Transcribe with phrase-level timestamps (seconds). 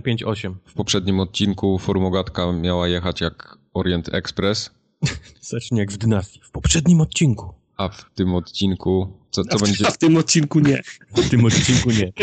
[0.00, 0.56] 158.
[0.64, 4.70] W poprzednim odcinku Formogatka miała jechać jak Orient Express.
[5.40, 6.40] Zacznie jak w dynastii.
[6.44, 7.54] W poprzednim odcinku.
[7.76, 9.18] A w tym odcinku.
[9.30, 9.86] Co, co a, w, będzie.
[9.86, 10.80] a w tym odcinku nie.
[11.16, 12.12] W tym odcinku nie.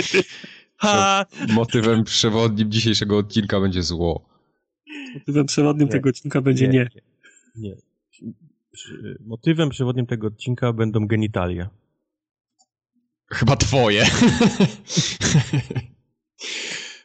[0.82, 1.26] Ha!
[1.54, 4.30] Motywem przewodnim dzisiejszego odcinka będzie zło.
[5.14, 5.92] Motywem przewodnim Nie.
[5.92, 6.90] tego odcinka będzie nie.
[7.56, 7.76] Nie.
[8.72, 11.70] Przy- Motywem przewodnim tego odcinka będą genitalia.
[13.32, 14.06] Chyba twoje.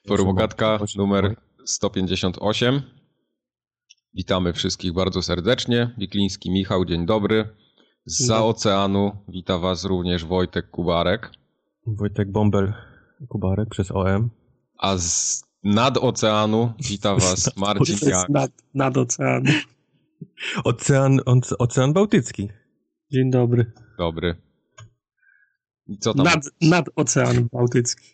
[0.08, 2.82] Formogatka numer 158.
[4.14, 5.94] Witamy wszystkich bardzo serdecznie.
[5.98, 7.48] Wikliński Michał, dzień dobry.
[8.06, 11.30] Za oceanu wita was również Wojtek Kubarek.
[11.86, 12.72] Wojtek Bąbel
[13.28, 14.30] Kubarek przez OM.
[14.78, 18.28] A z nad oceanu wita was Marcin Jak.
[18.28, 19.50] nad, nad oceanu.
[20.64, 22.48] Ocean, oce- ocean Bałtycki.
[23.12, 23.72] Dzień dobry.
[23.98, 24.34] Dobry.
[25.86, 26.24] I co tam?
[26.24, 28.13] Nad, nad ocean bałtycki.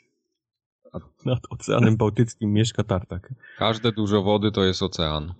[1.26, 3.34] Nad Oceanem Bałtyckim mieszka Tartak.
[3.58, 5.34] Każde dużo wody to jest ocean.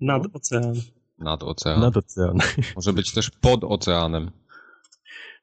[0.00, 0.74] Nad ocean.
[1.18, 1.80] Nad ocean.
[1.80, 2.38] Nad ocean.
[2.76, 4.30] Może być też pod oceanem.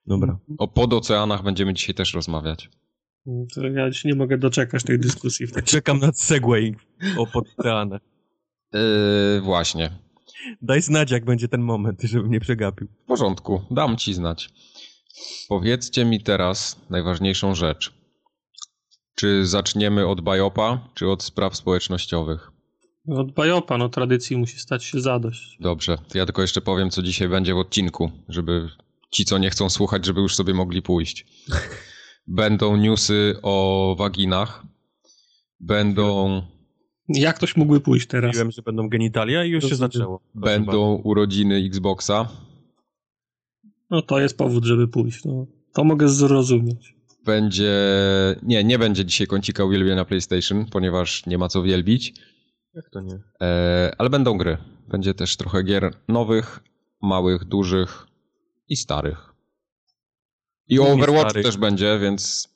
[0.07, 0.39] Dobra.
[0.57, 2.69] O podoceanach będziemy dzisiaj też rozmawiać.
[3.55, 5.47] To ja się nie mogę doczekać tej dyskusji.
[5.47, 5.63] W.
[5.63, 6.75] Czekam na segway
[7.17, 7.99] o pod oceanę.
[8.73, 9.91] Yy, właśnie.
[10.61, 12.87] Daj znać, jak będzie ten moment, żebym nie przegapił.
[13.03, 14.49] W porządku, dam ci znać.
[15.49, 18.00] Powiedzcie mi teraz najważniejszą rzecz.
[19.15, 22.51] Czy zaczniemy od bajopa, czy od spraw społecznościowych?
[23.07, 25.57] Od bajopa, no tradycji musi stać się zadość.
[25.59, 28.69] Dobrze, to ja tylko jeszcze powiem, co dzisiaj będzie w odcinku, żeby
[29.11, 31.25] ci, co nie chcą słuchać, żeby już sobie mogli pójść.
[32.27, 34.63] Będą newsy o waginach.
[35.59, 36.41] Będą,
[37.09, 38.27] Jak ktoś mógłby pójść teraz?
[38.29, 39.91] Mówiłem, że będą genitalia i już się Rozumiem.
[39.91, 40.21] zaczęło.
[40.35, 42.27] Będą urodziny Xboxa.
[43.89, 45.25] No to jest powód, żeby pójść.
[45.25, 46.95] No, to mogę zrozumieć.
[47.25, 47.71] Będzie.
[48.43, 52.11] Nie, nie będzie dzisiaj kącika uwielbienia PlayStation, ponieważ nie ma co wielbić.
[52.11, 52.31] bardzo.
[52.73, 53.19] Jak to nie?
[53.41, 54.57] E, ale będą gry.
[54.87, 56.59] Będzie też trochę gier nowych,
[57.01, 58.07] małych, dużych
[58.69, 59.33] i starych.
[60.67, 61.45] I o Nie Overwatch starych.
[61.45, 62.49] też będzie, więc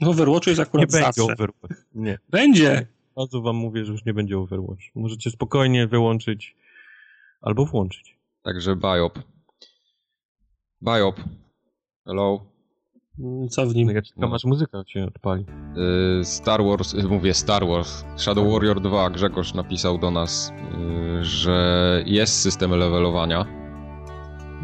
[0.00, 1.22] No Overwatch jest Nie akurat będzie zawsze.
[1.22, 1.84] Overwatch.
[1.94, 2.18] Nie.
[2.28, 2.86] Będzie!
[3.14, 4.82] Od razu wam mówię, że już nie będzie Overwatch.
[4.94, 6.56] Możecie spokojnie wyłączyć
[7.40, 8.18] albo włączyć.
[8.42, 9.18] także Biop.
[10.82, 11.20] Biop.
[12.06, 12.46] Hello.
[13.18, 13.88] Mm, Co w nim?
[13.90, 14.36] Ja czekam, No.
[14.36, 15.44] aż muzyka się odpali.
[16.20, 20.52] Y, Star Wars, y, mówię Star Wars, Shadow Warrior 2, Grzegorz napisał do nas,
[21.20, 23.46] y, że jest system levelowania.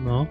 [0.04, 0.26] No.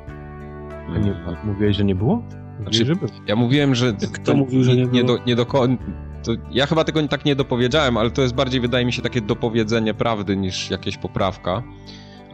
[0.95, 2.23] A nie, a mówiłeś, że nie było?
[2.61, 3.09] Znaczy- był.
[3.27, 3.93] Ja mówiłem, że.
[4.13, 5.17] Kto mówił, że nie nie, było?
[5.17, 5.77] do, nie do koń-
[6.23, 9.21] to Ja chyba tego tak nie dopowiedziałem, ale to jest bardziej, wydaje mi się, takie
[9.21, 11.63] dopowiedzenie prawdy niż jakieś poprawka.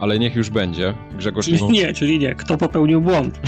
[0.00, 0.94] Ale niech już będzie.
[1.12, 2.34] Grzegorz Czyli nie, czyli nie.
[2.34, 3.40] Kto popełnił błąd?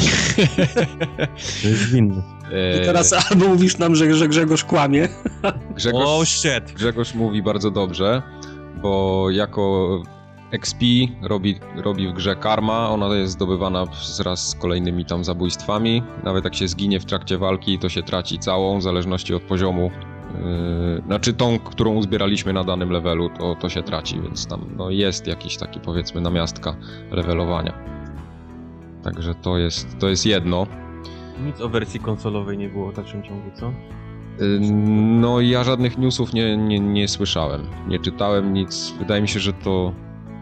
[1.63, 2.23] To jest winny.
[2.53, 5.09] e, I teraz albo mówisz nam, że, że Grzegorz kłamie.
[5.77, 6.73] Grzegorz, Oh shit!
[6.77, 8.23] Grzegorz mówi bardzo dobrze,
[8.83, 9.89] bo jako
[10.53, 10.81] XP
[11.23, 13.85] robi, robi w grze karma, ona jest zdobywana
[14.19, 16.03] wraz z kolejnymi tam zabójstwami.
[16.25, 19.91] Nawet jak się zginie w trakcie walki, to się traci całą, w zależności od poziomu.
[20.34, 24.91] Yy, znaczy tą, którą uzbieraliśmy na danym levelu, to, to się traci, więc tam no,
[24.91, 26.77] jest jakiś taki powiedzmy namiastka
[27.11, 27.75] levelowania.
[29.05, 30.67] Także to jest, to jest jedno.
[31.47, 33.67] Nic o wersji konsolowej nie było w dalszym ciągu, co?
[33.67, 34.59] Yy,
[35.21, 37.62] No ja żadnych newsów nie, nie, nie słyszałem.
[37.88, 38.94] Nie czytałem nic.
[38.99, 39.93] Wydaje mi się, że to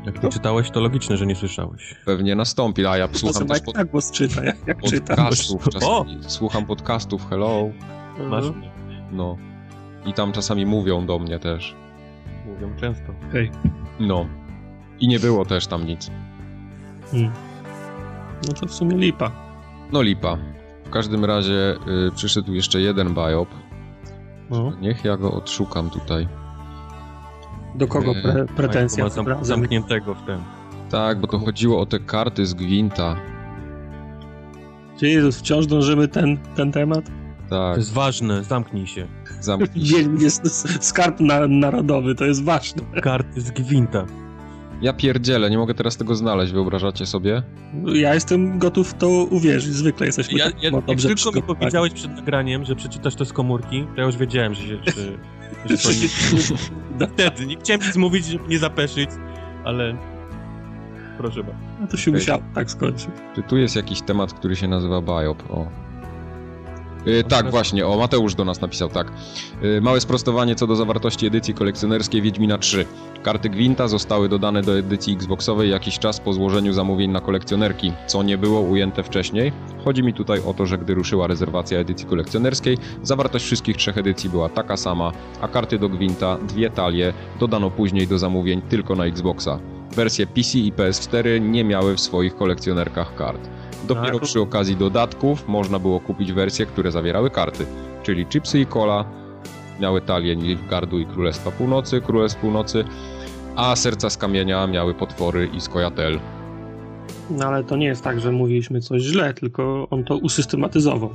[0.06, 1.94] Jak nie czytałeś, to logiczne, że nie słyszałeś.
[2.04, 5.16] pewnie nastąpi, a ja słucham też pod, tak głos czyta, jak, jak czyta.
[5.16, 5.68] podcastów.
[5.68, 7.68] Czasami, słucham podcastów, hello.
[8.28, 8.70] Masz mnie.
[9.12, 9.36] No.
[10.06, 11.76] I tam czasami mówią do mnie też.
[12.46, 13.12] Mówią często.
[13.28, 13.50] Okej.
[14.00, 14.26] No.
[15.00, 16.10] I nie było też tam nic.
[17.10, 17.32] Hmm.
[18.48, 19.30] No to w sumie lipa.
[19.92, 20.36] No lipa.
[20.84, 21.76] W każdym razie
[22.08, 23.48] y, przyszedł jeszcze jeden biop.
[24.50, 24.72] No.
[24.80, 26.28] Niech ja go odszukam tutaj.
[27.74, 28.22] Do kogo Nie.
[28.22, 30.40] pre, pretensja ma zam- zamkniętego w tym.
[30.90, 33.16] Tak, bo to chodziło o te karty z Gwinta.
[35.00, 37.04] Czy Jezus, wciąż dążymy ten, ten temat?
[37.48, 39.06] To Tak, jest ważne, zamknij się.
[39.40, 39.96] zamknij się.
[40.20, 42.82] Jest skarb na, narodowy, to jest ważne.
[43.02, 44.06] Karty z Gwinta.
[44.82, 47.42] Ja pierdzielę, nie mogę teraz tego znaleźć, wyobrażacie sobie?
[47.94, 51.92] Ja jestem gotów to uwierzyć, zwykle jesteśmy Ja, tak ja, no, jak tylko mi powiedziałeś
[51.92, 54.78] przed nagraniem, że przeczytasz to z komórki, to ja już wiedziałem, że się...
[54.86, 55.88] Że, że to
[57.00, 59.10] nie, wtedy, nie chciałem nic mówić, żeby nie zapeszyć,
[59.64, 59.96] ale...
[61.18, 61.60] Proszę bardzo.
[61.80, 62.20] No to się Okej.
[62.20, 63.08] musiało tak skończyć.
[63.34, 65.50] Czy tu jest jakiś temat, który się nazywa biop?
[65.50, 65.66] O.
[67.06, 69.12] Yy, tak, właśnie, o Mateusz do nas napisał, tak.
[69.62, 72.86] Yy, małe sprostowanie co do zawartości edycji kolekcjonerskiej Wiedźmina 3.
[73.22, 78.22] Karty Gwinta zostały dodane do edycji Xboxowej jakiś czas po złożeniu zamówień na kolekcjonerki, co
[78.22, 79.52] nie było ujęte wcześniej.
[79.84, 84.30] Chodzi mi tutaj o to, że gdy ruszyła rezerwacja edycji kolekcjonerskiej, zawartość wszystkich trzech edycji
[84.30, 89.04] była taka sama, a karty do Gwinta, dwie talie, dodano później do zamówień tylko na
[89.04, 89.58] Xboxa.
[89.96, 93.48] Wersje PC i PS4 nie miały w swoich kolekcjonerkach kart.
[93.86, 94.28] Dopiero Tak.
[94.28, 97.66] przy okazji dodatków można było kupić wersje, które zawierały karty,
[98.02, 99.04] czyli Chipsy i Cola
[99.80, 102.84] miały talię Nilfgaardu i Królestwa Północy, Królestw Północy,
[103.56, 106.20] a Serca z Kamienia miały potwory i Skojatel.
[107.30, 111.10] No ale to nie jest tak, że mówiliśmy coś źle, tylko on to usystematyzował.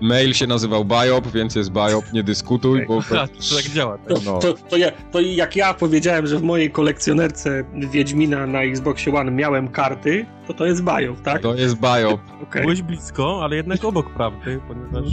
[0.00, 3.00] Mail się nazywał Biop, więc jest Biop, nie dyskutuj, bo...
[3.00, 3.98] Ha, to tak działa.
[3.98, 4.06] Tak?
[4.08, 4.38] To, No.
[4.38, 9.30] to, to, ja, to jak ja powiedziałem, że w mojej kolekcjonerce Wiedźmina na Xboxie One
[9.30, 11.42] miałem karty, to to jest Bajów, tak?
[11.42, 12.20] To jest Biop.
[12.42, 12.62] Okej.
[12.62, 15.12] Byłeś blisko, ale jednak obok prawdy, ponieważ...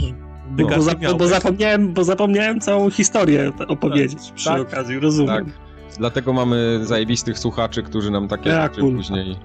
[0.50, 1.16] Bo, Dygas za, nie miał.
[1.16, 4.60] bo, zapomniałem, bo zapomniałem całą historię opowiedzieć przy tak.
[4.60, 5.44] okazji, rozumiem.
[5.44, 5.54] Tak.
[5.98, 8.96] Dlatego mamy zajebistych słuchaczy, którzy nam takie Ja, rzeczy kurwa.
[8.96, 9.36] później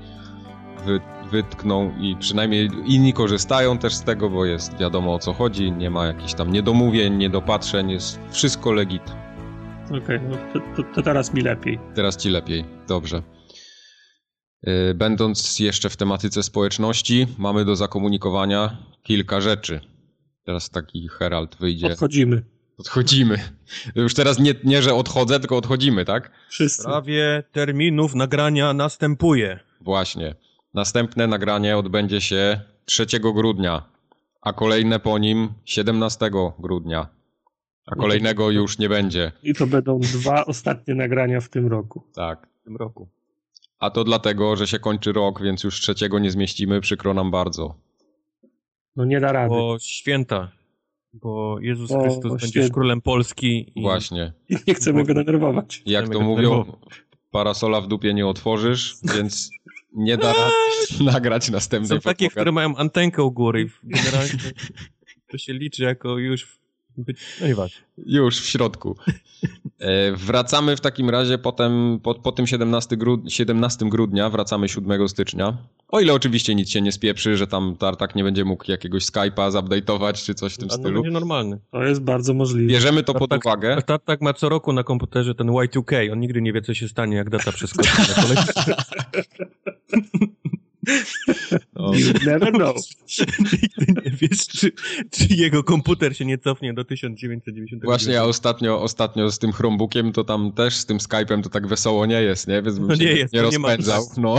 [0.85, 0.99] wy,
[1.31, 5.89] wytkną i przynajmniej inni korzystają też z tego, bo jest wiadomo o co chodzi, nie
[5.89, 9.03] ma jakichś tam niedomówień, niedopatrzeń, jest wszystko legit.
[10.03, 11.79] Okej, no to, to, to teraz mi lepiej.
[11.95, 13.21] Teraz ci lepiej, dobrze.
[14.63, 19.79] Yy, Będąc jeszcze w tematyce społeczności, mamy do zakomunikowania kilka rzeczy.
[20.45, 21.87] Teraz taki Herald wyjdzie.
[21.87, 22.43] Odchodzimy.
[22.77, 23.39] Odchodzimy.
[23.95, 26.31] Już teraz nie, nie, że odchodzę, tylko odchodzimy, tak?
[26.49, 26.83] Wszyscy.
[26.83, 29.59] Prawie terminów nagrania następuje.
[29.81, 30.35] Właśnie.
[30.73, 33.83] Następne nagranie odbędzie się 3 grudnia,
[34.41, 36.29] a kolejne po nim 17
[36.59, 37.07] grudnia.
[37.85, 39.31] A kolejnego już nie będzie.
[39.44, 42.03] I to będą dwa ostatnie nagrania w tym roku.
[42.15, 42.47] Tak.
[42.62, 43.09] W tym roku.
[43.79, 47.75] A to dlatego, że się kończy rok, więc już trzeciego nie zmieścimy, przykro nam bardzo.
[48.95, 49.50] No nie da rady.
[49.50, 50.51] Bo święta.
[51.13, 52.74] Bo Jezus O, Chrystus będzie święta.
[52.74, 53.71] królem Polski.
[53.75, 54.33] I Właśnie.
[54.50, 55.81] I nie chcemy go denerwować.
[55.85, 56.65] Jak Chcemy to mówią,
[57.31, 59.50] parasola w dupie nie otworzysz, więc
[59.93, 63.61] nie da rady nagrać następnej Są takie, które mają antenkę u góry.
[63.61, 64.33] i Generalnie
[65.27, 66.59] to się liczy jako już...
[66.97, 67.19] Być...
[67.41, 67.81] No i właśnie.
[67.97, 68.97] Już w środku.
[69.81, 75.09] E, wracamy w takim razie potem, po, po tym 17, grud 17 grudnia, wracamy 7
[75.09, 75.57] stycznia.
[75.87, 79.51] O ile oczywiście nic się nie spieprzy, że tam Tartak nie będzie mógł jakiegoś Skype'a
[79.51, 80.93] zupdate'ować czy coś w tym A stylu.
[80.93, 81.59] będzie normalny.
[81.71, 82.73] To jest bardzo możliwe.
[82.73, 83.81] Bierzemy to pod tak, uwagę.
[83.85, 86.11] Tak, tak ma co roku na komputerze ten Y2K.
[86.11, 88.43] On nigdy nie wie, co się stanie, jak data przeskoczy na.
[91.75, 92.75] No, You never know.
[93.39, 94.71] Nigdy nie wiesz, czy,
[95.11, 97.83] czy jego komputer się nie cofnie do 1990.
[97.83, 101.67] właśnie ja ostatnio, ostatnio z tym Chromebookiem to tam też z tym Skype'em to tak
[101.67, 102.61] wesoło nie jest, nie?
[102.61, 104.03] Więc bym No się nie jest, nie to nie ma- rozpędzał.
[104.17, 104.35] No.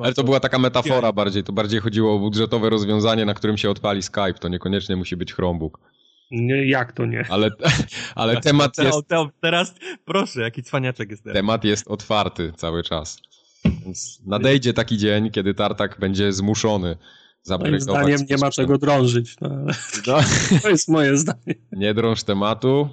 [0.00, 1.44] Ale to była taka metafora bardziej.
[1.44, 4.34] To bardziej chodziło o budżetowe rozwiązanie, na którym się odpali Skype.
[4.40, 5.80] To niekoniecznie musi być Chromebook.
[6.30, 7.24] Nie, jak to nie?
[7.28, 7.50] Ale,
[8.14, 11.36] ale temat Te- jest, te- Teraz, proszę, jaki cwaniaczek jest teraz.
[11.36, 13.18] temat jest otwarty cały czas.
[13.84, 16.96] Więc nadejdzie taki dzień, kiedy Tartak będzie zmuszony
[17.60, 19.36] Moim zdaniem nie ma czego drążyć.
[19.40, 19.48] No,
[20.06, 20.18] No,
[20.62, 21.54] to jest moje zdanie.
[21.72, 22.88] nie drąż tematu.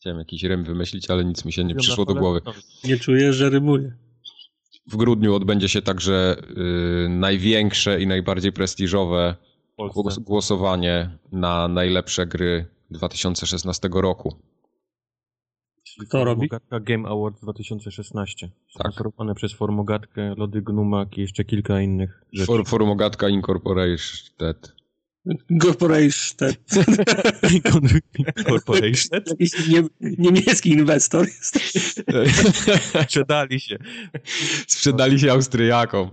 [0.00, 2.40] Chciałem jakiś rym wymyślić, ale nic mi się nie przyszło do głowy.
[2.84, 3.92] Nie czuję, że rymuję.
[4.86, 6.36] W grudniu odbędzie się także
[7.04, 9.36] y, największe i najbardziej prestiżowe
[9.94, 14.36] głos, głosowanie na najlepsze gry 2016 roku.
[15.98, 16.48] Kto robi?
[16.48, 18.48] Formogatka Game Awards 2016.
[18.48, 18.56] Tak.
[18.74, 22.46] Sponsorowane przez Formogatkę, Lody Gnumak i jeszcze kilka innych rzeczy.
[22.46, 24.80] For, Formogatka Incorporated.
[25.62, 26.54] Corporation, ten,
[28.48, 29.20] Corporation.
[29.26, 31.60] jakiś nie, niemiecki inwestor jest.
[33.04, 33.78] Sprzedali się.
[34.66, 36.10] Sprzedali się Austriakom.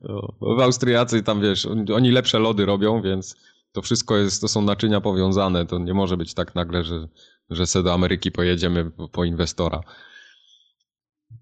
[0.00, 3.36] No, bo Austriacy tam wiesz, oni, oni lepsze lody robią, więc
[3.72, 5.66] to wszystko jest, to są naczynia powiązane.
[5.66, 7.08] To nie może być tak nagle, że,
[7.50, 9.80] że se do Ameryki pojedziemy po, po inwestora.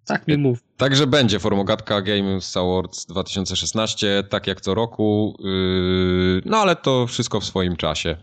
[0.06, 0.58] Tak mi mów.
[0.76, 5.36] Także będzie Formogatka Games Awards 2016, tak jak co roku.
[5.40, 8.16] Yy, no ale to wszystko w swoim czasie.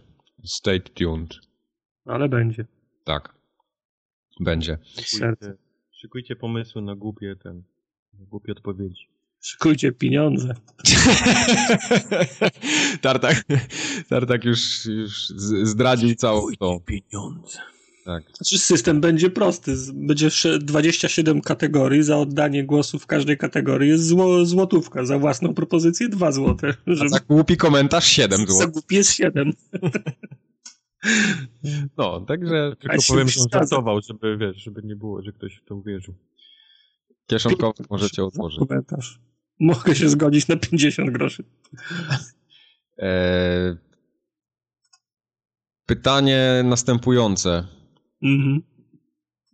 [0.44, 1.40] Stay tuned.
[2.06, 2.66] Ale będzie.
[3.04, 3.36] Tak.
[4.40, 4.78] Będzie.
[5.06, 5.58] Serce.
[5.92, 7.64] Szykujcie pomysły na głupie ten,
[8.20, 9.15] na głupie odpowiedzi.
[9.46, 10.54] Szykujcie pieniądze.
[13.02, 13.44] Tartak,
[14.10, 15.28] Tartak już, już
[15.64, 16.80] zdradził całą tą.
[16.80, 17.60] pieniądze.
[18.06, 18.24] Tak.
[18.38, 19.76] Znaczy system będzie prosty.
[19.94, 22.04] Będzie sze- 27 kategorii.
[22.04, 25.06] Za oddanie głosu w każdej kategorii jest zło, złotówka.
[25.06, 26.74] Za własną propozycję 2 złote.
[26.88, 28.72] Żeby za głupi komentarz 7 za zł.
[28.72, 29.52] głupi jest 7.
[31.98, 35.76] No, także Tylko powiem, że żartował, żeby, wiesz, żeby nie było, że ktoś w to
[35.76, 36.14] uwierzył.
[37.28, 38.60] kieszonkowy możecie otworzyć.
[38.68, 39.20] Komentarz.
[39.60, 41.44] Mogę się zgodzić na 50 groszy.
[43.00, 43.78] E,
[45.86, 47.68] pytanie następujące.
[48.24, 48.62] Mhm.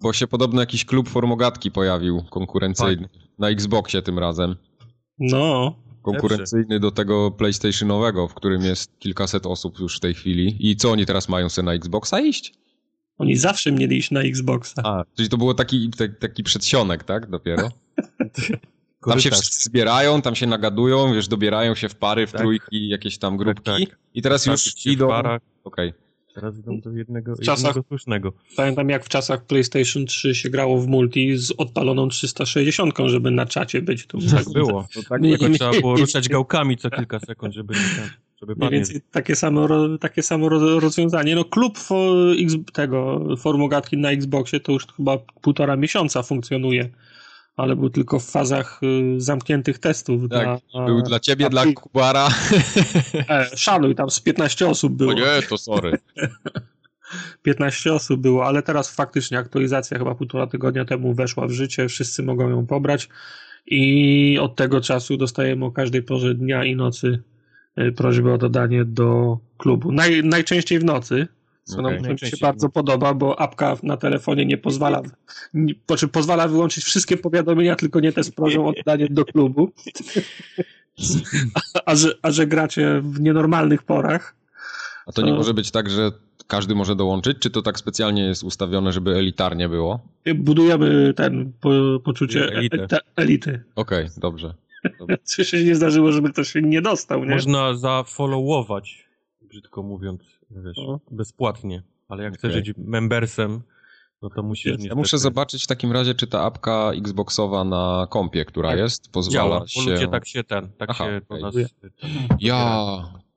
[0.02, 3.10] Bo się podobno jakiś klub formogatki pojawił konkurencyjny.
[3.40, 4.56] Na Xboxie tym razem.
[5.20, 10.72] No, Konkurencyjny do tego PlayStationowego, w którym jest kilkaset osób już w tej chwili.
[10.72, 12.54] I co oni teraz mają sobie na Xboxa iść?
[13.18, 14.82] oni zawsze mieli iść na Xboxa.
[14.86, 17.30] A, czyli to było taki, te- taki przedsionek, tak?
[17.30, 17.70] Dopiero.
[19.10, 22.42] Tam się wszyscy zbierają, tam się nagadują, wiesz, dobierają się w pary, w Tak.
[22.42, 23.64] trójki, jakieś tam grupki.
[23.88, 23.98] tak.
[24.14, 25.08] I teraz już w idą...
[25.08, 25.42] parach.
[25.64, 25.94] Okej.
[26.36, 28.34] Teraz idą do jednego, W czasach- jednego słusznego.
[28.56, 33.46] Pamiętam jak w czasach PlayStation 3 się grało w multi z odpaloną 360, żeby na
[33.46, 34.08] czacie być.
[34.08, 34.88] Tu Tak było.
[34.96, 37.74] To tak Nie- tylko nie- trzeba było ruszać gałkami co kilka sekund, żeby,
[38.42, 39.68] żeby Mniej więcej takie samo,
[40.00, 41.36] takie samo ro- rozwiązanie.
[41.36, 46.90] No klub fo, X, tego formogatki na Xboxie to już chyba półtora miesiąca funkcjonuje,
[47.56, 50.30] ale był tylko w fazach y, zamkniętych testów.
[50.30, 52.30] Tak, dla, Był dla ciebie, dla Kubara.
[53.30, 55.12] E, szanuj, tam z 15 osób było.
[55.12, 55.98] O nie, to sorry.
[57.44, 62.24] 15 osób było, ale teraz faktycznie aktualizacja chyba półtora tygodnia temu weszła w życie, wszyscy
[62.24, 63.10] mogą ją pobrać
[63.66, 67.24] i od tego czasu dostajemy o każdej porze dnia i nocy
[67.80, 69.92] y, prośbę o dodanie do klubu.
[69.92, 71.28] Naj, najczęściej w nocy,
[71.76, 72.02] co Okej.
[72.02, 72.74] nam mi się bardzo nocy.
[72.74, 75.02] podoba, bo apka na telefonie nie pozwala,
[75.54, 79.72] nie, znaczy pozwala wyłączyć wszystkie powiadomienia, tylko nie te z prośbą o dodanie do klubu.
[81.76, 84.36] A, a, że, a że gracie w nienormalnych porach,
[85.06, 86.12] A to nie To- może być tak, że
[86.48, 87.38] każdy może dołączyć?
[87.40, 90.00] Czy to tak specjalnie jest ustawione, żeby elitarnie było?
[90.36, 91.70] budujemy ten po,
[92.04, 92.88] poczucie Elitę.
[92.94, 93.64] e, elity.
[93.76, 94.54] Okej, dobrze.
[95.36, 97.32] Czy się nie zdarzyło, żeby ktoś się nie dostał, nie?
[97.36, 99.06] Można zafollowować,
[99.42, 100.22] brzydko mówiąc,
[100.56, 101.00] wiesz, No.
[101.12, 101.84] bezpłatnie.
[102.10, 102.52] Ale jak Okej.
[102.52, 103.62] chcesz być membersem,
[104.22, 108.46] no to musisz Ja muszę zobaczyć w takim razie, czy ta apka Xboxowa na kompie,
[108.46, 108.80] która Tak.
[108.80, 109.92] jest, pozwala Działa, bo się...
[109.92, 111.64] ludzie tak się ten, tak Aha, się do okej.
[111.64, 111.72] nas...
[112.40, 112.88] Ja,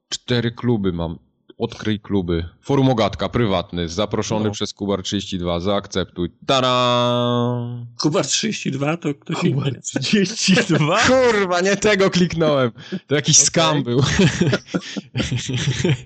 [0.09, 1.19] cztery kluby mam.
[1.59, 2.49] Odkryj kluby.
[2.63, 4.51] Forum Ogatka, prywatny, zaproszony No.
[4.51, 6.31] przez Kubar32, zaakceptuj.
[6.47, 7.87] Tada!
[8.01, 9.81] Kubar 32 to ktoś inny.
[9.83, 10.99] 32?
[11.07, 12.71] Kurwa, nie tego kliknąłem.
[13.07, 13.47] To jakiś Okej.
[13.47, 14.01] skam był.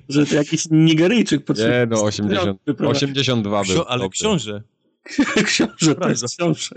[0.08, 1.78] Że to jakiś Nigeryjczyk potrzebuje.
[1.78, 3.82] Nie no, 80, 82 był.
[3.88, 4.18] ale Dobrze.
[4.20, 4.62] książę.
[5.44, 6.70] Książę, to jest książę.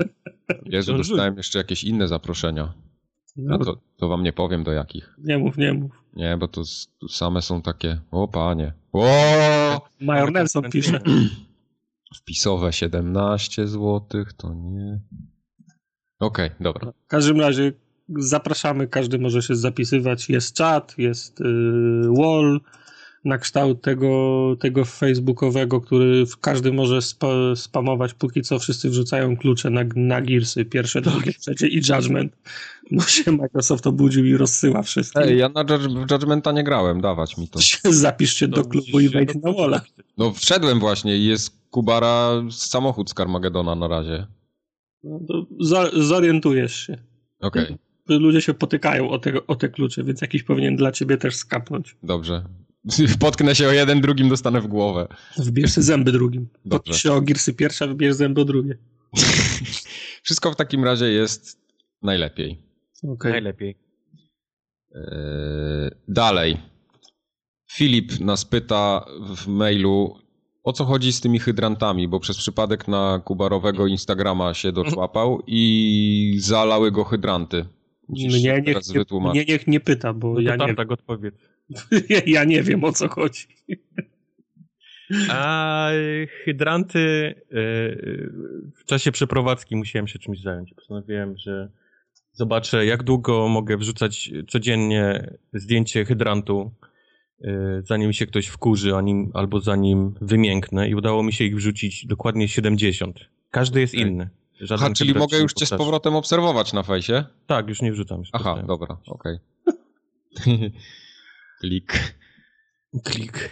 [0.66, 2.74] Jezu, dostałem jeszcze jakieś inne zaproszenia.
[3.38, 5.16] No, to, to wam nie powiem do jakich.
[5.18, 5.92] Nie mów, nie mów.
[6.16, 8.00] Nie, bo to s- tu same są takie.
[8.12, 8.74] O panie.
[8.94, 9.06] O!
[10.02, 11.00] Major Nelson pisze.
[12.16, 14.02] Wpisowe 17 zł,
[14.38, 15.00] to nie.
[16.20, 16.92] Okej, dobra.
[16.92, 17.74] W każdym razie
[18.10, 20.30] zapraszamy, każdy może się zapisywać.
[20.30, 21.44] Jest czat, jest y,
[22.18, 22.60] wall
[23.26, 28.14] na kształt tego, tego facebookowego, który każdy może spa, spamować.
[28.14, 32.38] Póki co wszyscy wrzucają klucze na, na Gearsy, pierwsze, drugie, trzecie i Judgment.
[32.92, 35.22] Bo się Microsoft obudził i rozsyła wszystkim.
[35.22, 37.60] Ej, ja na Judge- Judgmenta nie grałem, dawać mi to.
[37.92, 39.82] Zapisz się do klubu i wejdź na walla.
[40.18, 44.28] No wszedłem właśnie i jest Kubara samochód z Carmagedona na razie.
[45.04, 46.98] No, to zo- zorientujesz się.
[47.42, 47.78] Okej,
[48.10, 51.96] Ludzie się potykają o te, o te klucze, więc jakiś powinien dla ciebie też skapnąć.
[52.04, 52.44] dobrze.
[53.20, 55.08] Potknę się o jeden, drugim dostanę w głowę.
[55.38, 56.48] Wybierz sobie zęby drugim.
[56.66, 56.70] Dobrze.
[56.78, 58.78] Potknij się o girsy pierwsza, wybierz zęby o drugie.
[60.24, 61.60] Wszystko w takim razie jest
[62.02, 62.71] najlepiej.
[63.04, 63.32] Okej.
[63.32, 63.76] Najlepiej.
[64.96, 66.58] Eee, dalej.
[67.72, 69.06] Filip nas pyta
[69.36, 70.16] w mailu,
[70.64, 76.36] o co chodzi z tymi hydrantami, bo przez przypadek na kubarowego Instagrama się doczłapał i
[76.40, 77.66] zalały go hydranty.
[78.08, 79.36] Musisz Mnie, się niech, teraz nie, wytłumaczyć.
[79.48, 81.36] mnie niech nie pyta, bo No to ja, nie, Tartak odpowiedz.
[82.26, 83.48] ja nie wiem o co chodzi.
[85.30, 85.90] A
[86.46, 87.62] hydranty e,
[88.76, 90.74] w czasie przeprowadzki musiałem się czymś zająć.
[90.74, 91.72] Postanowiłem, że
[92.34, 96.72] zobaczę, jak długo mogę wrzucać codziennie zdjęcie hydrantu,
[97.44, 100.90] e, zanim się ktoś wkurzy, anim, albo zanim wymięknę.
[100.90, 103.20] I udało mi się ich wrzucić dokładnie 70.
[103.52, 104.08] Każdy jest Okej.
[104.08, 104.30] inny.
[104.62, 107.24] Żaden Aha, czyli mogę już cię z powrotem obserwować na fejsie?
[107.48, 108.20] Tak, już nie wrzucam.
[108.20, 109.38] Już Aha, dobra, okej.
[111.62, 112.16] Klik.
[113.04, 113.50] Klik.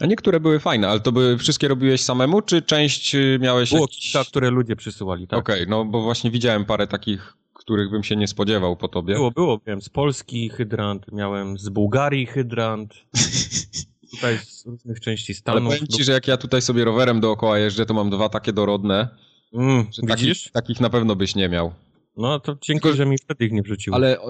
[0.00, 3.82] A niektóre były fajne, ale to były wszystkie robiłeś samemu, czy część y, miałeś Było
[3.82, 4.12] jakiś...
[4.12, 5.38] kilka, które ludzie przysyłali, tak.
[5.38, 7.36] Okej, no bo właśnie widziałem parę takich,
[7.68, 9.14] których bym się nie spodziewał po tobie.
[9.14, 9.60] Było, było.
[9.66, 12.94] Miałem z Polski hydrant, miałem z Bułgarii hydrant.
[14.10, 15.72] Tutaj z różnych części Ale Stanów.
[15.74, 19.08] powiem ci, że jak ja tutaj sobie rowerem dookoła jeżdżę, to mam dwa takie dorodne,
[19.54, 20.42] Mm, że widzisz?
[20.42, 21.72] takich, takich na pewno byś nie miał.
[22.16, 23.94] No to dzięki, Tylko- że mi wtedy ich nie wrzucił.
[23.94, 24.20] Ale y,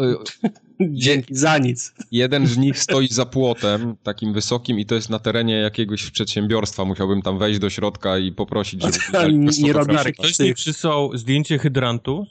[0.80, 1.94] Dzięki za nic.
[2.10, 6.84] jeden z nich stoi za płotem, takim wysokim i to jest na terenie jakiegoś przedsiębiorstwa.
[6.84, 8.94] Musiałbym tam wejść do środka i poprosić, żeby...
[9.12, 12.26] Ale dali nie robisz- Ktoś mi przysłał zdjęcie hydrantu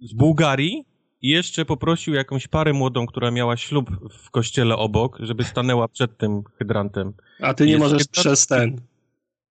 [0.00, 0.84] z, Bułgarii
[1.22, 6.18] i jeszcze poprosił jakąś parę młodą, która miała ślub w kościele obok, żeby stanęła przed
[6.18, 7.12] tym hydrantem.
[7.40, 8.10] A ty nie Jest możesz hydrant?
[8.26, 8.80] przez ten.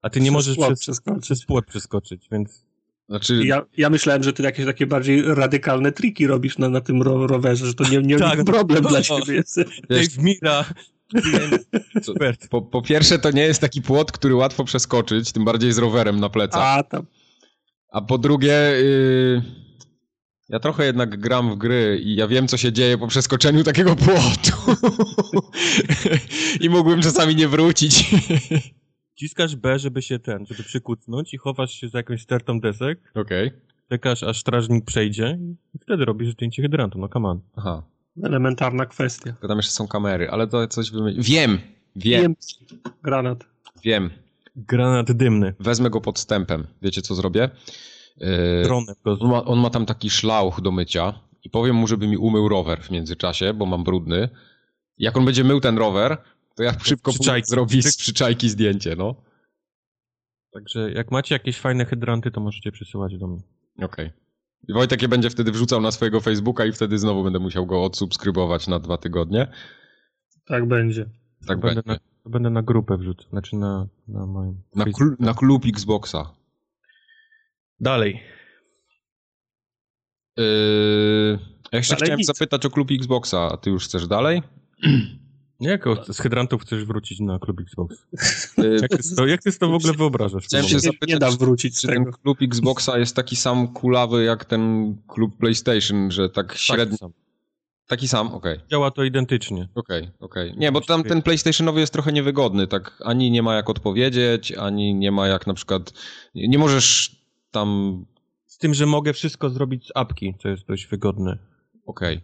[0.01, 1.23] A ty nie Przez możesz płot przez, przeskoczyć.
[1.23, 2.65] przez płot przeskoczyć, więc
[3.09, 7.01] Znaczy, Ja, ja myślałem, że ty jakieś takie bardziej radykalne triki robisz na, na tym
[7.01, 8.43] ro rowerze, że to nie, nie, Tak.
[8.43, 9.01] problem dla O.
[9.01, 9.57] ciebie jest.
[9.89, 10.65] Dave Mira,
[12.03, 12.13] Co-
[12.49, 16.19] po, po pierwsze to nie jest taki płot, który łatwo przeskoczyć, tym bardziej z rowerem
[16.19, 16.61] na plecach.
[16.63, 17.05] A tam.
[17.91, 19.41] A po drugie, yy,
[20.49, 23.95] ja trochę jednak gram w gry i ja wiem, co się dzieje po przeskoczeniu takiego
[23.95, 24.51] płotu.
[26.61, 28.09] I mógłbym czasami nie wrócić.
[29.15, 33.51] Ciskasz B, żeby się ten, żeby przykucnąć i chowasz się za jakąś stertą desek, Okej.
[33.89, 35.37] czekasz aż strażnik przejdzie
[35.75, 37.39] i wtedy robisz zdjęcie hydrantu, no come on.
[37.55, 37.83] Aha.
[38.23, 39.31] Elementarna kwestia.
[39.31, 40.91] Tylko tam jeszcze są kamery, ale to coś.
[41.17, 41.59] Wiem!
[41.95, 42.35] Wiem, Wiem.
[43.03, 43.45] Granat.
[43.83, 44.09] wiem.
[44.55, 46.67] Granat dymny, Wezmę go podstępem.
[46.81, 47.49] Wiecie, co zrobię?
[48.17, 52.07] Yy, dronem on, ma, on ma tam taki szlauch do mycia i powiem mu, żeby
[52.07, 54.29] mi umył rower w międzyczasie, bo mam brudny.
[54.97, 56.17] Jak on będzie mył ten rower,
[56.55, 57.49] to ja szybko przyczajki.
[57.49, 59.15] zrobić z przyczajki zdjęcie, no.
[60.53, 63.41] Także jak macie jakieś fajne hydranty, to możecie przysyłać do mnie.
[63.81, 64.11] Okej.
[64.67, 67.83] I Wojtek je będzie wtedy wrzucał na swojego Facebooka i wtedy znowu będę musiał go
[67.83, 69.47] odsubskrybować na dwa tygodnie.
[70.45, 71.09] Tak będzie.
[71.47, 71.91] Tak będę, będzie.
[71.91, 75.15] na, to będę na grupę wrzucał, znaczy na, na moim Na, Facebooku.
[75.15, 76.33] kl- na klub Xboxa.
[77.79, 78.23] Dalej.
[80.37, 81.39] Yy...
[81.71, 82.27] Ja jeszcze Dalej chciałem nic.
[82.27, 84.41] zapytać o klub Xboxa, a ty już chcesz dalej?
[85.59, 88.07] Nie, jako z hydrantów chcesz wrócić na klub Xbox.
[88.57, 90.43] Yy, Jak ty, to, jak ty to w ogóle wyobrażasz?
[90.43, 94.45] Chciałem się zapytać, nie da wrócić czy ten klub Xboxa jest taki sam kulawy jak
[94.45, 96.97] ten klub PlayStation, że tak średnio...
[96.97, 97.11] sam.
[97.87, 98.27] Taki sam?
[98.27, 98.59] Okej.
[98.71, 99.67] Działa to identycznie.
[99.75, 100.53] Okej, okej.
[100.57, 104.95] Nie, bo tam ten PlayStationowy jest trochę niewygodny, tak ani nie ma jak odpowiedzieć, ani
[104.95, 105.93] nie ma jak na przykład...
[106.35, 107.15] Nie możesz
[107.55, 108.05] tam...
[108.45, 111.37] Z tym, że mogę wszystko zrobić z apki, co jest dość wygodne.
[111.85, 112.21] Okej.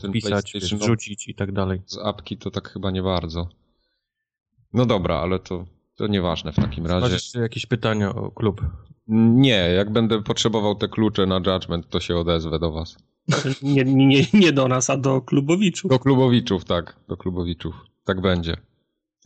[0.00, 1.82] Ten Odpisać, wrzucić i tak dalej.
[1.86, 3.48] Z apki to tak chyba nie bardzo.
[4.72, 5.64] No dobra, ale to,
[5.96, 7.14] to nieważne w takim Masz razie.
[7.14, 8.60] jeszcze jakieś pytania o klub?
[9.08, 12.96] Nie, jak będę potrzebował te klucze na Judgment, to się odezwę do was.
[13.62, 15.90] Nie, nie, nie do nas, a do klubowiczów.
[15.90, 16.96] Do klubowiczów, tak.
[17.08, 17.74] Do klubowiczów.
[18.04, 18.56] Tak będzie.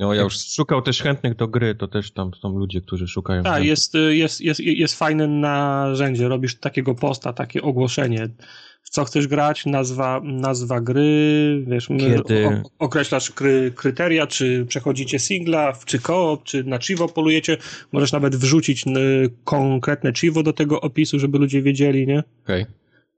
[0.00, 0.38] No ja już...
[0.38, 3.42] szukał też chętnych do gry, to też tam są ludzie, którzy szukają.
[3.42, 6.28] Tak, jest, jest, jest, jest fajne narzędzie.
[6.28, 8.28] Robisz takiego posta, takie ogłoszenie.
[8.82, 12.46] W co chcesz grać, nazwa, nazwa gry, wiesz, Kiedy?
[12.46, 17.56] O, określasz kry, kryteria, czy przechodzicie singla, czy koop, czy na chivo polujecie.
[17.92, 18.84] Możesz nawet wrzucić
[19.44, 22.22] konkretne chivo do tego opisu, żeby ludzie wiedzieli, nie?
[22.44, 22.66] Okej.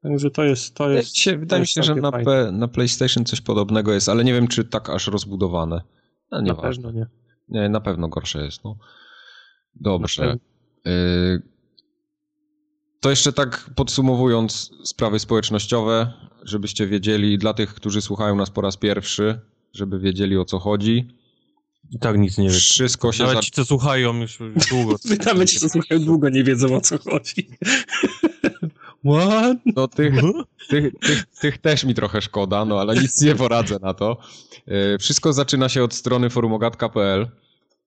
[0.03, 1.17] Także to jest, to jest.
[1.17, 2.13] Się, wydaje mi się, że na,
[2.53, 5.81] na PlayStation coś podobnego jest, ale nie wiem, czy tak aż rozbudowane.
[6.33, 6.83] No, Na nieważne.
[6.83, 7.07] pewno nie.
[7.49, 8.77] Nie, na pewno gorsze jest, no.
[9.75, 10.37] Dobrze.
[10.87, 11.43] Y,
[13.01, 16.13] To jeszcze tak podsumowując sprawy społecznościowe,
[16.45, 19.41] żebyście wiedzieli, dla tych, którzy słuchają nas po raz pierwszy,
[19.73, 21.09] żeby wiedzieli o co chodzi.
[21.91, 22.59] I tak nic nie wiem.
[22.59, 23.43] Wszystko się Nawet za...
[23.43, 24.39] ci, co słuchają już
[24.71, 24.97] długo.
[25.09, 27.49] Wydamy ci, co słuchają długo, nie wiedzą o co chodzi.
[29.05, 29.59] What?
[29.77, 30.15] No, tych,
[30.71, 34.17] tych, tych, tych też mi trochę szkoda, no ale nic nie poradzę na to.
[34.95, 37.29] Y, Wszystko zaczyna się od strony forumogat.pl.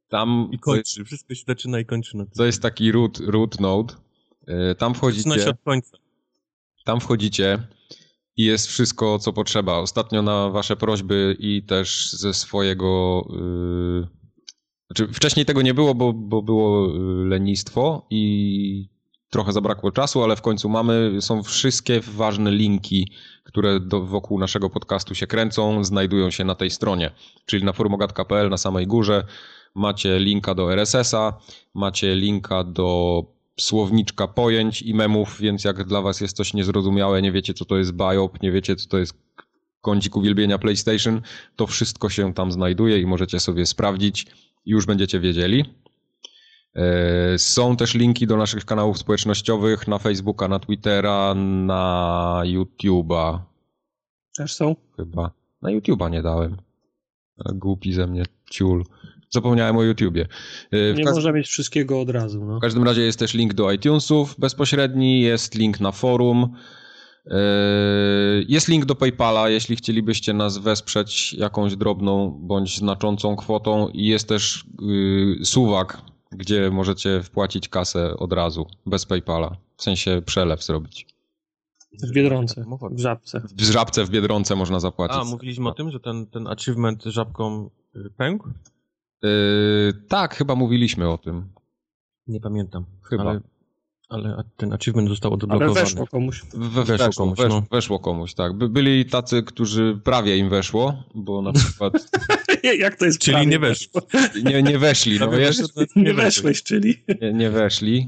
[0.10, 1.06] Tam I to jest, kończy.
[1.06, 3.94] Wszystko się zaczyna i kończy na to jest taki root, root node.
[4.72, 5.50] Y, Tam Zaczyna się wchodzicie.
[5.50, 5.98] od końca.
[6.86, 7.68] Tam wchodzicie
[8.38, 9.78] i jest wszystko, co potrzeba.
[9.80, 13.22] Ostatnio na wasze prośby i też ze swojego...
[13.30, 14.08] Yy...
[14.88, 18.90] Znaczy, wcześniej tego nie było, bo, bo było yy, lenistwo i
[19.30, 21.22] trochę zabrakło czasu, ale w końcu mamy.
[21.22, 23.12] Są wszystkie ważne linki,
[23.44, 27.12] które do, wokół naszego podcastu się kręcą, znajdują się na tej stronie.
[27.46, 29.24] Czyli na forumogat.pl na samej górze
[29.76, 31.34] macie linka do RSS-a,
[31.74, 33.22] macie linka do
[33.60, 37.78] słowniczka pojęć i memów, więc jak dla was jest coś niezrozumiałe, nie wiecie co to
[37.78, 39.14] jest biop, nie wiecie co to jest
[39.82, 41.22] kącik uwielbienia PlayStation,
[41.56, 44.28] to wszystko się tam znajduje i możecie sobie sprawdzić
[44.66, 45.66] i już będziecie wiedzieli.
[46.76, 53.40] E, Są też linki do naszych kanałów społecznościowych na Facebooka, na Twittera, na YouTube'a
[54.38, 54.76] Też są?
[54.98, 55.32] chyba.
[55.62, 56.58] Na YouTube'a nie dałem.
[57.46, 58.84] A Głupi ze mnie ciul.
[59.30, 60.28] Zapomniałem o YouTubie.
[60.72, 62.46] E, W Nie można mieć wszystkiego od razu.
[62.46, 62.58] No.
[62.58, 66.56] w każdym razie jest też link do iTunesów bezpośredni, jest link na forum,
[68.48, 74.30] jest link do PayPala, jeśli chcielibyście nas wesprzeć jakąś drobną bądź znaczącą kwotą i jest
[74.30, 76.02] też yy, suwak,
[76.38, 81.08] gdzie możecie wpłacić kasę od razu, bez PayPala, w sensie przelew zrobić.
[82.04, 83.40] W Biedronce, w Żabce.
[83.40, 85.18] W Żabce w Biedronce można zapłacić.
[85.18, 88.50] A, mówiliśmy o tym, że ten, ten achievement z żabką y, pękł?
[89.22, 91.50] Yy, tak, chyba mówiliśmy o tym.
[92.28, 92.86] Nie pamiętam.
[93.02, 93.24] Chyba.
[93.24, 93.42] Ale,
[94.16, 95.74] ale ten achievement został Ale odblokowany.
[95.86, 96.42] weszło komuś.
[96.54, 97.64] We, Weszło weszło, komuś, wesz, no.
[97.72, 98.54] weszło komuś, tak.
[98.54, 101.94] By, byli tacy, którzy prawie im weszło, bo na przykład
[102.80, 104.02] Jak to jest Czyli prawie nie weszło.
[104.44, 106.24] nie, nie weszli, no weszło, Nie weszło.
[106.24, 107.04] weszłeś, czyli.
[107.22, 108.08] nie, nie weszli,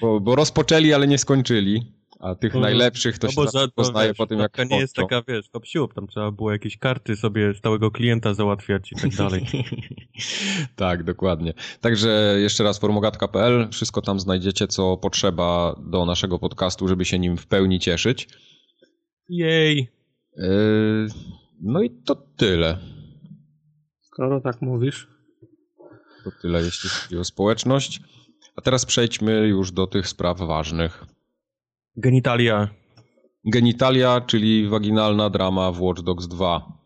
[0.00, 1.92] bo, bo rozpoczęli, ale nie skończyli.
[2.20, 2.62] A tych Mhm.
[2.62, 4.94] najlepszych to No się bo za, to, poznaje wiesz, po tym, jak to nie jest
[4.96, 9.46] taka, wiesz, siup, tam trzeba było jakieś karty sobie stałego klienta załatwiać i tak dalej.
[10.76, 11.54] tak, dokładnie.
[11.80, 17.36] Także jeszcze raz formogatka.pl, wszystko tam znajdziecie, co potrzeba do naszego podcastu, żeby się nim
[17.36, 18.28] w pełni cieszyć.
[19.28, 19.88] Jej!
[20.36, 21.06] Yy,
[21.60, 22.78] No i to tyle.
[24.00, 25.08] Skoro tak mówisz.
[26.24, 28.00] To tyle, jeśli chodzi o społeczność.
[28.56, 31.04] A teraz przejdźmy już do tych spraw ważnych.
[31.96, 32.68] Genitalia.
[33.44, 36.76] Genitalia, czyli waginalna drama w Watch Dogs 2.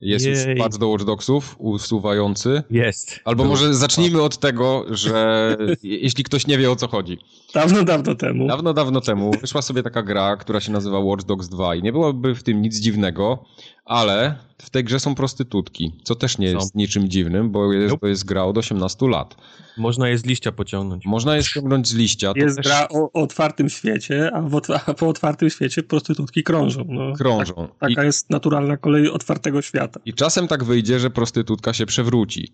[0.00, 0.56] Jest już Jej.
[0.56, 2.62] patch do Watch Dogsów usuwający.
[2.70, 3.20] Jest.
[3.24, 3.50] Albo Był.
[3.50, 7.18] może zacznijmy od tego, że jeśli ktoś nie wie o co chodzi.
[7.54, 8.46] Dawno, dawno temu.
[8.46, 11.92] Dawno, dawno temu wyszła sobie taka gra, która się nazywa Watch Dogs 2 i nie
[11.92, 13.44] byłoby w tym nic dziwnego,
[13.88, 16.58] ale w tej grze są prostytutki, co też nie Są.
[16.58, 18.00] jest niczym dziwnym, bo jest, Nope.
[18.00, 19.36] to jest gra od 18 lat.
[19.76, 21.06] Można je z liścia pociągnąć.
[21.06, 22.32] Można je ściągnąć z liścia.
[22.34, 26.42] to Jest też gra o, o otwartym świecie, a, w, a po otwartym świecie prostytutki
[26.42, 26.84] krążą.
[26.88, 27.12] No.
[27.12, 27.54] Krążą.
[27.54, 30.00] Tak, taka jest naturalna kolej otwartego świata.
[30.04, 32.52] I czasem tak wyjdzie, że prostytutka się przewróci.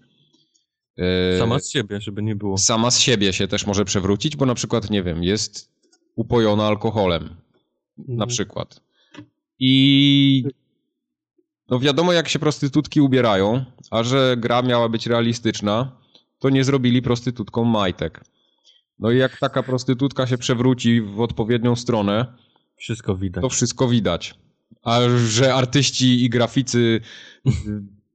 [0.99, 2.59] E, Sama z siebie, żeby nie było.
[2.59, 5.70] sama z siebie się też może przewrócić, bo na przykład, nie wiem, jest
[6.16, 7.23] upojona alkoholem.
[7.99, 8.29] Na Mhm.
[8.29, 8.81] przykład.
[9.59, 10.44] I
[11.70, 15.96] no wiadomo, jak się prostytutki ubierają, a że gra miała być realistyczna,
[16.38, 18.24] to nie zrobili prostytutką majtek.
[18.98, 22.27] No i jak taka prostytutka się przewróci w odpowiednią stronę,
[22.77, 23.42] Wszystko widać.
[23.42, 24.35] to wszystko widać.
[24.83, 27.00] A że artyści i graficy
[27.46, 27.50] y,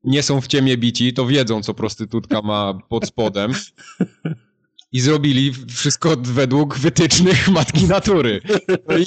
[0.04, 3.52] nie są w ciemię bici, to wiedzą, co prostytutka ma pod spodem.
[4.92, 8.42] I zrobili wszystko według wytycznych matki natury.
[8.90, 9.06] No i,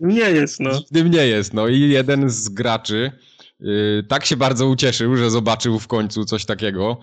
[0.00, 0.70] Nie jest, no.
[0.80, 1.54] Dziwnym nie jest.
[1.54, 3.12] No i jeden z graczy
[3.60, 7.00] y, tak się bardzo ucieszył, że zobaczył w końcu coś takiego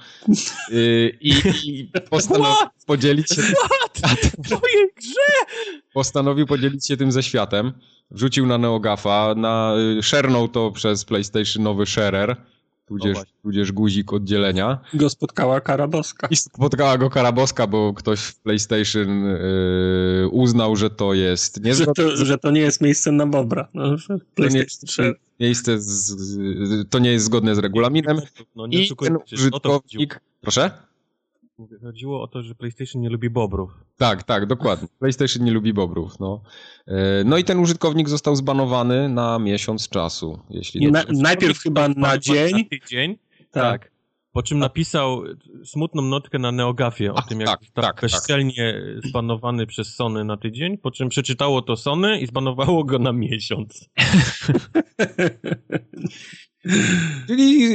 [0.71, 1.33] y, i,
[1.63, 2.69] i postanowił What?
[2.85, 5.55] podzielić się W mojej grze!
[5.93, 7.73] postanowił podzielić się tym ze światem.
[8.11, 12.35] Wrzucił na NeoGafa, na, y, szernął to przez PlayStationowy sharer,
[12.85, 13.33] tudzież, właśnie.
[13.41, 14.79] tudzież guzik oddzielenia.
[14.93, 16.27] Go spotkała kara boska.
[16.27, 21.93] I spotkała go karaboska, bo ktoś w PlayStation y, uznał, że to jest Że niezgodne
[21.93, 23.67] to, że to nie jest miejsce na bobra.
[23.73, 25.13] No, że to nie PlayStation jest 3.
[25.39, 28.21] miejsce, z, z, to nie jest zgodne z regulaminem.
[28.55, 30.19] No nie I ten użytkownik...
[30.41, 30.71] Proszę?
[31.57, 33.84] Mówię, Chodziło o to, że PlayStation nie lubi bobrów.
[33.97, 34.87] Tak, tak, dokładnie.
[34.99, 36.19] PlayStation nie lubi bobrów.
[36.19, 36.41] No,
[36.87, 42.17] E, no i ten użytkownik został zbanowany na miesiąc czasu, jeśli na, najpierw chyba na
[42.17, 42.57] dzień.
[42.57, 43.17] Na tydzień.
[43.51, 43.91] Tak.
[44.31, 45.23] Po czym napisał
[45.65, 48.01] smutną notkę na Neogafie o Ach, tym, jak tak, został tak, tak.
[48.01, 53.13] bezczelnie zbanowany przez Sony na tydzień, po czym przeczytało to Sony i zbanowało go na
[53.13, 53.89] miesiąc.
[57.27, 57.67] Czyli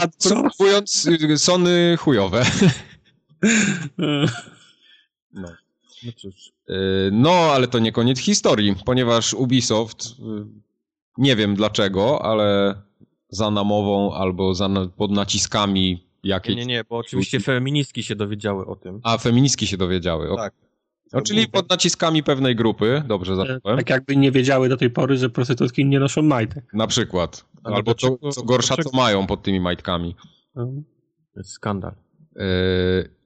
[0.00, 0.42] A co?
[1.30, 2.42] e, Sony chujowe.
[5.32, 5.48] No.
[6.04, 6.52] No cóż.
[6.68, 6.74] E,
[7.12, 10.44] No, ale to nie koniec historii, ponieważ Ubisoft, e,
[11.18, 12.74] nie wiem dlaczego, ale
[13.28, 15.90] za namową albo za, pod naciskami
[16.24, 16.56] Nie, jakiejś...
[16.56, 19.00] nie, nie, bo oczywiście feministki się dowiedziały o tym.
[19.02, 20.30] A, feministki się dowiedziały.
[20.32, 20.54] o- Tak.
[21.12, 25.16] No, czyli pod naciskami pewnej grupy, dobrze zacząłem, Tak jakby nie wiedziały do tej pory,
[25.16, 26.64] że prostytutki nie noszą majtek.
[26.74, 27.44] na przykład.
[27.64, 30.16] Albo to, dlaczego- co gorsza, co mają pod tymi majtkami.
[30.54, 30.66] No.
[31.34, 31.92] To jest skandal.
[32.36, 32.44] Yy,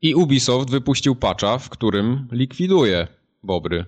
[0.03, 3.09] I Ubisoft wypuścił patcha, w którym likwiduje
[3.43, 3.85] Bobry.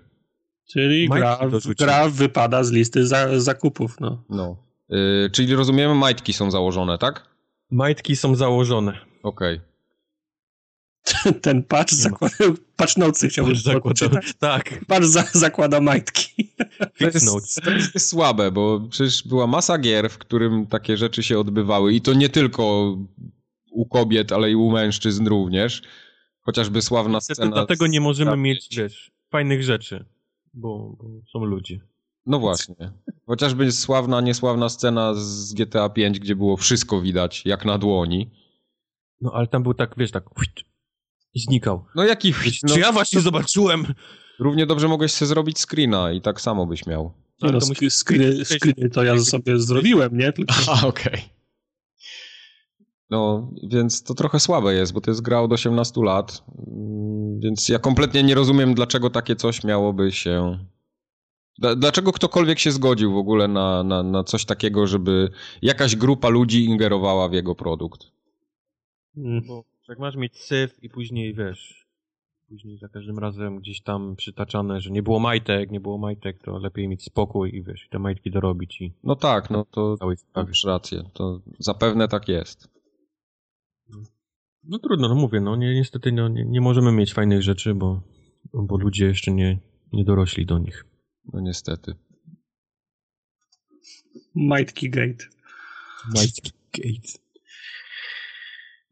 [0.70, 1.38] Czyli gra,
[1.78, 4.00] gra wypada z listy za, zakupów.
[4.00, 4.24] No.
[4.30, 4.56] No.
[4.88, 7.28] Yy, czyli rozumiemy, majtki są założone, tak?
[7.70, 8.98] Majtki są założone.
[9.22, 9.60] Okej.
[11.42, 12.34] Ten patch, zakłada,
[12.76, 14.34] patch nocy chciałbym przeczytać.
[14.38, 14.84] Tak.
[14.86, 16.28] Patch za, zakłada majtki.
[16.78, 17.54] To Fix jest, notes.
[17.54, 22.00] to jest słabe, bo przecież była masa gier, w którym takie rzeczy się odbywały i
[22.00, 22.96] to nie tylko
[23.70, 25.82] u kobiet, ale i u mężczyzn również.
[26.40, 27.56] Chociażby sławna Niestety scena...
[27.56, 30.04] Dlatego nie możemy mieć, wiesz, fajnych rzeczy.
[30.54, 31.80] Bo, bo są ludzie.
[32.26, 32.92] No właśnie.
[33.26, 38.30] Chociażby sławna, niesławna scena z GTA V, gdzie było wszystko widać, jak na dłoni.
[39.20, 40.24] No ale tam był tak, wiesz, tak
[41.34, 41.84] i znikał.
[41.94, 42.34] No jaki...
[42.62, 43.86] No, Czy ja właśnie zobaczyłem?
[44.38, 47.12] Równie dobrze mogłeś sobie zrobić screena i tak samo byś miał.
[47.40, 50.32] Ale no, to sk- musi- screeny, screeny to ja sobie zrobiłem, nie?
[50.32, 51.22] Tylko A, okej.
[53.10, 57.68] No, więc to trochę słabe jest, bo to jest gra od 18 lat, mm, więc
[57.68, 60.58] ja kompletnie nie rozumiem, dlaczego takie coś miałoby się...
[61.58, 65.28] Dla- Dlaczego ktokolwiek się zgodził w ogóle na, na, na coś takiego, żeby
[65.62, 68.00] jakaś grupa ludzi ingerowała w jego produkt?
[69.16, 69.42] Mm.
[69.46, 71.86] Bo jak masz mieć syf i później, wiesz,
[72.48, 76.58] później za każdym razem gdzieś tam przytaczane, że nie było majtek, nie było majtek, to
[76.58, 79.96] lepiej mieć spokój i wiesz, te majtki dorobić i No tak, no to
[80.36, 81.02] masz rację.
[81.12, 82.77] To zapewne tak jest.
[84.64, 88.02] No trudno, no mówię, no nie, niestety no, nie, nie możemy mieć fajnych rzeczy, bo,
[88.54, 89.58] bo ludzie jeszcze nie,
[89.92, 90.84] nie dorośli do nich.
[91.32, 91.94] No niestety.
[94.34, 95.24] Majtki Gate.
[96.14, 97.18] Majtki Gates.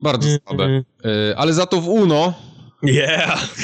[0.02, 0.84] Bardzo słabe.
[1.04, 2.34] Y, Ale za to w UNO
[2.82, 3.54] Yeah!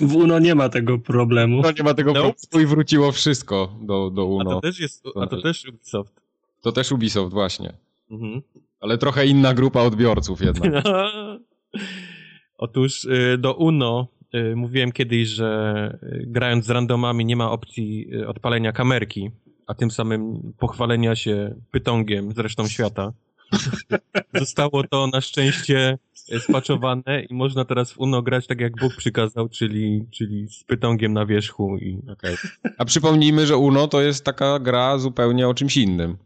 [0.00, 1.62] W UNO nie ma tego problemu.
[1.62, 2.32] no nie ma tego Nope.
[2.40, 4.50] problemu i wróciło wszystko do, do A UNO.
[4.50, 6.20] to też jest, a to też Ubisoft.
[6.62, 7.72] To też Ubisoft właśnie.
[8.10, 8.42] Mhm.
[8.80, 10.84] Ale trochę inna grupa odbiorców jednak.
[12.58, 18.06] Otóż y, do UNO y, mówiłem kiedyś, że y, grając z randomami nie ma opcji
[18.26, 19.30] odpalenia kamerki,
[19.66, 23.12] a tym samym pochwalenia się pytongiem z resztą świata.
[24.34, 25.98] Zostało to na szczęście
[26.40, 31.12] spaczowane i można teraz w UNO grać tak jak Bóg przykazał, czyli, czyli z pytongiem
[31.12, 32.36] na wierzchu i Okej.
[32.78, 36.16] A przypomnijmy, że UNO to jest taka gra zupełnie o czymś innym.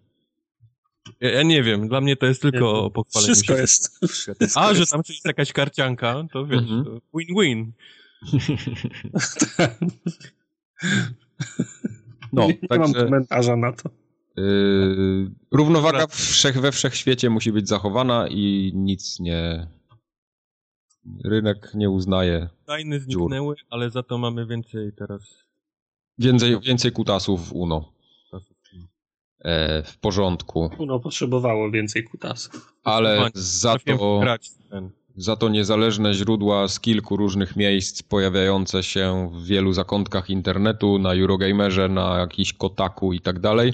[1.20, 3.60] Ja, ja nie wiem, dla mnie to jest tylko o pochwaleniu Wszystko się.
[3.60, 3.98] jest.
[4.08, 6.84] Wszystko A, że tam jest jakaś karcianka, to wiesz, Mhm.
[6.84, 7.72] to win-win.
[12.32, 13.90] No, nie, nie mam także komentarza na to.
[14.36, 19.66] yy, równowaga wszech, we wszechświecie musi być zachowana i nic nie...
[21.24, 22.48] Rynek nie uznaje.
[22.66, 25.44] Tajny zniknęły, ale za to mamy więcej teraz
[26.18, 27.92] Więcej, więcej kutasów w UNO.
[29.44, 30.70] E, w porządku.
[30.78, 32.74] UNO potrzebowało więcej kutasów.
[32.84, 34.20] Ale za to...
[35.16, 41.14] Za to niezależne źródła z kilku różnych miejsc pojawiające się w wielu zakątkach internetu, na
[41.14, 43.72] Eurogamerze, na jakiś Kotaku i tak dalej.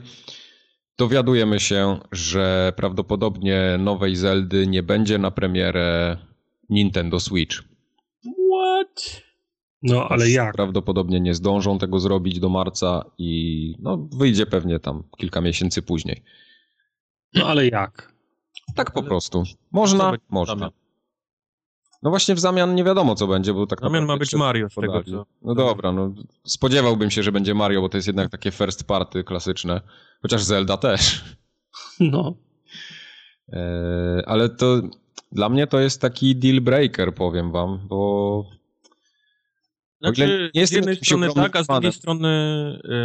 [0.99, 6.17] Dowiadujemy się, że prawdopodobnie nowej Zeldy nie będzie na premierę
[6.69, 7.63] Nintendo Switch.
[8.23, 9.26] What?
[9.87, 10.55] No, ale jak?
[10.55, 16.23] Prawdopodobnie nie zdążą tego zrobić do marca i no, wyjdzie pewnie tam kilka miesięcy później.
[17.35, 18.13] No, ale jak?
[18.75, 19.43] Tak po Ale- prostu.
[19.73, 20.55] Można, można.
[20.55, 20.71] zamian?
[22.03, 24.75] No właśnie w zamian nie wiadomo co będzie, bo tak Zamian ma być Mario z
[24.75, 25.11] tego podali.
[25.13, 25.27] co.
[25.43, 29.25] No dobra, no spodziewałbym się, że będzie Mario, bo to jest jednak takie first party
[29.25, 29.81] klasyczne.
[30.23, 31.25] Chociaż Zelda też.
[32.01, 32.35] No.
[33.53, 34.81] Eee, ale to
[35.33, 38.45] dla mnie to jest taki deal breaker, powiem wam, bo
[40.01, 41.83] Znaczy, z jednej strony tak, a z fanem.
[41.83, 42.29] drugiej strony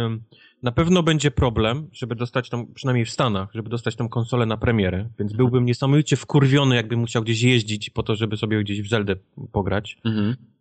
[0.04, 0.22] ym,
[0.62, 4.56] na pewno będzie problem, żeby dostać tą, przynajmniej w Stanach, żeby dostać tą konsolę na
[4.56, 8.88] premierę, więc byłbym niesamowicie wkurwiony, jakbym musiał gdzieś jeździć po to, żeby sobie gdzieś w
[8.88, 9.16] Zeldę
[9.52, 9.98] pograć.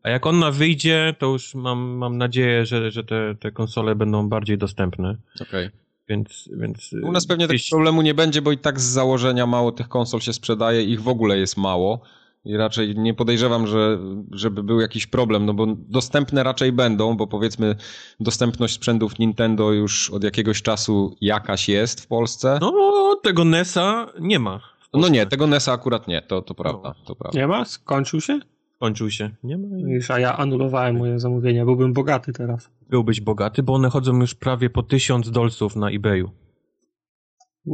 [0.04, 4.30] A jak ona wyjdzie, to już mam, mam nadzieję, że, że te, te konsole będą
[4.30, 5.70] bardziej dostępne, okej.
[6.10, 6.50] więc...
[6.58, 9.72] więc U nas pewnie gdzieś- takiego problemu nie będzie, bo i tak z założenia mało
[9.72, 12.02] tych konsol się sprzedaje, ich w ogóle jest mało.
[12.46, 14.00] I raczej nie podejrzewam, że,
[14.32, 17.76] żeby był jakiś problem, no bo dostępne raczej będą, bo powiedzmy
[18.20, 22.58] dostępność sprzętów Nintendo już od jakiegoś czasu jakaś jest w Polsce.
[22.62, 24.62] No, No, tego NES-a nie ma.
[24.92, 25.12] Polsce.
[25.12, 27.40] nie, tego NES-a akurat nie, to, to prawda, to prawda.
[27.40, 27.66] Nie ma?
[27.66, 28.40] Skończył się?
[28.76, 29.30] Skończył się.
[29.44, 29.68] Nie ma.
[29.86, 31.66] Wiesz, a ja anulowałem moje zamówienia.
[31.66, 32.70] Byłbym bogaty teraz.
[32.90, 36.32] Byłbyś bogaty, bo one chodzą już prawie po 1000 dolców na eBayu.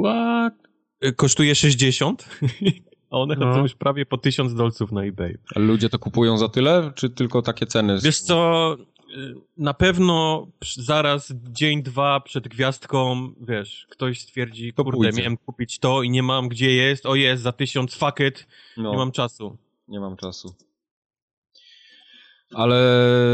[0.03, 0.53] What?
[1.05, 2.29] Y, Kosztuje 60,
[3.11, 3.45] a one No.
[3.45, 5.37] chodzą już prawie po 1000 dolców na eBayu.
[5.55, 7.99] Ale ludzie to kupują za tyle, czy tylko takie ceny?
[8.03, 8.75] Wiesz co,
[9.17, 15.17] y, na pewno zaraz dzień, dwa przed gwiazdką, wiesz, ktoś stwierdzi, To kurde, pójdzie.
[15.21, 18.91] miałem kupić to i nie mam gdzie jest, o jest, za 1000, fuck it, No.
[18.91, 19.57] nie mam czasu.
[19.87, 20.55] Nie mam czasu.
[22.53, 22.77] Ale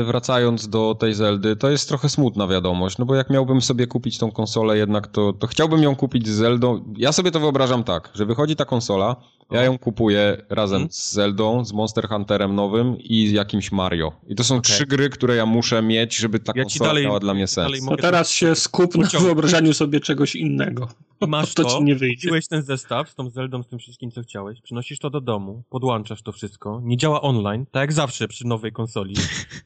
[0.08, 4.18] wracając do tej Zeldy, to jest trochę smutna wiadomość, no bo jak miałbym sobie kupić
[4.18, 6.94] tą konsolę jednak, to, to chciałbym ją kupić z Zeldą.
[6.98, 9.16] Ja sobie to wyobrażam tak, że wychodzi ta konsola,
[9.52, 10.92] ja ją kupuję razem Mhm.
[10.92, 14.12] z Zeldą, z Monster Hunterem nowym i z jakimś Mario.
[14.28, 14.74] I to są Okej.
[14.74, 17.86] trzy gry, które ja muszę mieć, żeby ta Ja konsola dalej- miała dla mnie sens.
[17.90, 20.88] No teraz się skup na wyobrażaniu sobie czegoś innego.
[21.28, 22.22] Masz to to, ci nie wyjdzie.
[22.28, 25.64] kupiłeś ten zestaw z tą Zeldą, z tym wszystkim, co chciałeś, przynosisz to do domu,
[25.70, 29.03] podłączasz to wszystko, nie działa online, tak jak zawsze przy nowej konsoli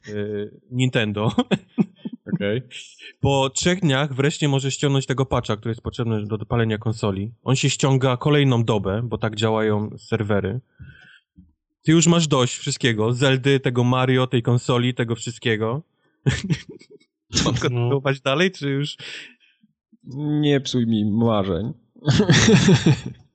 [0.08, 1.32] y, Nintendo.
[2.34, 2.62] Okej.
[3.20, 7.32] Po trzech dniach wreszcie możesz ściągnąć tego patcha, który jest potrzebny do dopalenia konsoli.
[7.42, 10.60] On się ściąga kolejną dobę, bo tak działają serwery.
[11.82, 13.12] Ty już masz dość wszystkiego.
[13.12, 15.82] Zeldy, tego Mario, tej konsoli, tego wszystkiego.
[17.34, 18.96] Co, kontynuować dalej, czy już...
[20.40, 21.72] Nie psuj mi marzeń.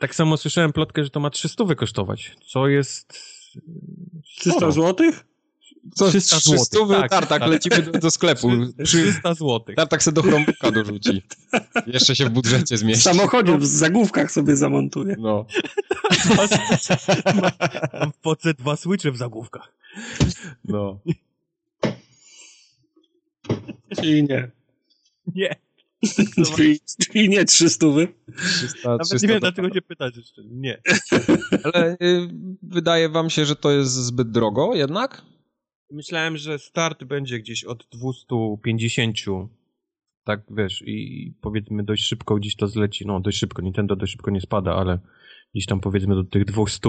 [0.00, 3.39] Tak samo słyszałem plotkę, że to ma 300 kosztować, co jest...
[4.38, 4.72] 300 sporo.
[4.72, 5.26] złotych?
[5.94, 7.50] Co, 300 300 złotych, tak, tartak, tak.
[7.50, 8.50] lecimy do, do sklepu.
[8.84, 9.60] Przy, 300 zł.
[9.76, 11.22] tartak se do Chromebooka dorzuci.
[11.86, 13.02] Jeszcze się w budżecie W zmieści.
[13.02, 15.16] samochodzie, w zagłówkach sobie zamontuję.
[15.18, 15.46] No.
[18.00, 19.72] Mam w podce dwa switche w zagłówkach.
[20.64, 21.00] No.
[23.96, 24.50] Czyli nie.
[25.34, 25.56] Nie.
[26.56, 27.86] Czyli, czyli nie 300.
[28.36, 30.42] 300, Nawet 300 nie wiem, dlaczego cię pytać jeszcze.
[30.44, 30.80] Nie.
[31.64, 32.28] Ale y,
[32.62, 35.22] wydaje wam się, że to jest zbyt drogo jednak?
[35.92, 39.16] Myślałem, że start będzie gdzieś od 250.
[40.24, 43.06] Tak, wiesz, i powiedzmy dość szybko gdzieś to zleci.
[43.06, 43.62] No, dość szybko.
[43.62, 44.98] Nintendo dość szybko nie spada, ale
[45.54, 46.88] gdzieś tam powiedzmy do tych 200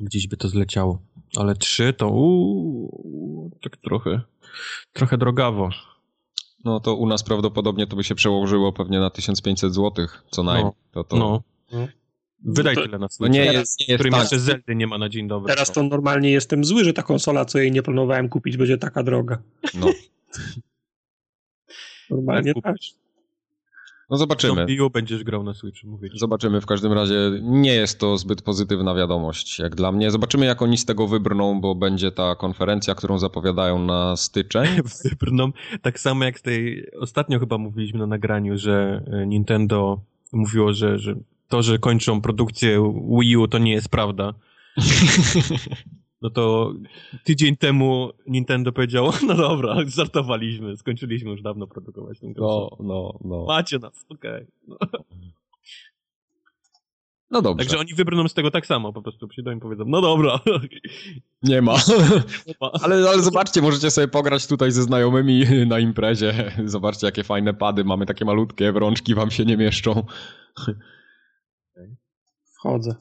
[0.00, 1.02] gdzieś by to zleciało.
[1.36, 4.22] Ale 3 to uuu, tak trochę,
[4.92, 5.70] trochę drogawo.
[6.64, 10.72] No to u nas prawdopodobnie to by się przełożyło pewnie na 1500 zł co najmniej.
[10.90, 11.16] To, to...
[11.16, 11.42] No.
[11.72, 11.88] No.
[12.44, 13.32] Wydaj To- tyle na Switch.
[13.32, 14.22] nie Teraz- jest, nie jest którym tanie.
[14.22, 15.54] jeszcze Zeldy nie ma na dzień dobry.
[15.54, 19.02] Teraz to normalnie jestem zły, że ta konsola, co jej nie planowałem kupić, będzie taka
[19.02, 19.42] droga.
[19.74, 19.86] No.
[22.10, 22.76] Normalnie Tak tak.
[24.12, 24.66] No zobaczymy.
[24.66, 26.18] Wii U będziesz grał na Switchu, mówię ci.
[26.18, 26.60] Zobaczymy.
[26.60, 30.10] W każdym razie nie jest to zbyt pozytywna wiadomość, jak dla mnie.
[30.10, 34.68] Zobaczymy, jak oni z tego wybrną, bo będzie ta konferencja, którą zapowiadają na styczeń.
[35.10, 35.52] Wybrną.
[35.82, 40.00] Tak samo jak z tej, ostatnio chyba mówiliśmy na nagraniu, że e, Nintendo
[40.32, 41.14] mówiło, że, że
[41.48, 44.34] to, że kończą produkcję Wii U to nie jest prawda.
[46.22, 46.72] No to
[47.24, 52.46] tydzień temu Nintendo powiedziało, no dobra, żartowaliśmy, skończyliśmy już dawno produkować konsolę.
[52.48, 53.44] No, no, no.
[53.44, 54.46] Macie nas, okej.
[54.68, 54.76] No.
[57.30, 57.64] No dobrze.
[57.64, 60.40] Także oni wybrną z tego tak samo, po prostu przyjdą i powiedzą, no dobra.
[61.42, 61.74] Nie ma.
[62.82, 66.52] Ale, ale zobaczcie, możecie sobie pograć tutaj ze znajomymi na imprezie.
[66.64, 67.84] Zobaczcie, jakie fajne pady.
[67.84, 70.04] Mamy takie malutkie, w rączki wam się nie mieszczą.
[72.54, 72.94] Wchodzę.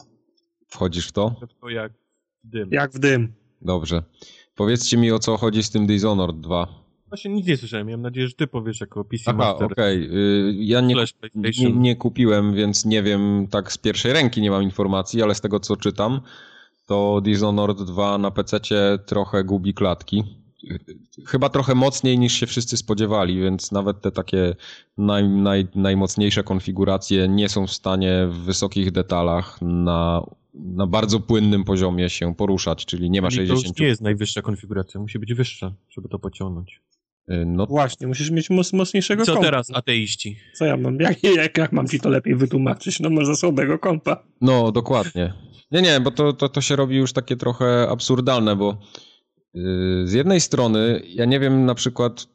[0.68, 1.36] Wchodzisz w to?
[1.62, 2.01] To jak
[2.44, 2.70] dym.
[2.72, 3.34] Jak w dym.
[3.62, 4.04] Dobrze.
[4.56, 6.68] Powiedzcie mi, o co chodzi z tym Dishonored 2.
[7.08, 9.72] Właśnie nic nie słyszałem, miałem nadzieję, że ty powiesz jako PC Aha, Master.
[9.72, 10.04] okej.
[10.50, 10.96] Y, Ja nie,
[11.36, 15.42] nie, nie kupiłem, więc nie wiem, tak z pierwszej ręki nie mam informacji, ale z
[15.42, 16.22] tego, co czytam,
[16.86, 18.60] to Dishonored 2 na PC
[19.06, 20.24] trochę gubi klatki.
[21.28, 24.56] Chyba trochę mocniej niż się wszyscy spodziewali, więc nawet te takie
[24.98, 30.22] naj, naj, najmocniejsze konfiguracje nie są w stanie w wysokich detalach na,
[30.54, 33.64] na bardzo płynnym poziomie się poruszać, czyli nie ma Czyli 60.
[33.64, 36.82] To już nie jest najwyższa konfiguracja, musi być wyższa, żeby to pociągnąć.
[37.32, 39.48] Y, No Właśnie, musisz mieć moc, mocniejszego Co kompa.
[39.48, 40.38] teraz, ateiści?
[40.54, 41.00] Co ja mam?
[41.00, 43.00] Jak, jak, jak mam ci to lepiej wytłumaczyć?
[43.00, 44.24] No może słabego kompa.
[44.42, 45.34] No, dokładnie.
[45.72, 48.78] Nie, nie, bo to, to, to się robi już takie trochę absurdalne, bo
[49.54, 52.28] yy, z jednej strony ja nie wiem na przykład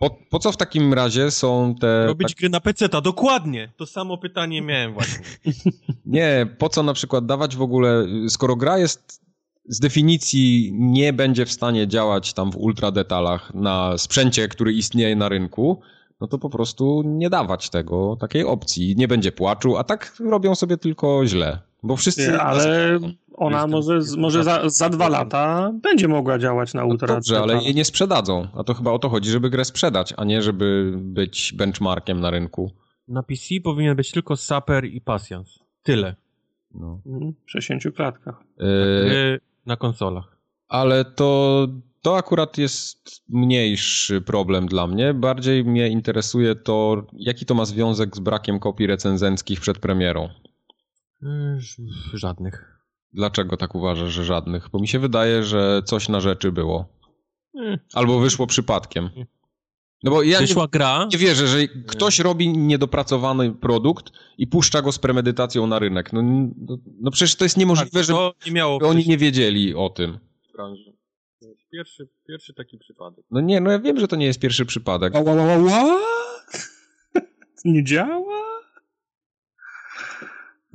[0.00, 2.06] po, po co w takim razie są te...
[2.06, 3.72] Robić gry na PC-ta, dokładnie!
[3.76, 5.24] To samo pytanie miałem właśnie.
[6.06, 9.20] Nie, po co na przykład dawać w ogóle, skoro gra jest
[9.68, 15.16] z definicji nie będzie w stanie działać tam w ultra detalach na sprzęcie, który istnieje
[15.16, 15.80] na rynku,
[16.20, 18.96] no to po prostu nie dawać tego, takiej opcji.
[18.96, 21.58] Nie będzie płaczu, a tak robią sobie tylko źle.
[21.82, 22.28] Bo wszyscy...
[22.32, 22.98] Nie, ale
[23.34, 27.14] ona może, może za, za dwa lata będzie mogła działać na No ultra.
[27.14, 28.48] dobrze, ale jej nie sprzedadzą.
[28.54, 32.30] A to chyba o to chodzi, żeby grę sprzedać, a nie żeby być benchmarkiem na
[32.30, 32.70] rynku.
[33.08, 35.58] Na PC powinien być tylko Saper i Pasjans.
[35.82, 36.14] Tyle.
[36.74, 37.00] No.
[37.06, 38.34] Mhm, W 60 klatkach.
[38.58, 40.36] Yy, na konsolach.
[40.68, 41.66] ale to,
[42.02, 45.14] to akurat jest mniejszy problem dla mnie.
[45.14, 50.28] Bardziej mnie interesuje to, jaki to ma związek z brakiem kopii recenzenckich przed premierą.
[51.22, 51.58] Yy,
[52.14, 52.80] Żadnych.
[53.12, 54.68] Dlaczego tak uważasz, że żadnych?
[54.72, 56.88] Bo mi się wydaje, że coś na rzeczy było.
[57.54, 57.78] Yy.
[57.94, 59.10] Albo wyszło przypadkiem.
[60.02, 64.82] No bo ja nie, Wyszła gra, nie wierzę, że ktoś robi niedopracowany produkt i puszcza
[64.82, 66.12] go z premedytacją na rynek.
[66.12, 69.74] No, no, no przecież to jest niemożliwe, tak, że to nie miało oni nie wiedzieli
[69.74, 70.18] o tym.
[71.72, 73.24] Pierwszy, pierwszy taki przypadek.
[73.30, 75.14] No nie, no ja wiem, że to nie jest pierwszy przypadek.
[75.14, 76.00] Ła, ła, ła, ła?
[77.64, 78.39] Nie działa?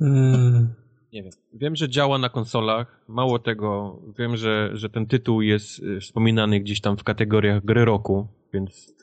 [0.00, 0.68] Yy.
[1.12, 1.32] Nie wiem.
[1.52, 3.04] Wiem, że działa na konsolach.
[3.08, 7.84] Mało tego, wiem, że, że ten tytuł jest y, wspominany gdzieś tam w kategoriach gry
[7.84, 8.94] roku, więc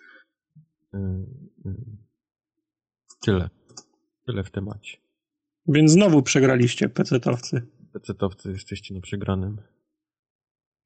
[0.94, 0.98] y,
[1.66, 1.76] y,
[3.26, 3.50] tyle.
[4.26, 4.98] Tyle w temacie.
[5.68, 7.62] Więc znowu przegraliście PC-towcy.
[7.94, 9.62] Pecetowcy jesteście na przegranym.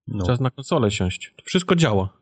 [0.07, 0.25] No.
[0.25, 1.33] Czas na konsolę siąść.
[1.35, 2.17] To wszystko działa.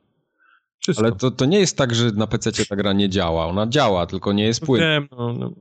[0.85, 1.05] Wszystko.
[1.05, 3.45] Ale to, to nie jest tak, że na PC ta gra nie działa.
[3.45, 4.87] Ona działa, tylko nie jest płynna.
[4.87, 5.51] Wiem, no, no.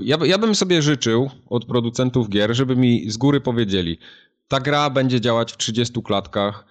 [0.00, 3.98] Ja, ja bym sobie życzył od producentów gier, żeby mi z góry powiedzieli,
[4.48, 6.64] ta gra będzie działać w 30 klatkach,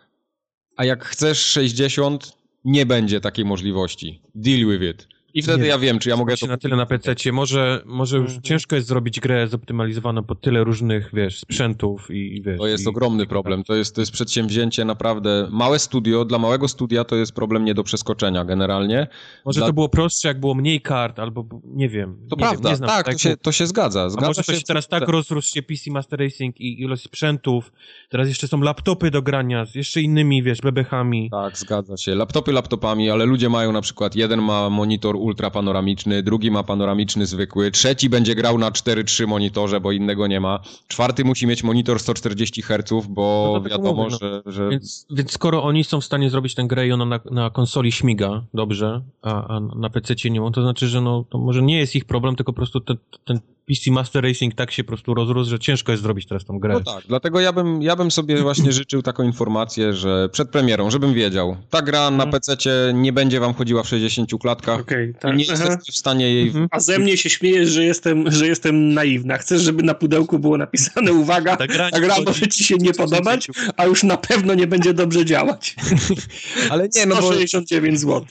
[0.78, 2.34] a jak chcesz 60,
[2.66, 4.22] nie będzie takiej możliwości.
[4.36, 5.08] Deal with it.
[5.34, 7.32] I wtedy Nie ja wiem, czy ja mogę się to na tyle na PC.
[7.32, 8.42] Może, może już Mhm.
[8.44, 12.58] ciężko jest zrobić grę zoptymalizowaną pod tyle różnych, wiesz, sprzętów i, i wiesz.
[12.60, 13.64] To jest i, ogromny i- problem.
[13.64, 15.48] To jest, to jest przedsięwzięcie naprawdę.
[15.52, 19.08] Małe studio, dla małego studia to jest problem nie do przeskoczenia generalnie.
[19.46, 22.18] Może dla- to było prostsze, jak było mniej kart, albo nie wiem.
[22.30, 23.20] To nie prawda, wiem, nie znam tak, to tego.
[23.20, 24.02] się, to się zgadza.
[24.04, 27.72] A zgadza może to się teraz tak rozrósł się PC Master Racing i ilość sprzętów,
[28.10, 31.30] teraz jeszcze są laptopy do grania z jeszcze innymi, wiesz, bebechami.
[31.32, 32.16] Tak, zgadza się.
[32.16, 37.26] Laptopy laptopami, ale ludzie mają na przykład jeden ma monitor ultra panoramiczny, drugi ma panoramiczny
[37.26, 42.00] zwykły, trzeci będzie grał na 4-3 monitorze, bo innego nie ma, czwarty musi mieć monitor
[42.00, 46.06] 140 Hz, bo No tak wiadomo, mówię, że, że Więc, więc skoro oni są w
[46.06, 50.30] stanie zrobić tę grę i ona na, na konsoli śmiga dobrze, a, a na PC
[50.30, 52.80] nie ma, to znaczy, że no, to może nie jest ich problem, tylko po prostu
[52.80, 53.40] ten, ten
[53.72, 56.74] PC Master Racing tak się po prostu rozrósł, że ciężko jest zrobić teraz tą grę.
[56.74, 60.92] No tak, dlatego ja bym, ja bym sobie właśnie życzył taką informację, że przed premierą,
[60.92, 62.32] żebym wiedział, ta gra na Mhm.
[62.32, 62.58] PC
[62.94, 65.38] nie będzie wam chodziła w 60 klatkach Okej, i tak.
[65.38, 65.64] nie Aha.
[65.64, 66.48] jesteście w stanie jej...
[66.48, 66.68] Mhm.
[66.72, 69.38] A ze mnie się śmiejesz, że jestem, że jestem naiwna.
[69.38, 72.94] Chcesz, żeby na pudełku było napisane uwaga, Ta gra, ta gra może ci się nie
[72.94, 73.48] podobać,
[73.78, 75.76] a już na pewno nie będzie dobrze działać.
[76.72, 78.26] Ale nie, no bo 169 zł.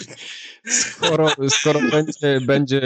[0.71, 2.81] skoro, skoro będzie, będzie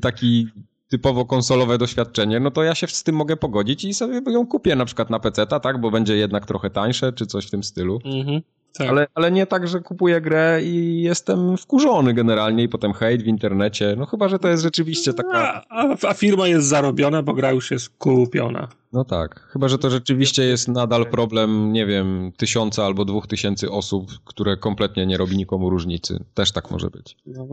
[0.00, 0.48] taki
[0.92, 4.76] typowo konsolowe doświadczenie, no to ja się z tym mogę pogodzić i sobie ją kupię
[4.76, 7.98] na przykład na PC, tak, bo będzie jednak trochę tańsze, czy coś w tym stylu.
[8.04, 8.40] Mhm.
[8.78, 8.88] Tak.
[8.88, 13.26] Ale, ale nie tak, że kupuję grę i jestem wkurzony generalnie i potem hejt w
[13.26, 15.64] internecie, no chyba, że to jest rzeczywiście taka...
[15.68, 18.68] a, a, a firma jest zarobiona, bo gra już jest kupiona.
[18.92, 23.70] No tak, chyba, że to rzeczywiście jest nadal problem, nie wiem, tysiąca albo dwóch tysięcy
[23.70, 26.24] osób, które kompletnie nie robi nikomu różnicy.
[26.34, 27.16] Też tak może być.
[27.26, 27.46] No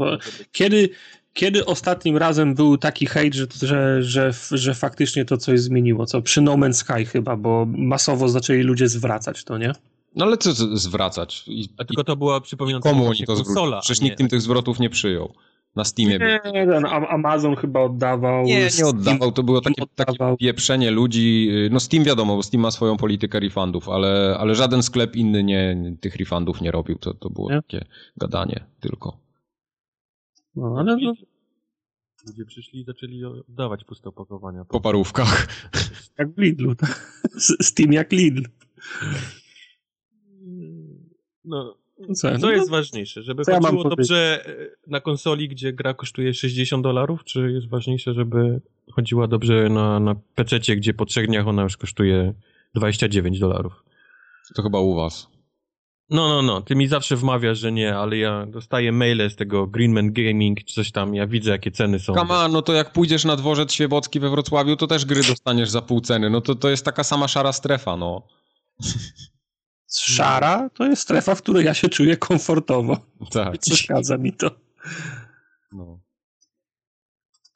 [0.52, 0.90] kiedy,
[1.34, 6.06] kiedy ostatnim razem był taki hejt, że, że, że, że faktycznie to coś zmieniło?
[6.06, 9.72] Co przy No Man's Sky chyba, bo masowo zaczęli ludzie zwracać to, nie?
[10.16, 11.44] No ale co zwracać?
[11.48, 13.82] I, tylko to była przypominająca komu oni to konsola, zwrócili?
[13.82, 15.34] Przecież nie- nikt im tych zwrotów nie przyjął.
[15.80, 16.20] Na Steamie.
[16.54, 18.46] Nie, ten Am- Amazon chyba oddawał.
[18.46, 21.50] Nie, nie Steam- oddawał, to było takie, takie pieprzenie ludzi.
[21.72, 25.94] No Steam wiadomo, bo Steam ma swoją politykę refundów, ale, ale żaden sklep inny nie,
[26.02, 26.98] tych refundów nie robił.
[26.98, 27.62] To, to było Nie?
[27.62, 27.86] takie
[28.18, 29.18] gadanie tylko.
[30.56, 31.14] No, ale no,
[32.28, 34.66] Ludzie przyszli i zaczęli oddawać puste opakowania.
[34.66, 35.48] Po parówkach.
[36.20, 36.76] jak w Lidlu.
[36.76, 37.22] tak.
[37.62, 38.44] Steam jak Lidl.
[41.46, 41.78] No,
[42.08, 43.24] Co, co no, jest ważniejsze?
[43.24, 43.98] Żeby co ja chodziło powiedzieć?
[43.98, 44.52] dobrze e,
[44.88, 50.16] na konsoli, gdzie gra kosztuje 60 dolarów, czy jest ważniejsze, żeby chodziła dobrze na, na
[50.36, 52.34] PC, gdzie po trzech dniach ona już kosztuje
[52.76, 53.84] 29 dolarów?
[54.56, 55.28] To chyba u was.
[56.10, 59.68] No, no, no, ty mi zawsze wmawiasz, że nie, ale ja dostaję maile z tego
[59.68, 62.14] Greenman Gaming czy coś tam, ja widzę jakie ceny są.
[62.14, 65.82] Kama, no to jak pójdziesz na dworzec Świebocki we Wrocławiu, to też gry dostaniesz za
[65.82, 66.30] pół ceny.
[66.30, 68.22] No to, to jest taka sama szara strefa, no.
[69.90, 72.98] Szara to jest strefa, w której ja się czuję komfortowo.
[73.32, 73.58] Tak.
[73.62, 74.52] Przeszkadza mi to.
[75.72, 76.00] No,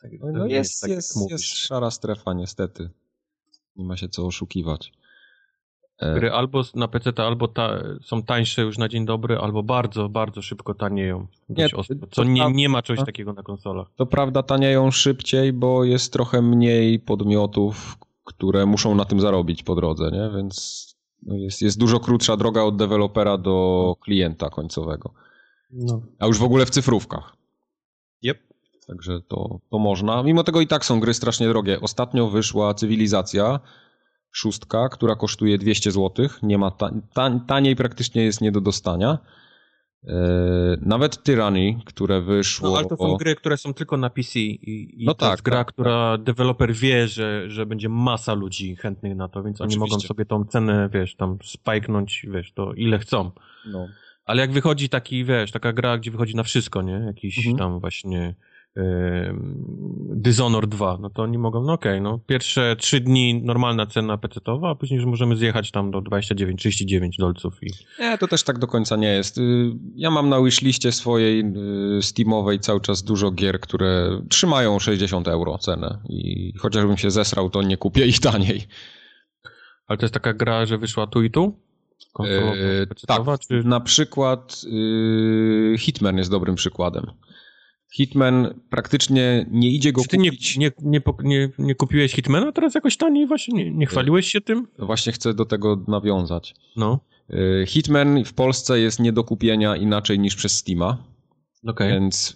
[0.02, 2.90] Tak, no, to no nie jest, tak, jest, jest szara strefa, niestety.
[3.76, 4.92] Nie ma się co oszukiwać.
[6.00, 10.10] E, Gry albo na PC albo ta, są tańsze już na dzień dobry, albo bardzo,
[10.10, 11.28] bardzo szybko tanieją.
[11.50, 11.68] Nie,
[12.12, 13.88] co nie, nie ma czegoś takiego na konsolach.
[13.96, 19.76] To prawda, tanieją szybciej, bo jest trochę mniej podmiotów, które muszą na tym zarobić po
[19.76, 20.38] drodze, nie?
[20.38, 20.93] Więc
[21.26, 25.14] jest, jest dużo krótsza droga od dewelopera do klienta końcowego.
[25.72, 26.02] No.
[26.20, 27.36] A już w ogóle w cyfrówkach.
[28.24, 28.40] Yep.
[28.88, 30.24] Także to, to można.
[30.24, 31.82] Mimo tego i tak są gry strasznie drogie.
[31.82, 33.60] Ostatnio wyszła Cywilizacja
[34.32, 36.28] szóstka, która kosztuje 200 zł.
[36.44, 39.18] Nie ma ta, ta, taniej praktycznie jest nie do dostania.
[40.08, 40.14] E,
[40.82, 42.70] nawet Tyranny, które wyszło...
[42.70, 45.32] No, ale to są gry, które są tylko na PC i, i No to tak,
[45.32, 49.62] jest gra, tak, która deweloper wie, że, że będzie masa ludzi chętnych na to, więc
[49.62, 49.96] oni Oczywiście.
[49.96, 53.32] mogą sobie tą cenę, wiesz, tam spajknąć, wiesz, to ile chcą.
[53.66, 53.88] No.
[54.26, 56.94] Ale jak wychodzi taki, wiesz, taka gra, gdzie wychodzi na wszystko, nie?
[56.94, 57.58] Jakiś Mhm.
[57.58, 58.36] tam właśnie
[58.76, 59.64] em,
[60.16, 64.70] Dishonored 2, no to oni mogą, no okej, no pierwsze trzy dni normalna cena PC-towa,
[64.72, 67.68] a później już możemy zjechać tam do 29-39 dolców i
[68.00, 69.38] Nie, to też tak do końca nie jest.
[69.38, 71.40] Y, Ja mam na wishliście swojej
[71.98, 77.50] y, Steamowej cały czas dużo gier, które trzymają 60 euro cenę i chociażbym się zesrał,
[77.50, 78.62] to nie kupię ich taniej.
[79.88, 81.60] ale to jest taka gra, że wyszła tu i tu?
[82.14, 83.64] Konsolowa, Yy, tak, czy...
[83.64, 87.06] na przykład y, Hitman jest dobrym przykładem.
[87.94, 90.58] Hitman praktycznie nie idzie go Czy ty kupić.
[90.58, 93.54] nie, nie, nie, nie kupiłeś Hitmana teraz jakoś taniej właśnie?
[93.64, 94.68] Nie, nie chwaliłeś się tym?
[94.80, 96.56] Właśnie chcę do tego nawiązać.
[96.76, 97.00] No,
[97.34, 100.98] Y, Hitman w Polsce jest nie do kupienia inaczej niż przez Steama.
[101.68, 102.36] okej, Więc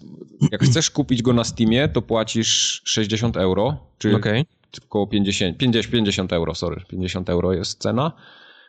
[0.52, 4.44] jak chcesz kupić go na Steamie, to płacisz 60 euro, czy okej.
[4.86, 8.12] około 50, 50, 50 euro, sorry, 50 euro jest cena.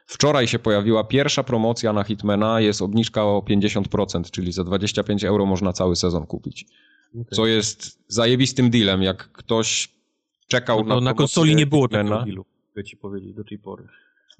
[0.10, 5.45] Wczoraj się pojawiła pierwsza promocja na Hitmana, jest obniżka o 50%, czyli za 25 euro
[5.45, 6.66] można cały sezon kupić.
[7.12, 7.26] okay.
[7.32, 9.01] co jest zajebistym dealem.
[9.03, 9.89] Jak ktoś
[10.47, 13.88] czekał no, na Na konsoli nie było takiego dealu, mogę ci powiedzieć, do tej pory.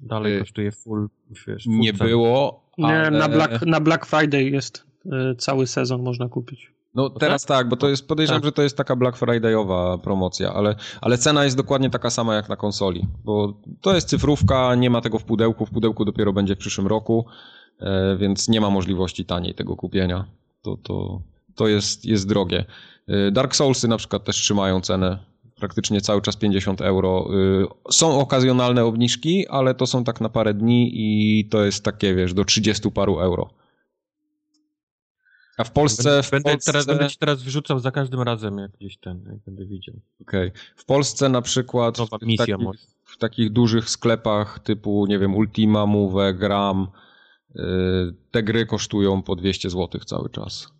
[0.00, 1.08] Dalej y kosztuje full,
[1.46, 3.10] wiesz, full Nie było, ale...
[3.10, 6.72] Nie, na Black, na Black Friday jest y, cały sezon można kupić.
[6.94, 7.58] No, no teraz tak?
[7.58, 8.46] tak, bo to jest, podejrzewam, tak.
[8.46, 12.48] że to jest taka Black Friday'owa promocja, ale, ale cena jest dokładnie taka sama jak
[12.48, 16.54] na konsoli, bo to jest cyfrówka, nie ma tego w pudełku, w pudełku dopiero będzie
[16.54, 17.26] w przyszłym roku,
[17.80, 20.24] e, więc nie ma możliwości taniej tego kupienia.
[20.62, 21.20] To, to,
[21.54, 22.64] to jest, jest drogie.
[23.08, 25.18] E, Dark Soulsy na przykład też trzymają cenę
[25.60, 27.28] praktycznie cały czas 50 euro.
[27.88, 32.14] E, są okazjonalne obniżki, ale to są tak na parę dni i to jest takie,
[32.14, 33.50] wiesz, do 30 paru euro.
[35.60, 36.22] A w Polsce...
[36.22, 36.72] W będę, Polsce...
[36.72, 39.94] Teraz, będę ci teraz wyrzucał za każdym razem, jak gdzieś ten, jak będę widział.
[40.20, 40.48] Okej.
[40.48, 40.60] Okay.
[40.76, 45.34] W Polsce na przykład Nowa misja w, takich, w takich dużych sklepach typu, nie wiem,
[45.34, 46.88] Ultima, Move, Gram,
[47.54, 47.64] yy,
[48.30, 50.79] te gry kosztują po 200 zł cały czas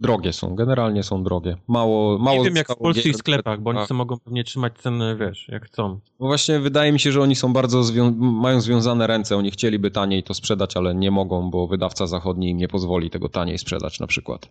[0.00, 1.56] drogie są, generalnie są drogie.
[1.68, 5.16] Mało, mało Nie wiem jak w polskich sklepach, bo oni sobie mogą pewnie trzymać ceny,
[5.16, 6.00] wiesz, jak chcą.
[6.20, 9.90] No właśnie wydaje mi się, że oni są bardzo, zwią mają związane ręce, oni chcieliby
[9.90, 14.00] taniej to sprzedać, ale nie mogą, bo wydawca zachodni im nie pozwoli tego taniej sprzedać
[14.00, 14.48] na przykład.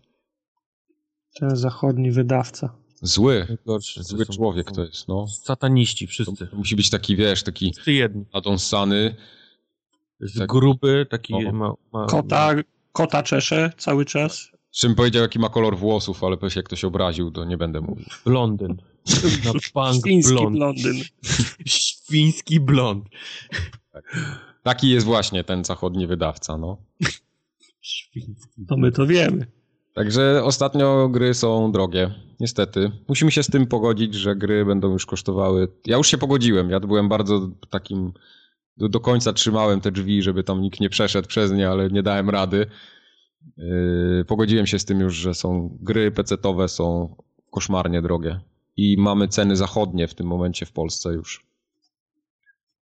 [1.40, 2.76] Ten zachodni wydawca.
[3.02, 5.28] Zły, Gorszy, zły to człowiek to jest, no.
[5.28, 6.48] Sataniści wszyscy.
[6.48, 7.74] To musi być taki, wiesz, taki
[8.34, 9.16] nadąsany.
[10.20, 10.48] Z tak.
[10.48, 11.52] gruby, taki no.
[11.52, 12.56] ma, ma, Kota,
[12.92, 14.52] kota czesze cały czas.
[14.80, 18.06] Czym powiedział, jaki ma kolor włosów, ale jak ktoś obraził, to nie będę mówił.
[18.26, 18.78] Blondyn.
[19.46, 20.56] No, punk Świński blond.
[20.56, 21.02] blondyn.
[21.66, 23.06] Świński blond.
[23.92, 24.04] Tak.
[24.64, 26.78] Taki jest właśnie ten zachodni wydawca, no.
[27.82, 28.66] Świński.
[28.68, 29.48] To my to wiemy.
[29.94, 32.92] Także ostatnio gry są drogie, niestety.
[33.08, 35.68] Musimy się z tym pogodzić, że gry będą już kosztowały.
[35.86, 36.70] Ja już się pogodziłem.
[36.70, 38.14] Ja byłem bardzo takim.
[38.78, 42.04] Do, do końca trzymałem te drzwi, żeby tam nikt nie przeszedł przez nie, ale nie
[42.04, 42.66] dałem rady.
[43.58, 47.16] Yy, pogodziłem się z tym już, że są gry PC-owe są
[47.52, 48.40] koszmarnie drogie
[48.78, 51.50] i mamy ceny zachodnie w tym momencie w Polsce już.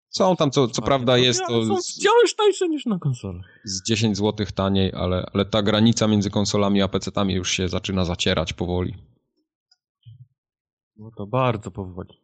[0.09, 1.65] Są tam, co, co prawda jest to...
[1.65, 3.59] Są wciąż tańsze niż na konsolach.
[3.63, 8.05] Z 10 zł taniej, ale, ale ta granica między konsolami a PC-tami już się zaczyna
[8.05, 8.95] zacierać powoli.
[10.97, 12.21] No to bardzo powoli.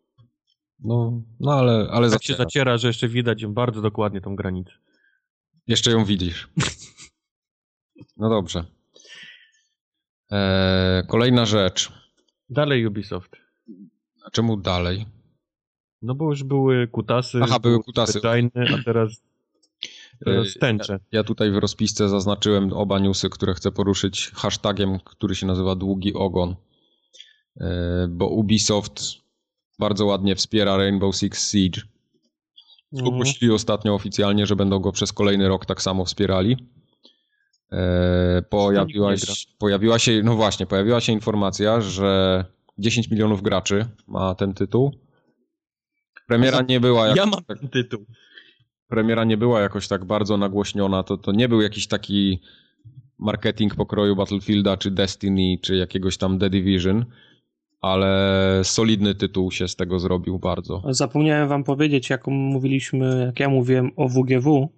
[0.80, 2.38] No, no ale, ale tak zaciera.
[2.38, 4.72] się zaciera, że jeszcze widać ją bardzo dokładnie, tą granicę.
[5.68, 6.48] Jeszcze ją widzisz.
[8.18, 8.66] No dobrze.
[10.32, 11.92] Eee, kolejna rzecz.
[12.50, 13.36] Dalej Ubisoft.
[14.26, 15.06] A czemu dalej?
[16.02, 17.40] No bo już były kutasy.
[17.44, 18.12] Aha, były kutasy.
[18.12, 19.22] Zwyczajne, a teraz,
[20.26, 20.94] teraz eee, tęcze.
[20.94, 25.76] Ja, ja, tutaj w rozpisce zaznaczyłem oba newsy, które chcę poruszyć hashtagiem, który się nazywa
[25.76, 26.56] Długi Ogon.
[27.60, 27.68] Eee,
[28.10, 29.02] bo Ubisoft
[29.80, 31.82] bardzo ładnie wspiera Rainbow Six Siege.
[32.94, 33.14] Mhm.
[33.14, 36.58] Ogłosili ostatnio oficjalnie, że będą go przez kolejny rok tak samo wspierali.
[37.72, 39.12] E, pojawiła,
[39.60, 42.46] pojawiła się, no właśnie, pojawiła się informacja, że
[42.78, 44.92] 10 milionów graczy ma ten tytuł.
[46.28, 48.06] Premiera nie była jak, Ja mam ten tytuł.
[48.88, 52.40] Premiera nie była jakoś tak bardzo nagłośniona, to, to nie był jakiś taki
[53.20, 57.06] marketing pokroju Battlefielda, czy Destiny, czy jakiegoś tam The Division,
[57.82, 60.82] ale solidny tytuł się z tego zrobił bardzo.
[60.90, 64.70] Zapomniałem wam powiedzieć, jak mówiliśmy, jak ja mówiłem o WGW,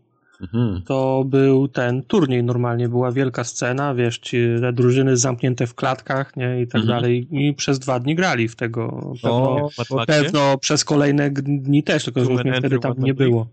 [0.41, 0.81] Mhm.
[0.85, 6.35] To był ten turniej normalnie, była wielka scena, wiesz, ci, te drużyny zamknięte w klatkach,
[6.35, 6.87] nie, i tak mhm.
[6.87, 12.03] dalej i przez dwa dni grali w tego, pewno, o, pewno przez kolejne dni też,
[12.03, 13.47] tylko że już mnie wtedy tam nie było.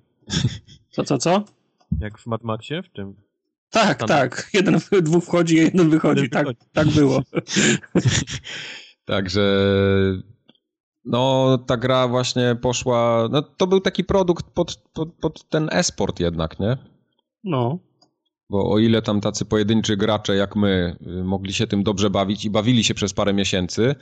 [0.91, 1.45] Co, co, co?
[2.01, 3.15] Jak w Mad Maxie, w tym?
[3.71, 4.09] Tak, tam...
[4.09, 6.71] tak, jeden, dwóch wchodzi, jeden wychodzi, jeden tak, wychodzi.
[6.73, 7.23] tak było.
[9.05, 9.43] Także
[11.07, 13.29] no, ta gra właśnie poszła.
[13.31, 16.77] No, to był taki produkt pod, pod, pod ten e-sport jednak, nie?
[17.45, 17.79] No.
[18.51, 22.45] Bo o ile tam tacy pojedynczy gracze jak my y, mogli się tym dobrze bawić
[22.45, 23.95] i bawili się przez parę miesięcy,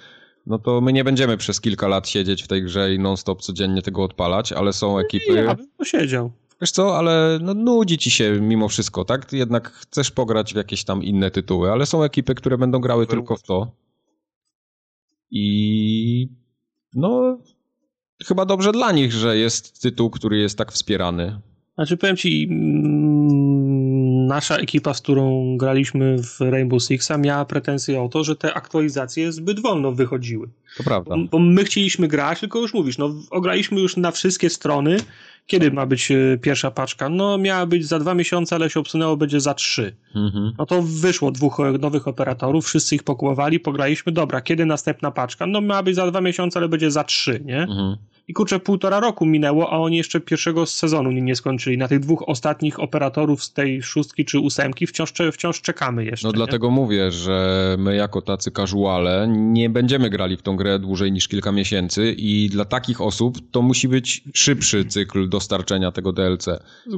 [0.47, 3.83] no to my nie będziemy przez kilka lat siedzieć w tej grze i non-stop codziennie
[3.83, 5.33] tego odpalać, ale są no ekipy.
[5.33, 6.33] Ja bym posiedział.
[6.61, 9.25] Wiesz co, ale no, nudzi ci się mimo wszystko, tak?
[9.25, 13.07] Ty jednak chcesz pograć w jakieś tam inne tytuły, ale są ekipy, które będą grały
[13.07, 13.73] tylko w to.
[15.31, 16.29] I
[16.95, 17.39] no,
[18.27, 21.41] chyba dobrze dla nich, że jest tytuł, który jest tak wspierany.
[21.75, 22.49] Znaczy powiem ci,
[24.35, 29.33] nasza ekipa, z którą graliśmy w Rainbow Sixa miała pretensje o to, że te aktualizacje
[29.33, 30.49] zbyt wolno wychodziły.
[30.77, 31.15] To prawda.
[31.31, 34.97] Bo, my chcieliśmy grać, tylko już mówisz, no ograliśmy już na wszystkie strony.
[35.47, 37.09] Kiedy ma być e, pierwsza paczka?
[37.09, 39.97] No miała być za dwa miesiące, ale się obsunęło, będzie za trzy.
[40.15, 40.53] Mhm.
[40.59, 45.47] No to wyszło dwóch e, nowych operatorów, wszyscy ich pokłowali, pograliśmy, dobra, kiedy następna paczka?
[45.47, 47.63] No miała być za dwa miesiące, ale będzie za trzy, nie?
[47.63, 47.97] Mhm.
[48.29, 51.79] I kurczę, półtora roku minęło, a oni jeszcze pierwszego sezonu nie, nie skończyli.
[51.79, 56.27] Na tych dwóch ostatnich operatorów z tej szóstki czy ósemki wciąż, wciąż czekamy jeszcze.
[56.27, 56.37] No nie?
[56.37, 61.29] dlatego mówię, że my jako tacy casuale nie będziemy grali w tą grę dłużej niż
[61.29, 66.47] kilka miesięcy i dla takich osób to musi być szybszy cykl dostarczenia tego DLC.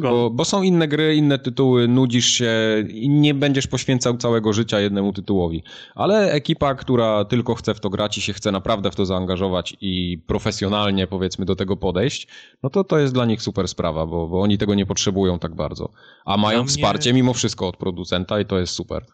[0.00, 2.50] Bo, bo są inne gry, inne tytuły, nudzisz się
[2.88, 5.62] i nie będziesz poświęcał całego życia jednemu tytułowi.
[5.94, 9.76] Ale ekipa, która tylko chce w to grać i się chce naprawdę w to zaangażować
[9.80, 12.28] i profesjonalnie powiedzmy do tego podejść,
[12.62, 15.54] no to to jest dla nich super sprawa, bo, bo oni tego nie potrzebują tak
[15.54, 15.92] bardzo.
[16.24, 16.68] A mają mnie...
[16.68, 19.06] wsparcie mimo wszystko od producenta i to jest super.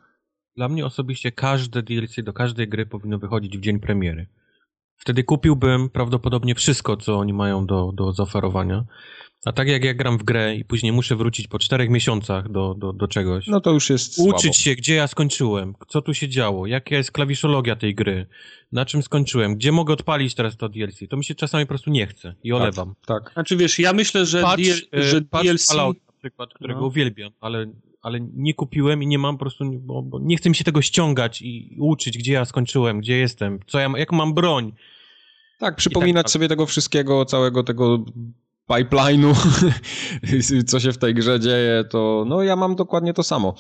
[0.57, 4.27] Dla mnie osobiście każde DLC do każdej gry powinno wychodzić w dzień premiery.
[4.97, 8.85] Wtedy kupiłbym prawdopodobnie wszystko, co oni mają do, do zaoferowania.
[9.45, 12.75] A tak jak ja gram w grę i później muszę wrócić po czterech miesiącach do,
[12.75, 13.47] do, do czegoś.
[13.47, 14.55] No to już jest Uczyć słabo.
[14.55, 18.27] się, gdzie ja skończyłem, co tu się działo, jaka jest klawiszologia tej gry,
[18.73, 20.99] na czym skończyłem, gdzie mogę odpalić teraz to DLC.
[21.11, 22.95] To mi się czasami po prostu nie chce i olewam.
[23.07, 23.25] Tak.
[23.25, 23.33] tak.
[23.33, 25.67] Znaczy wiesz, ja myślę, że, patch, DL, że patch DLC...
[25.67, 26.87] Fallout na przykład, którego no.
[26.87, 27.67] uwielbiam, ale,
[28.03, 30.83] ale nie kupiłem i nie mam po prostu, bo, bo nie chcę mi się tego
[30.83, 34.73] ściągać i uczyć, gdzie ja skończyłem, gdzie jestem, co ja, jaką mam broń.
[35.59, 38.05] Tak, przypominać tak sobie tego wszystkiego, całego tego
[38.73, 39.35] pipeline'u,
[40.71, 43.55] co się w tej grze dzieje, to no ja mam dokładnie to samo.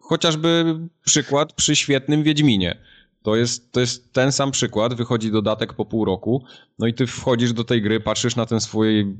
[0.00, 2.78] chociażby przykład przy świetnym Wiedźminie.
[3.22, 6.44] To jest, to jest ten sam przykład, wychodzi dodatek po pół roku,
[6.78, 9.16] no i ty wchodzisz do tej gry, patrzysz na ten swój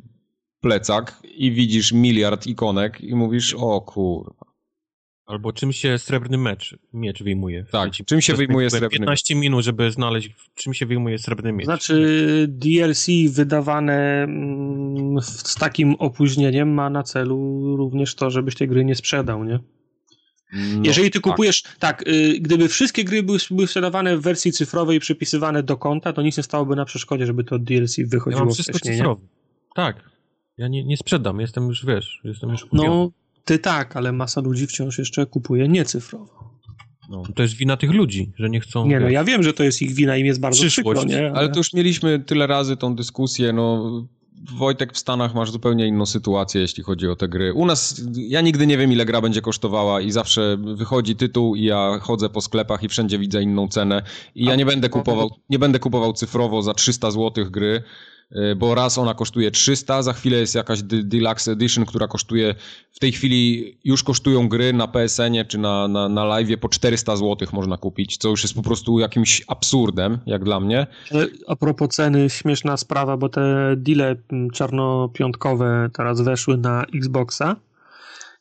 [0.60, 4.41] plecak i widzisz miliard ikonek i mówisz, o kurwa.
[5.26, 7.64] Albo czym się srebrny mecz, miecz wyjmuje.
[7.70, 11.64] Tak, czym się wyjmuje srebrny 15 minut, żeby znaleźć, czym się wyjmuje srebry miecz.
[11.64, 18.84] Znaczy DLC wydawane mm, z takim opóźnieniem ma na celu również to, żebyś tej gry
[18.84, 19.58] nie sprzedał, nie?
[20.52, 21.30] No, Jeżeli ty tak.
[21.30, 25.62] kupujesz, tak, tak y, gdyby wszystkie gry były, były sprzedawane w wersji cyfrowej i przypisywane
[25.62, 28.78] do konta, to nic nie stałoby na przeszkodzie, żeby to DLC wychodziło ja mam wszystko
[28.78, 29.26] wcześniej, cyfrowe.
[29.74, 30.10] Tak.
[30.58, 32.88] Ja nie, nie sprzedam, jestem już, wiesz, jestem już kupiony.
[32.88, 33.10] No,
[33.44, 36.52] ty tak, ale masa ludzi wciąż jeszcze kupuje niecyfrowo.
[37.10, 38.86] No, to jest wina tych ludzi, że nie chcą...
[38.86, 41.00] Nie, no ja wiem, że to jest ich wina i jest bardzo Przyszłość.
[41.00, 41.30] przykro, nie?
[41.30, 41.38] Ale...
[41.38, 44.06] ale to już mieliśmy tyle razy tą dyskusję, no...
[44.58, 47.52] Wojtek w Stanach masz zupełnie inną sytuację, jeśli chodzi o te gry.
[47.52, 51.64] U nas, ja nigdy nie wiem, ile gra będzie kosztowała i zawsze wychodzi tytuł i
[51.64, 54.02] ja chodzę po sklepach i wszędzie widzę inną cenę
[54.34, 57.82] i ja nie będę kupował, nie będę kupował cyfrowo za 300 zł gry,
[58.56, 62.54] bo raz ona kosztuje 300, za chwilę jest jakaś Deluxe Edition, która kosztuje,
[62.92, 67.16] w tej chwili już kosztują gry na PSN-ie czy na, na, na live po 400
[67.16, 70.86] zł można kupić, co już jest po prostu jakimś absurdem, jak dla mnie.
[71.46, 77.56] A propos ceny, śmieszna sprawa, bo te deale mm, czarnopiątkowe teraz weszły na Xboxa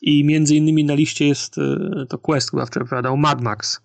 [0.02, 1.62] i między innymi na liście jest y,
[2.10, 3.82] to Quest chyba wczoraj Mad Max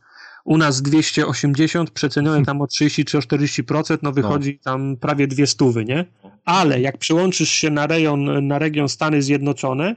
[0.47, 4.73] u nas 280, przecenione tam o 30 czy o 40%, no wychodzi no.
[4.73, 6.05] tam prawie dwie stówy, nie?
[6.45, 9.97] Ale jak przyłączysz się na rejon, na region Stany Zjednoczone,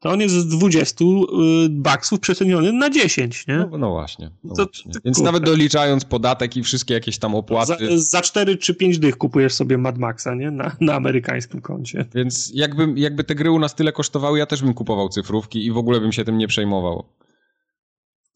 [0.00, 1.08] to on jest z 20 y,
[1.70, 3.56] baksów przeceniony na 10, nie?
[3.56, 4.30] No, no właśnie.
[4.44, 4.92] No to, właśnie.
[5.04, 7.98] Więc nawet doliczając podatek i wszystkie jakieś tam opłaty...
[7.98, 10.50] Za, za 4 czy 5 dych kupujesz sobie Mad Maxa, nie?
[10.50, 12.04] Na, na amerykańskim koncie.
[12.14, 15.72] Więc jakby, jakby te gry u nas tyle kosztowały, ja też bym kupował cyfrówki i
[15.72, 17.04] w ogóle bym się tym nie przejmował.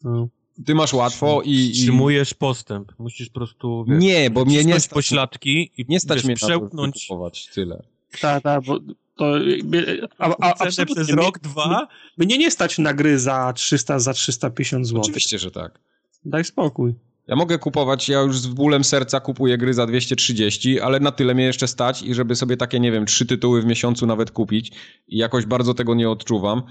[0.04, 0.28] No.
[0.66, 1.72] Ty masz łatwo i...
[1.72, 2.92] Wstrzymujesz postęp.
[2.98, 3.84] Musisz po prostu...
[3.88, 4.94] Wiesz, nie, bo mnie nie stać...
[4.94, 7.06] pośladki i nie stać wiesz, mnie przełknąć...
[7.08, 7.82] kupować tyle.
[8.20, 8.78] Tak, tak, bo
[9.16, 9.34] to...
[10.18, 11.88] A, a, a przez rok, dwa?
[12.16, 15.00] Mnie nie stać na gry za 300, za 350 zł.
[15.00, 15.80] Oczywiście, że tak.
[16.24, 16.94] Daj spokój.
[17.28, 21.34] Ja mogę kupować, ja już z bólem serca kupuję gry za 230, ale na tyle
[21.34, 24.72] mnie jeszcze stać i żeby sobie takie, nie wiem, trzy tytuły w miesiącu nawet kupić
[25.08, 26.62] i jakoś bardzo tego nie odczuwam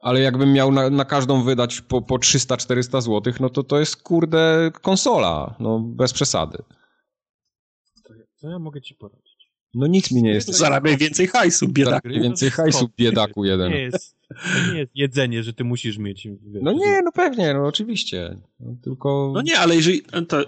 [0.00, 4.02] ale jakbym miał na, na każdą wydać po, po 300-400 zł, no to to jest
[4.02, 6.58] kurde konsola, no bez przesady.
[8.36, 9.30] Co ja mogę ci poradzić?
[9.74, 10.48] No nic mi nie jest.
[10.48, 12.08] Zarabiaj więcej hajsu, biedaku.
[12.08, 13.72] Więcej hajsu, biedaku jeden.
[13.72, 16.26] Nie jest, to nie jest jedzenie, że ty musisz mieć.
[16.26, 18.38] Wiesz, no nie, no pewnie, no oczywiście.
[18.60, 19.32] No, tylko...
[19.34, 20.44] No nie, ale jeżeli, to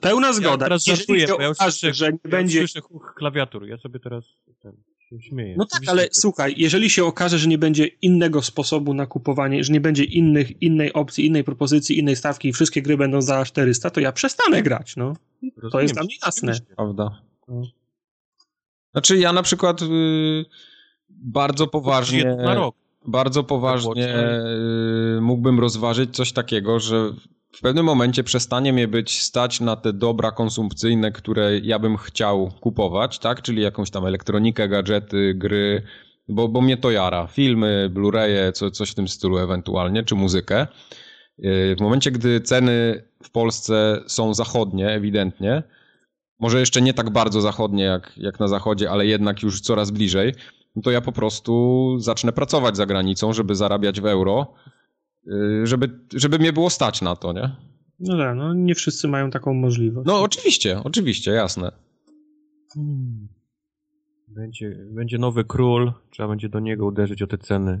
[0.00, 0.50] pełna zgoda.
[0.50, 2.58] Ja teraz żartuję, bo ja już słyszę, że nie ja będzie...
[2.58, 2.80] słyszę
[3.16, 4.24] klawiatur, ja sobie teraz...
[4.62, 4.72] Ten
[5.20, 5.54] śmieję.
[5.58, 9.72] No tak, ale słuchaj, jeżeli się okaże, że nie będzie innego sposobu na kupowanie, że
[9.72, 13.90] nie będzie innych, innej opcji, innej propozycji, innej stawki i wszystkie gry będą za 400,
[13.90, 15.14] to ja przestanę grać, no.
[15.42, 16.52] Rozumiem, to jest dla mnie jasne.
[16.76, 17.22] Prawda.
[17.48, 17.62] No.
[18.92, 19.86] Znaczy ja na przykład y,
[21.08, 22.24] bardzo poważnie...
[22.24, 22.76] Na rok.
[23.08, 24.16] Bardzo poważnie
[25.16, 27.12] y, mógłbym rozważyć coś takiego, że
[27.56, 32.50] w pewnym momencie przestanie mnie być stać na te dobra konsumpcyjne, które ja bym chciał
[32.60, 33.42] kupować, tak?
[33.42, 35.82] Czyli jakąś tam elektronikę, gadżety, gry,
[36.28, 37.26] bo, bo mnie to jara.
[37.26, 40.66] Filmy, Blu-raye, co, coś w tym stylu ewentualnie, czy muzykę.
[41.38, 45.62] Yy, w momencie, gdy ceny w Polsce są zachodnie, ewidentnie,
[46.38, 50.34] może jeszcze nie tak bardzo zachodnie jak, jak na zachodzie, ale jednak już coraz bliżej,
[50.76, 54.54] no to ja po prostu zacznę pracować za granicą, żeby zarabiać w euro,
[55.64, 57.50] żeby, żeby mnie było stać na to, nie?
[58.00, 60.06] No tak, no nie wszyscy mają taką możliwość.
[60.06, 61.72] No oczywiście, oczywiście, jasne.
[62.74, 63.28] Hmm.
[64.28, 67.80] Będzie, będzie nowy król, trzeba będzie do niego uderzyć o te ceny.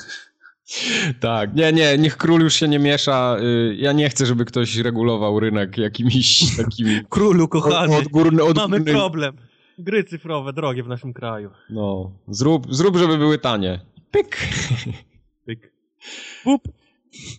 [1.20, 3.36] tak, nie, nie, niech król już się nie miesza.
[3.40, 7.00] Y, ja nie chcę, żeby ktoś regulował rynek jakimiś takimi...
[7.08, 8.78] Królu, kochany, odgórny, odgórny...
[8.78, 9.36] mamy problem.
[9.78, 11.50] Gry cyfrowe drogie w naszym kraju.
[11.70, 13.80] No, zrób, zrób żeby były tanie.
[14.10, 14.36] Pyk.
[16.44, 16.68] Pup.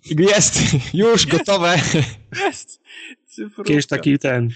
[0.06, 0.60] Jest,
[0.94, 1.38] już, Jest.
[1.38, 1.76] gotowe.
[2.46, 2.82] Jest.
[3.26, 3.64] Cyfrówka.
[3.64, 4.50] Kiedyś taki ten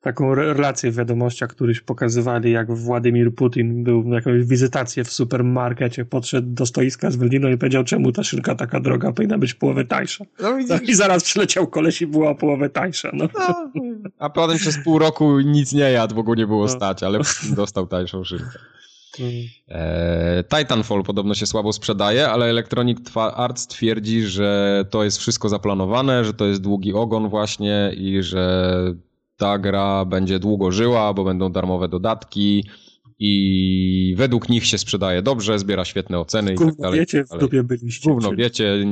[0.00, 6.04] taką relację w wiadomościach, któryś pokazywali, jak Władimir Putin był na jakąś wizytację w supermarkecie,
[6.04, 9.84] podszedł do stoiska z wędliną i powiedział, czemu ta szynka taka droga, powinna być połowę
[9.84, 10.24] tańsza.
[10.40, 13.10] No, I zaraz przyleciał koleś i była połowę tańsza.
[13.12, 13.28] No.
[13.34, 13.70] no.
[14.18, 16.68] A potem przez pół roku nic nie jadł, bo go nie było no.
[16.68, 17.20] stać, ale
[17.56, 18.58] dostał tańszą szynkę.
[19.18, 19.32] Mm.
[19.68, 26.24] E, Titanfall podobno się słabo sprzedaje, ale Electronic Arts twierdzi, że to jest wszystko zaplanowane,
[26.24, 28.94] że to jest długi ogon właśnie i że
[29.36, 32.64] ta gra będzie długo żyła, bo będą darmowe dodatki
[33.18, 37.00] i według nich się sprzedaje dobrze, zbiera świetne oceny Gówno i tak dalej.
[37.00, 38.10] wiecie, w dupie byliście.
[38.10, 38.86] Gówno wiecie,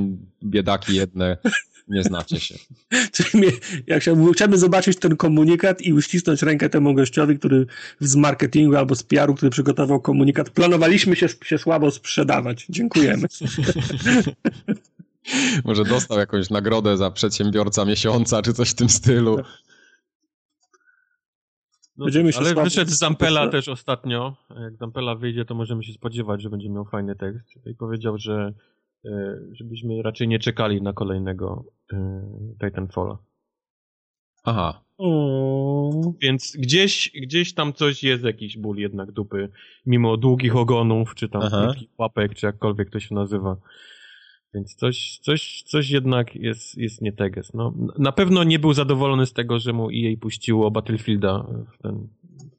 [0.45, 1.37] biedaki jedne,
[1.89, 2.55] nie znacie się.
[3.17, 3.49] Czyli
[3.87, 7.67] jak chciałbym zobaczyć ten komunikat i uścisnąć rękę temu gościowi, który
[8.01, 12.67] z marketingu albo z PR-u, który przygotował komunikat, planowaliśmy się, się słabo sprzedawać.
[12.69, 13.29] Dziękujemy.
[15.65, 19.39] Może dostał jakąś nagrodę za przedsiębiorca miesiąca, czy coś w tym stylu.
[21.97, 24.37] No, Będziemy się ale wyszedł z Zampela też ostatnio.
[24.61, 27.59] Jak Zampela wyjdzie, to możemy się spodziewać, że będzie miał fajny tekst.
[27.67, 28.53] I powiedział, że
[29.05, 31.65] e, żebyśmy raczej nie czekali na kolejnego
[32.61, 33.19] Titanfalla.
[34.45, 34.83] Aha.
[36.21, 39.49] Więc gdzieś, gdzieś tam coś jest, jakiś ból jednak dupy,
[39.87, 41.43] mimo długich ogonów, czy tam
[41.99, 43.57] łapek, czy jakkolwiek to się nazywa.
[44.55, 47.55] Więc coś, coś, coś jednak jest, jest nie teges.
[47.55, 52.09] No, na pewno nie był zadowolony z tego, że mu EA puściło Battlefielda w ten,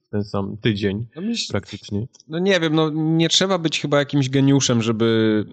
[0.08, 2.08] w ten sam tydzień no myśl, praktycznie.
[2.28, 5.46] No nie wiem, no nie trzeba być chyba jakimś geniuszem, żeby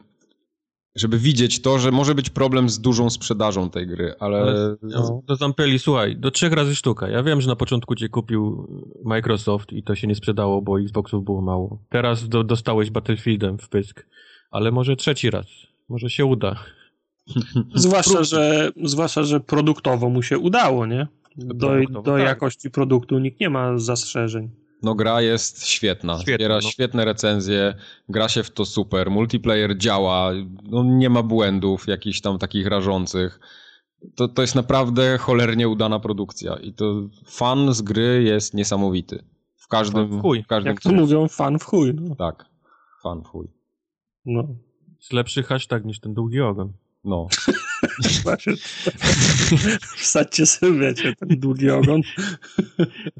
[0.97, 4.39] żeby widzieć to, że może być problem z dużą sprzedażą tej gry, ale...
[4.39, 7.09] ale no, do Zampeli, słuchaj, do trzech razy sztuka.
[7.09, 8.69] Ja wiem, że na początku cię kupił
[9.05, 11.79] Microsoft i to się nie sprzedało, bo Xboxów było mało.
[11.89, 14.07] Teraz do, dostałeś Battlefieldem w pysk,
[14.51, 15.47] ale może trzeci raz.
[15.89, 16.57] Może się uda.
[17.75, 21.07] Zwłaszcza, że, zwłaszcza, że produktowo mu się udało, nie?
[21.37, 22.21] Do, do tak.
[22.21, 24.51] jakości produktu nikt nie ma zastrzeżeń.
[24.83, 26.61] No gra jest świetna, świetna zbiera no.
[26.61, 27.75] świetne recenzje,
[28.09, 30.31] gra się w to super, multiplayer działa,
[30.63, 33.41] no nie ma błędów jakichś tam takich rażących.
[34.15, 39.25] To, to jest naprawdę cholernie udana produkcja i to fan z gry jest niesamowity.
[39.57, 40.09] W każdym...
[40.09, 40.43] Fan w chuj.
[40.43, 41.95] W każdym Jak to mówią, fan w chuj.
[41.95, 42.15] No.
[42.15, 42.47] Tak,
[43.03, 43.49] fan w chuj.
[44.25, 44.49] No.
[44.99, 46.73] Jest lepszy hashtag niż ten długi ogon.
[47.07, 47.29] No.
[49.97, 52.01] Wsadźcie sobie, wiecie, ten długi ogon.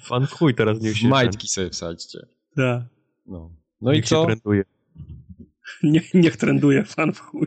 [0.01, 1.09] Fan w chuj teraz niech się...
[1.09, 2.19] Majtki sobie wsadźcie.
[2.57, 2.83] Tak.
[3.27, 3.51] No.
[3.81, 4.27] No niech i co?
[4.27, 4.65] Trenduje.
[5.83, 7.47] Niech, niech trenduje fan w chuj.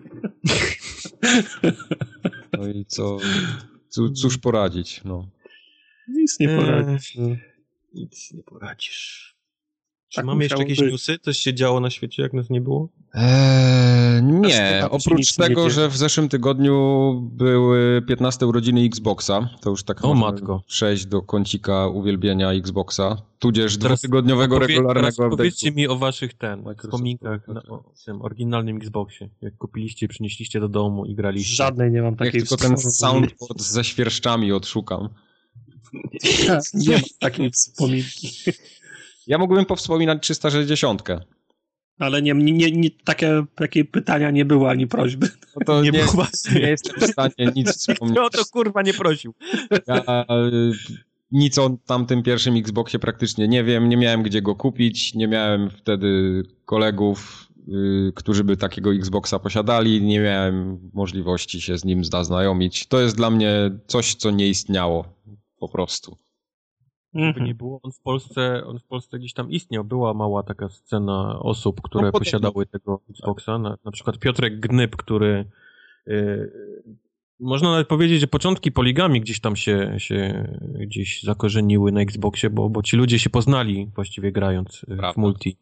[2.53, 3.17] No i co?
[4.15, 5.27] Cóż poradzić, no.
[6.07, 7.15] Nic nie poradzisz.
[7.15, 7.35] No.
[7.93, 9.35] Nic nie poradzisz.
[10.09, 10.91] Czy tak mamy jeszcze jakieś być.
[10.91, 11.19] newsy?
[11.19, 12.89] Coś się działo na świecie, jak nas nie było?
[13.13, 20.05] Eee, nie, oprócz tego, że w zeszłym tygodniu były 15 urodziny Xboxa, to już tak
[20.05, 20.63] o, matko.
[20.67, 26.33] przejść do kącika uwielbienia Xboxa, tudzież teraz dwutygodniowego opowie, regularnego teraz powiedzcie mi o waszych
[26.33, 31.55] ten, wspominkach na o, tym oryginalnym Xboxie, jak kupiliście, przynieśliście do domu i graliście.
[31.55, 35.09] Żadnej nie mam takiej Jak tylko ten soundboard ze świerszczami odszukam.
[36.73, 38.29] nie mam takiej wspominki.
[39.29, 41.03] Ja mógłbym powspominać 360.
[41.99, 45.29] Ale nie, nie, nie, takie, takie pytania nie było ani prośby.
[45.55, 46.05] No to nie, nie,
[46.55, 48.15] nie jestem w stanie nic wspomnieć.
[48.15, 49.33] No to kurwa nie prosił.
[49.87, 50.25] Ja,
[51.31, 55.69] nic o tamtym pierwszym Xboxie praktycznie nie wiem, nie miałem gdzie go kupić, nie miałem
[55.69, 62.87] wtedy kolegów, yy, którzy by takiego Xboxa posiadali, nie miałem możliwości się z nim zaznajomić.
[62.87, 65.05] To jest dla mnie coś, co nie istniało
[65.59, 66.17] po prostu.
[67.13, 67.45] Mhm.
[67.45, 69.83] nie było, on w Polsce, on w Polsce gdzieś tam istniał.
[69.83, 73.57] Była mała taka scena osób, które no, posiadały tego Xboxa.
[73.57, 75.45] Na, na przykład Piotrek Gnyb, który
[76.07, 76.51] yy,
[77.39, 80.47] można nawet powiedzieć, że początki poligami gdzieś tam się, się
[80.79, 85.13] gdzieś zakorzeniły na Xboxie, bo, bo ci ludzie się poznali właściwie grając y, Prawda.
[85.13, 85.57] w multi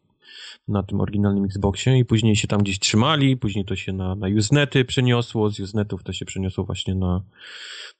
[0.68, 4.28] na tym oryginalnym Xboxie i później się tam gdzieś trzymali, później to się na, na
[4.28, 7.22] Usenety przeniosło, z Usenetów to się przeniosło właśnie na,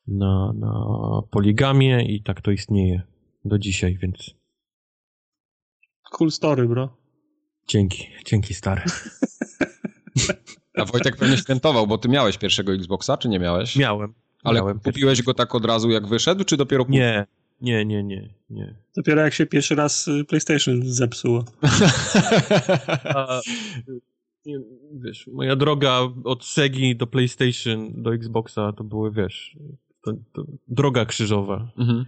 [0.09, 0.73] na, na
[1.31, 3.03] poligamię i tak to istnieje
[3.49, 4.35] do dzisiaj, więc
[6.11, 6.97] Cool story, bro.
[7.69, 8.83] dzięki, dzięki stary.
[10.75, 13.77] A Wojtek pewnie świętował, bo ty miałeś pierwszego Xboxa, czy nie miałeś?
[13.77, 14.15] Miałem.
[14.45, 17.01] Ale miałem kupiłeś go tak od razu jak wyszedł, czy dopiero później?
[17.03, 17.27] Nie,
[17.61, 18.75] nie, nie, nie, nie.
[18.97, 21.45] Dopiero jak się pierwszy raz y, PlayStation zepsuło.
[23.15, 23.41] A,
[24.47, 24.61] nie,
[24.93, 29.57] wiesz, moja droga od Segi do PlayStation, do Xboxa to były, wiesz,
[30.05, 32.05] to, to droga krzyżowa, Mhm.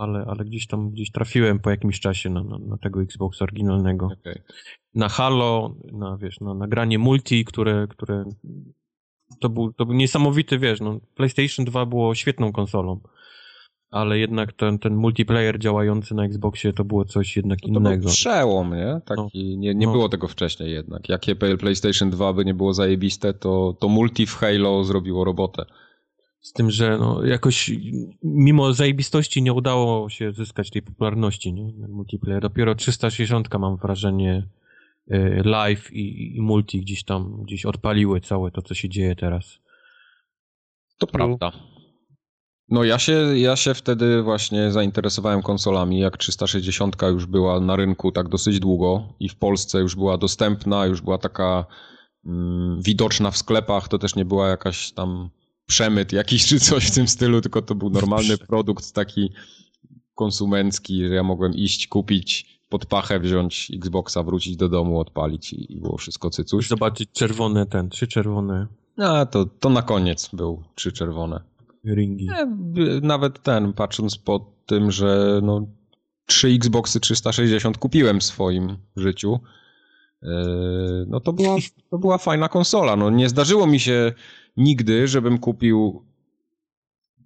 [0.00, 4.08] Ale, ale gdzieś tam, gdzieś trafiłem po jakimś czasie na, na, na tego Xboxa oryginalnego.
[4.20, 4.42] Okej.
[4.94, 8.24] Na Halo, na, wiesz, na nagranie multi, które, które
[9.40, 13.00] to był, to był niesamowity, wiesz, no, PlayStation 2 było świetną konsolą,
[13.90, 18.08] ale jednak ten, ten multiplayer działający na Xboxie to było coś jednak No to był
[18.08, 19.00] przełom, nie?
[19.06, 19.92] Taki, nie nie No.
[19.92, 21.08] było tego wcześniej jednak.
[21.08, 25.64] Jakie PlayStation 2 by nie było zajebiste, to, to multi w Halo zrobiło robotę.
[26.40, 27.70] Z tym, że no, jakoś
[28.22, 31.88] mimo zajebistości nie udało się zyskać tej popularności, nie?
[31.88, 32.42] Multiplayer.
[32.42, 34.48] Dopiero 360 mam wrażenie
[35.12, 39.58] y, live i, i multi gdzieś tam, gdzieś odpaliły całe to, co się dzieje teraz.
[40.98, 41.52] To prawda.
[42.68, 48.12] No ja się, ja się wtedy właśnie zainteresowałem konsolami, jak 360 już była na rynku
[48.12, 51.66] tak dosyć długo i w Polsce już była dostępna, już była taka
[52.26, 55.30] mm, widoczna w sklepach, to też nie była jakaś tam
[55.70, 59.32] przemyt jakiś czy coś w tym stylu, tylko to był normalny produkt taki
[60.14, 65.72] konsumencki, że ja mogłem iść, kupić pod pachę, wziąć Xboxa, wrócić do domu, odpalić i,
[65.72, 66.68] i było wszystko cycuś.
[66.68, 68.66] Zobaczyć czerwone ten, trzy czerwone
[68.98, 71.40] A to, to na koniec był trzy czerwone.
[71.84, 72.28] ringi.
[72.48, 75.66] B- nawet ten, patrząc po tym, że no,
[76.26, 79.40] trzy Xboxy 360 kupiłem w swoim życiu,
[81.06, 81.56] no to była,
[81.90, 82.96] to była fajna konsola.
[82.96, 84.12] No, nie zdarzyło mi się
[84.56, 86.04] nigdy, żebym kupił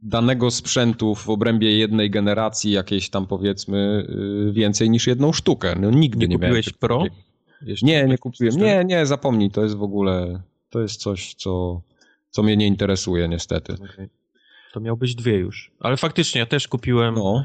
[0.03, 4.07] danego sprzętu w obrębie jednej generacji jakieś tam powiedzmy
[4.47, 5.74] yy, więcej niż jedną sztukę.
[5.80, 6.51] No nigdy Nie nie, miałem.
[6.51, 7.05] kupiłeś czegoś Pro?
[7.62, 8.57] Jeszcze Nie, nie kupiłem.
[8.57, 11.82] Nie, nie, zapomnij, to jest w ogóle, to jest coś, co,
[12.30, 13.72] co mnie nie interesuje niestety.
[13.72, 14.09] Okej.
[14.72, 15.72] To miał być dwie już.
[15.80, 17.45] Ale faktycznie, ja też kupiłem No,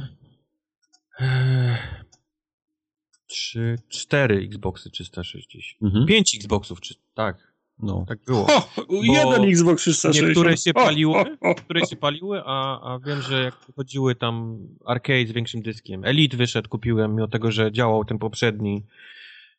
[3.30, 5.82] Ech, trzy, cztery Xboxy 360.
[5.82, 6.06] mhm.
[6.06, 8.06] Pięć Xboxów, czy tak, no.
[8.08, 8.46] tak było.
[8.46, 10.28] O, jeden Xbox 360.
[10.28, 14.60] Niektóre się paliły, o, o, które się paliły, a, a wiem, że jak wychodziły tam
[14.86, 16.06] arcade z większym dyskiem.
[16.06, 18.86] Elite wyszedł, kupiłem, mimo tego, że działał ten poprzedni.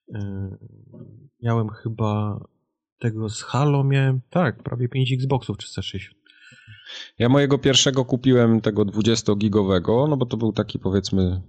[0.09, 0.21] Yy,
[1.43, 2.41] miałem chyba
[2.99, 6.21] tego z Halo, miałem, tak, prawie 5 Xboxów 360.
[7.18, 11.41] Ja mojego pierwszego kupiłem tego 20-gigowego, no bo to był taki powiedzmy.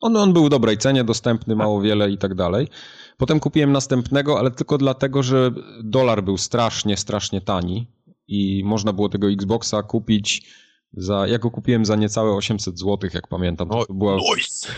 [0.00, 2.68] On, on był w dobrej cenie, dostępny, mało wiele i tak dalej.
[3.16, 5.50] Potem kupiłem następnego, ale tylko dlatego, że
[5.84, 7.86] dolar był strasznie, strasznie tani
[8.28, 10.46] i można było tego Xboxa kupić
[10.92, 11.26] za.
[11.26, 13.68] Ja go kupiłem za niecałe 800 zł, jak pamiętam.
[13.68, 14.68] To, była, nice.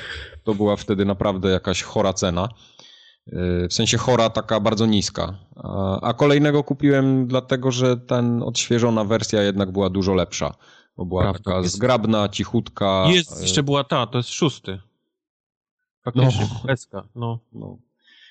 [0.44, 2.48] to była wtedy naprawdę jakaś chora cena.
[3.26, 5.38] Yy, W sensie chora, taka bardzo niska.
[5.56, 10.54] A, a kolejnego kupiłem dlatego, że ten odświeżona wersja jednak była dużo lepsza.
[10.96, 13.04] Bo była Prawda, taka jest- zgrabna, cichutka.
[13.08, 14.78] Jest, yy, jeszcze była ta, to jest szósty.
[16.04, 16.46] Faktycznie,
[16.92, 17.08] No.
[17.14, 17.40] no.
[17.52, 17.78] no.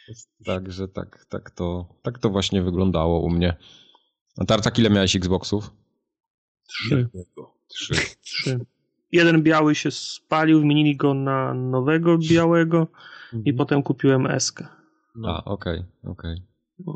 [0.10, 0.16] No.
[0.46, 3.58] Także tak, tak, to, tak to właśnie wyglądało u mnie.
[4.38, 5.72] A Tartak, ile miałeś Xboxów?
[6.68, 7.10] Trzy.
[7.68, 7.94] Trzy.
[8.22, 8.60] Trzy.
[9.12, 12.88] Jeden biały się spalił, wymienili go na nowego białego
[13.46, 14.54] i potem kupiłem S.
[15.16, 15.30] No.
[15.30, 16.42] A, okej, okej.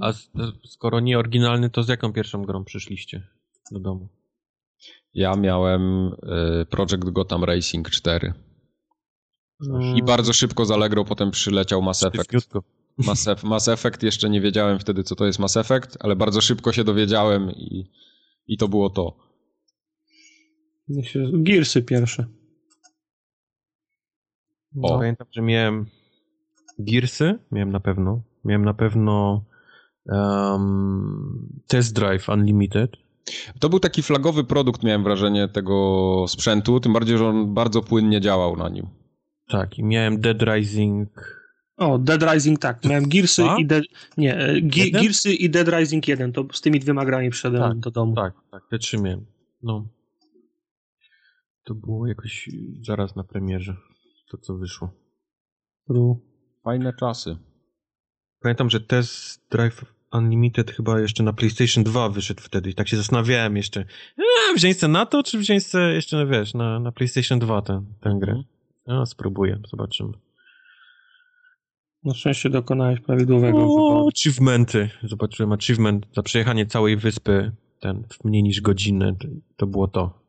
[0.01, 0.29] A z,
[0.65, 3.27] skoro nie oryginalny, to z jaką pierwszą grą przyszliście
[3.71, 4.07] do domu?
[5.13, 6.07] Ja miałem
[6.61, 8.33] y, Project Gotham Racing 4.
[9.69, 12.31] Mm, I bardzo szybko z Allegro potem przyleciał Mass Effect.
[12.97, 16.41] Mass, Eff- Mass Effect, jeszcze nie wiedziałem wtedy, co to jest Mass Effect, ale bardzo
[16.41, 17.91] szybko się dowiedziałem i,
[18.47, 19.17] i to było to.
[21.33, 22.25] Gearsy pierwsze.
[24.81, 24.97] O.
[24.97, 25.85] Pamiętam, że miałem
[26.79, 28.21] Gearsy, miałem na pewno.
[28.45, 29.45] Miałem na pewno
[30.05, 32.91] um, Test Drive Unlimited.
[33.59, 38.21] To był taki flagowy produkt, miałem wrażenie, tego sprzętu, tym bardziej, że on bardzo płynnie
[38.21, 38.87] działał na nim.
[39.53, 41.09] Tak, i miałem Dead Rising.
[41.77, 42.85] O, Dead Rising tak.
[42.85, 43.83] Miałem Gearsy i Dead...
[44.17, 45.01] Nie, e, Ge- Jeden?
[45.01, 46.31] Gearsy i Dead Rising 1.
[46.33, 48.15] To z tymi dwiema grami przyszedłem Tak, do domu.
[48.15, 49.25] Tak, tak, te trzy miałem.
[49.63, 49.87] No.
[51.63, 52.49] To było jakoś
[52.81, 53.75] zaraz na premierze,
[54.31, 54.91] to co wyszło.
[55.89, 56.21] Ru.
[56.63, 57.37] Fajne czasy.
[58.39, 62.97] Pamiętam, że Test Drive Unlimited chyba jeszcze na PlayStation 2 wyszedł wtedy i tak się
[62.97, 63.81] zastanawiałem jeszcze,
[64.17, 67.61] e, wziąć se na to, czy wziąć se jeszcze, no wiesz, na, na PlayStation 2
[67.61, 68.43] tę, tę grę.
[68.87, 70.13] No, spróbuję, zobaczymy.
[72.03, 74.07] Na szczęście dokonałeś prawidłowego O, wyboru.
[74.07, 74.89] achievementy.
[75.03, 79.15] Zobaczyłem achievement za przejechanie całej wyspy ten w mniej niż godzinę.
[79.57, 80.19] To, było to.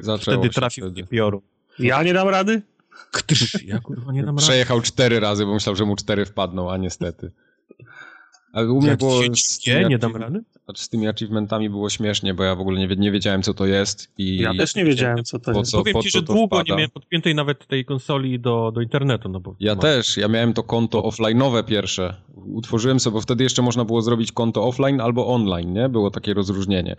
[0.00, 0.92] Zaczęło Wtedy trafił wtedy.
[1.02, 1.40] mnie piorun.
[1.78, 2.62] Ja nie dam rady?
[3.12, 4.42] Ktrz, ja kurwa nie dam rady.
[4.46, 7.32] Przejechał cztery razy, bo myślał, że mu cztery wpadną, a niestety.
[8.52, 9.22] Ale u mnie Jak było...
[9.22, 10.44] się z dzieje, tymi nie dam rady?
[10.68, 13.66] Znaczy z tymi achievementami było śmiesznie, bo ja w ogóle nie, nie wiedziałem, co to
[13.66, 14.36] jest i...
[14.36, 15.70] Ja też nie wiedziałem, co to jest.
[15.70, 19.28] co- Powiem po ci, że długo nie miałem podpiętej nawet tej konsoli do, do internetu,
[19.28, 19.54] no bo...
[19.60, 22.14] Ja też, ja miałem to konto offline'owe pierwsze.
[22.34, 25.88] Utworzyłem sobie, bo wtedy jeszcze można było zrobić konto offline albo online, nie?
[25.88, 26.96] Było takie rozróżnienie.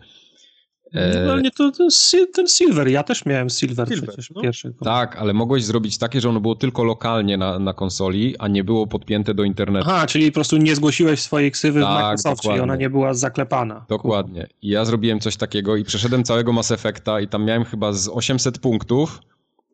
[0.93, 1.87] E, No, ale nie, to, to
[2.33, 4.41] ten Silver, ja też miałem Silver, Silver, przecież no.
[4.41, 4.73] pierwszy.
[4.83, 8.63] Tak, ale mogłeś zrobić takie, że ono było tylko lokalnie na, na konsoli, a nie
[8.63, 9.85] było podpięte do internetu.
[9.89, 13.13] Aha, czyli po prostu nie zgłosiłeś swojej ksywy w Tak, Microsoftie i ona nie była
[13.13, 13.85] zaklepana.
[13.89, 14.47] Dokładnie.
[14.61, 18.07] I ja zrobiłem coś takiego i przeszedłem całego Mass Effecta i tam miałem chyba z
[18.07, 19.21] 800 punktów.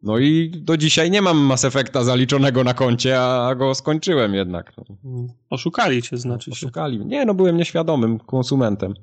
[0.04, 4.74] No i do dzisiaj nie mam Mass Effecta zaliczonego na koncie, a go skończyłem jednak.
[5.06, 5.28] Mm.
[5.50, 6.52] Oszukali cię, znaczy się.
[6.52, 7.06] Poszukali.
[7.06, 8.94] Nie, no byłem nieświadomym konsumentem.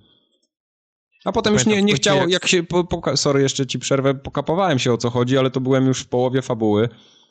[1.24, 4.78] A potem już nie, nie chciało, jak- się, po, po, sorry, jeszcze ci przerwę, pokapowałem
[4.78, 6.88] się o co chodzi, ale to byłem już w połowie fabuły,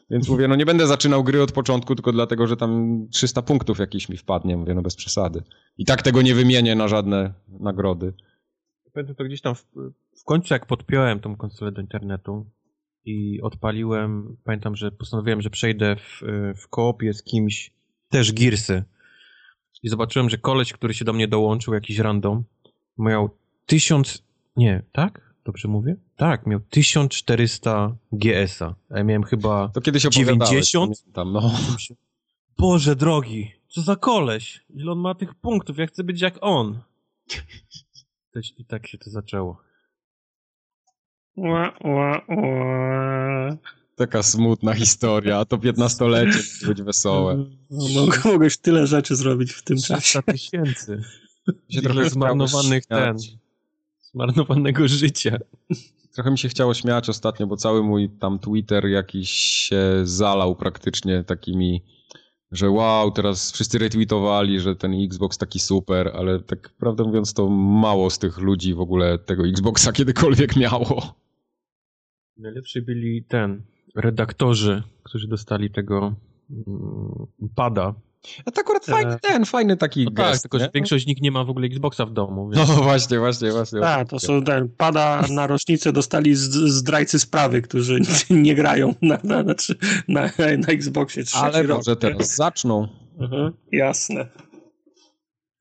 [0.09, 3.79] więc mówię, no nie będę zaczynał gry od początku, tylko dlatego, że tam 300 punktów
[3.79, 5.43] jakiś mi wpadnie, mówię, no bez przesady.
[5.77, 8.13] I tak tego nie wymienię na żadne nagrody.
[8.93, 9.65] Pamiętam to gdzieś tam w,
[10.21, 12.45] w końcu jak podpiąłem tą konsolę do internetu
[13.05, 16.21] i odpaliłem, pamiętam, że postanowiłem, że przejdę w,
[16.57, 17.73] w koopie z kimś,
[18.09, 18.83] też Gearsy.
[19.83, 22.43] I zobaczyłem, że koleś, który się do mnie dołączył, jakiś random,
[22.97, 23.29] miał
[23.65, 24.23] tysiąc,
[24.55, 25.33] nie, tak?
[25.45, 25.95] Dobrze mówię?
[26.15, 28.75] Tak, miał 1400 GS-a.
[28.89, 29.69] A ja miałem chyba...
[29.69, 30.71] To kiedyś opowiadałeś.
[30.71, 31.13] 90?
[31.13, 31.51] Tam, no.
[32.57, 34.65] Boże drogi, co za koleś?
[34.69, 35.77] Ile on ma tych punktów?
[35.77, 36.79] Ja chcę być jak on.
[38.31, 39.61] Też- I tak się to zaczęło.
[41.35, 43.57] Ła, ła, ła.
[43.95, 47.45] Taka smutna historia, a to 15-lecie musi być wesołe.
[47.69, 50.01] No, mog- mogłeś tyle rzeczy zrobić w tym czasie.
[50.21, 51.01] 300 tysięcy.
[51.47, 53.17] Się Ile trochę zmarnowanych ten.
[54.13, 55.37] Zmarnowanego życia.
[56.13, 61.23] Trochę mi się chciało śmiać ostatnio, bo cały mój tam Twitter jakiś się zalał praktycznie
[61.23, 61.81] takimi,
[62.51, 67.49] że wow, teraz wszyscy retweetowali, że ten Xbox taki super, ale tak prawdę mówiąc to
[67.49, 71.15] mało z tych ludzi w ogóle tego Xboxa kiedykolwiek miało.
[72.37, 73.63] Najlepsi byli ten,
[73.95, 76.15] redaktorzy, którzy dostali tego
[76.49, 77.93] mm, pada.
[78.45, 78.95] A to akurat Tak.
[78.95, 81.49] fajny, ten fajny taki No tak, gest, tylko że większość z nich nie ma w
[81.49, 82.49] ogóle Xboxa w domu.
[82.53, 82.79] No Więc...
[82.83, 83.79] właśnie, właśnie, właśnie.
[83.79, 87.99] Tak, to są ten, pada na rocznicę dostali z, zdrajcy sprawy, którzy
[88.29, 89.53] nie grają na, na, na,
[90.07, 90.21] na,
[90.57, 91.77] na Xboxie trzeci Ale rok.
[91.77, 92.87] może teraz zaczną.
[93.19, 94.27] Mhm, jasne.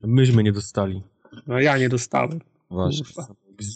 [0.03, 1.03] Myśmy nie dostali.
[1.47, 2.39] No ja nie dostałem.
[2.69, 3.05] Właśnie.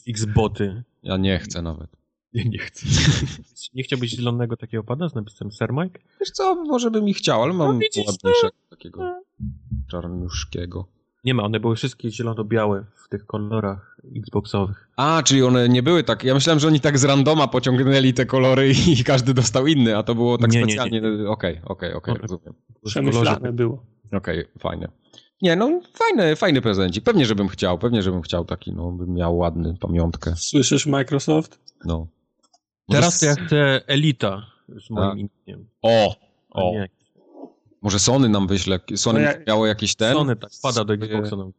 [0.08, 0.84] Xboty.
[1.04, 1.90] Ja nie chcę nawet.
[2.36, 2.86] Ja nie chcę.
[3.76, 6.00] nie chciałbyś zielonego takiego pada z napisem Sir Mike?
[6.20, 9.22] Wiesz co, może bym i chciał, ale mam No widzisz, ładniejszego takiego
[9.92, 10.88] czarniuszkiego.
[11.24, 14.90] Nie ma, one były wszystkie zielono-białe w tych kolorach Xboxowych.
[14.98, 16.24] A, czyli one nie były tak.
[16.24, 20.04] Ja myślałem, że oni tak z randoma pociągnęli te kolory i każdy dostał inny, a
[20.04, 21.02] to było tak Nie, nie, specjalnie.
[21.28, 22.22] Okej, okej, okej, No.
[22.22, 22.54] rozumiem.
[22.86, 23.86] Przemyślane było.
[24.12, 24.88] Okej, fajnie.
[25.42, 27.04] Nie, no fajny, fajny prezencik.
[27.04, 30.34] Pewnie, żebym chciał, pewnie, żebym chciał taki, no, bym miał ładny, pamiątkę.
[30.38, 31.60] Słyszysz Microsoft?
[31.86, 32.08] No.
[32.90, 35.18] Teraz to ja chcę Elita z moim Tak.
[35.48, 35.68] imieniem.
[35.82, 36.16] O!
[36.52, 36.74] O!
[37.82, 38.80] Może Sony nam wyśle.
[38.96, 40.14] Sony No ja- miało jakiś ten.
[40.14, 41.36] Sony tak pada do Xboxa.
[41.36, 41.52] No.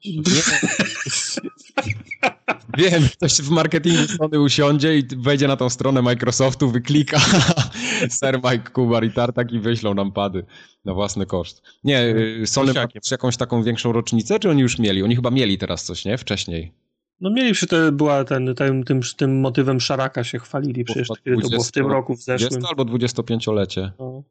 [2.79, 7.19] Wiem, ktoś w marketingu Sony usiądzie i wejdzie na tą stronę Microsoftu, wyklika
[8.19, 10.45] Sir Mike Kubar i Tartak i wyślą nam pady
[10.85, 11.63] na własny koszt.
[11.85, 15.03] Nie, y, Sony ma jakąś taką większą rocznicę, czy oni już mieli?
[15.03, 16.19] Oni chyba mieli teraz coś, nie?
[16.19, 16.73] Wcześniej.
[17.21, 21.21] No mieli przy to była ten, ten, tym, tym motywem szaraka się chwalili przecież, Chyba
[21.25, 22.51] kiedy to było w tym 20 roku, w zeszłym.
[22.51, 23.93] 20 albo 25-lecie.
[23.99, 24.23] No.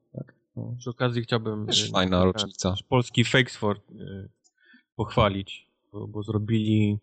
[0.79, 2.75] Przy okazji chciałbym Też y, fajna rocznica.
[2.89, 4.29] polski Fakesford y,
[4.95, 6.97] pochwalić, bo, bo zrobili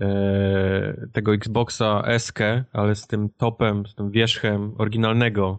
[0.00, 2.38] e, tego Xboxa SK,
[2.72, 5.58] ale z tym topem, z tym wierzchem oryginalnego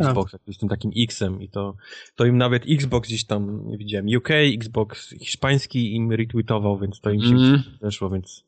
[0.00, 1.76] Xboxa, z tym takim X-em i to,
[2.14, 7.20] to im nawet Xbox gdzieś tam, widziałem, UK, Xbox hiszpański im retweetował, więc to im
[7.22, 7.62] się Mm.
[7.82, 8.44] zeszło, więc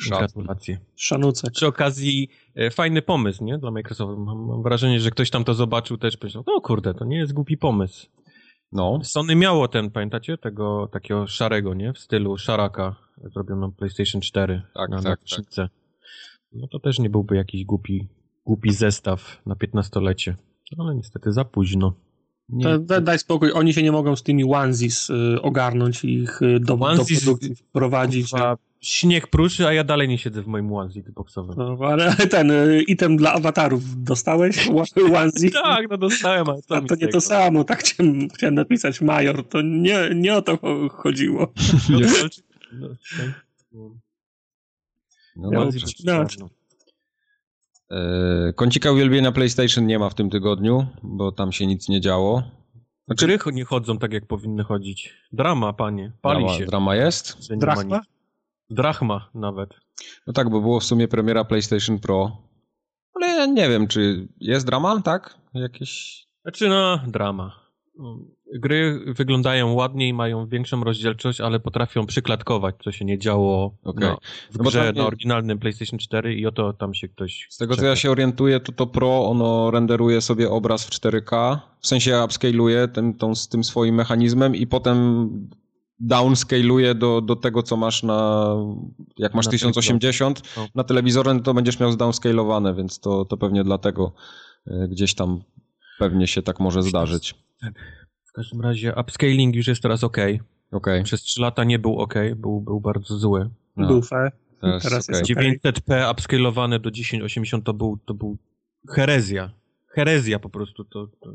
[0.00, 0.18] Szacun.
[0.18, 0.78] gratulacje.
[0.96, 1.52] Szanucek.
[1.52, 3.58] Przy okazji e, fajny pomysł, nie?
[3.58, 4.16] Dla Microsoftu.
[4.16, 7.32] Mam, mam wrażenie, że ktoś tam to zobaczył też pomyślał, no kurde, to nie jest
[7.32, 8.06] głupi pomysł.
[8.72, 8.98] No.
[9.02, 10.38] Sony miało ten, pamiętacie?
[10.38, 11.92] Tego takiego szarego, nie?
[11.92, 12.96] W stylu szaraka
[13.34, 15.70] zrobioną PlayStation 4 Tak, na, tak, na tak.
[16.52, 18.08] No to też nie byłby jakiś głupi,
[18.46, 20.36] głupi zestaw na 15-lecie.
[20.78, 21.94] Ale niestety za późno.
[22.48, 26.42] Nie, da, daj spokój, oni się nie mogą z tymi onesies y, ogarnąć i ich
[26.42, 28.30] y, do, do produkcji wprowadzić.
[28.30, 31.54] Kurwa, śnieg pruszy, a ja dalej nie siedzę w moim onesie boxowym.
[31.58, 34.68] No, ale ten y, item dla awatarów dostałeś?
[35.16, 35.50] Onesie?
[35.50, 37.12] Tak, no dostałem, ale to z nie tego?
[37.12, 41.52] to samo, tak chciałem, chciałem napisać Major, to nie, nie o to cho- chodziło.
[41.90, 42.06] No, Nie.
[42.06, 42.28] to-
[42.72, 43.44] no, tak.
[45.36, 45.70] no no.
[46.38, 46.48] No.
[47.90, 52.42] E, Kącika uwielbienia PlayStation nie ma w tym tygodniu, bo tam się nic nie działo.
[53.06, 55.14] Znaczy, Gry nie chodzą tak, jak powinny chodzić.
[55.32, 56.12] Drama, panie.
[56.22, 56.66] Pali Drama, się.
[56.66, 57.54] drama jest?
[57.56, 58.00] Drachma?
[58.70, 59.74] Drachma nawet.
[60.26, 62.36] No tak, bo było w sumie premiera PlayStation Pro.
[63.14, 65.38] Ale ja nie wiem, czy jest drama, tak?
[65.54, 66.24] Jakieś...
[66.42, 67.64] Znaczy, no, drama.
[68.54, 74.08] Gry wyglądają ładniej, mają większą rozdzielczość, ale potrafią przyklatkować, co się nie działo Okej.
[74.08, 74.18] no,
[74.50, 77.46] w No grze na oryginalnym PlayStation 4 i oto tam się ktoś...
[77.50, 77.88] Z tego co czepia.
[77.88, 82.88] ja się orientuję, to to Pro ono renderuje sobie obraz w 4K, w sensie upscaluje
[82.88, 85.28] tym, tą, z tym swoim mechanizmem i potem
[86.00, 88.54] downscaluje do, do tego, co masz na...
[89.18, 90.66] Jak masz Na 1080 No.
[90.74, 94.12] na telewizorze, no to będziesz miał zdownscalowane, więc to, to pewnie dlatego
[94.66, 95.42] y, gdzieś tam
[95.98, 97.34] pewnie się tak może zdarzyć.
[98.24, 100.16] W każdym razie upscaling już jest teraz ok.
[100.72, 101.02] Okej.
[101.02, 103.50] Przez 3 lata nie był ok, był, był bardzo zły.
[103.76, 104.32] No, Dufę.
[104.60, 105.18] teraz Teraz okej.
[105.18, 105.60] jest okej.
[105.82, 108.36] 900p upscalowane do 1080 to był, to był
[108.90, 109.50] herezja.
[109.88, 111.30] Herezja po prostu, to, to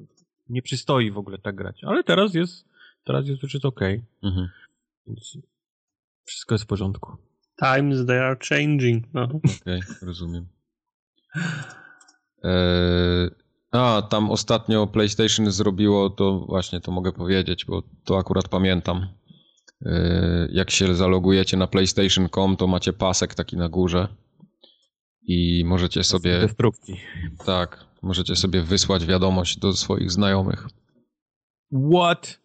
[0.49, 1.83] nie przystoi w ogóle tak grać.
[1.83, 2.65] Ale teraz jest,
[3.03, 3.79] teraz jest już ok,
[4.23, 4.49] Mhm.
[5.07, 5.37] więc
[6.25, 7.17] wszystko jest w porządku.
[7.59, 9.05] Times they are changing.
[9.13, 9.23] No.
[9.61, 10.47] Okej, rozumiem.
[12.43, 13.29] Eee,
[13.71, 19.07] a, tam ostatnio PlayStation zrobiło, to właśnie to mogę powiedzieć, bo to akurat pamiętam.
[19.85, 19.91] Eee,
[20.51, 24.07] jak się zalogujecie na PlayStation.com, to macie pasek taki na górze
[25.21, 26.99] i możecie sobie, Destrukcji.
[27.45, 30.67] tak, możecie sobie wysłać wiadomość do swoich znajomych.
[31.93, 32.38] What?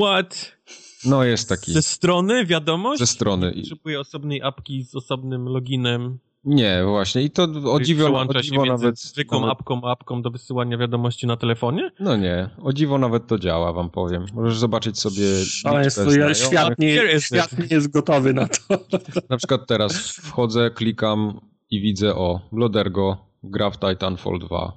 [0.00, 0.56] What?
[1.04, 2.98] No jest taki Ze strony wiadomość?
[2.98, 3.52] ze strony.
[3.52, 6.18] Potrzebuje osobnej apki z osobnym loginem.
[6.44, 7.22] Nie, właśnie.
[7.22, 11.26] I to o dziwo, o dziwo nawet, zwykłą nawet apką a apką do wysyłania wiadomości
[11.26, 11.90] na telefonie?
[12.00, 14.26] No nie, o dziwo nawet to działa, wam powiem.
[14.34, 16.36] Możesz zobaczyć sobie Szaleństwo, liczbę ja, znajomych.
[16.36, 18.58] świat, nie, świat nie jest gotowy na to.
[19.30, 21.40] Na przykład teraz wchodzę, klikam
[21.70, 24.72] i widzę o, Lodergo gra w Titanfall 2.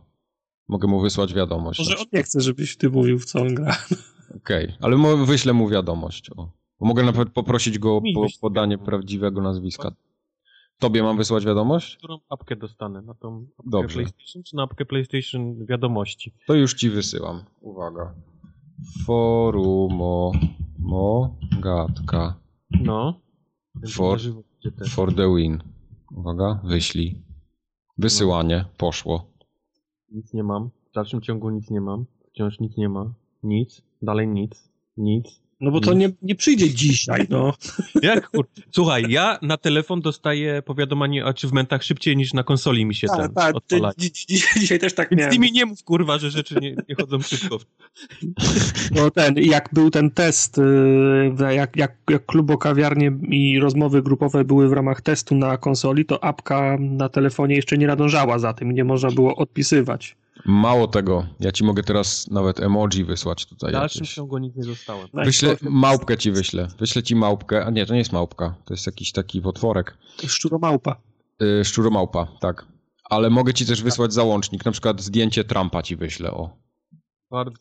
[0.67, 1.79] Mogę mu wysłać wiadomość.
[1.79, 3.77] Może on nie chce, żebyś ty mówił, w co on gra.
[4.37, 6.29] Okej, ale mo- wyślę mu wiadomość.
[6.37, 6.49] O.
[6.79, 9.91] Bo mogę nawet poprosić go Mi o wyślij podanie prawdziwego nazwiska.
[10.79, 11.97] Tobie mam wysłać wiadomość?
[11.97, 13.01] Którą apkę dostanę?
[13.01, 13.93] Na tą apkę Dobrze.
[13.95, 16.33] PlayStation czy na apkę PlayStation wiadomości?
[16.47, 17.43] To już ci wysyłam.
[17.61, 18.13] Uwaga.
[19.05, 20.31] Forumo
[20.79, 22.35] Mogatka
[22.81, 23.19] No.
[23.95, 24.19] For-
[24.89, 25.63] for the win.
[26.15, 27.21] Uwaga, wyślij.
[27.97, 29.25] Wysyłanie, poszło.
[30.11, 30.69] Nic nie mam.
[30.91, 32.05] W dalszym ciągu nic nie mam.
[32.29, 33.13] Wciąż nic nie ma.
[33.43, 33.81] Nic.
[34.03, 34.69] Dalej nic.
[34.97, 35.43] Nic.
[35.61, 37.53] No bo to nie, nie przyjdzie dzisiaj, no.
[38.01, 38.47] Jak kur...
[38.71, 43.17] Słuchaj, ja na telefon dostaję powiadomienie o achievementach szybciej niż na konsoli mi się Tak,
[43.21, 43.93] ten tak, ty, odpalają.
[43.97, 45.31] dzi- dzi- dzisiaj też tak miałem.
[45.31, 47.59] ty mi nie mów, kurwa, że rzeczy nie, nie chodzą szybko.
[48.95, 54.43] No ten, jak był ten test, yy, jak, jak, jak klubo kawiarnie i rozmowy grupowe
[54.45, 58.71] były w ramach testu na konsoli, to apka na telefonie jeszcze nie nadążała za tym,
[58.71, 60.15] nie można było odpisywać.
[60.45, 63.71] Mało tego, ja ci mogę teraz nawet emoji wysłać W tutaj.
[63.71, 64.15] dalszym jakieś.
[64.15, 65.07] ciągu nic nie dostałem.
[65.13, 66.67] Wyślę, małpkę ci wyślę.
[66.79, 67.65] Wyślę ci małpkę.
[67.65, 68.55] A nie, to nie jest małpka.
[68.65, 69.97] To jest jakiś taki potworek.
[70.27, 71.01] Szczuromałpa.
[71.39, 72.65] Yy, szczuromałpa, tak.
[73.09, 74.65] Ale mogę ci też wysłać załącznik.
[74.65, 76.49] Na przykład zdjęcie Trumpa ci wyślę, o.
[77.31, 77.55] Bardzo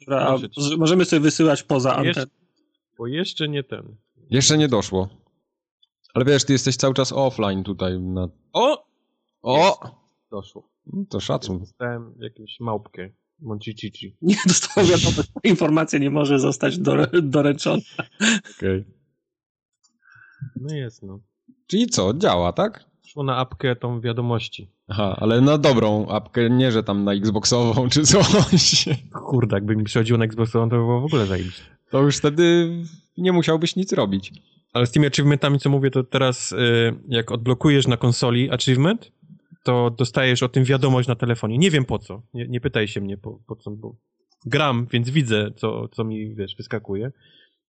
[0.57, 2.27] że możemy sobie wysyłać poza anteną.
[2.99, 3.97] bo jeszcze nie ten.
[4.31, 5.09] Jeszcze nie doszło.
[6.15, 8.01] Ale wiesz, ty jesteś cały czas offline tutaj.
[8.01, 8.29] Na...
[8.53, 8.85] O!
[9.43, 9.79] O!
[10.31, 10.72] Doszło.
[11.09, 11.59] To szacun.
[11.59, 13.11] Dostałem jakąś małpkę.
[13.41, 14.17] Moncicici.
[14.23, 16.79] Nie dostałem wiadomość, ta informacja nie może zostać
[17.23, 17.83] doręczona.
[18.59, 18.85] Okej.
[20.57, 21.21] No jest, no.
[21.67, 22.85] Czyli co, działa, tak?
[23.07, 24.71] Szło na apkę tą wiadomości.
[24.89, 28.89] Aha, ale na dobrą apkę, nie że tam na Xboxową czy coś.
[29.13, 31.63] Kurde, jakby mi przychodziło na Xboxową, to by było w ogóle zajebiście.
[31.91, 32.71] To już wtedy
[33.19, 34.33] nie musiałbyś nic robić.
[34.73, 36.57] Ale z tymi achievementami, co mówię, to teraz y,
[37.09, 39.13] jak odblokujesz na konsoli achievement,
[39.65, 41.59] to dostajesz o tym wiadomość na telefonie.
[41.59, 42.23] Nie wiem po co.
[42.35, 43.97] Nie, nie pytaj się mnie po, po co, bo
[44.47, 47.13] gram, więc widzę, co, co mi, wiesz, wyskakuje.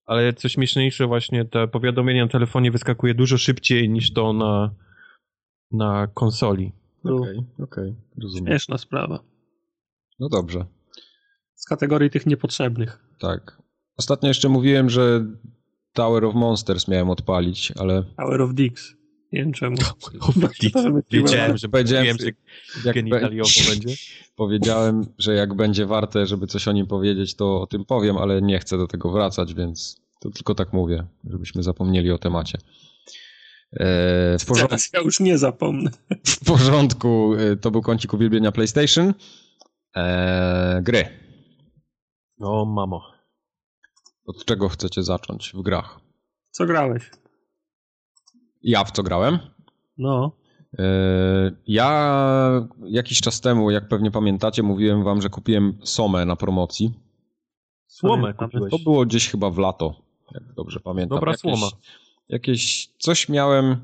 [0.06, 4.76] Ale co śmieszniejsze, właśnie te powiadomienie na telefonie wyskakuje dużo szybciej niż to na,
[5.72, 6.72] na konsoli.
[7.04, 8.48] Okej, okej, rozumiem.
[8.48, 9.20] Śmieszna sprawa.
[10.20, 10.66] No dobrze,
[11.56, 13.06] Z kategorii tych niepotrzebnych.
[13.20, 13.64] tak.
[13.98, 15.26] Ostatnio jeszcze mówiłem, że
[15.94, 18.96] Tower of Monsters miałem odpalić, ale Tower of Dix.
[19.34, 19.76] Nie wiem czemu.
[21.12, 22.26] Wiedziałem, że Powiedziałem, wiem, że
[22.86, 23.96] jak genitaliowo będzie.
[24.36, 28.42] powiedziałem, że jak będzie warte, żeby coś o nim powiedzieć, to o tym powiem, ale
[28.42, 32.58] nie chcę do tego wracać, więc to tylko tak mówię, żebyśmy zapomnieli o temacie.
[33.74, 35.92] Eee, w, porządku, Teraz ja już nie zapomnę.
[36.26, 39.14] w porządku, e, to był kącik uwielbienia PlayStation.
[39.96, 41.06] Eee, gry.
[42.40, 43.02] O, mamo.
[44.26, 46.00] Od czego chcecie zacząć w grach?
[46.52, 47.23] Co grałeś?
[48.64, 49.40] Ja w co grałem?
[49.98, 50.32] No.
[50.80, 50.86] E,
[51.68, 56.94] ja jakiś czas temu, jak pewnie pamiętacie, mówiłem wam, że kupiłem Somę na promocji.
[57.88, 58.72] Słomę kupiłeś.
[58.72, 59.96] To było gdzieś chyba w lato,
[60.32, 61.18] jak dobrze pamiętam.
[61.18, 61.68] Dobra jakieś, słoma.
[62.30, 63.78] Jakieś, coś miałem,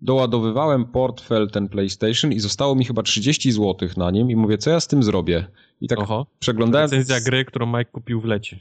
[0.00, 4.70] doładowywałem portfel ten PlayStation i zostało mi chyba 30 zł na nim i mówię, co
[4.70, 5.46] ja z tym zrobię?
[5.80, 6.26] I tak Oho.
[6.38, 6.90] przeglądałem...
[6.90, 8.60] Recenzja gry, którą Mike kupił w lecie.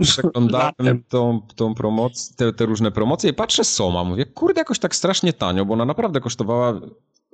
[0.00, 1.02] Przeglądałem Latem.
[1.08, 5.32] tą, tą promocję, te, te różne promocje i patrzę Soma, mówię, kurde, jakoś tak strasznie
[5.32, 6.80] tanio, bo ona naprawdę kosztowała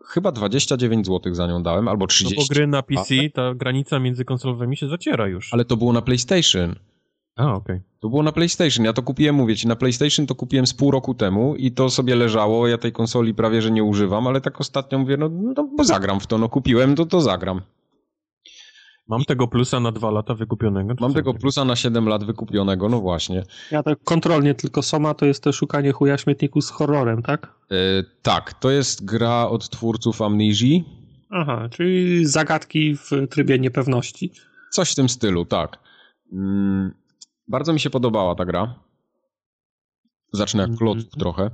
[0.06, 2.36] chyba 29 zł za nią dałem, albo No 30.
[2.36, 5.54] bo gry na PC, ta granica między konsolowymi się zaciera już.
[5.54, 6.74] Ale to było na PlayStation.
[7.36, 7.80] A, okej.
[8.00, 8.84] To było na PlayStation.
[8.84, 11.90] Ja to kupiłem, mówię ci, na PlayStation to kupiłem z pół roku temu i to
[11.90, 12.66] sobie leżało.
[12.68, 16.20] Ja tej konsoli prawie, że nie używam, ale tak ostatnio mówię, no, no bo zagram
[16.20, 17.60] w to, no kupiłem, to to zagram.
[19.08, 20.94] Mam tego plusa na dwa lata wykupionego.
[21.00, 23.42] Mam tego plusa na 7 lat wykupionego, no właśnie.
[23.70, 27.54] Ja tak kontrolnie tylko Soma to jest to szukanie chuja śmietniku z horrorem, tak?
[27.70, 27.74] E,
[28.22, 30.84] tak, to jest gra od twórców Amnezji.
[31.30, 34.32] Aha, czyli zagadki w trybie niepewności.
[34.72, 35.78] Coś w tym stylu, tak.
[36.32, 36.94] Mm,
[37.48, 38.74] bardzo mi się podobała ta gra.
[40.32, 40.78] Zacznę jak Mhm.
[40.78, 41.50] klotów trochę.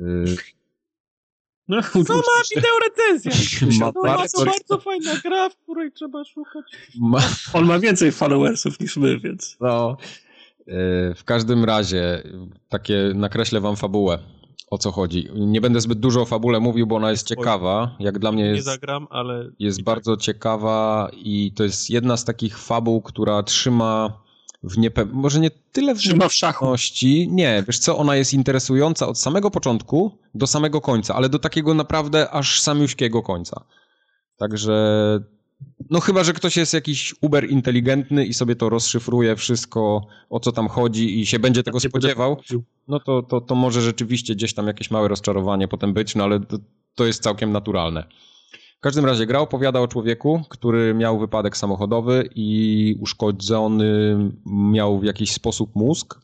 [0.00, 0.36] Y,
[1.68, 3.32] No, Co ma wideo recenzja?
[3.80, 6.64] Ma No, ma bardzo- to bardzo fajna gra, w której trzeba szukać.
[7.00, 7.18] ma,
[7.52, 9.56] On ma więcej followersów niż my, więc...
[9.60, 9.96] no,
[10.60, 10.64] y,
[11.16, 12.22] w każdym razie,
[12.68, 14.18] takie nakreślę wam fabułę.
[14.70, 15.28] O co chodzi?
[15.34, 17.96] Nie będę zbyt dużo o fabule mówił, bo ona jest ciekawa.
[18.00, 19.50] Jak dla mnie Nie jest, zagram, ale...
[19.58, 19.84] jest tak.
[19.84, 24.20] bardzo ciekawa i to jest jedna z takich fabuł, która trzyma
[24.62, 25.20] w niepewności.
[25.20, 27.28] Może nie tyle w pewności.
[27.30, 31.74] Nie, wiesz co, ona jest interesująca od samego początku do samego końca, ale do takiego
[31.74, 33.64] naprawdę aż samiuśkiego końca.
[34.36, 34.74] Także,
[35.90, 40.52] no chyba, że ktoś jest jakiś uber inteligentny i sobie to rozszyfruje wszystko, o co
[40.52, 42.36] tam chodzi i się będzie tego spodziewał,
[42.88, 46.40] no to, to, to może rzeczywiście gdzieś tam jakieś małe rozczarowanie potem być, no ale
[46.40, 46.58] to,
[46.94, 48.06] to jest całkiem naturalne.
[48.76, 54.16] W każdym razie gra opowiada o człowieku, który miał wypadek samochodowy i uszkodzony
[54.46, 56.20] miał w jakiś sposób mózg.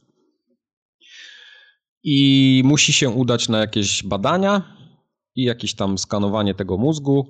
[2.05, 4.77] I musi się udać na jakieś badania
[5.35, 7.29] i jakieś tam skanowanie tego mózgu.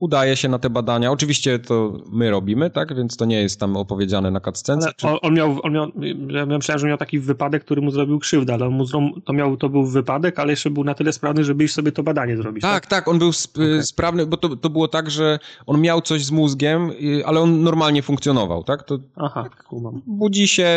[0.00, 1.10] Udaje się na te badania.
[1.12, 2.96] Oczywiście to my robimy, tak?
[2.96, 4.90] Więc to nie jest tam opowiedziane na cutscence.
[5.02, 5.90] Ale on, on, miał, on miał,
[6.28, 9.56] ja myślałem, że miał taki wypadek, który mu zrobił krzywdę, ale mu zro, to, miał,
[9.56, 12.62] to był wypadek, ale jeszcze był na tyle sprawny, żeby iść sobie to badanie zrobić.
[12.62, 13.82] Tak, tak, on był sp- Okej.
[13.82, 16.90] sprawny, bo to, to było tak, że on miał coś z mózgiem,
[17.24, 18.82] ale on normalnie funkcjonował, tak?
[18.82, 20.02] To Aha, kumam.
[20.06, 20.68] budzi się,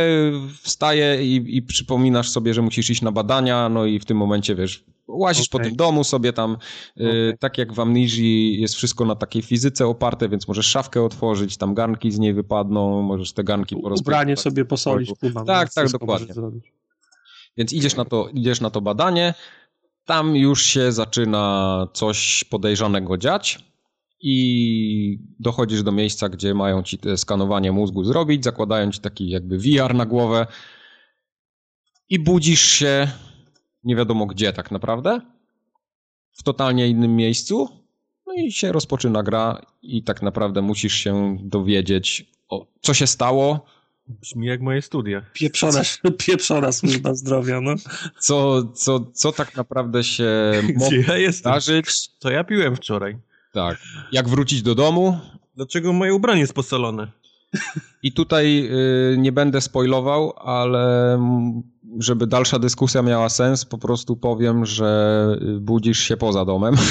[0.61, 4.55] wstaje i, i przypominasz sobie, że musisz iść na badania, no i w tym momencie,
[4.55, 4.83] wiesz,
[5.13, 5.69] łazisz po Okej.
[5.69, 6.55] tym domu sobie tam, y,
[6.95, 7.37] Okej.
[7.39, 11.73] tak jak w Amnizji jest wszystko na takiej fizyce oparte, więc możesz szafkę otworzyć, tam
[11.73, 14.21] garnki z niej wypadną, możesz te garnki porozpytywać.
[14.21, 15.45] Ubranie sobie posolić, kumam.
[15.45, 16.33] Tak, tak, wszystko dokładnie.
[17.57, 19.33] Więc idziesz na, to, idziesz na to badanie,
[20.05, 23.59] tam już się zaczyna coś podejrzanego dziać
[24.21, 29.57] i dochodzisz do miejsca, gdzie mają ci te skanowanie mózgu zrobić, zakładają ci taki jakby
[29.57, 30.47] VR na głowę
[32.09, 33.07] i budzisz się
[33.83, 35.21] nie wiadomo gdzie tak naprawdę,
[36.31, 37.69] w totalnie innym miejscu,
[38.27, 43.65] no i się rozpoczyna gra i tak naprawdę musisz się dowiedzieć, o, co się stało,
[44.07, 45.21] Brzmi jak moje studia.
[45.33, 45.81] Pieprzona,
[46.25, 47.75] pieprzona służba zdrowia, no.
[48.19, 50.31] co, co, co tak naprawdę się
[50.79, 52.07] mogło ja zdarzyć.
[52.19, 53.17] Co ja piłem wczoraj?
[53.53, 53.77] Tak.
[54.11, 55.19] Jak wrócić do domu.
[55.55, 57.11] Dlaczego moje ubranie jest posolone?
[58.03, 58.69] I tutaj
[59.13, 61.17] y, nie będę spoilował, ale
[61.99, 66.75] żeby dalsza dyskusja miała sens, po prostu powiem, że y, budzisz się poza domem.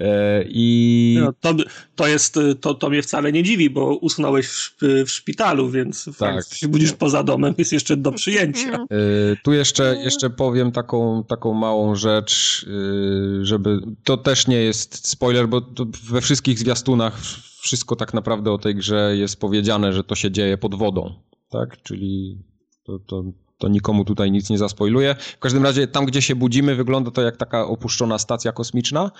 [0.00, 1.54] E, I no to,
[1.94, 4.74] to jest, to, to mnie wcale nie dziwi, bo usnąłeś w,
[5.06, 6.14] w szpitalu, więc Tak.
[6.14, 8.86] fakt, się budzisz poza domem, jest jeszcze do przyjęcia.
[9.32, 13.80] y, tu jeszcze, jeszcze powiem taką, taką małą rzecz, y, żeby.
[14.04, 15.62] To też nie jest spoiler, bo
[16.04, 17.20] we wszystkich zwiastunach
[17.60, 21.14] wszystko tak naprawdę o tej grze jest powiedziane, że to się dzieje pod wodą.
[21.50, 21.82] Tak?
[21.82, 22.38] Czyli
[22.84, 23.24] to, to,
[23.64, 25.14] to nikomu tutaj nic nie zaspoiluje.
[25.14, 29.10] W każdym razie tam, gdzie się budzimy, wygląda to jak taka opuszczona stacja kosmiczna.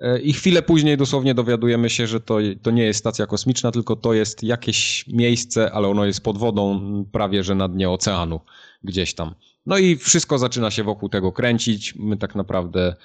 [0.00, 3.96] E, I chwilę później dosłownie dowiadujemy się, że to, to nie jest stacja kosmiczna, tylko
[3.96, 6.80] to jest jakieś miejsce, ale ono jest pod wodą,
[7.12, 8.40] prawie że na dnie oceanu,
[8.82, 9.34] gdzieś tam.
[9.66, 11.94] No i wszystko zaczyna się wokół tego kręcić.
[11.94, 12.96] My tak naprawdę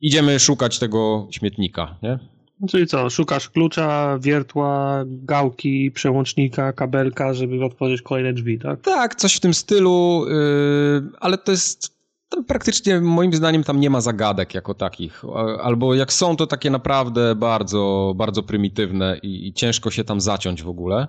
[0.00, 2.18] idziemy szukać tego śmietnika, nie?
[2.70, 8.80] Czyli co, szukasz klucza, wiertła, gałki, przełącznika, kabelka, żeby otworzyć kolejne drzwi, tak?
[8.80, 11.94] Tak, coś w tym stylu, yy, ale to jest.
[12.46, 15.24] Praktycznie moim zdaniem tam nie ma zagadek jako takich.
[15.62, 20.62] Albo jak są, to takie naprawdę bardzo, bardzo prymitywne i, i ciężko się tam zaciąć
[20.62, 21.08] w ogóle.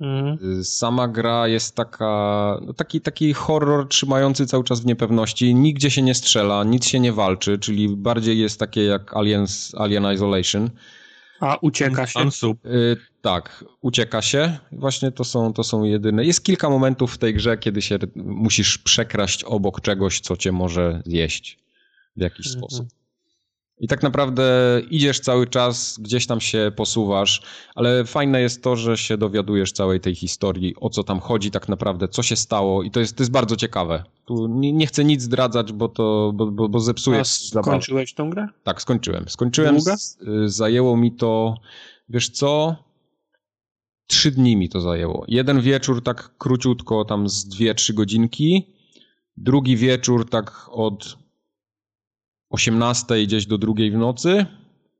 [0.00, 0.64] Mhm.
[0.64, 5.54] Sama gra jest taka, no taki, taki horror trzymający cały czas w niepewności.
[5.54, 10.12] Nigdzie się nie strzela, nic się nie walczy, czyli bardziej jest takie jak Aliens, Alien
[10.14, 10.70] Isolation.
[11.40, 12.20] A ucieka się?
[12.66, 14.58] Y, tak, ucieka się.
[14.72, 16.24] Właśnie to są, to są jedyne.
[16.24, 21.02] Jest kilka momentów w tej grze, kiedy się musisz przekraść obok czegoś, co cię może
[21.06, 21.58] zjeść
[22.16, 22.60] w jakiś mhm.
[22.60, 23.01] sposób.
[23.82, 24.42] I tak naprawdę
[24.90, 27.42] idziesz cały czas, gdzieś tam się posuwasz,
[27.74, 31.68] ale fajne jest to, że się dowiadujesz całej tej historii, o co tam chodzi tak
[31.68, 34.04] naprawdę, co się stało i to jest, to jest bardzo ciekawe.
[34.24, 38.30] Tu nie, nie chcę nic zdradzać, bo to bo, bo, bo zepsuje A skończyłeś tą
[38.30, 38.48] grę?
[38.64, 39.28] Tak, skończyłem.
[39.28, 39.80] Skończyłem.
[39.80, 41.54] Z, zajęło mi to,
[42.08, 42.76] wiesz co,
[44.06, 45.24] trzy dni mi to zajęło.
[45.28, 48.74] Jeden wieczór tak króciutko, tam z dwie, trzy godzinki,
[49.36, 51.21] drugi wieczór tak od
[52.52, 54.46] 18 gdzieś do drugiej w nocy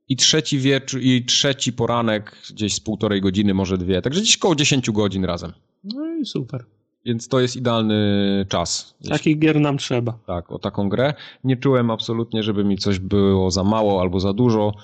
[0.09, 4.03] i trzeci wieczór i trzeci poranek gdzieś z półtorej godziny, może dwie.
[4.03, 5.53] Także gdzieś koło 10 godzin razem.
[5.85, 6.65] No i super.
[7.05, 8.95] Więc to jest idealny czas.
[9.09, 10.19] Takich gier nam trzeba.
[10.27, 11.15] Tak, o taką grę.
[11.45, 14.75] Nie czułem absolutnie, żeby mi coś było za mało albo za dużo.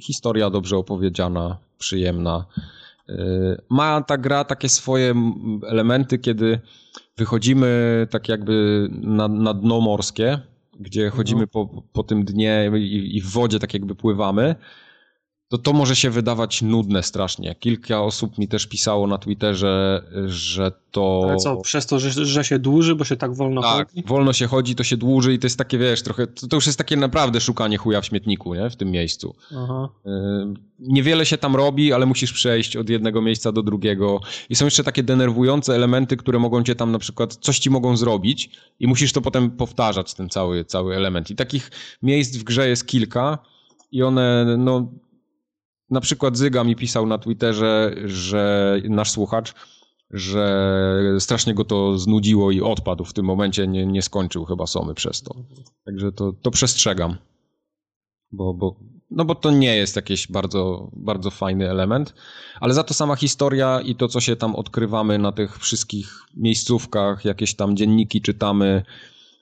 [0.00, 2.44] Historia dobrze opowiedziana, przyjemna.
[3.08, 3.14] Y,
[3.68, 5.14] ma ta gra takie swoje
[5.66, 6.60] elementy, kiedy
[7.16, 10.40] wychodzimy tak jakby na, na dno morskie,
[10.80, 11.46] gdzie chodzimy no.
[11.46, 14.54] po, po tym dnie i, i w wodzie tak jakby pływamy,
[15.52, 17.54] to to może się wydawać nudne strasznie.
[17.54, 21.20] Kilka osób mi też pisało na Twitterze, że to...
[21.28, 24.06] Ale co, przez to, że, że się dłuży, bo się tak wolno tak, chodzi?
[24.06, 26.66] wolno się chodzi, to się dłuży i to jest takie, wiesz, trochę, to, to już
[26.66, 29.34] jest takie naprawdę szukanie chuja w śmietniku, nie, w tym miejscu.
[29.56, 29.88] Aha.
[30.06, 30.10] Y,
[30.78, 34.20] niewiele się tam robi, ale musisz przejść od jednego miejsca do drugiego
[34.50, 37.96] i są jeszcze takie denerwujące elementy, które mogą cię tam na przykład, coś ci mogą
[37.96, 38.50] zrobić
[38.80, 41.30] i musisz to potem powtarzać, ten cały, cały element.
[41.30, 41.70] I takich
[42.02, 43.38] miejsc w grze jest kilka
[43.92, 44.88] i one, no
[45.92, 49.54] na przykład Zyga mi pisał na Twitterze, że nasz słuchacz,
[50.10, 54.94] że strasznie go to znudziło i odpadł w tym momencie, nie, nie skończył chyba Somy
[54.94, 55.34] przez to.
[55.84, 57.16] Także to, to przestrzegam.
[58.32, 58.76] Bo, bo,
[59.10, 62.14] no bo to nie jest jakiś bardzo, bardzo fajny element,
[62.60, 67.24] ale za to sama historia i to, co się tam odkrywamy na tych wszystkich miejscówkach,
[67.24, 68.82] jakieś tam dzienniki czytamy,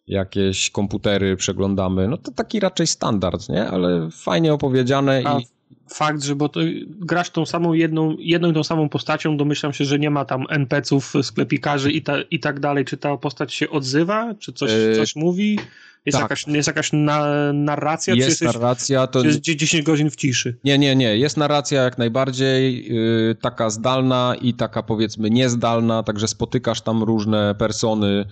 [0.06, 3.68] jakieś komputery przeglądamy, no to taki raczej standard, nie?
[3.68, 5.46] Ale fajnie opowiedziane A, i
[5.94, 6.50] fakt, że bo
[6.86, 10.44] grasz tą samą jedną, jedną i tą samą postacią, domyślam się, że nie ma tam
[10.48, 12.84] NPC-ów, sklepikarzy i, ta, i tak dalej.
[12.84, 14.34] Czy ta postać się odzywa?
[14.38, 15.58] Czy coś, yy, coś mówi?
[16.06, 16.22] Jest tak.
[16.22, 18.14] jakaś, jest jakaś na, narracja?
[18.14, 19.06] Jest czy narracja.
[19.06, 19.22] To...
[19.22, 20.56] Czy jest 10 godzin w ciszy?
[20.64, 21.16] Nie, nie, nie.
[21.16, 27.54] Jest narracja jak najbardziej yy, taka zdalna i taka powiedzmy niezdalna, także spotykasz tam różne
[27.54, 28.24] persony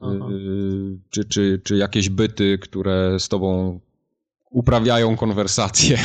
[0.00, 0.08] yy,
[1.10, 3.80] czy, czy, czy jakieś byty, które z tobą
[4.54, 5.98] uprawiają konwersację.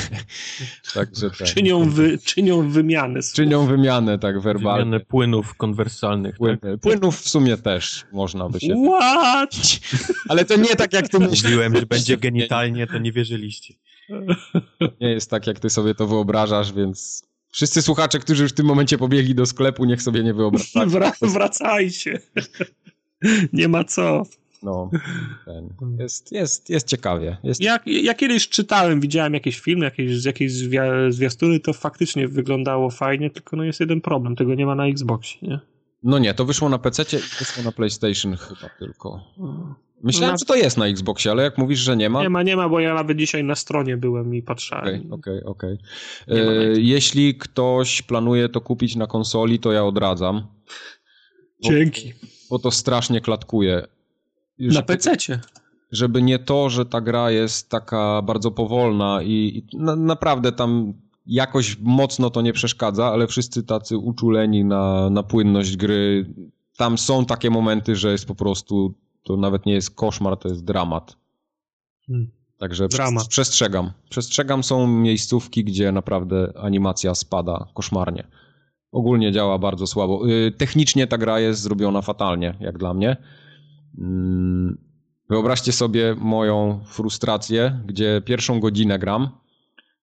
[0.94, 1.48] Także tak.
[1.48, 3.20] czynią, wy, czynią wymianę.
[3.34, 4.86] Czynią wymianę, tak, werbalnie.
[4.86, 6.38] Wymianę płynów konwersalnych.
[6.38, 6.80] Płyn, tak?
[6.80, 8.84] Płynów w sumie też można by się...
[8.88, 9.56] What?
[10.30, 13.74] Ale to nie tak, jak ty Mówiłem, że będzie genitalnie, to nie wierzyliście.
[15.02, 18.66] Nie jest tak, jak ty sobie to wyobrażasz, więc wszyscy słuchacze, którzy już w tym
[18.66, 20.90] momencie pobiegli do sklepu, niech sobie nie wyobrażają.
[20.90, 22.20] Wra wracajcie.
[23.54, 24.24] Nie ma co.
[24.64, 24.90] No,
[25.46, 25.70] ten.
[26.00, 27.38] Jest, jest, jest ciekawie.
[27.44, 27.62] Jest...
[27.62, 30.52] Ja, ja kiedyś czytałem, widziałem jakieś filmy, jakieś, jakieś
[31.10, 35.48] zwiastuny, to faktycznie wyglądało fajnie, tylko no jest jeden problem, tego nie ma na Xboxie,
[35.48, 35.60] nie?
[36.04, 39.22] No nie, to wyszło na PC i wyszło na PlayStation chyba tylko.
[40.04, 40.38] Myślałem, na...
[40.38, 42.22] że to jest na Xboxie, ale jak mówisz, że nie ma...
[42.22, 45.14] Nie ma, nie ma, bo ja nawet dzisiaj na stronie byłem i patrzałem.
[45.14, 45.78] Okej, okej,
[46.26, 46.38] okay.
[46.38, 50.48] e, Jeśli ktoś planuje to kupić na konsoli, to ja odradzam.
[51.64, 52.14] Dzięki.
[52.14, 53.88] Bo, bo to strasznie klatkuje
[54.60, 55.18] na PC.
[55.92, 60.94] Żeby nie to, że ta gra jest taka bardzo powolna i, i na, naprawdę tam
[61.26, 66.34] jakoś mocno to nie przeszkadza, ale wszyscy tacy uczuleni na, na płynność gry.
[66.78, 70.64] Tam są takie momenty, że jest po prostu, to nawet nie jest koszmar, to jest
[70.66, 71.16] dramat.
[72.08, 72.32] Hmm.
[72.60, 73.22] Także Drama.
[73.30, 73.92] przestrzegam.
[74.10, 78.28] Przestrzegam, są miejscówki, gdzie naprawdę animacja spada koszmarnie.
[78.92, 80.30] Ogólnie działa bardzo słabo.
[80.30, 83.18] Y, technicznie ta gra jest zrobiona fatalnie, jak dla mnie.
[83.98, 84.78] Mm,
[85.30, 89.30] wyobraźcie sobie moją frustrację, gdzie pierwszą godzinę gram,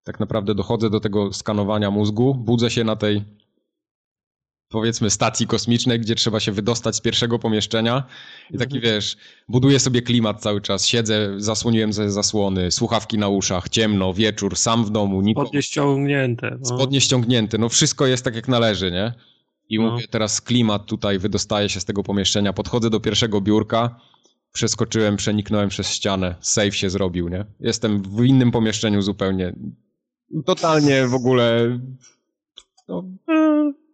[0.04, 3.24] tak naprawdę dochodzę do tego skanowania mózgu, budzę się na tej
[4.68, 8.04] powiedzmy stacji kosmicznej, gdzie trzeba się wydostać z pierwszego pomieszczenia
[8.50, 8.94] i taki mhm.
[8.94, 9.16] wiesz,
[9.48, 14.84] buduję sobie klimat cały czas, siedzę, zasłoniłem ze zasłony, słuchawki na uszach, ciemno, wieczór, sam
[14.84, 15.46] w domu, nikogo.
[15.46, 16.56] Spodnie ściągnięte.
[16.60, 16.66] No.
[16.66, 19.12] Spodnie ściągnięte, no wszystko jest tak jak należy, nie?
[19.68, 19.90] I no.
[19.90, 24.01] mówię, teraz klimat tutaj wydostaje się z tego pomieszczenia, podchodzę do pierwszego biurka,
[24.52, 27.44] przeskoczyłem, przeniknąłem przez ścianę, safe się zrobił, nie?
[27.60, 29.52] Jestem w innym pomieszczeniu zupełnie.
[30.47, 31.78] Totalnie w ogóle...
[32.88, 33.05] No,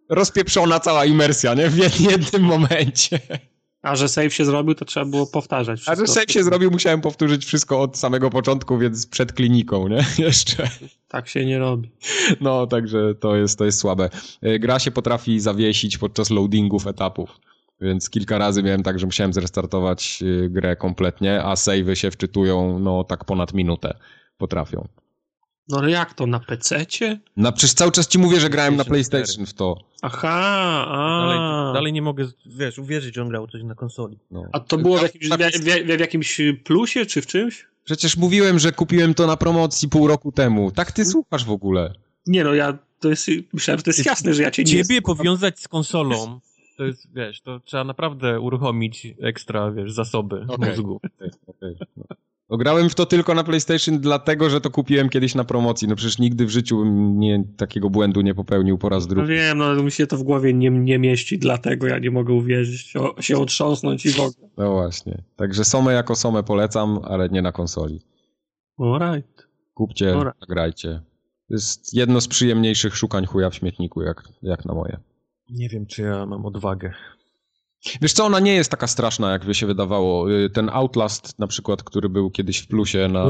[0.09, 1.69] rozpieprzona cała imersja, nie?
[1.69, 3.19] W jednym momencie.
[3.83, 5.81] A że save się zrobił, to trzeba było powtarzać.
[5.85, 10.05] A że save się zrobił, musiałem powtórzyć wszystko od samego początku, więc przed kliniką, nie?
[10.25, 10.69] Jeszcze.
[11.07, 11.91] Tak się nie robi.
[12.41, 14.09] No, także to jest, to jest słabe.
[14.41, 17.29] E, gra się potrafi zawiesić podczas loadingów etapów.
[17.81, 22.79] Więc kilka razy miałem tak, że musiałem zrestartować e, grę kompletnie, a savey się wczytują,
[22.79, 23.97] no, tak ponad minutę
[24.37, 24.87] potrafią.
[25.69, 27.19] No ale jak to, na PC-cie?
[27.37, 29.75] No przecież cały czas ci mówię, że grałem na PlayStation w to.
[30.01, 31.21] Aha, a.
[31.21, 34.19] Dalej, dalej nie mogę, wiesz, uwierzyć, że on grał coś na konsoli.
[34.31, 34.43] No.
[34.51, 37.65] A to było w jakimś, w, w, w jakimś plusie, czy w czymś?
[37.83, 40.71] Przecież mówiłem, że kupiłem to na promocji pół roku temu.
[40.71, 41.93] Tak ty słuchasz w ogóle.
[42.27, 44.71] Nie no, ja to jest, myślałem, że to jest jasne, że ja cię nie...
[44.71, 46.39] Ciebie powiązać z konsolą,
[46.77, 50.69] to jest, wiesz, to trzeba naprawdę uruchomić ekstra, wiesz, zasoby Okej.
[50.69, 50.99] mózgu.
[51.17, 52.03] Okej, okej, no.
[52.53, 55.87] No, grałem w to tylko na PlayStation dlatego, że to kupiłem kiedyś na promocji.
[55.87, 59.29] No przecież nigdy w życiu bym nie, takiego błędu nie popełnił po raz No drugi.
[59.29, 62.95] wiem, no mi się to w głowie nie, nie mieści, dlatego ja nie mogę uwierzyć,
[62.95, 64.49] o, się otrząsnąć i w ogóle.
[64.57, 65.23] No właśnie.
[65.35, 68.01] Także Somę jako Somę polecam, ale nie na konsoli.
[68.79, 69.47] Alright.
[69.73, 71.01] Kupcie, nagrajcie.
[71.47, 74.97] To jest jedno z przyjemniejszych szukań chuja w śmietniku, jak, jak na moje.
[75.49, 76.93] Nie wiem, czy ja mam odwagę.
[78.01, 80.31] Wiesz co, ona nie jest taka straszna, jakby się wydawało.
[80.31, 83.25] Y, Ten Outlast na przykład, który był kiedyś w plusie na,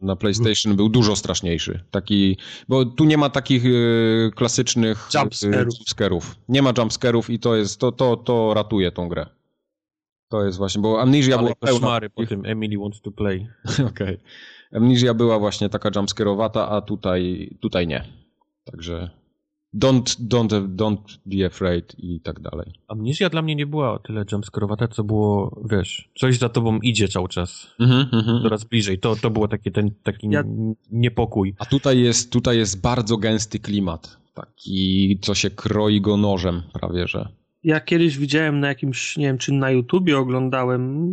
[0.00, 1.84] na PlayStation, był dużo straszniejszy.
[1.90, 2.36] Taki,
[2.68, 5.74] bo tu nie ma takich y, klasycznych y, Jumpscarów.
[5.78, 6.36] jumpscarów.
[6.48, 9.26] Nie ma jumpscarów i to jest, to, to, to ratuje tą grę.
[10.28, 12.00] To jest właśnie, bo Amnesia Ale była pełna...
[12.14, 13.48] po tym Emily Wants to Play.
[13.90, 14.20] Okej.
[14.72, 18.04] Amnesia była właśnie taka jumpscarowata, a tutaj, tutaj nie.
[18.64, 19.10] Także
[19.74, 22.72] don't, don't, don't be afraid i tak dalej.
[22.88, 27.08] Amnesia dla mnie nie była o tyle jumpscarowata, co było, wiesz, coś za tobą idzie
[27.08, 27.66] cały czas.
[27.80, 28.42] Mhm, mhm.
[28.42, 28.98] Coraz bliżej.
[28.98, 30.44] To, to było takie, ten, taki Ja-
[30.92, 31.54] niepokój.
[31.58, 34.18] A tutaj jest, tutaj jest bardzo gęsty klimat.
[34.34, 37.28] Taki, co się kroi go nożem prawie, że.
[37.64, 41.08] Ja kiedyś widziałem na jakimś, nie wiem, czy na YouTubie oglądałem,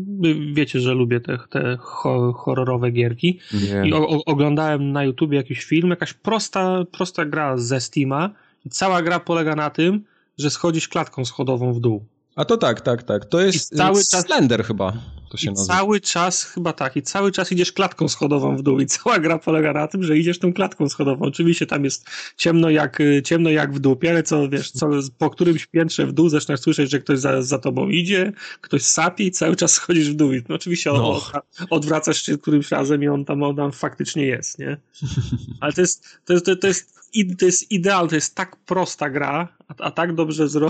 [0.53, 3.89] wiecie, że lubię te, te ho horrorowe gierki, Nie.
[3.89, 8.29] i o, o, oglądałem na YouTubie jakiś film, jakaś prosta, prosta gra ze Steama
[8.65, 10.03] i cała gra polega na tym,
[10.37, 12.05] że schodzisz klatką schodową w dół.
[12.35, 13.25] A to tak, tak, tak.
[13.25, 14.93] To jest I cały y, czas- Slender chyba.
[15.31, 15.73] To się nazywa.
[15.77, 19.39] cały czas, chyba tak, i cały czas idziesz klatką schodową w dół i cała gra
[19.39, 21.25] polega na tym, że idziesz tą klatką schodową.
[21.25, 22.05] Oczywiście tam jest
[22.37, 26.13] ciemno jak, y, ciemno jak w dupie, ale co, wiesz, co, po którymś piętrze w
[26.13, 30.09] dół zaczynasz słyszeć, że ktoś za, za tobą idzie, ktoś sapi i cały czas schodzisz
[30.11, 30.33] w dół.
[30.33, 31.09] I No oczywiście No.
[31.11, 31.31] od,
[31.69, 34.77] odwracasz się którymś razem i on tam, on tam faktycznie jest, nie?
[35.61, 37.00] Ale to jest, to jest, to, jest,
[37.39, 40.69] to jest ideal, to jest tak prosta gra, a, a tak dobrze zro,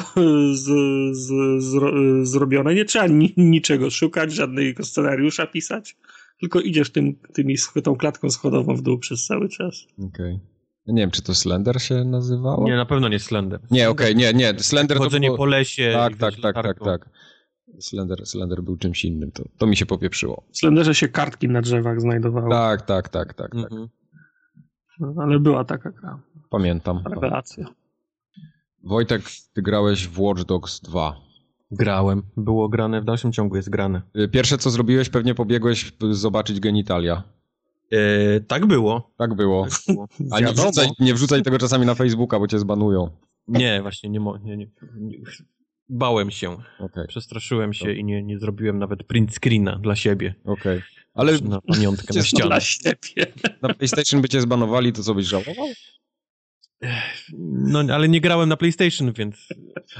[0.53, 0.67] z,
[1.17, 1.31] z,
[1.63, 1.91] zro,
[2.25, 2.75] zrobione.
[2.75, 5.97] Nie trzeba ni, niczego szukać, żadnego scenariusza pisać,
[6.39, 9.75] tylko idziesz tym, tymi, tą klatką schodową w dół przez cały czas.
[10.07, 10.39] Okej.
[10.87, 12.65] Ja Nie wiem, czy to Slender się nazywało?
[12.65, 13.59] Nie, na pewno nie Slender.
[13.71, 14.53] Nie, okej, nie, nie.
[14.59, 15.37] Slender to Chodzenie było...
[15.37, 15.91] po lesie.
[15.93, 17.09] Tak, i tak, tak, tak, tak.
[17.79, 19.31] Slender, Slender był czymś innym.
[19.31, 20.43] To, to mi się popieprzyło.
[20.51, 23.71] W Slenderze się kartki na drzewach znajdowało, Tak, tak, tak, tak, tak.
[23.71, 23.87] Mhm.
[24.99, 26.23] no, ale była taka gra.
[26.55, 27.03] Pamiętam.
[27.05, 27.65] Rewelacja.
[28.83, 29.21] Wojtek,
[29.53, 31.15] ty grałeś w Watch Dogs 2.
[31.71, 32.23] Grałem.
[32.37, 34.01] Było grane, w dalszym ciągu jest grane.
[34.17, 37.23] Y, Pierwsze co zrobiłeś, pewnie pobiegłeś zobaczyć genitalia.
[37.91, 39.11] E, tak było.
[39.17, 39.67] Tak było.
[39.87, 40.07] było.
[40.31, 43.09] A nie wrzucaj, nie wrzucaj tego czasami na Facebooka, bo cię zbanują.
[43.47, 44.67] Nie, właśnie nie, mo- nie, nie,
[44.99, 45.17] nie
[45.89, 46.57] Bałem się.
[46.79, 50.35] Okej, Przestraszyłem się i nie, nie zrobiłem nawet print screena dla siebie.
[50.45, 50.81] okej.
[51.13, 52.45] Ale Na pamiątkę na ścianę.
[52.47, 53.25] Dla siebie.
[53.61, 55.67] na PlayStation by cię zbanowali, to co byś żałował?
[57.37, 59.47] No, ale nie grałem na PlayStation, więc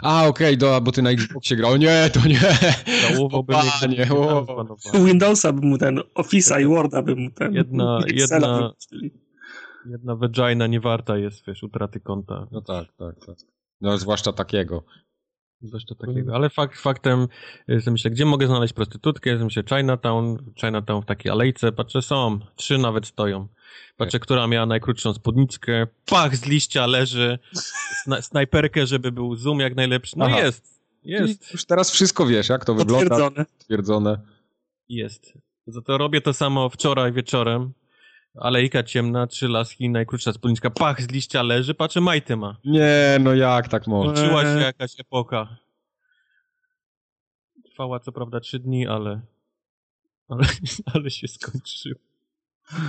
[0.02, 1.78] A, okej, do, bo ty na Xboxie grał.
[1.78, 2.40] Nie, to nie.
[3.88, 4.44] mnie tam o.
[4.44, 5.06] zbanowano.
[5.06, 7.54] Windowsa by mu ten, Office'a i Worda by mu ten...
[7.54, 8.72] Jedna- jedna-.
[9.86, 12.48] Jedna vagina nie warta jest, wiesz, utraty konta.
[12.52, 13.36] No tak, tak, tak.
[13.82, 14.84] No zwłaszcza takiego.
[15.64, 16.36] Zwłaszcza takiego.
[16.36, 17.28] Ale fakt, faktem,
[17.70, 19.32] y, sobie myślę, gdzie mogę znaleźć prostytutkę?
[19.32, 23.48] Sobie myślę, Chinatown, Chinatown w takiej alejce, patrzę, są, trzy nawet stoją.
[23.98, 27.40] Patrzę, która miała najkrótszą spódniczkę, pach, z liścia leży,
[28.04, 30.20] sna snajperkę, żeby był zoom jak najlepszy.
[30.20, 30.40] No Aha.
[30.40, 33.10] jest, jest, Już teraz wszystko wiesz, jak to wygląda.
[33.10, 33.46] Potwierdzone.
[33.60, 34.20] Stwierdzone.
[34.90, 35.34] jest.
[35.68, 37.74] Za to robię to samo wczoraj wieczorem.
[38.36, 42.58] Alejka ciemna, trzy laski, najkrótsza spódniczka, pach, z liścia leży, patrzę, majty ma.
[42.66, 44.14] Nie, no jak tak można?
[44.14, 45.58] Kończyła się jakaś epoka.
[47.66, 49.22] Trwała co prawda trzy dni, ale,
[50.30, 50.44] ale,
[50.94, 52.00] ale się skończyło.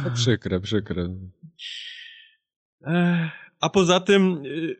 [0.04, 1.08] No, przykre, przykre.
[3.60, 4.76] A poza tym y,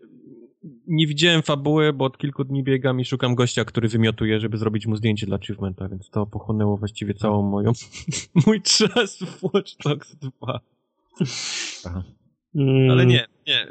[0.87, 4.87] nie widziałem fabuły, bo od kilku dni biegam i szukam gościa, który wymiotuje, żeby zrobić
[4.87, 7.73] mu zdjęcie dla achievementa, więc to pochłonęło właściwie całą moją
[8.47, 10.61] mój czas w Watch Dogs 2.
[11.87, 12.03] Aha.
[12.55, 13.69] Mm, Ale nie, nie.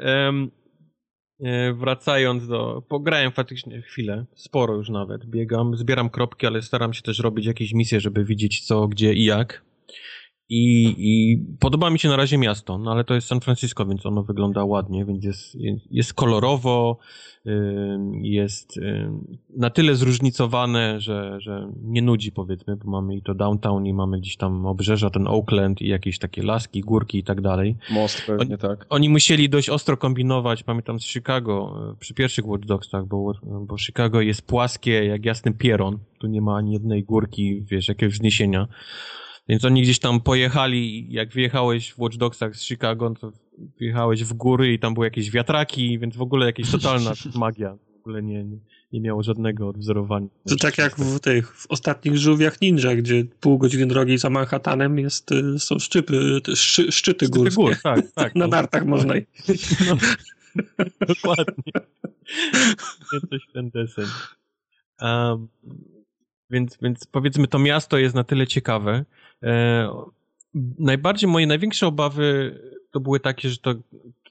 [1.40, 2.82] e, wracając do...
[2.88, 5.26] Pograłem faktycznie chwilę, sporo już nawet.
[5.26, 9.24] Biegam, zbieram kropki, ale staram się też robić jakieś misje, żeby widzieć co, gdzie i
[9.24, 9.64] jak.
[10.54, 14.06] I, I podoba mi się na razie miasto, no ale to jest San Francisco, więc
[14.06, 15.56] ono wygląda ładnie, więc jest,
[15.90, 16.98] jest kolorowo,
[18.22, 18.80] jest
[19.56, 24.18] na tyle zróżnicowane, że, że nie nudzi powiedzmy, bo mamy i to downtown i mamy
[24.20, 27.76] gdzieś tam obrzeża, ten Oakland i jakieś takie laski, górki i tak dalej.
[27.90, 28.86] Most pewnie, tak.
[28.88, 33.78] Oni musieli dość ostro kombinować, pamiętam z Chicago, e, przy pierwszych Watch Dogsach, bo, bo
[33.78, 38.68] Chicago jest płaskie jak jasny pieron, tu nie ma ani jednej górki, wiesz, jakiegoś wzniesienia.
[39.52, 43.32] Więc oni gdzieś tam pojechali, jak wyjechałeś w Watch Dogsach z Chicago, to
[43.80, 47.76] wjechałeś w góry i tam były jakieś wiatraki, więc w ogóle jakaś totalna magia.
[47.96, 48.56] W ogóle nie, nie,
[48.92, 50.26] nie miało żadnego odwzorowania.
[50.48, 54.98] To tak jak w tych w ostatnich żółwiach ninja, gdzie pół godziny drogi za Manhattanem
[54.98, 57.54] jest, y, są szczypy, szczy, szczyty gór.
[57.54, 58.34] gór, tak, tak.
[58.42, 59.26] Na nartach można i...
[59.88, 59.96] No,
[61.06, 61.72] dokładnie.
[63.30, 64.06] Coś w ten desen.
[65.00, 65.48] Um,
[66.50, 69.04] więc, więc powiedzmy, to miasto jest na tyle ciekawe.
[69.42, 69.88] E,
[70.78, 72.58] najbardziej moje największe obawy
[72.90, 73.74] to były takie, że to,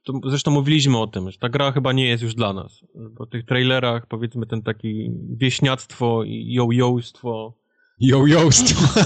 [0.04, 2.86] to, zresztą mówiliśmy o tym, że ta gra chyba nie jest już dla nas.
[3.18, 7.54] Po tych trailerach powiedzmy ten taki wieśniactwo i jojołstwo.
[8.00, 9.02] Jojołstwo.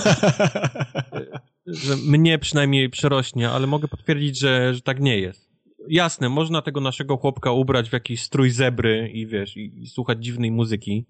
[1.65, 5.49] że mnie przynajmniej przerośnie, ale mogę potwierdzić, że, że tak nie jest.
[5.89, 10.25] Jasne, można tego naszego chłopka ubrać w jakiś strój zebry i wiesz, i, i słuchać
[10.25, 11.05] dziwnej muzyki,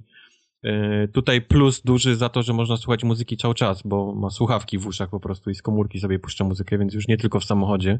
[1.13, 4.87] tutaj plus duży za to, że można słuchać muzyki cały czas, bo ma słuchawki w
[4.87, 7.99] uszach po prostu i z komórki sobie puszcza muzykę, więc już nie tylko w samochodzie.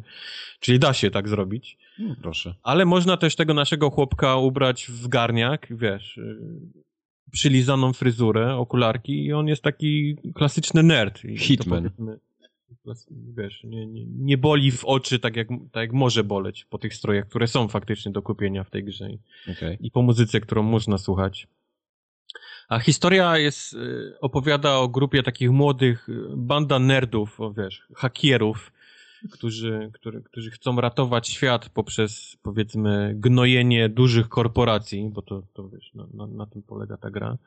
[0.59, 1.77] Czyli da się tak zrobić.
[1.99, 2.55] No, proszę.
[2.63, 6.37] Ale można też tego naszego chłopka ubrać w garniak, wiesz, y,
[7.31, 11.21] przylizaną fryzurę, okularki i on jest taki klasyczny nerd.
[11.37, 11.89] Hitman.
[13.37, 16.93] Wiesz, nie, nie, nie, boli w oczy tak jak, tak jak może boleć po tych
[16.93, 19.09] strojach, które są faktycznie do kupienia w tej grze.
[19.51, 19.77] Okay.
[19.81, 21.47] I po muzyce, którą można słuchać.
[22.69, 28.71] A historia jest, y, opowiada o grupie takich młodych, y, banda nerdów, o wiesz, hakierów,
[29.31, 35.93] którzy, którzy, którzy chcą ratować świat poprzez, powiedzmy, gnojenie dużych korporacji, bo to, to wiesz,
[35.93, 37.37] na, na, na tym polega ta gra.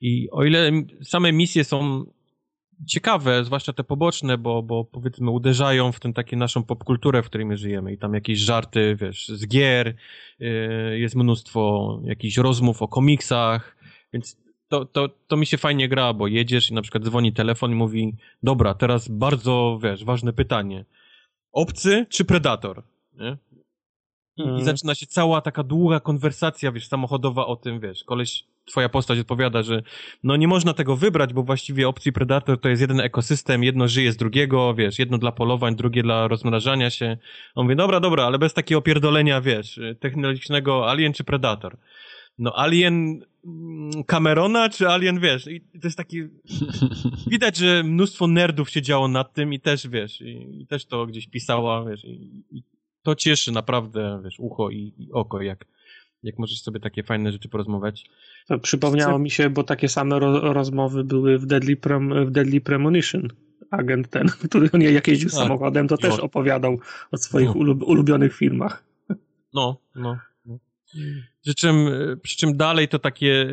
[0.00, 0.70] I o ile
[1.02, 2.04] same misje są
[2.86, 7.46] ciekawe, zwłaszcza te poboczne, bo, bo powiedzmy uderzają w tę taką naszą popkulturę, w której
[7.46, 9.94] my żyjemy i tam jakieś żarty, wiesz, z gier,
[10.38, 13.76] yy, jest mnóstwo jakichś rozmów o komiksach,
[14.12, 14.41] więc
[14.72, 17.74] to, to, to mi się fajnie gra, bo jedziesz i na przykład dzwoni telefon i
[17.74, 20.84] mówi, dobra, teraz bardzo, wiesz, ważne pytanie.
[21.52, 22.82] Obcy czy predator?
[23.12, 23.36] Nie?
[24.36, 24.60] I.
[24.60, 29.18] I, zaczyna się cała taka długa konwersacja, wiesz, samochodowa o tym, wiesz, koleś, twoja postać
[29.18, 29.82] odpowiada, że
[30.22, 34.12] no nie można tego wybrać, bo właściwie opcji predator to jest jeden ekosystem, jedno żyje
[34.12, 37.16] z drugiego, wiesz, jedno dla polowań, drugie dla rozmnażania się.
[37.54, 41.76] On mówi, dobra, dobra, ale bez takiego opierdolenia, wiesz, technologicznego alien czy predator
[42.38, 46.22] no Alien mm, Camerona, czy Alien, wiesz, i to jest taki,
[47.30, 51.28] widać, że mnóstwo nerdów siedziało nad tym i też, wiesz, i, i też to gdzieś
[51.28, 52.62] pisała, wiesz, i, i,
[53.02, 55.64] to cieszy naprawdę, wiesz, ucho i, i, oko, jak,
[56.22, 58.04] jak możesz sobie takie fajne rzeczy porozmawiać.
[58.48, 62.60] To przypomniało mi się, bo takie same ro rozmowy były w Deadly, Prem w Deadly
[62.60, 63.28] Premonition.
[63.70, 65.38] Agent ten, który nie jak jeździł tak.
[65.38, 66.78] samochodem, to też opowiadał
[67.10, 67.54] o swoich no.
[67.54, 68.84] ulub ulubionych filmach.
[69.54, 70.18] No, no.
[71.42, 71.88] Przy czym,
[72.22, 73.46] przy czym dalej to takie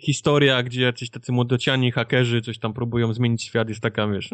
[0.00, 4.30] historia, gdzie jacyś tacy młodociani hakerzy coś tam próbują zmienić świat, jest taka, wiesz.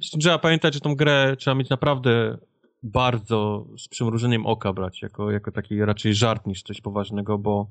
[0.00, 2.38] Przy czym trzeba pamiętać, że tą grę trzeba mieć naprawdę
[2.82, 7.68] bardzo z przymrużeniem oka brać, jako, jako taki raczej żart niż coś poważnego, bo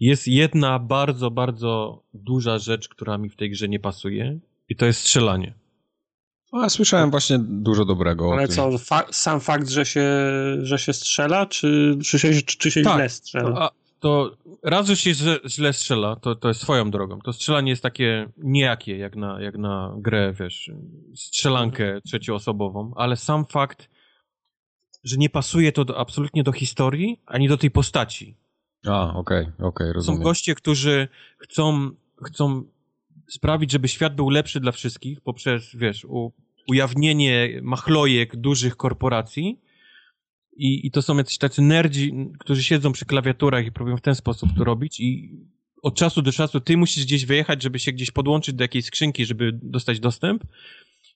[0.00, 4.38] jest jedna bardzo, bardzo duża rzecz, która mi w tej grze nie pasuje
[4.68, 5.54] i to jest strzelanie.
[6.52, 8.32] A, słyszałem właśnie dużo dobrego.
[8.32, 10.10] Ale co, fa sam fakt, że się,
[10.62, 13.50] że się strzela, czy, czy się, czy się tak, źle strzela?
[13.50, 13.70] To, a,
[14.00, 15.12] to raz, że się
[15.46, 17.18] źle strzela, to, to jest swoją drogą.
[17.20, 20.70] To strzelanie jest takie niejakie, jak na, jak na grę, wiesz,
[21.14, 23.88] strzelankę trzecioosobową, ale sam fakt,
[25.04, 28.36] że nie pasuje to do, absolutnie do historii, ani do tej postaci.
[28.86, 30.18] A, okej, okay, okej, okay, rozumiem.
[30.18, 31.08] Są goście, którzy
[31.38, 31.90] chcą,
[32.22, 32.64] chcą
[33.30, 36.32] sprawić, żeby świat był lepszy dla wszystkich poprzez, wiesz, u,
[36.68, 39.58] ujawnienie machlojek dużych korporacji.
[40.56, 44.14] I, i to są jacyś tacy nerdzi, którzy siedzą przy klawiaturach i próbują w ten
[44.14, 45.00] sposób to robić.
[45.00, 45.30] I
[45.82, 49.26] od czasu do czasu ty musisz gdzieś wyjechać, żeby się gdzieś podłączyć do jakiejś skrzynki,
[49.26, 50.44] żeby dostać dostęp.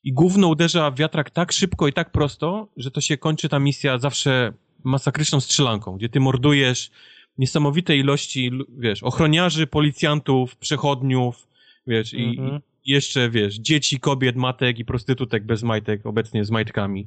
[0.05, 3.59] I gówno uderza w wiatrak tak szybko i tak prosto, że to się kończy ta
[3.59, 4.53] misja zawsze
[4.85, 6.91] masakryczną strzelanką, gdzie ty mordujesz
[7.39, 11.49] niesamowite ilości, wiesz, ochroniarzy, policjantów, przechodniów,
[11.87, 12.61] wiesz, i, mhm.
[12.87, 17.07] jeszcze, wiesz, dzieci, kobiet, matek i prostytutek bez majtek, obecnie z majtkami.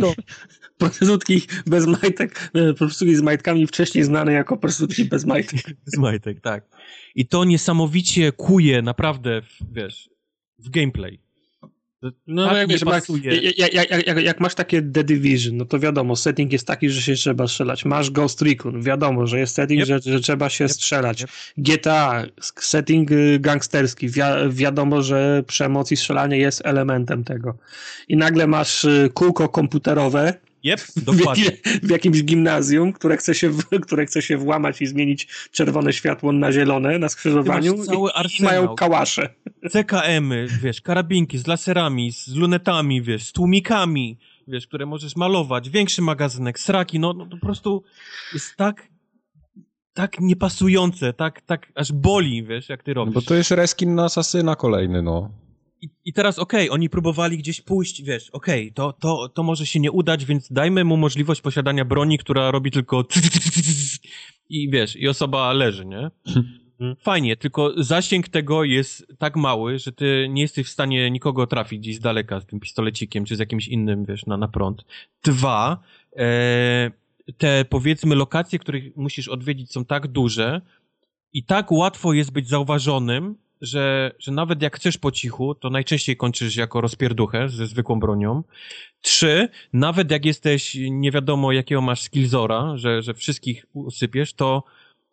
[0.00, 0.14] No,
[0.78, 5.60] prostytutki bez majtek, e, prostytutki z majtkami wcześniej znane jako prostytutki bez majtek.
[5.94, 6.64] Z majtek, tak.
[7.14, 10.10] I to niesamowicie kuje naprawdę, w, wiesz,
[10.58, 11.20] w gameplay.
[12.26, 12.82] No, tak jak, wiesz,
[13.58, 17.02] jak, jak, jak, jak, masz takie The Division, no to wiadomo, setting jest taki, że
[17.02, 17.84] się trzeba strzelać.
[17.84, 19.88] Masz Ghost Recon, wiadomo, że jest setting, yep.
[19.88, 20.72] że, że, trzeba się yep.
[20.72, 21.22] strzelać.
[21.22, 21.30] Yep.
[21.56, 22.24] GTA,
[22.60, 24.20] setting y, gangsterski, wi
[24.50, 27.58] wiadomo, że przemoc i strzelanie jest elementem tego.
[28.08, 30.34] I nagle masz y, kółko komputerowe,
[30.64, 30.80] Yep,
[31.12, 31.50] dokładnie.
[31.50, 33.50] W, w, jakimś gimnazjum, które chce, się,
[33.86, 38.44] które chce się włamać i zmienić czerwone światło na zielone na skrzyżowaniu cały i, i
[38.44, 39.34] mają kałasze.
[39.70, 44.18] CKM-y, wiesz, karabinki z laserami, z lunetami, wiesz, z tłumikami,
[44.48, 47.82] wiesz, które możesz malować, większy magazynek, sraki, no, no po prostu
[48.32, 48.90] jest tak
[49.92, 53.14] tak niepasujące, tak, tak aż boli, wiesz, jak ty robisz.
[53.14, 55.30] No bo to jest reskin na asasyna kolejny, no.
[55.82, 59.42] I, I teraz okej, okay, oni próbowali gdzieś pójść, wiesz, okej, okay, to, to, to
[59.42, 63.04] może się nie udać, więc dajmy mu możliwość posiadania broni, która robi tylko
[64.48, 66.10] i wiesz, i osoba leży, nie?
[67.00, 71.80] Fajnie, tylko zasięg tego jest tak mały, że ty nie jesteś w stanie nikogo trafić
[71.80, 74.84] gdzieś z daleka z tym pistolecikiem, czy z jakimś innym, wiesz, na, na prąd.
[75.24, 75.80] Dwa,
[76.16, 76.90] e,
[77.38, 80.60] te powiedzmy lokacje, których musisz odwiedzić są tak duże
[81.32, 86.16] i tak łatwo jest być zauważonym, że, że nawet jak chcesz po cichu, to najczęściej
[86.16, 88.42] kończysz jako rozpierduchę ze zwykłą bronią.
[89.00, 94.64] Trzy, nawet jak jesteś nie wiadomo jakiego masz skillzora, że, że wszystkich usypiesz, to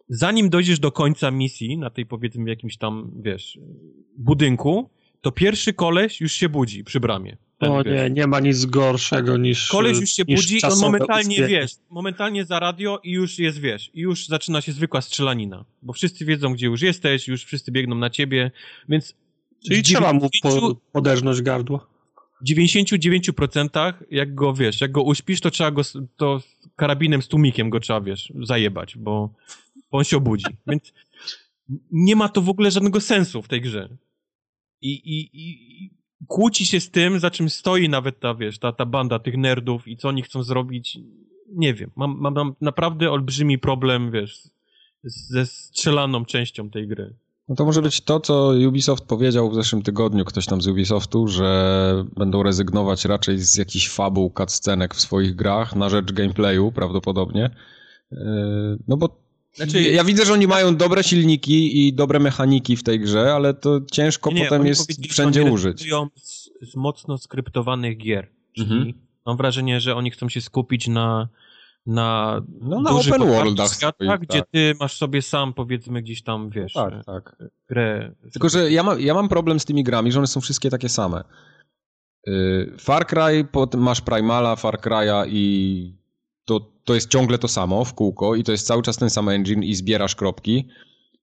[0.10, 3.60] zanim dojdziesz do końca misji, na tej powiedzmy jakimś tam, wiesz,
[4.18, 4.90] budynku,
[5.22, 7.38] to pierwszy koleś już się budzi przy bramie.
[7.60, 12.46] O nie, nie ma nic gorszego niż Koleś już się budzi, on momentalnie, wiesz, momentalnie
[12.46, 16.54] za radio i już jest, wiesz, i już zaczyna się zwykła strzelanina, bo wszyscy wiedzą,
[16.54, 18.52] gdzie już jesteś, już wszyscy biegną na ciebie,
[18.90, 19.16] więc...
[19.68, 21.88] Czyli trzeba mu po, poderznąć gardło.
[22.42, 25.82] W 99% jak go, wiesz, jak go uśpisz, to trzeba go,
[26.18, 26.42] to
[26.76, 29.34] karabinem z tłumikiem go trzeba, wiesz, zajebać, bo,
[29.92, 30.94] bo on się obudzi, więc
[31.92, 33.98] nie ma to w ogóle żadnego sensu w tej grze.
[34.82, 35.97] I, i, i
[36.28, 39.88] kłóci się z tym, za czym stoi nawet ta, wiesz, ta, ta banda tych nerdów
[39.88, 41.00] i co oni chcą zrobić.
[41.54, 41.92] Nie wiem.
[41.96, 44.42] Mam, mam, mam naprawdę olbrzymi problem, wiesz,
[45.04, 47.14] ze strzelaną częścią tej gry.
[47.50, 51.28] No to może być to, co Ubisoft powiedział w zeszłym tygodniu, ktoś tam z Ubisoftu,
[51.28, 57.50] że będą rezygnować raczej z jakichś fabuł, cutscenek w swoich grach na rzecz gameplayu prawdopodobnie.
[58.12, 58.18] Yy,
[58.88, 59.27] no bo
[59.58, 63.54] znaczy, ja widzę, że oni mają dobre silniki i dobre mechaniki w tej grze, ale
[63.54, 65.90] to ciężko nie, potem jest wszędzie użyć.
[66.16, 68.28] Z, z mocno skryptowanych gier.
[68.54, 68.94] Czyli mhm.
[69.26, 71.30] mam wrażenie, że oni chcą się skupić na
[71.88, 74.22] na, no, na open worldach światach, tak.
[74.22, 77.36] gdzie ty masz sobie sam, powiedzmy, gdzieś tam, wiesz, no tak, tak.
[77.68, 78.12] grę.
[78.32, 80.90] Tylko, że ja, ma, ja mam problem z tymi grami, że one są wszystkie takie
[80.90, 81.24] same.
[82.28, 85.97] Y, Far Cry, potem masz Primala, Far Cry'a i
[86.48, 89.30] to, to jest ciągle to samo w kółko i to jest cały czas ten sam
[89.30, 90.68] engine i zbierasz kropki.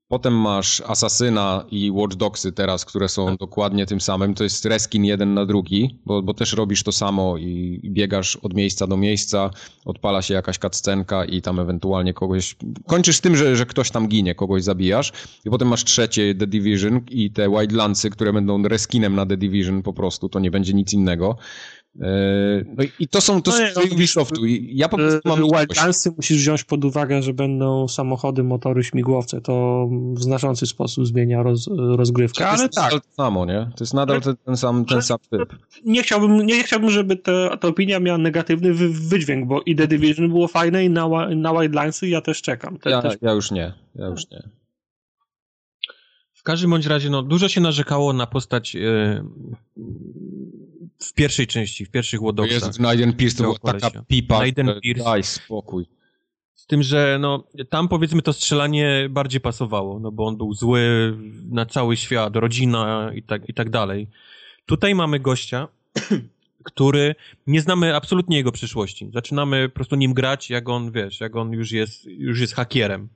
[0.09, 3.39] Potem masz Asasyna i Watch Dogsy teraz, które są tak.
[3.39, 4.35] dokładnie tym samym.
[4.35, 8.37] To jest reskin jeden na drugi, bo, bo też robisz to samo i, i, biegasz
[8.37, 9.51] od miejsca do miejsca,
[9.85, 12.57] odpala się jakaś cutscenka i tam ewentualnie kogoś...
[12.87, 15.13] Kończysz tym, że, że ktoś tam ginie, kogoś zabijasz.
[15.45, 19.83] I potem masz trzecie The Division i te Wildlandsy, które będą reskinem na The Division
[19.83, 21.37] po prostu, to nie będzie nic innego.
[22.01, 24.47] E, no i to są to no, są no, Ubisoftu.
[24.61, 29.41] Ja po prostu mam Wildlandsy musisz wziąć pod uwagę, że będą samochody, motory, śmigłowce.
[29.41, 32.93] To w znaczący sposób zmienia roz, rozgrywkę, ale tak.
[32.93, 33.71] To samo, nie?
[33.77, 35.57] To jest nadal ten, ten sam, ten sam typ.
[35.85, 39.87] Nie chciałbym, nie chciałbym żeby ta, ta opinia miała negatywny wy, wydźwięk, bo i The
[39.87, 42.79] Division było fajne i na, na Wildlandsy ja też czekam.
[42.79, 43.15] Te, ja, też...
[43.23, 43.73] ja już nie.
[43.95, 44.49] Ja już nie.
[46.33, 49.25] W każdym bądź razie, no, dużo się narzekało na postać yy,
[50.99, 52.67] w pierwszej części, w pierwszych Łodoksach.
[52.67, 55.05] Jest Naiden Pierce to była taka pipa, Naiden Pierce.
[55.05, 55.87] daj spokój.
[56.55, 61.15] Z tym, że no, tam powiedzmy to strzelanie bardziej pasowało, no bo on był zły
[61.51, 64.09] na cały świat, rodzina i tak, i tak dalej.
[64.67, 65.69] Tutaj mamy gościa,
[66.71, 67.15] który
[67.47, 69.11] nie znamy absolutnie jego przyszłości.
[69.15, 73.09] Zaczynamy po prostu nim grać, jak on, wiesz, jak on już jest, już jest hakierem.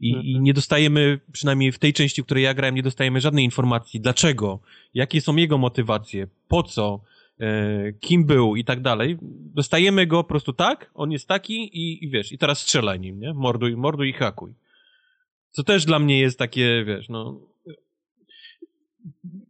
[0.00, 0.44] I, I, mhm.
[0.44, 4.60] nie dostajemy, przynajmniej w tej części, w której ja grałem, nie dostajemy żadnej informacji, dlaczego,
[4.94, 7.00] jakie są jego motywacje, po co,
[7.40, 9.18] e, kim był i tak dalej.
[9.54, 13.20] Dostajemy go po prostu tak, on jest taki i, i wiesz, i teraz strzelaj nim,
[13.20, 13.34] nie?
[13.34, 14.52] Morduj, morduj i hakuj.
[15.50, 17.40] Co też dla mnie jest takie, wiesz, no...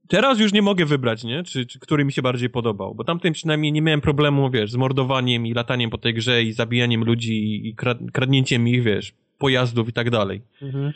[0.08, 1.42] Teraz już nie mogę wybrać, nie?
[1.42, 4.76] Czy, czy który mi się bardziej podobał, bo tamten przynajmniej nie miałem problemu, wiesz, z
[4.76, 7.74] mordowaniem i lataniem po tej grze i zabijaniem ludzi i
[8.12, 10.42] kradnięciem ich, wiesz, pojazdów i tak dalej.
[10.62, 10.92] Mhm.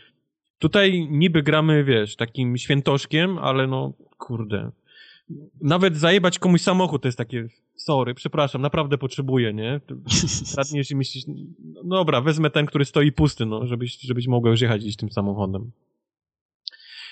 [0.58, 4.70] Tutaj niby gramy, wiesz, takim świętoszkiem, ale no, kurde.
[5.60, 9.80] Nawet zajebać komuś samochód to jest takie, sorry, przepraszam, naprawdę potrzebuję, nie?
[10.56, 11.24] Radniesz i myślisz,
[11.84, 15.10] no dobra, wezmę ten, który stoi pusty, no, żebyś, żebyś mogła już jechać gdzieś tym
[15.10, 15.70] samochodem.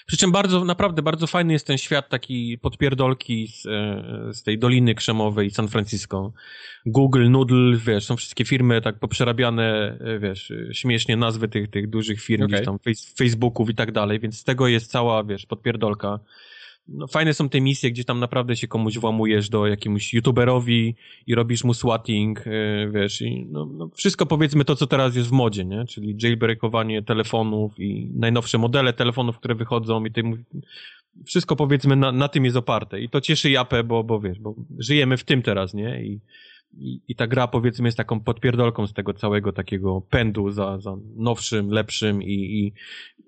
[0.09, 4.59] Przy czym bardzo, naprawdę bardzo fajny jest ten świat taki podpierdolki z, e, z tej
[4.59, 6.32] Doliny Krzemowej San Francisco.
[6.86, 12.20] Google, Noodle, wiesz, są wszystkie firmy tak poprzerabiane, e, wiesz, śmiesznie nazwy tych, tych dużych
[12.20, 12.64] firm, okay.
[12.64, 12.78] tam
[13.16, 16.18] Facebooków i tak dalej, więc z tego jest cała, wiesz, podpierdolka
[16.89, 20.94] no, fajne są te misje, gdzie tam naprawdę się komuś włamujesz do jakiemuś youtuberowi
[21.27, 25.28] i robisz mu swatting, yy, wiesz, i no, no, wszystko powiedzmy to, co teraz jest
[25.28, 25.85] w modzie, nie?
[25.85, 30.44] Czyli jailbreakowanie telefonów i najnowsze modele telefonów, które wychodzą i tym,
[31.24, 34.55] wszystko powiedzmy na, na tym jest oparte i to cieszy Japę, bo, bo wiesz, bo
[34.78, 36.02] żyjemy w tym teraz, nie?
[36.05, 36.20] I
[36.77, 40.97] i, I ta gra powiedzmy jest taką podpierdolką z tego całego takiego pędu za, za
[41.16, 42.73] nowszym, lepszym i, i,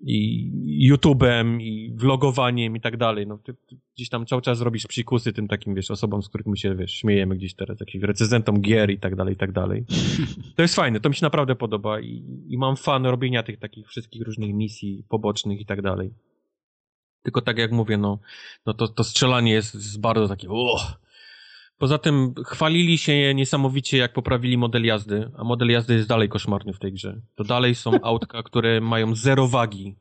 [0.01, 0.51] i
[0.93, 3.27] YouTube'em i vlogowaniem i tak dalej.
[3.27, 6.59] No, ty, ty gdzieś tam cały czas robisz psikusy tym takim, wiesz, osobom, z którymi
[6.59, 9.85] się, wiesz, śmiejemy gdzieś teraz, jakimś recenzentom gier i tak dalej, i tak dalej.
[10.56, 13.89] To jest fajne, to mi się naprawdę podoba i, i mam fan robienia tych takich
[13.89, 16.14] wszystkich różnych misji pobocznych i tak dalej.
[17.22, 18.18] Tylko tak jak mówię, no,
[18.66, 20.97] no to, to strzelanie jest, jest bardzo takie, oh,
[21.81, 26.73] Poza tym chwalili się niesamowicie, jak poprawili model jazdy, a model jazdy jest dalej koszmarny
[26.73, 27.20] w tej grze.
[27.35, 29.97] To dalej są autka, które mają zero wagi.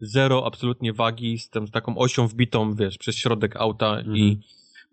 [0.00, 4.40] Zero absolutnie wagi z, tym, z taką osią wbitą, wiesz, przez środek auta i mhm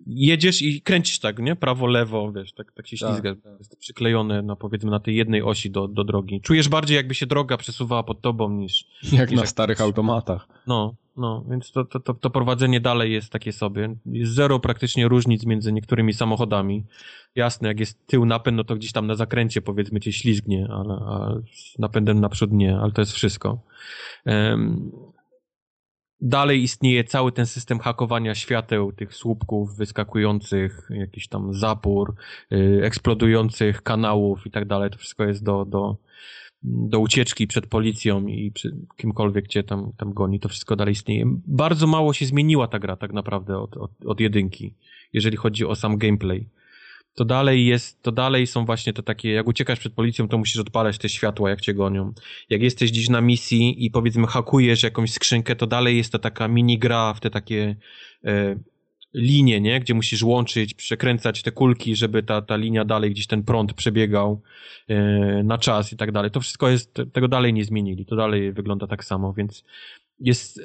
[0.07, 1.56] jedziesz i kręcisz tak, nie?
[1.56, 3.36] Prawo, lewo, wiesz, tak, tak się tak, ślizga.
[3.36, 3.60] Tak.
[3.60, 6.41] Jest przyklejone, no powiedzmy, na tej jednej osi do, do drogi.
[6.41, 8.86] Czujesz bardziej, jakby się droga przesuwała pod tobą niż...
[9.14, 10.48] Jak niż na jak starych automatach.
[10.68, 13.95] No, no, więc to, to, to, to, prowadzenie dalej jest takie sobie.
[14.06, 16.84] Jest zero praktycznie różnic między niektórymi samochodami.
[17.36, 20.94] Jasne, jak jest tył napęd, no to gdzieś tam na zakręcie powiedzmy cię ślizgnie, ale,
[20.94, 23.61] ale z napędem naprzód nie, ale to jest wszystko.
[24.26, 24.91] Um,
[26.22, 32.15] dalej istnieje cały ten system hakowania świateł, tych słupków wyskakujących, jakiś tam zapór,
[32.49, 34.89] yy, eksplodujących kanałów i tak dalej.
[34.89, 35.98] To wszystko jest do, do,
[36.64, 40.39] do ucieczki przed policją i przy kimkolwiek cię tam, tam goni.
[40.39, 41.26] To wszystko dalej istnieje.
[41.48, 44.73] Bardzo mało się zmieniła ta gra tak naprawdę od, od, od jedynki,
[45.14, 46.48] jeżeli chodzi o sam gameplay
[47.15, 50.57] to dalej jest, to dalej są właśnie te takie, jak uciekasz przed policją, to musisz
[50.57, 52.13] odpalać te światła, jak cię gonią.
[52.49, 56.47] Jak jesteś gdzieś na misji i powiedzmy hakujesz jakąś skrzynkę, to dalej jest to taka
[56.47, 57.75] mini gra w te takie
[58.25, 58.55] e,
[59.13, 59.79] linie, nie?
[59.79, 64.41] Gdzie musisz łączyć, przekręcać te kulki, żeby ta, ta linia dalej, gdzieś ten prąd przebiegał
[64.88, 66.31] e, na czas i tak dalej.
[66.31, 68.05] To wszystko jest, tego dalej nie zmienili.
[68.05, 69.63] To dalej wygląda tak samo, więc
[70.19, 70.61] jest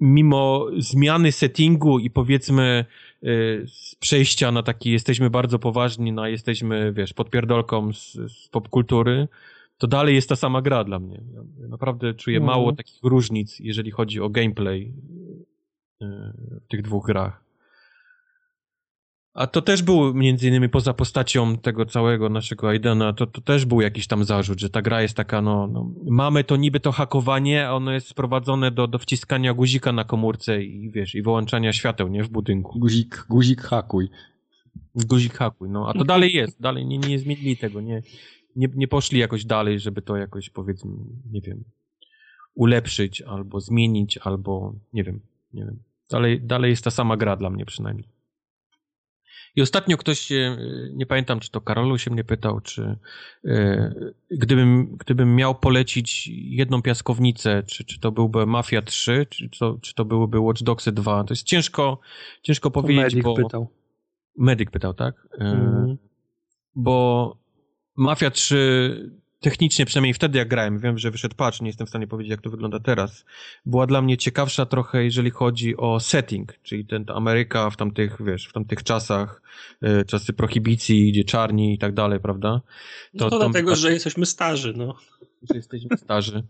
[0.00, 2.84] mimo zmiany settingu i powiedzmy
[3.66, 9.28] z przejścia na taki jesteśmy bardzo poważni, na jesteśmy, wiesz, podpierdolką z, z popkultury,
[9.78, 11.22] to dalej jest ta sama gra dla mnie.
[11.60, 12.46] Ja naprawdę czuję no.
[12.46, 14.92] mało takich różnic, jeżeli chodzi o gameplay
[16.02, 16.06] y,
[16.60, 17.49] w tych dwóch grach.
[19.40, 23.64] A to też był między innymi poza postacią tego całego naszego Aidena, to, to też
[23.64, 26.92] był jakiś tam zarzut, że ta gra jest taka, no, no mamy to niby to
[26.92, 31.72] hakowanie, a ono jest sprowadzone do, do wciskania guzika na komórce i wiesz, i wyłączania
[31.72, 32.78] świateł, nie, w budynku.
[32.78, 34.08] Guzik, guzik hakuj.
[34.94, 38.02] Guzik hakuj, no, a to dalej jest, dalej nie, nie zmienili tego, nie,
[38.56, 40.92] nie, nie poszli jakoś dalej, żeby to jakoś, powiedzmy,
[41.30, 41.64] nie wiem,
[42.54, 45.20] ulepszyć, albo zmienić, albo, nie wiem,
[45.52, 45.78] nie wiem.
[46.10, 48.19] Dalej, dalej jest ta sama gra dla mnie przynajmniej.
[49.56, 50.28] I ostatnio ktoś,
[50.92, 52.96] nie pamiętam, czy to Karolu się mnie pytał, czy
[53.44, 53.94] e,
[54.30, 59.94] gdybym, gdybym miał polecić jedną piaskownicę, czy, czy to byłby Mafia 3, czy to, czy
[59.94, 61.98] to byłyby Watch Dogs 2, to jest ciężko,
[62.42, 63.34] ciężko powiedzieć, Medic bo...
[63.34, 63.68] pytał.
[64.38, 65.28] Medyk pytał, tak?
[65.38, 65.98] Mm.
[66.74, 67.36] Bo
[67.96, 72.06] Mafia 3 technicznie, przynajmniej wtedy jak grałem, wiem, że wyszedł patch, nie jestem w stanie
[72.06, 73.24] powiedzieć, jak to wygląda teraz,
[73.66, 78.46] była dla mnie ciekawsza trochę, jeżeli chodzi o setting, czyli ten Ameryka w tamtych, wiesz,
[78.46, 79.42] w tamtych czasach,
[79.84, 82.60] y, czasy prohibicji, gdzie czarni i tak dalej, prawda?
[83.18, 84.96] To, no to dlatego, że jesteśmy starzy, no.
[85.50, 86.42] Że jesteśmy starzy.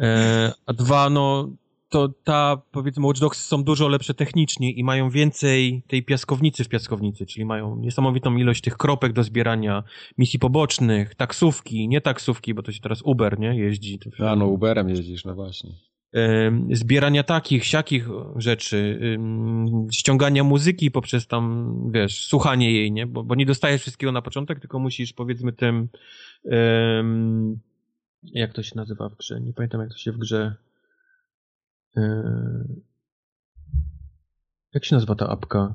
[0.00, 1.50] E, a dwa, no,
[1.94, 6.68] to ta, powiedzmy, Watch Dogs są dużo lepsze technicznie i mają więcej tej piaskownicy w
[6.68, 9.84] piaskownicy, czyli mają niesamowitą ilość tych kropek do zbierania,
[10.18, 13.98] misji pobocznych, taksówki, nie taksówki, bo to się teraz Uber, nie, jeździ.
[14.18, 15.70] A no, Uberem jeździsz, no właśnie.
[16.70, 19.00] Zbierania takich, siakich rzeczy,
[19.92, 24.60] ściągania muzyki poprzez tam, wiesz, słuchanie jej, nie, bo, bo nie dostajesz wszystkiego na początek,
[24.60, 25.88] tylko musisz, powiedzmy, tym,
[26.44, 27.58] um,
[28.22, 30.54] jak to się nazywa w grze, nie pamiętam jak to się w grze
[34.74, 35.74] jak się nazywa ta apka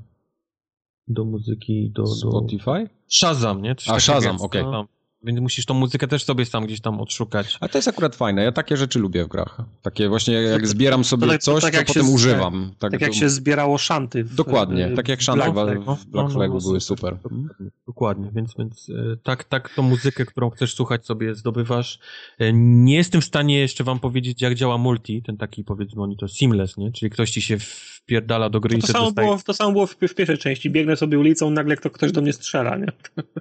[1.08, 1.92] do muzyki?
[1.96, 2.84] Do, Spotify?
[2.84, 2.90] Do...
[3.08, 3.76] Shazam, nie?
[3.76, 4.62] Coś A, Shazam, okej.
[4.62, 4.99] Okay.
[5.24, 7.58] Więc musisz tą muzykę też sobie sam gdzieś tam odszukać.
[7.62, 8.44] A to jest akurat fajne.
[8.44, 9.58] Ja takie rzeczy lubię w grach.
[9.82, 12.72] Takie właśnie jak zbieram sobie tak- coś, tak się potem z- używam.
[12.80, 14.24] Tak, Tak, jak to- się zbierało szanty.
[14.24, 15.86] W, Dokładnie, tak jak szanty Black w, Flag.
[15.88, 17.16] no, w Black no, Flagu no, były super.
[17.16, 18.32] Dokładnie, dokładnie.
[18.36, 22.00] więc, więc e, tak, tak tą muzykę, którą chcesz słuchać sobie zdobywasz.
[22.40, 26.18] E, Nie jestem w stanie jeszcze wam powiedzieć, jak działa multi, ten taki powiedzmy oni
[26.18, 26.92] to seamless, nie?
[26.92, 29.28] Czyli ktoś ci się wpierdala do gry No i to, samo dostaje...
[29.28, 30.70] było, to samo było w, w pierwszej części.
[30.70, 32.88] Biegnę sobie ulicą, nagle kto, ktoś do mnie strzela, nie?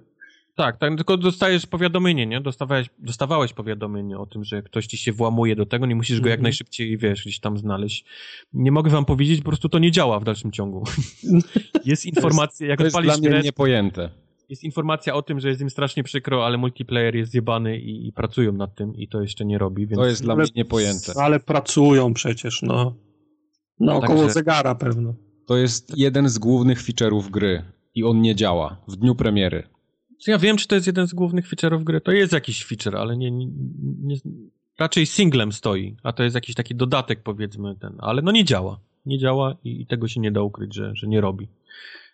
[0.59, 2.41] Tak, tak, tylko dostajesz powiadomienie, nie?
[2.41, 6.29] Dostawałeś, dostawałeś powiadomienie o tym, że ktoś ci się włamuje do tego, nie musisz go
[6.29, 6.43] jak Mhm.
[6.43, 8.05] najszybciej, wiesz, gdzieś tam znaleźć.
[8.53, 10.85] Nie mogę wam powiedzieć, po prostu to nie działa w dalszym ciągu.
[11.85, 14.11] jest informacja, jak To jest dla odpalisz mnie grę, niepojęte.
[14.49, 18.13] jest informacja o tym, że jest im strasznie przykro, ale multiplayer jest zjebany i, i
[18.13, 19.99] pracują nad tym i to jeszcze nie robi, więc...
[20.01, 21.13] To jest dla mnie niepojęte.
[21.17, 22.95] Ale pracują przecież, no.
[23.81, 25.15] No około Także- zegara pewno.
[25.47, 27.63] To jest jeden z głównych feature'ów gry
[27.95, 29.63] i on nie działa w dniu premiery.
[30.27, 32.01] Ja wiem, czy to jest jeden z głównych feature'ów gry.
[32.01, 33.47] To jest jakiś feature, ale nie, nie,
[34.03, 34.17] nie,
[34.79, 38.81] raczej singlem stoi, a to jest jakiś taki dodatek, powiedzmy, ten, ale no nie działa.
[39.07, 41.49] Nie działa i, i tego się nie da ukryć, że, że nie robi.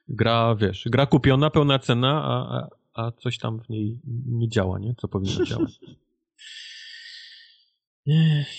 [0.08, 2.68] Gra, wiesz, gra kupiona, pełna cena, a, a,
[3.04, 4.94] a coś tam w niej nie działa, nie?
[4.94, 5.80] Co powinno działać.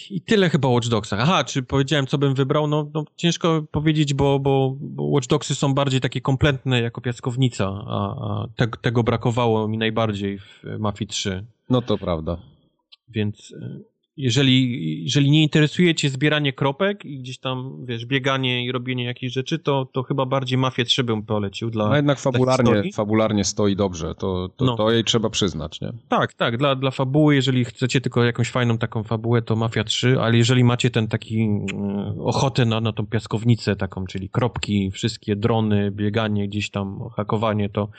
[0.09, 1.19] I tyle chyba o Watch Dogsach.
[1.19, 2.67] Aha, czy powiedziałem, co bym wybrał?
[2.67, 7.65] No, no ciężko powiedzieć, bo, bo, bo Watch Dogsy są bardziej takie kompletne jako piaskownica,
[7.65, 11.45] a, a te, tego brakowało mi najbardziej w Mafii 3.
[11.69, 12.37] No to prawda.
[13.09, 13.79] Więc e,
[14.17, 19.33] jeżeli, jeżeli nie interesuje cię zbieranie kropek i gdzieś tam, wiesz, bieganie i robienie jakichś
[19.33, 21.89] rzeczy, to, to chyba bardziej Mafię 3 bym polecił dla...
[21.89, 24.15] No jednak fabularnie, fabularnie stoi dobrze.
[24.15, 24.75] To, to, No.
[24.75, 25.93] to jej trzeba przyznać, nie?
[26.09, 30.19] Tak, tak, dla, dla fabuły, jeżeli chcecie tylko jakąś fajną taką fabułę, to Mafia 3,
[30.21, 35.35] ale jeżeli macie ten taki mm, ochotę na, na tą piaskownicę taką, czyli kropki, wszystkie
[35.35, 37.89] drony, bieganie gdzieś tam, hakowanie, to,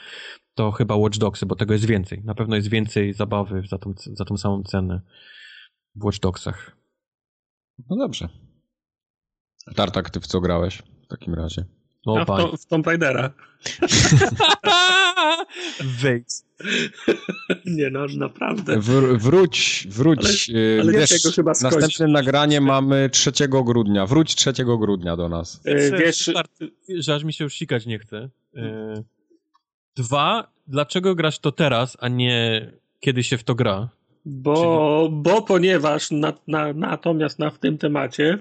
[0.55, 2.21] to chyba Watch Dogsy, bo tego jest więcej.
[2.23, 5.01] Na pewno jest więcej zabawy za tą, za tą samą cenę
[5.97, 6.75] w Watch Dogsach.
[7.89, 8.29] No dobrze.
[9.75, 11.65] Tartak, ty w co grałeś w takim razie?
[12.05, 13.31] No, Ja w, to, w Tomb Raidera.
[16.01, 16.27] Wejdź.
[17.65, 18.77] Nie no, naprawdę.
[18.79, 20.51] Wr- wróć, wróć.
[20.81, 24.05] ale wiesz, wiesz, jak go chyba następne nagranie mamy 3 grudnia.
[24.05, 25.61] Wróć 3 grudnia do nas.
[25.65, 26.31] E, Wiesz,
[26.99, 28.29] że aż mi się już sikać nie chce.
[28.55, 29.03] E,
[29.95, 33.89] Dwa, dlaczego grasz to teraz, a nie kiedy się w to gra?
[34.27, 38.39] Bo, bo ponieważ na, na, natomiast na w tym temacie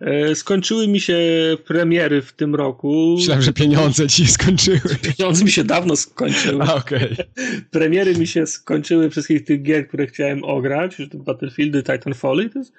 [0.00, 1.18] e, skończyły mi się
[1.66, 3.14] premiery w tym roku.
[3.18, 4.80] Myślałem, że pieniądze ci skończyły.
[5.16, 6.62] Pieniądze mi się dawno skończyły.
[6.62, 7.16] A, okej.
[7.70, 12.72] Premiery mi się skończyły wszystkich tych gier, które chciałem ograć, Battlefieldy, Titanfall i to jest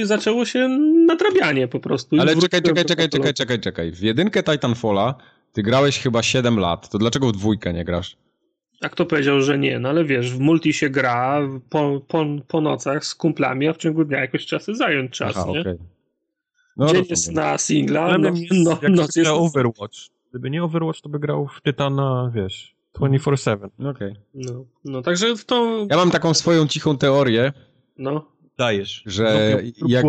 [0.00, 0.68] i zaczęło się
[1.06, 2.16] nadrabianie po prostu.
[2.20, 3.92] Ale czekaj, czekaj, czekaj, czekaj, czekaj, czekaj.
[3.92, 5.14] W jedynkę Titanfalla
[5.52, 6.88] ty grałeś chyba 7 lat.
[6.88, 8.16] To dlaczego w dwójkę nie grasz?
[8.80, 9.78] A kto powiedział, że nie?
[9.78, 11.40] No ale wiesz, w multi się gra
[11.70, 15.46] po, po, po nocach z kumplami, a w ciągu dnia jakoś czasy zająć czas, Aha,
[15.52, 15.60] nie?
[15.60, 15.78] okej.
[16.76, 17.10] No, Dzień rozumiem.
[17.10, 19.96] jest na singla, no, jest, no, noc jest Overwatch.
[20.30, 23.90] Gdyby nie Overwatch, to by grał w Tytana, wiesz, 24-7.
[23.90, 24.14] Okej.
[24.34, 25.86] no, no, także w to...
[25.90, 27.52] Ja mam taką swoją cichą teorię,
[27.98, 28.24] No,
[28.58, 29.02] Dajesz.
[29.06, 30.04] że jak,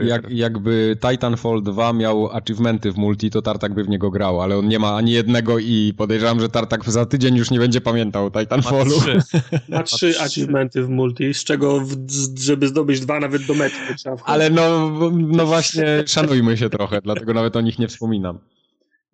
[0.00, 4.56] jak, jakby Titanfall 2 miał achievementy w multi, to Tartak by w niego grał, ale
[4.56, 8.26] on nie ma ani jednego i podejrzewam, że Tartak za tydzień już nie będzie pamiętał
[8.26, 9.00] o Ma Titanfallu.
[9.00, 9.18] trzy.
[9.68, 11.96] ma trzy achievementy w multi, z czego, w,
[12.38, 14.34] żeby zdobyć dwa nawet do mety to trzeba wchodzić.
[14.34, 18.38] Ale no, no właśnie, szanujmy się trochę, dlatego nawet o nich nie wspominam.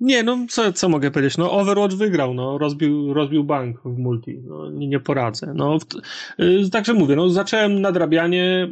[0.00, 1.38] Nie, no co, co mogę powiedzieć?
[1.38, 5.52] No Overwatch wygrał, no rozbił, rozbił bank w multi, no nie, nie poradzę.
[5.54, 5.84] No, w,
[6.42, 8.68] y, także mówię, no zacząłem nadrabianie,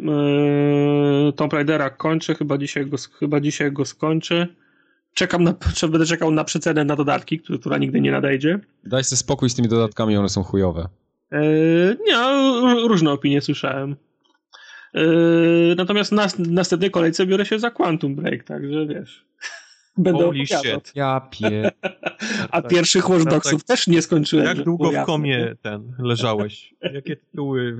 [1.26, 4.46] yy, Tomb Raidera kończę, chyba dzisiaj go, chyba dzisiaj go skończę.
[5.14, 5.54] Czekam na,
[5.90, 8.60] będę czekał na przecenę na dodatki, która, która nigdy nie nadejdzie.
[8.84, 10.88] Daj sobie spokój z tymi dodatkami, one są chujowe.
[11.32, 13.96] Yy, nie, r- różne opinie słyszałem.
[14.94, 19.24] Yy, natomiast na w następnej kolejce biorę się za Quantum Break, także wiesz.
[19.98, 20.92] Będę Holy shit.
[20.94, 21.70] Ja pie...
[22.50, 23.62] A Tak, pierwszych Watch tak, tak.
[23.62, 24.46] też nie skończyłem.
[24.46, 26.74] Jak długo w komie ten leżałeś?
[26.94, 27.76] Jakie tytuły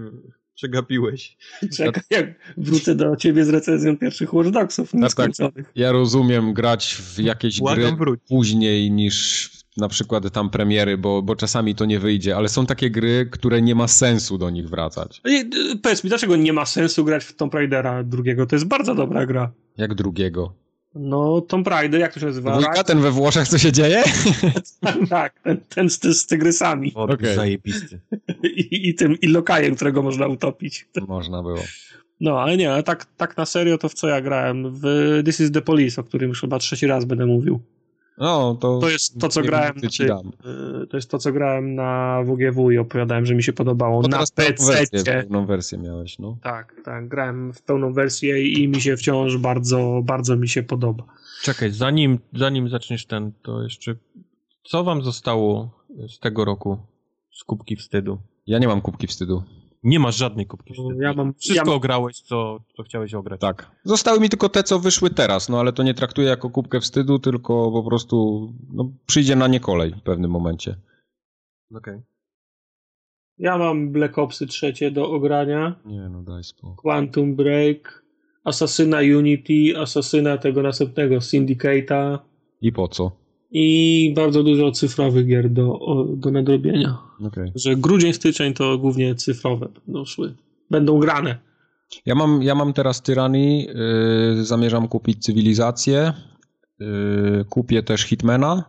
[0.54, 1.36] przegapiłeś?
[1.76, 5.00] Czekaj, jak wrócę do ciebie z recenzją pierwszych Watch Dogsów tak.
[5.00, 5.72] nieskończonych.
[5.76, 8.20] ja rozumiem grać w jakieś gry Błagam wróć.
[8.28, 12.90] później niż na przykład tam premiery, bo, bo czasami to nie wyjdzie, ale są takie
[12.90, 15.20] gry, które nie ma sensu do nich wracać.
[15.24, 15.40] Ej,
[15.72, 18.46] y, Powiedz mi, dlaczego nie ma sensu grać w Tomb Raidera drugiego?
[18.46, 19.52] To jest bardzo dobra gra.
[19.76, 20.52] Jak drugiego.
[20.94, 22.50] No, Tomb Raider, jak to się nazywa?
[22.50, 24.02] Dwójka, ten we Włoszech, co się dzieje?
[25.10, 27.36] tak, ten, ten z, z tygrysami O, Okej.
[27.36, 28.00] zajebisty.
[28.42, 30.88] I, i tym i lokajem, którego można utopić.
[31.08, 31.62] Można było.
[32.20, 34.70] No, ale nie, ale tak, tak na serio to w co ja grałem?
[34.70, 34.82] W
[35.24, 37.60] This is the Police, o którym już chyba trzeci raz będę mówił.
[38.18, 39.78] No, to, to jest to, co grałem.
[39.78, 40.08] Znaczy,
[40.90, 44.02] to jest to, co grałem na WGW i opowiadałem, że mi się podobało.
[44.02, 45.12] Bo na teraz pełną wersję, PC.
[45.12, 46.38] pełną wersję miałeś, no.
[46.42, 47.08] Tak, tak.
[47.08, 51.04] Grałem w pełną wersję i mi się wciąż bardzo, bardzo mi się podoba.
[51.42, 53.96] Czekaj, zanim, zanim zaczniesz ten, to jeszcze
[54.64, 55.70] co wam zostało
[56.08, 56.78] z tego roku
[57.32, 58.18] z Kubki Wstydu?
[58.46, 59.42] Ja nie mam kubki wstydu.
[59.84, 61.00] Nie masz żadnej Kubki Wstydu.
[61.00, 63.40] Ja mam, Wszystko ja, ograłeś, co, co chciałeś ograć.
[63.40, 63.70] Tak.
[63.84, 67.18] Zostały mi tylko te, co wyszły teraz, no ale to nie traktuję jako kubkę wstydu,
[67.18, 70.76] tylko po prostu no, przyjdzie na nie kolej w pewnym momencie.
[71.74, 72.00] Okej.
[73.38, 76.76] ja mam Black Opsy trzecie do ogrania, Nie, no daj spokój.
[76.76, 78.04] Quantum Break,
[78.44, 82.18] Assassina Unity, Assassina tego następnego, Syndicate'a
[82.60, 83.23] I po co?
[83.56, 85.78] I bardzo dużo cyfrowych gier do,
[86.16, 86.98] do nadrobienia.
[87.26, 87.52] Okej.
[87.54, 90.34] Że grudzień, styczeń to głównie cyfrowe będą szły.
[90.70, 91.38] Będą grane.
[92.06, 93.66] Ja mam, ja mam teraz Tyranii,
[94.36, 96.12] yy, zamierzam kupić Cywilizację,
[96.80, 98.64] yy, kupię też Hitmana,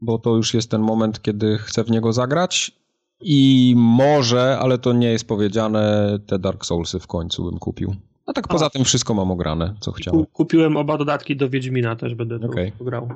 [0.00, 2.72] bo to już jest ten moment, kiedy chcę w niego zagrać
[3.20, 7.94] i może, ale to nie jest powiedziane, te Dark Soulsy w końcu bym kupił.
[8.26, 8.70] A tak poza A.
[8.70, 10.20] tym wszystko mam ograne, co chciałem.
[10.20, 12.72] Ku- Kupiłem oba dodatki do Wiedźmina, też będę Okej.
[12.80, 13.08] grał.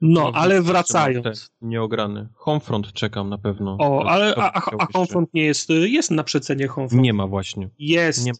[0.00, 1.50] No, ale wracając.
[1.62, 2.28] Nieograny.
[2.34, 3.72] Homefront czekam na pewno.
[3.74, 4.86] O, To- ale a, a, a.
[4.92, 7.02] Homefront nie jest, jest na przecenie Homefront.
[7.02, 7.68] Nie ma właśnie.
[7.78, 8.32] Jest, Nie-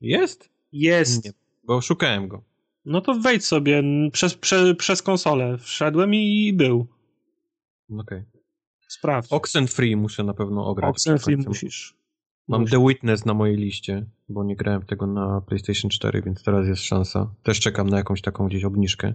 [0.00, 0.48] Jest?
[0.72, 1.24] jest.
[1.24, 1.32] Nie,
[1.64, 2.42] bo szukałem go.
[2.84, 3.82] No to wejdź sobie
[4.12, 5.58] przez, prze, przez konsolę.
[5.58, 6.86] Wszedłem i był.
[7.98, 8.22] Okej.
[8.88, 9.32] Sprawdź.
[9.32, 10.90] Oxenfree muszę na pewno ograć.
[10.90, 11.94] Oxenfree musisz.
[12.48, 12.66] Mam.
[12.66, 16.66] The Witness na mojej liście, bo nie grałem w tego na PlayStation 4, więc teraz
[16.68, 17.34] jest szansa.
[17.42, 19.12] Też czekam na jakąś taką gdzieś obniżkę.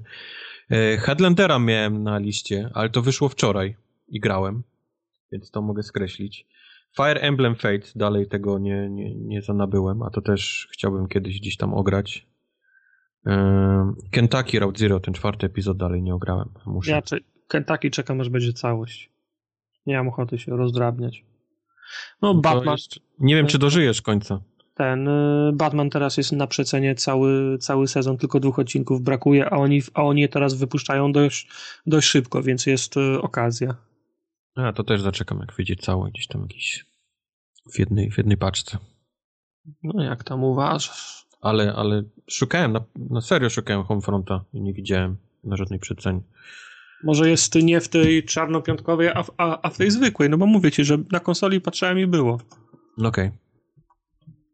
[0.71, 3.75] E, Headlandera miałem na liście, ale to wyszło wczoraj
[4.07, 4.63] i grałem,
[5.31, 6.47] więc to mogę skreślić.
[6.97, 11.57] Fire Emblem Fate, dalej tego nie, nie, nie zanabyłem, a to też chciałbym kiedyś gdzieś
[11.57, 12.27] tam ograć.
[13.25, 16.49] E, Kentucky Route Zero, ten czwarty epizod dalej nie ograłem.
[16.65, 16.91] Muszę.
[16.91, 19.09] Ja cze- Kentucky czekam, aż będzie całość.
[19.85, 21.23] Nie mam ochoty się rozdrabniać.
[22.21, 24.41] No, To Batman, jeszcze- Nie wiem, czy dożyjesz końca.
[24.75, 29.57] ten, y, Batman teraz jest na przecenie cały, cały sezon, tylko dwóch odcinków brakuje, a
[29.57, 31.49] oni, a oni je teraz wypuszczają dość,
[31.87, 33.75] dość szybko, więc jest y, okazja.
[34.55, 36.85] A, to też zaczekam, jak wyjdzie całe, gdzieś tam jakiś
[37.73, 38.77] w jednej, w jednej paczce.
[39.83, 41.25] No, jak tam uważasz?
[41.41, 46.21] Ale, ale szukałem, na, na serio szukałem Homefronta i nie widziałem na żadnej przecenie.
[47.03, 50.45] Może jest nie w tej czarnopiątkowej, a, w- a, a w tej zwykłej, no bo
[50.45, 52.37] mówię ci, że na konsoli patrzałem i było.
[53.03, 53.31] Okej.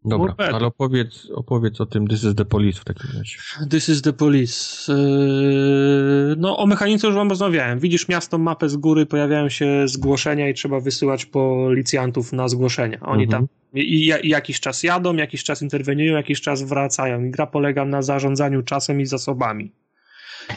[0.06, 0.54] Dobra, Morpety.
[0.56, 3.38] ale opowiedz, opowiedz o tym This is the Police w takim razie.
[3.70, 4.94] This is the police.
[4.94, 7.80] Yy, No, o mechanice już wam rozmawiałem.
[7.80, 13.00] Widzisz miasto, mapę z góry, pojawiają się zgłoszenia i trzeba wysyłać policjantów na zgłoszenia.
[13.02, 13.48] Oni Mhm.
[13.48, 13.48] tam
[13.82, 17.24] i, i jakiś czas jadą, jakiś czas interweniują, jakiś czas wracają.
[17.24, 19.72] I gra polega na zarządzaniu czasem i zasobami.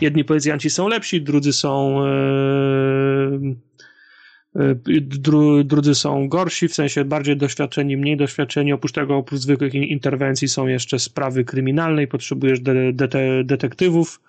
[0.01, 2.05] Jedni policjanci są lepsi, drudzy są.
[2.07, 3.57] Yy,
[5.01, 8.73] dru, drudzy są gorsi, w sensie bardziej doświadczeni, mniej doświadczeni.
[8.73, 14.21] Oprócz tego, oprócz zwykłych in- interwencji, są jeszcze sprawy kryminalne i potrzebujesz de, dete, detektywów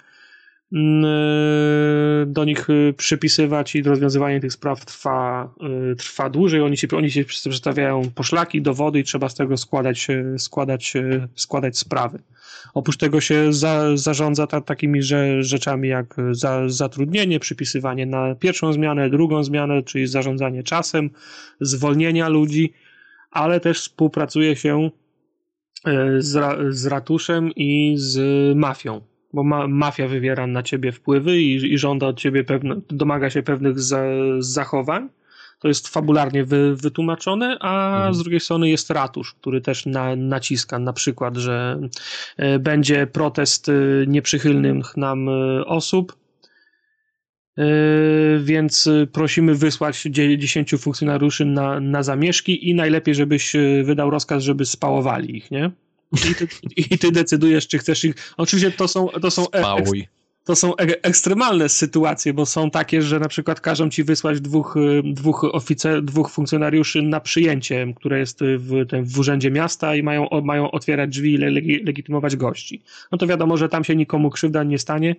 [2.27, 6.61] do nich yy, przypisywać i rozwiązywanie tych spraw trwa, yy, trwa dłużej.
[6.61, 10.07] Oni się, oni się przedstawiają poszlaki, dowody i trzeba z tego składać,
[10.38, 10.94] składać,
[11.35, 12.19] składać sprawy.
[12.73, 18.73] Oprócz tego się za, zarządza ta, takimi że, rzeczami jak za, zatrudnienie, przypisywanie na pierwszą
[18.73, 21.10] zmianę, drugą zmianę, czyli zarządzanie czasem,
[21.61, 22.73] zwolnienia ludzi,
[23.31, 24.89] ale też współpracuje się
[26.19, 28.18] z, ra, z ratuszem i z
[28.57, 29.02] mafią,
[29.38, 33.43] bo ma, mafia wywiera na ciebie wpływy i, i żąda od ciebie pewne, domaga się
[33.43, 34.01] pewnych za,
[34.39, 35.09] zachowań.
[35.59, 38.14] To jest fabularnie wy, wytłumaczone, a Mhm.
[38.14, 41.80] z drugiej strony jest ratusz, który też na, naciska na przykład, że
[42.38, 43.73] e, będzie protest e,
[44.07, 46.15] nieprzychylnych nam e, osób,
[48.39, 53.53] więc prosimy wysłać dzie- 10 funkcjonariuszy na, na zamieszki i najlepiej, żebyś
[53.84, 55.72] wydał rozkaz, żeby spałowali ich, nie?
[56.12, 56.48] I ty,
[56.78, 58.34] I ty decydujesz, czy chcesz ich.
[58.38, 60.08] Oczywiście to są, to są, e, ek, Pałuj.
[60.46, 64.78] to są e- ekstremalne sytuacje, bo są takie, że na przykład każą ci wysłać dwóch,
[64.78, 69.96] y, dwóch, oficer, dwóch funkcjonariuszy na przyjęcie, które jest y, w, tym, w urzędzie miasta
[69.96, 72.82] i mają, mają otwierać drzwi i le, legi- legitymować gości.
[73.12, 75.16] No to wiadomo, że tam się nikomu krzywda nie stanie,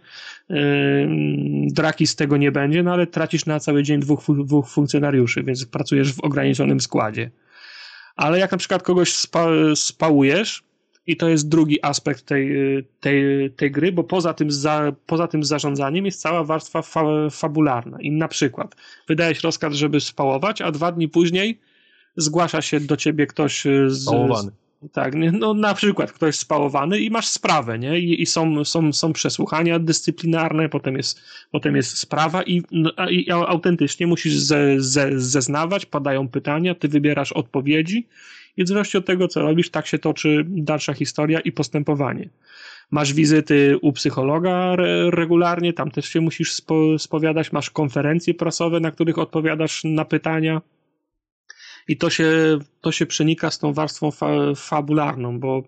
[0.51, 5.43] Ym, draki z tego nie będzie, no ale tracisz na cały dzień dwóch, dwóch funkcjonariuszy,
[5.43, 7.31] więc pracujesz w ograniczonym składzie.
[8.17, 10.63] Ale jak na przykład kogoś spa, spałujesz,
[11.09, 12.51] i to jest drugi aspekt tej,
[13.01, 18.01] tej, tej gry, bo poza tym, za, poza tym zarządzaniem jest cała warstwa fa, fabularna.
[18.01, 18.77] I na przykład
[19.09, 21.61] wydajesz rozkaz, żeby spałować, a dwa dni później
[22.17, 24.51] zgłasza się do ciebie ktoś z, Spałowany.
[24.93, 27.99] Tak, no na przykład ktoś spałowany i masz sprawę, nie?
[27.99, 31.21] I, i są, są, są przesłuchania dyscyplinarne, potem jest,
[31.51, 37.33] potem jest sprawa i, no, i autentycznie musisz ze, ze, zeznawać, padają pytania, ty wybierasz
[37.33, 38.07] odpowiedzi
[38.59, 42.29] i w zależności od tego, co robisz, tak się toczy dalsza historia i postępowanie.
[42.91, 48.81] Masz wizyty u psychologa re regularnie, tam też się musisz spo, spowiadać, masz konferencje prasowe,
[48.81, 50.61] na których odpowiadasz na pytania
[51.89, 55.63] i to się, to się przenika z tą warstwą fa fabularną, bo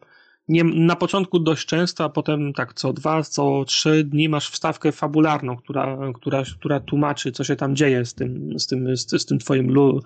[0.51, 4.93] nie, na początku dość często, a potem tak co dwa, co trzy dni masz wstawkę
[4.93, 9.27] fabularną, która, która, która tłumaczy, co się tam dzieje z tym, z tym, z, z
[9.27, 10.03] tym twoim lu,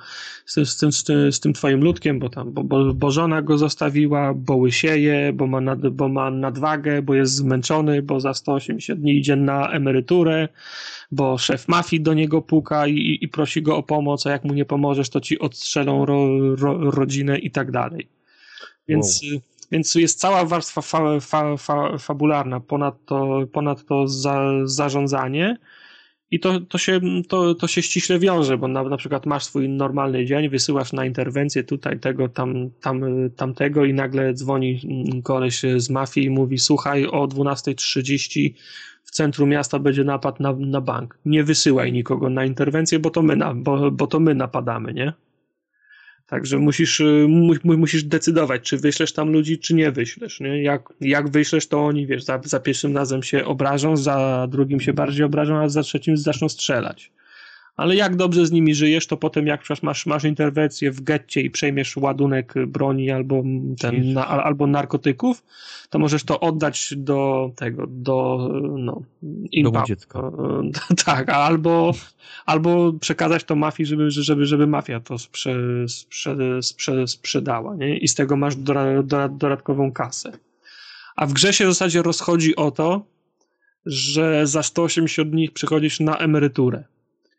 [0.47, 0.93] z, z, tym,
[1.33, 5.47] z, tym, twoim ludkiem, bo tam, bo, bo, bo żona go zostawiła, bo łysieje, bo
[5.47, 10.49] ma, nad, bo ma nadwagę, bo jest zmęczony, bo za 180 dni idzie na emeryturę,
[11.13, 14.55] bo szef mafii do niego puka i, i prosi go o pomoc, a jak mu
[14.55, 18.09] nie pomożesz, to ci odstrzelą ro, ro, rodzinę i tak dalej.
[18.89, 19.23] Więc...
[19.33, 22.61] Wow więc jest cała warstwa fa, fa, fa, fabularna,
[23.53, 25.59] ponadto, za, zarządzanie.
[26.31, 29.69] I to, to, się, to, to się ściśle wiąże, bo na, na przykład masz swój
[29.69, 33.03] normalny dzień, wysyłasz na interwencję tutaj tego, tam, tam,
[33.37, 34.81] tamtego i nagle dzwoni
[35.25, 38.55] koleś z mafii i mówi słuchaj, o 12.30
[39.05, 41.19] w centrum miasta będzie napad na, na bank.
[41.25, 45.13] Nie wysyłaj nikogo na interwencję, bo to my, na, bo, bo to my napadamy, nie?
[46.27, 50.41] Także musisz, y, mu, musisz decydować, czy wyślesz tam ludzi, czy nie wyślesz.
[50.41, 50.63] Nie?
[50.63, 54.93] Jak, jak wyślesz, to oni, wiesz, za, za pierwszym razem się obrażą, za drugim się
[54.93, 57.13] bardziej obrażą, a za trzecim zaczną strzelać
[57.77, 61.51] ale jak dobrze z nimi żyjesz, to potem jak masz, masz interwencję w getcie i
[61.51, 63.43] przejmiesz ładunek broni albo,
[63.81, 65.45] ten, na, albo narkotyków,
[65.91, 68.49] to możesz to oddać do tego, do
[68.79, 69.03] no,
[69.53, 70.31] impa, dziecka.
[71.07, 71.93] tak, albo,
[72.47, 75.55] albo przekazać to mafii, żeby, żeby, żeby mafia to sprze,
[75.89, 77.99] sprze, sprze, sprzedała nie?
[77.99, 78.57] i z tego masz
[79.31, 80.33] dodatkową kasę.
[81.17, 83.07] A w grze się w zasadzie rozchodzi o to,
[83.87, 86.85] że za 180 dni przychodzisz na emeryturę.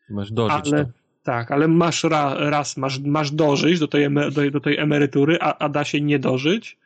[0.10, 0.74] Masz dożyć.
[0.74, 0.86] Ale,
[1.24, 5.58] tak, ale masz ra, raz, masz, masz dożyć do tej, do, do tej emerytury, a,
[5.58, 6.78] a da się nie dożyć,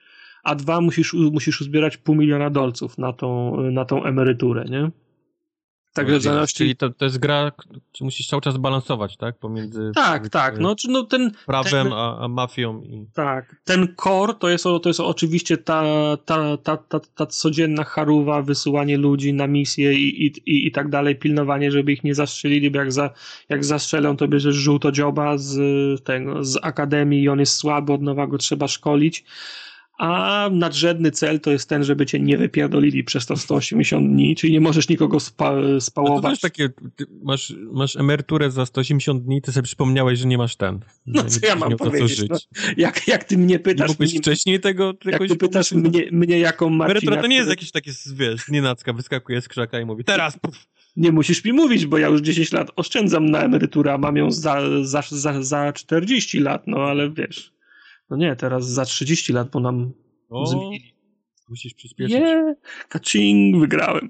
[0.43, 4.89] a dwa musisz, musisz uzbierać pół miliona dolców na tą, na tą emeryturę, nie?
[5.94, 6.57] Także w zależności...
[6.57, 7.52] Czyli to, to jest gra,
[7.91, 9.38] czy musisz cały czas balansować, tak?
[9.38, 9.91] Pomiędzy...
[9.95, 10.60] Tak, tak.
[10.60, 12.82] No, no ten, prawem ten, a, a, mafią.
[12.82, 13.06] I...
[13.14, 13.56] Tak.
[13.64, 15.84] Ten core to jest, to jest oczywiście ta,
[16.26, 20.90] ta, ta, ta, ta codzienna charuwa, wysyłanie ludzi na misje i, i, i, i tak
[20.90, 23.10] dalej, pilnowanie, żeby ich nie zastrzelili, bo jak, za,
[23.49, 25.57] jak zastrzelą, to bierzesz żółtodzioba z
[26.03, 29.24] tego, z akademii i on jest słaby, od nowa go trzeba szkolić
[29.99, 34.53] a nadrzędny cel to jest ten, żeby cię nie wypierdolili przez to 180 dni, czyli
[34.53, 36.31] nie możesz nikogo spa spałować.
[36.31, 36.69] No to takie,
[37.23, 40.80] masz, masz emeryturę za 180 dni, ty sobie przypomniałeś, że nie masz ten.
[41.05, 42.30] No co ja mam powiedzieć?
[42.30, 42.38] No,
[42.77, 43.88] jak, jak ty mnie pytasz...
[43.88, 44.93] Nie mógłbyś wcześniej tego...
[45.05, 46.91] Jak ty pytasz mnie, mnie jaką Marcina...
[46.91, 50.39] Emerytura to nie jest jakieś takie, wiesz, nienacka, wyskakuje z krzaka i mówi teraz...
[50.39, 50.67] Puf.
[50.95, 54.31] Nie musisz mi mówić, bo ja już 10 lat oszczędzam na emeryturę, a mam ją
[54.31, 57.59] za, za, za, za 40 lat, no ale wiesz...
[58.10, 59.91] No nie, teraz za 30 lat, bo nam
[60.30, 60.94] o, zmienili.
[61.49, 62.15] Musisz przyspieszyć.
[62.15, 62.56] Nie,
[62.90, 64.10] kaczing, wygrałem.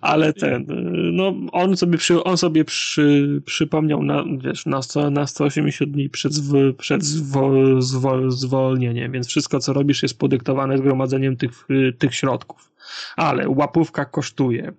[0.00, 0.66] Ale ten,
[1.12, 6.10] no on sobie, przy, on sobie przy, przypomniał na, wiesz, na, 100, na 180 dni
[6.10, 7.52] przed, zwo, przed zwo,
[7.82, 11.66] zwo, zwolnieniem, więc wszystko co robisz jest podyktowane zgromadzeniem tych,
[11.98, 12.72] tych środków.
[13.16, 14.72] Ale łapówka kosztuje,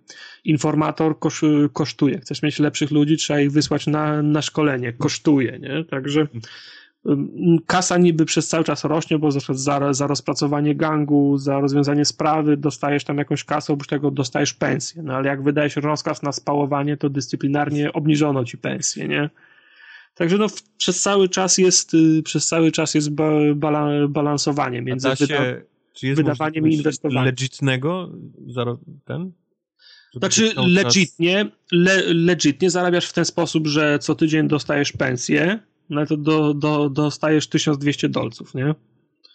[0.44, 1.42] informator kosz,
[1.74, 5.86] kosztuje, chcesz mieć lepszych ludzi, trzeba ich wysłać na, na szkolenie, kosztuje, nie?
[5.86, 6.28] Także
[7.66, 13.04] kasa niby przez cały czas rośnie, bo za, za rozpracowanie gangu, za rozwiązanie sprawy dostajesz
[13.04, 17.10] tam jakąś kasę, oprócz tego dostajesz pensję, no ale jak wydajesz rozkaz na spałowanie, to
[17.10, 19.30] dyscyplinarnie obniżono ci pensję, nie?
[20.16, 20.48] Także no,
[20.78, 25.62] przez cały czas jest, y, przez cały czas jest ba, bala, balansowanie między się, wyda
[25.94, 27.26] czy jest wydawaniem i inwestowaniem.
[27.26, 28.12] legitnego
[29.06, 29.32] ten?
[30.14, 36.18] Znaczy legitnie, le, legitnie zarabiasz w ten sposób, że co tydzień dostajesz pensję, no to
[36.18, 38.76] do, do, dostajesz 1200 dolców, nie?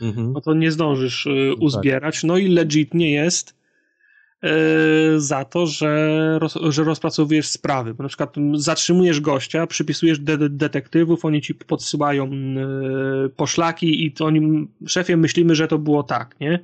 [0.01, 0.33] Mhm.
[0.33, 1.63] No to nie zdążysz y, no tak.
[1.63, 2.25] uzbierać.
[2.25, 3.57] No i legitnie jest
[4.45, 7.95] y, za to, że, roz, że rozpracowujesz sprawy.
[7.95, 14.25] Bo na przykład zatrzymujesz gościa, przypisujesz de detektywów, oni ci podsyłają y, poszlaki i to
[14.25, 16.59] oni, szefie, myślimy, że to było tak, nie?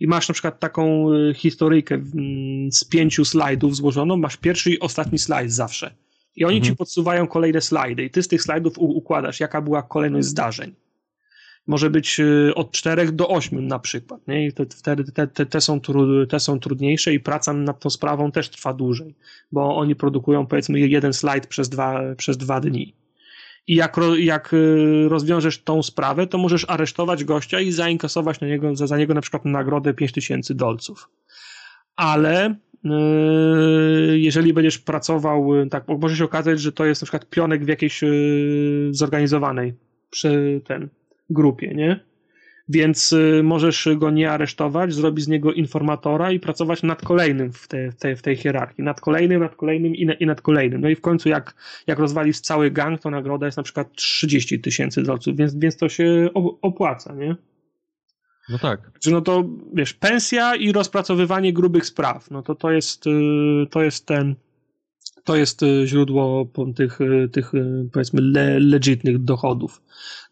[0.00, 2.02] I masz na przykład taką historyjkę
[2.70, 5.94] z pięciu slajdów złożoną, masz pierwszy i ostatni slajd zawsze.
[6.36, 6.72] I oni mhm.
[6.72, 10.74] ci podsuwają kolejne slajdy i ty z tych slajdów układasz, jaka była kolejność zdarzeń.
[11.66, 14.28] Może być y, od 4 do 8 na przykład.
[14.28, 14.46] Nie?
[14.46, 15.80] I te, te, te, te, są
[16.28, 19.14] te są trudniejsze i praca nad tą sprawą też trwa dłużej,
[19.52, 22.94] bo oni produkują powiedzmy jeden slajd przez dwa, przez dwa dni.
[23.66, 28.76] I jak, jak y, rozwiążesz tą sprawę, to możesz aresztować gościa i zainkasować na niego,
[28.76, 31.08] za, za niego na przykład nagrodę 5000 dolców.
[31.96, 32.54] Ale
[34.12, 37.68] jeżeli będziesz pracował, y, tak, może się okazać, że to jest na przykład pionek w
[37.68, 39.74] jakiejś yy, zorganizowanej
[40.10, 40.88] przy ten
[41.30, 42.00] grupie, nie?
[42.68, 47.92] Więc możesz go nie aresztować, zrobić z niego informatora i pracować nad kolejnym w, te,
[47.92, 48.84] w, tej, w tej hierarchii.
[48.84, 50.80] Nad kolejnym, nad kolejnym i, na, i nad kolejnym.
[50.80, 51.54] No i w końcu jak,
[51.86, 55.88] jak rozwalisz cały gang, to nagroda jest na przykład 30 tysięcy dolców, więc, więc to
[55.88, 56.28] się
[56.62, 57.36] opłaca, nie?
[58.48, 58.90] No tak.
[59.04, 59.44] Że no to,
[59.74, 63.10] wiesz, pensja i rozpracowywanie grubych spraw, no to to jest, y,
[63.70, 64.34] to jest ten,
[65.24, 66.46] to jest y, źródło
[66.76, 66.98] tych,
[67.32, 67.52] tych
[67.92, 69.82] powiedzmy le, legitnych dochodów.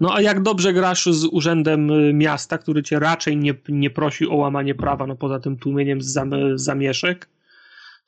[0.00, 4.28] No a jak dobrze grasz z urzędem y, miasta, który cię raczej nie, nie prosi
[4.28, 7.28] o łamanie prawa, no poza tym tłumieniem zam, zamieszek,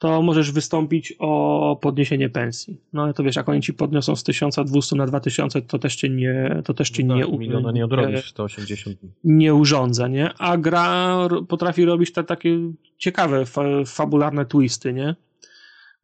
[0.00, 2.80] to możesz wystąpić o podniesienie pensji.
[2.92, 6.08] No ale to wiesz, jak oni ci podniosą z 1200 na 2000, to też cię
[6.08, 9.10] nie, to też cię no nie, tak, miliona nie odrobisz 180 dni.
[9.24, 10.30] Nie urządza, nie?
[10.38, 11.16] A gra
[11.48, 12.58] potrafi robić te takie
[12.98, 15.14] ciekawe, fa fabularne twisty, nie?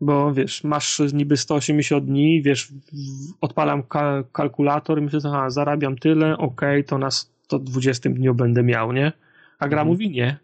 [0.00, 2.68] bo wiesz, masz niby 180 dni, wiesz,
[3.40, 8.62] odpalam ka kalkulator i myślę, aha, zarabiam tyle, okej, okay, to na 120 dniu będę
[8.62, 9.12] miał, nie?
[9.58, 9.88] A gra mhm.
[9.88, 10.36] mówi nie.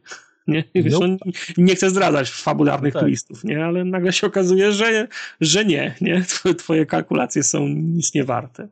[0.46, 1.18] Nie, wiesz, on
[1.56, 3.08] nie chce zdradzać fabularnych no tak.
[3.08, 3.64] twistów, nie?
[3.64, 5.08] Ale nagle się okazuje, że,
[5.40, 6.24] że nie, nie?
[6.58, 8.68] Twoje kalkulacje są nic nie warte.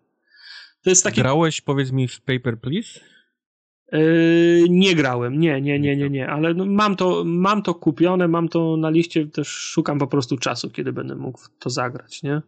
[0.83, 1.21] To jest taki...
[1.21, 3.01] Grałeś, powiedz mi, w Paper Please?
[3.93, 8.29] Yy, nie grałem, nie, nie, nie, nie, nie, ale no mam, to, mam to kupione,
[8.29, 12.43] mam to na liście, też szukam po prostu czasu, kiedy będę mógł to zagrać, nie?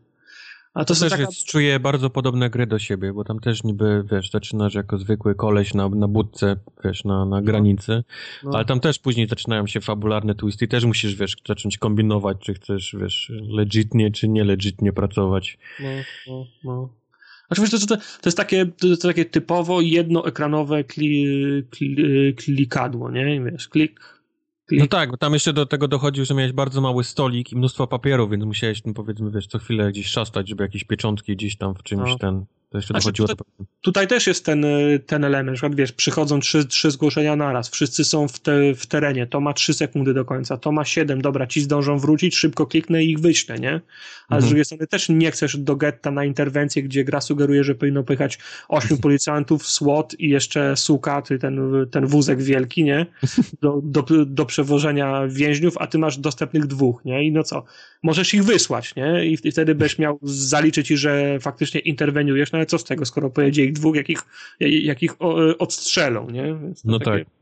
[0.74, 1.22] A to, to też taka...
[1.22, 5.34] jest, czuję bardzo podobne gry do siebie, bo tam też niby, wiesz, zaczynasz jako zwykły
[5.34, 7.42] koleś na, na budce, wiesz, na, na no.
[7.42, 8.04] granicy,
[8.44, 8.50] no.
[8.54, 12.54] ale tam też później zaczynają się fabularne twisty i też musisz, wiesz, zacząć kombinować, czy
[12.54, 15.58] chcesz, wiesz, legitnie, czy nielegitnie pracować.
[15.80, 15.88] No,
[16.26, 16.88] no, no.
[17.50, 21.26] Oczywiście to, to, to, jest takie, to, to takie typowo jednoekranowe kli,
[21.70, 23.40] kli, klikadło, nie?
[23.40, 24.00] Wiesz, klik,
[24.72, 24.80] klik.
[24.80, 27.86] No tak, bo tam jeszcze do tego dochodził, że miałeś bardzo mały stolik i mnóstwo
[27.86, 31.74] papierów, więc musiałeś, no powiedzmy, wiesz, co chwilę gdzieś szastać, żeby jakieś pieczątki gdzieś tam
[31.74, 32.18] w czymś no.
[32.18, 35.74] ten to jeszcze znaczy, dochodziło tutaj, tutaj też jest ten, y, ten element, na przykład
[35.74, 39.74] wiesz, przychodzą trzy, trzy zgłoszenia naraz, wszyscy są w, te, w terenie, to ma trzy
[39.74, 43.58] sekundy do końca, to ma siedem, dobra, ci zdążą wrócić, szybko kliknę i ich wyślę,
[43.58, 43.70] nie?
[44.28, 44.42] Ale mhm.
[44.42, 48.02] z drugiej strony też nie chcesz do getta na interwencję, gdzie gra sugeruje, że powinno
[48.02, 48.38] pychać
[48.68, 53.06] ośmiu policjantów, SWAT i jeszcze suka, ten, ten wózek wielki, nie?
[53.62, 57.24] Do, do, do przewożenia więźniów, a ty masz dostępnych dwóch, nie?
[57.24, 57.64] I no co?
[58.02, 59.26] Możesz ich wysłać, nie?
[59.26, 63.30] I, wtedy będziesz miał zaliczyć i że faktycznie interweniujesz, no ale co z tego, skoro
[63.30, 64.22] pojedzie ich dwóch, jakich,
[64.60, 65.12] jakich
[65.58, 66.56] odstrzelą, nie?
[66.84, 67.34] no takie, tak.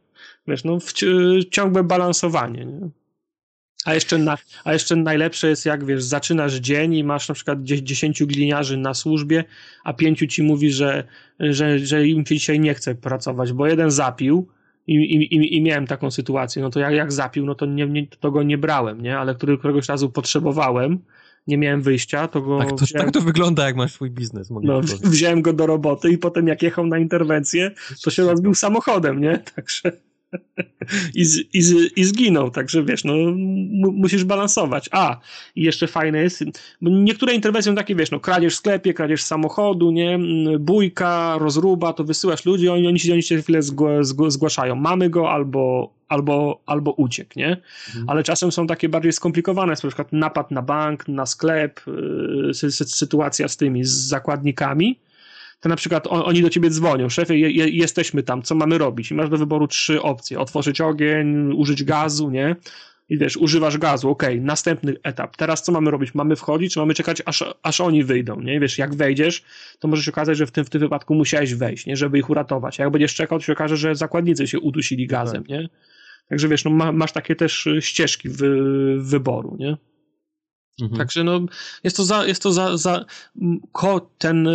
[0.49, 0.79] Wiesz, no
[1.51, 2.89] ciągłe balansowanie, nie?
[3.85, 7.63] A jeszcze, na, a jeszcze najlepsze jest, jak wiesz, zaczynasz dzień i masz na przykład
[7.63, 9.45] 10 gliniarzy na służbie,
[9.85, 11.05] a pięciu ci mówi, że,
[11.41, 14.49] że, że im się dzisiaj nie chce pracować, bo jeden zapił
[14.87, 16.63] i, i, i miałem taką sytuację.
[16.63, 19.19] No to jak, jak zapił, no to, nie, nie, to go nie brałem, nie?
[19.19, 20.99] Ale który, któregoś razu potrzebowałem
[21.51, 22.59] nie miałem wyjścia, to go.
[22.59, 23.07] Tak to, wziąłem...
[23.07, 24.51] tak to wygląda, jak masz swój biznes.
[24.51, 27.71] no, wziąłem go do roboty i potem, jak jechał na interwencję,
[28.05, 29.39] to się rozbił samochodem, nie?
[29.57, 29.93] Także.
[31.15, 33.15] I, z, i, z, I zginął, także wiesz, no
[33.93, 34.89] musisz balansować.
[34.93, 35.21] A,
[35.57, 36.45] i jeszcze fajne jest,
[36.81, 40.19] bo niektóre interwencje są takie, wiesz, no kradzież w sklepie, kradzież samochodu, nie,
[40.61, 44.77] bójka, rozruba, to wysyłasz ludzi, oni, oni, się, oni się chwilę zgł, zgł, zgłaszają.
[44.77, 47.57] Mamy go albo, albo, albo uciekł, nie?
[47.89, 48.05] Mhm.
[48.09, 51.81] Ale czasem są takie bardziej skomplikowane, na przykład napad na bank, na sklep,
[52.53, 54.99] yy, sytuacja z tymi, z zakładnikami
[55.61, 58.79] to na przykład on, oni do ciebie dzwonią, szefie, je, je, jesteśmy tam, co mamy
[58.79, 59.11] robić?
[59.11, 62.57] I masz do wyboru trzy opcje, otworzyć ogień, użyć gazu, nie?
[63.09, 65.37] I wiesz, używasz gazu, ok, następny etap.
[65.37, 66.15] Teraz co mamy robić?
[66.15, 68.55] Mamy wchodzić, czy mamy czekać, aż, aż oni wyjdą, nie?
[68.55, 69.45] I wiesz, jak wejdziesz,
[69.79, 71.97] to może się okazać, że w tym, w tym wypadku musiałeś wejść, nie?
[71.97, 72.81] Żeby ich uratować.
[72.81, 75.49] A jak będziesz czekał, to się okaże, że zakładnicy się udusili gazem, tak.
[75.49, 75.69] nie?
[76.29, 78.59] Także wiesz, no ma, masz takie też ścieżki wy,
[78.99, 79.77] wyboru, nie?
[80.81, 80.99] Mhm.
[80.99, 81.41] Także no,
[81.85, 83.05] jest to za, jest to za, za
[83.73, 84.49] ko, ten,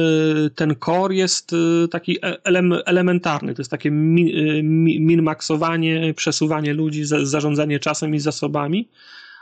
[0.55, 4.63] ten core jest y, taki e, ele, elementarny, to jest takie min, y,
[4.99, 8.89] min-maxowanie, przesuwanie ludzi, za, zarządzanie czasem i zasobami,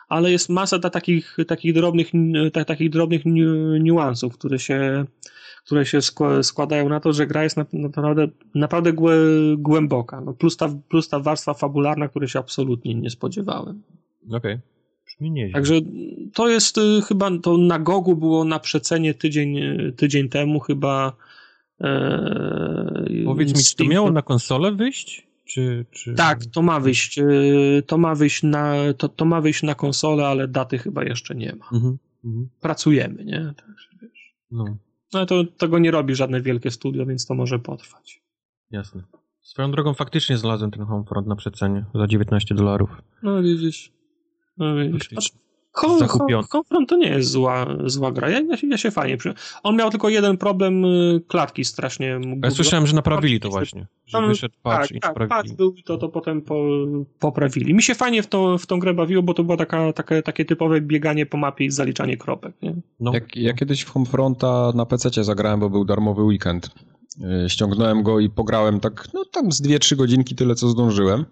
[0.10, 2.12] ale jest masa ta, takich, takich drobnych,
[2.54, 3.22] ta, takich drobnych
[3.80, 5.06] niuansów, które się,
[5.66, 6.00] które się
[6.42, 8.94] składają na to, że gra jest naprawdę, naprawdę
[9.58, 10.22] głęboka.
[10.22, 13.82] No plus, ta, plus ta warstwa fabularna, której się absolutnie nie spodziewałem.
[14.28, 14.38] Okej.
[14.38, 14.60] Okay.
[15.54, 15.76] Także
[16.34, 21.14] to jest y, chyba, to na Gogu było na przecenie tydzień, y, tydzień temu chyba.
[21.82, 25.28] E, Powiedz mi, czy to miało na konsolę wyjść?
[25.46, 26.14] Czy, czy...
[26.14, 27.20] Tak, to ma wyjść.
[27.20, 31.36] Y, to ma wyjść na, to, to ma wyjść na konsolę, ale daty chyba jeszcze
[31.36, 31.66] nie ma.
[31.74, 32.50] Mhm, mhm.
[32.62, 33.54] Pracujemy, nie?
[33.58, 34.36] Także wiesz.
[34.52, 34.78] No.
[35.14, 38.22] No to tego nie robi żadne wielkie studio, więc to może potrwać.
[38.72, 39.04] Jasne.
[39.42, 42.90] Swoją drogą faktycznie znalazłem ten Homefront na przecenie za 19 dolarów.
[43.24, 43.92] No widzisz.
[44.58, 44.76] No.
[45.74, 46.34] Home, Zakupiony.
[46.34, 48.30] home, Homefront to nie jest zła, zła gra.
[48.30, 49.34] Ja, ja, się, ja się fajnie przy...
[49.64, 53.88] On miał tylko jeden problem, y, klatki strasznie Ja słyszałem, że naprawili to właśnie.
[54.06, 55.30] Że tam- wyszedł patch tak, i tak, naprawili.
[55.30, 56.66] patch był i to, to potem po,
[57.20, 57.74] poprawili.
[57.74, 60.46] Mi się fajnie w, to, w tą grę bawiło, bo to było taka, takie, takie
[60.46, 62.54] typowe bieganie po mapie i zaliczanie kropek.
[62.62, 62.76] Nie?
[63.00, 66.70] No, Jak, ja kiedyś w Homefronta na PC zagrałem, bo był darmowy weekend.
[67.20, 71.26] Yy, Ściągnąłem go i pograłem tak, no tam z 2-3 godzinki, tyle co zdążyłem.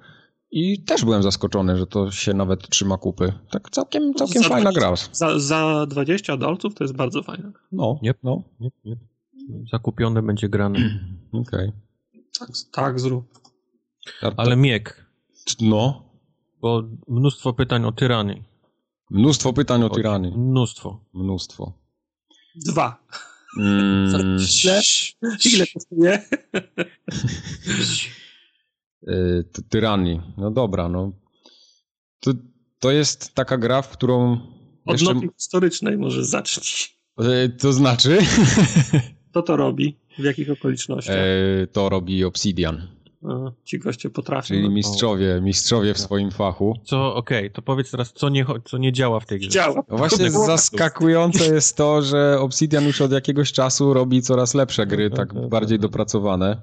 [0.51, 3.33] I też byłem zaskoczony, że to się nawet trzyma kupy.
[3.51, 4.93] Tak całkiem, całkiem Za- fajna gra.
[5.11, 7.51] Za, za 20 dolców to jest bardzo fajne.
[7.71, 8.13] No, Nie.
[8.23, 8.95] no, nie, nie.
[9.71, 10.79] Zakupione będzie grane.
[11.47, 11.71] okej.
[12.39, 13.39] Tak, tak zrób.
[14.21, 15.05] To- Ale miek,
[15.61, 16.09] No,
[16.61, 18.43] bo mnóstwo pytań o tyranii.
[19.09, 20.37] mnóstwo pytań o tyranii.
[20.37, 21.03] Mnóstwo.
[21.13, 21.73] Mnóstwo.
[22.55, 23.03] Dwa.
[23.57, 24.37] Mm?
[25.53, 26.21] Ile kosztuje?
[29.07, 30.21] y, tyranii.
[30.37, 31.11] No dobra, no.
[32.19, 32.31] To,
[32.79, 34.31] to jest taka gra, w którą
[34.85, 35.13] Od jeszcze...
[35.13, 36.65] noty historycznej może zacznij.
[37.45, 38.17] y, To znaczy...
[39.31, 39.97] Kto to robi?
[40.19, 41.15] W jakich okolicznościach?
[41.15, 42.87] E, to robi Obsidian,
[43.23, 44.47] A, ci goście potrafią.
[44.47, 44.69] czyli no.
[44.69, 46.79] mistrzowie, mistrzowie w swoim fachu.
[46.83, 49.49] Co, okej, to powiedz teraz, co nie, co nie działa w tej grze.
[49.49, 49.83] Działa.
[49.89, 55.09] No Właśnie zaskakujące jest to, że Obsidian już od jakiegoś czasu robi coraz lepsze gry,
[55.09, 56.61] tak bardziej dopracowane.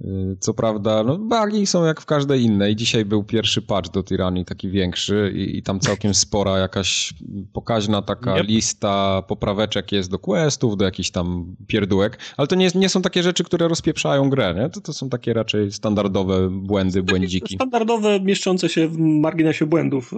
[0.00, 2.76] Y, Co prawda, no bugi są jak w każdej innej.
[2.76, 7.14] Dzisiaj był pierwszy patch do Tyranii, taki większy i, i tam całkiem spora jakaś
[7.52, 8.46] pokaźna taka Yep.
[8.48, 13.22] lista popraweczek jest do questów, do jakichś tam pierdółek, ale to nie, nie są takie
[13.22, 14.70] rzeczy, które rozpieprzają grę, nie?
[14.70, 17.54] To, to są takie raczej standardowe błędy, błędziki.
[17.54, 20.16] Standardowe, mieszczące się w marginesie błędów, y,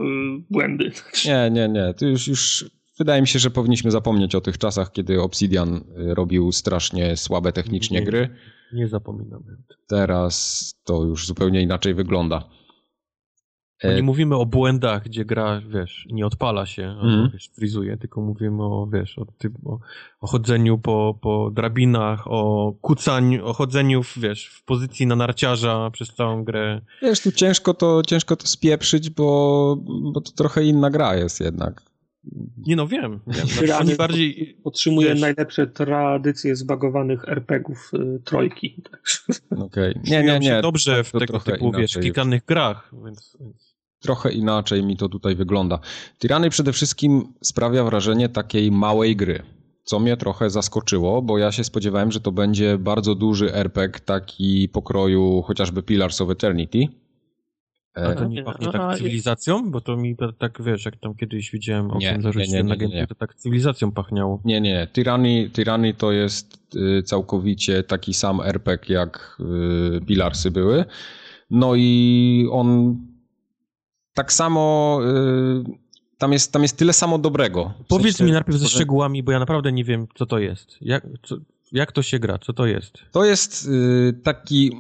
[0.51, 0.93] błędy.
[1.27, 1.95] Nie, nie, nie.
[1.95, 6.15] To już, już wydaje mi się, że powinniśmy zapomnieć o tych czasach, kiedy Obsidian y,
[6.15, 8.07] robił strasznie słabe technicznie Nie.
[8.07, 8.29] gry.
[8.75, 9.57] Nie zapominamy.
[9.87, 12.49] Teraz to już zupełnie inaczej wygląda.
[13.83, 17.31] Bo E, nie mówimy o błędach, gdzie gra, wiesz, nie odpala się, albo, Mhm.
[17.33, 19.79] wiesz, frizuje, tylko mówimy o, wiesz, o, tym, o,
[20.21, 25.91] o chodzeniu po, po drabinach, o kucaniu, o chodzeniu, w, wiesz, w pozycji na narciarza
[25.91, 26.81] przez całą grę.
[27.03, 29.77] Wiesz, tu ciężko to, ciężko to spieprzyć, bo,
[30.13, 31.83] bo to trochę inna gra jest jednak.
[32.67, 33.21] Nie no, wiem.
[33.27, 33.47] wiem.
[33.47, 34.57] Znaczy, oni bardziej...
[34.65, 35.21] Podtrzymuje Wiesz.
[35.21, 38.83] najlepsze tradycje zbagowanych RPGów y, trojki.
[38.91, 39.43] Także.
[39.67, 39.95] Okej.
[40.05, 40.63] Nie, nie, nie.
[40.63, 41.99] dobrze w to tego typu, wiesz,
[42.47, 43.37] grach, więc...
[43.41, 43.75] więc...
[44.01, 45.79] Trochę inaczej mi to tutaj wygląda.
[46.19, 49.43] Tyranny przede wszystkim sprawia wrażenie takiej małej gry.
[49.85, 54.69] Co mnie trochę zaskoczyło, bo ja się spodziewałem, że to będzie bardzo duży RPG, taki
[54.69, 56.89] pokroju chociażby Pillars of Eternity.
[57.95, 59.71] A E, to nie nie, pachnie tak cywilizacją?
[59.71, 63.07] Bo to mi to tak, wiesz, jak tam kiedyś widziałem, okiem zarzuciłem na nie.
[63.07, 64.41] to tak cywilizacją pachniało.
[64.45, 64.87] Nie, nie.
[64.93, 69.39] Tyranny, Tyranny to jest y, całkowicie taki sam RPG jak
[69.97, 70.85] y, Pillarsy były.
[71.51, 72.97] No i on
[74.15, 74.99] tak samo.
[75.03, 75.65] Y,
[76.19, 77.75] tam, jest, tam jest tyle samo dobrego.
[77.85, 80.77] W Powiedz sensie, mi najpierw ze szczegółami, bo ja naprawdę nie wiem, co to jest.
[80.81, 81.37] Jak, co,
[81.73, 82.39] jak to się gra?
[82.39, 82.99] Co to jest?
[83.13, 84.71] To jest y, taki.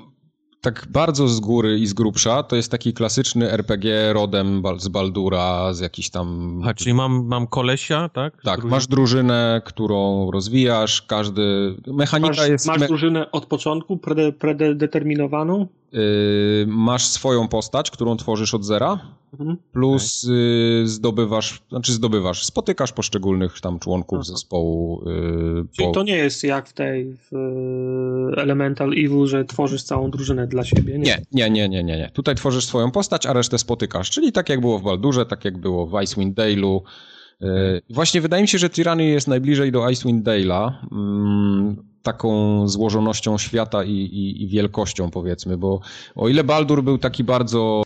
[0.65, 5.75] Tak bardzo z góry i z grubsza, to jest taki klasyczny RPG rodem z Baldura,
[5.75, 8.43] z jakiś tam A, czyli mam, mam kolesia, tak?
[8.43, 11.75] Tak, Drugi- masz drużynę, którą rozwijasz, każdy...
[11.87, 12.67] Mechanika Masz, jest...
[12.67, 15.67] masz me- drużynę od początku, prede, predeterminowaną.
[15.95, 18.99] Yy, masz swoją postać, którą tworzysz od zera,
[19.41, 19.57] Mhm.
[19.73, 24.25] plus yy, zdobywasz, znaczy zdobywasz, spotykasz poszczególnych tam członków Aha.
[24.25, 25.03] zespołu.
[25.07, 25.95] Yy, Czyli po...
[25.95, 27.33] to nie jest jak w tej w
[28.37, 30.99] Elemental Evil, że tworzysz całą drużynę dla siebie.
[30.99, 31.23] Nie.
[31.33, 32.11] Nie, nie, nie, nie, nie.
[32.13, 34.11] Tutaj tworzysz swoją postać, a resztę spotykasz.
[34.11, 36.81] Czyli tak jak było w Baldurze, tak jak było w Icewind Dale'u.
[37.91, 40.73] Właśnie wydaje mi się, że Tyranny jest najbliżej do Icewind Dale'a.
[40.93, 45.81] mm, taką złożonością świata i, i, i wielkością, powiedzmy, bo
[46.15, 47.83] o ile Baldur był taki bardzo,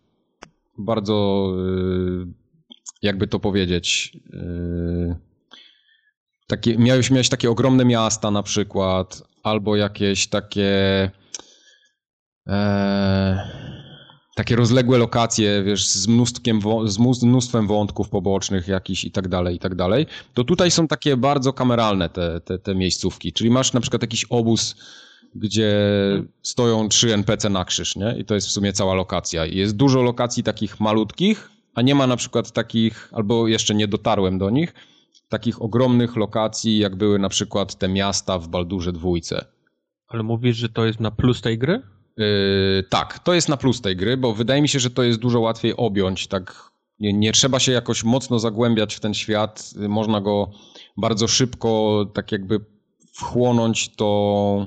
[0.78, 2.26] bardzo, yy,
[3.02, 5.16] jakby to powiedzieć, yy,
[6.46, 10.70] takie, miałeś, miałeś takie ogromne miasta na przykład, albo jakieś takie
[12.48, 13.77] e,
[14.38, 19.58] takie rozległe lokacje, wiesz, z mnóstwem, z mnóstwem wątków pobocznych jakichś i tak dalej, i
[19.58, 23.80] tak dalej, to tutaj są takie bardzo kameralne te, te, te miejscówki, czyli masz na
[23.80, 24.76] przykład jakiś obóz,
[25.34, 25.72] gdzie
[26.42, 28.16] stoją trzy NPC na krzyż, nie?
[28.18, 29.46] I to jest w sumie cała lokacja.
[29.46, 34.38] Jest dużo lokacji takich malutkich, a nie ma na przykład takich, albo jeszcze nie dotarłem
[34.38, 34.74] do nich,
[35.28, 39.44] takich ogromnych lokacji, jak były na przykład te miasta w Baldurze dwójce.
[40.08, 41.82] Ale mówisz, że to jest na plus tej gry?
[42.18, 45.18] Yy, tak, to jest na plus tej gry, bo wydaje mi się, że to jest
[45.18, 46.26] dużo łatwiej objąć.
[46.26, 46.70] Tak,
[47.00, 49.70] nie, nie trzeba się jakoś mocno zagłębiać w ten świat.
[49.76, 50.50] Yy, Można go
[50.96, 52.60] bardzo szybko, tak jakby
[53.18, 54.66] wchłonąć to,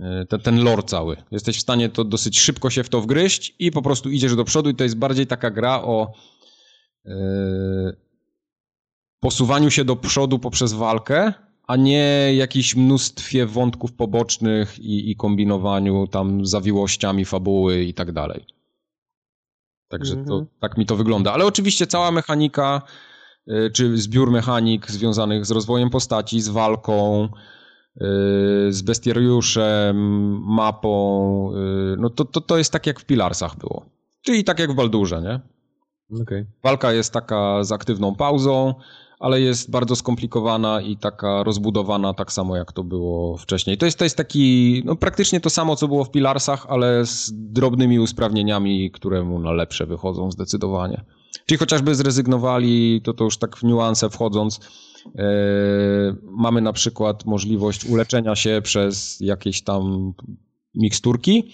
[0.00, 1.16] e, ten, ten lore cały.
[1.30, 4.44] Jesteś w stanie to dosyć szybko się w to wgryźć i po prostu idziesz do
[4.44, 6.12] przodu i to jest bardziej taka gra o
[7.04, 7.12] yy,
[9.20, 11.32] posuwaniu się do przodu poprzez walkę,
[11.66, 18.44] a nie jakieś mnóstwie wątków pobocznych i, i kombinowaniu tam zawiłościami fabuły i tak dalej.
[19.88, 20.46] Także to, mhm.
[20.60, 21.32] tak mi to wygląda.
[21.32, 22.82] Ale oczywiście cała mechanika,
[23.48, 27.28] y, czy zbiór mechanik związanych z rozwojem postaci, z walką, y,
[28.70, 29.96] z bestiariuszem,
[30.44, 33.86] mapą, y, no to, to, to jest tak jak w Pilarsach było.
[34.22, 35.40] Czyli tak jak w Baldurze, nie?
[36.22, 36.46] Okay.
[36.62, 38.74] Walka jest taka z aktywną pauzą,
[39.22, 43.78] ale jest bardzo skomplikowana i taka rozbudowana tak samo jak to było wcześniej.
[43.78, 47.30] To jest, to jest taki, no praktycznie to samo co było w Pilarsach, ale z
[47.34, 51.04] drobnymi usprawnieniami, które mu na lepsze wychodzą zdecydowanie.
[51.46, 54.60] Czyli chociażby zrezygnowali, to to już tak w niuanse wchodząc,
[55.04, 55.12] yy,
[56.24, 60.12] mamy na przykład możliwość uleczenia się przez jakieś tam
[60.74, 61.52] miksturki,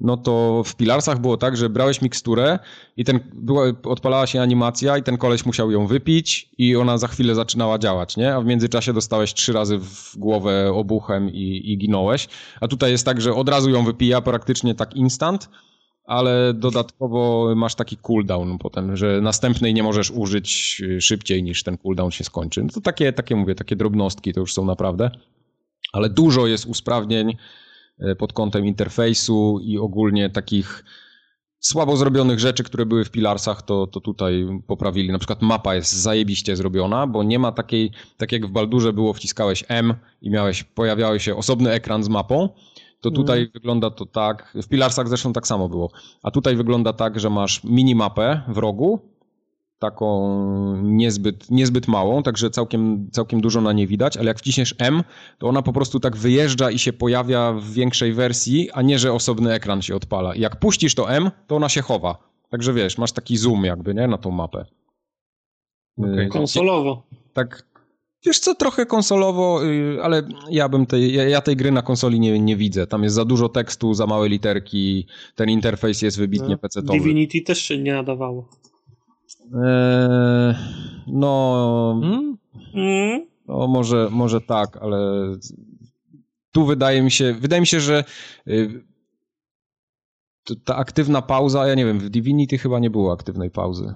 [0.00, 2.58] no to w Pilarsach było tak, że brałeś miksturę
[2.96, 7.08] i ten, była, odpalała się animacja i ten koleś musiał ją wypić i ona za
[7.08, 8.34] chwilę zaczynała działać, nie?
[8.34, 12.28] A w międzyczasie dostałeś trzy razy w głowę obuchem i, i ginąłeś.
[12.60, 15.48] A tutaj jest tak, że od razu ją wypija praktycznie tak instant,
[16.04, 22.10] ale dodatkowo masz taki cooldown potem, że następnej nie możesz użyć szybciej niż ten cooldown
[22.10, 22.62] się skończy.
[22.62, 25.10] No to takie, takie mówię, takie drobnostki to już są naprawdę.
[25.92, 27.36] Ale dużo jest usprawnień,
[28.18, 30.84] pod kątem interfejsu i ogólnie takich
[31.64, 35.12] słabo zrobionych rzeczy, które były w Pilarsach, to, to tutaj poprawili.
[35.12, 39.12] Na przykład mapa jest zajebiście zrobiona, bo nie ma takiej, tak jak w Baldurze było,
[39.12, 42.48] wciskałeś M i miałeś, pojawiał się osobny ekran z mapą,
[43.00, 43.50] to tutaj mm.
[43.54, 45.90] wygląda to tak, w Pilarsach zresztą tak samo było,
[46.22, 49.13] a tutaj wygląda tak, że masz minimapę w rogu
[49.84, 55.02] taką niezbyt, niezbyt małą, także całkiem, całkiem dużo na nie widać, ale jak wciśniesz M,
[55.38, 59.12] to ona po prostu tak wyjeżdża i się pojawia w większej wersji, a nie, że
[59.12, 60.34] osobny ekran się odpala.
[60.34, 62.18] I jak puścisz to M, to ona się chowa.
[62.50, 64.64] Także wiesz, masz taki zoom jakby, nie, na tą mapę.
[65.98, 66.28] Okay.
[66.28, 67.02] Konsolowo.
[67.32, 67.66] Tak,
[68.26, 72.40] wiesz co, trochę konsolowo, y, ale ja bym tej, ja tej gry na konsoli nie,
[72.40, 72.86] nie widzę.
[72.86, 76.98] Tam jest za dużo tekstu, za małe literki, ten interfejs jest wybitnie no, PC-towy.
[76.98, 78.48] Divinity też się nie nadawało.
[79.52, 80.54] Eee,
[81.06, 82.00] no,
[82.72, 83.26] hmm?
[83.46, 84.98] no może, może tak, ale
[86.52, 88.04] tu wydaje mi się, wydaje mi się, że
[88.48, 88.84] y,
[90.64, 93.94] ta aktywna pauza, ja nie wiem, w Divinity chyba nie było aktywnej pauzy.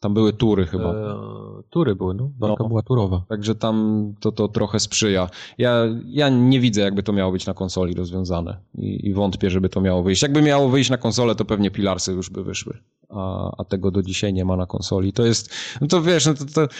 [0.00, 0.94] Tam były tury chyba.
[0.94, 2.30] Eee, tury były, no.
[2.38, 3.24] Walka no, była turowa.
[3.28, 5.30] Także tam to, to trochę sprzyja.
[5.58, 8.60] Ja, ja nie widzę, jakby to miało być na konsoli rozwiązane.
[8.74, 10.22] I, I wątpię, żeby to miało wyjść.
[10.22, 12.78] Jakby miało wyjść na konsolę, to pewnie Pilarsy już by wyszły.
[13.08, 15.12] A, a tego do dzisiaj nie ma na konsoli.
[15.12, 16.74] To jest, no to wiesz, no to, to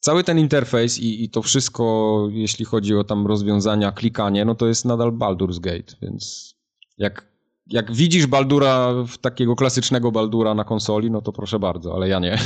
[0.00, 4.66] cały ten interfejs i, i to wszystko, jeśli chodzi o tam rozwiązania, klikanie, no to
[4.66, 6.54] jest nadal Baldur's Gate, więc
[6.98, 7.37] jak
[7.68, 12.38] jak widzisz Baldura, takiego klasycznego Baldura na konsoli, no to proszę bardzo, ale ja nie.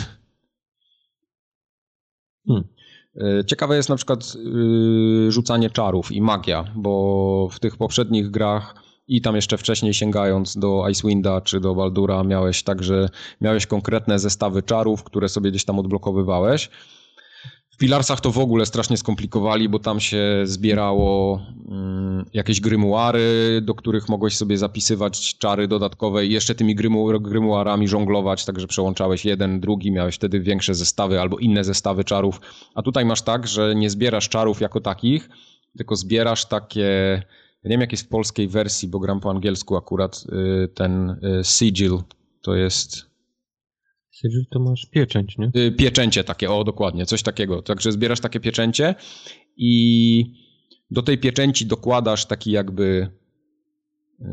[2.47, 2.65] Hmm.
[3.17, 8.75] E, ciekawe jest na przykład yy, rzucanie czarów i magia, bo w tych poprzednich grach
[9.09, 13.09] i tam jeszcze wcześniej sięgając do Icewinda czy do Baldura miałeś także
[13.41, 16.71] miałeś konkretne zestawy czarów, które sobie gdzieś tam odblokowywałeś
[17.83, 24.09] Pilarsach to w ogóle strasznie skomplikowali, bo tam się zbierało mm, jakieś grymuary, do których
[24.09, 29.93] mogłeś sobie zapisywać czary dodatkowe i jeszcze tymi grymu, grymuarami żonglować, także przełączałeś jeden, drugi,
[29.93, 32.41] miałeś wtedy większe zestawy albo inne zestawy czarów.
[32.75, 35.29] A tutaj masz tak, że nie zbierasz czarów jako takich,
[35.77, 37.23] tylko zbierasz takie
[37.65, 40.25] ja nie wiem jak jest w polskiej wersji, bo gram po angielsku akurat,
[40.65, 41.99] y, ten y, sigil,
[42.43, 43.12] to jest
[44.23, 45.51] Czyli to masz pieczęć, nie?
[45.57, 47.63] Y, pieczęcie takie, o dokładnie, coś takiego.
[47.63, 48.95] Także zbierasz takie pieczęcie
[49.57, 50.25] i
[50.91, 53.11] do tej pieczęci dokładasz taki jakby
[54.21, 54.27] yy,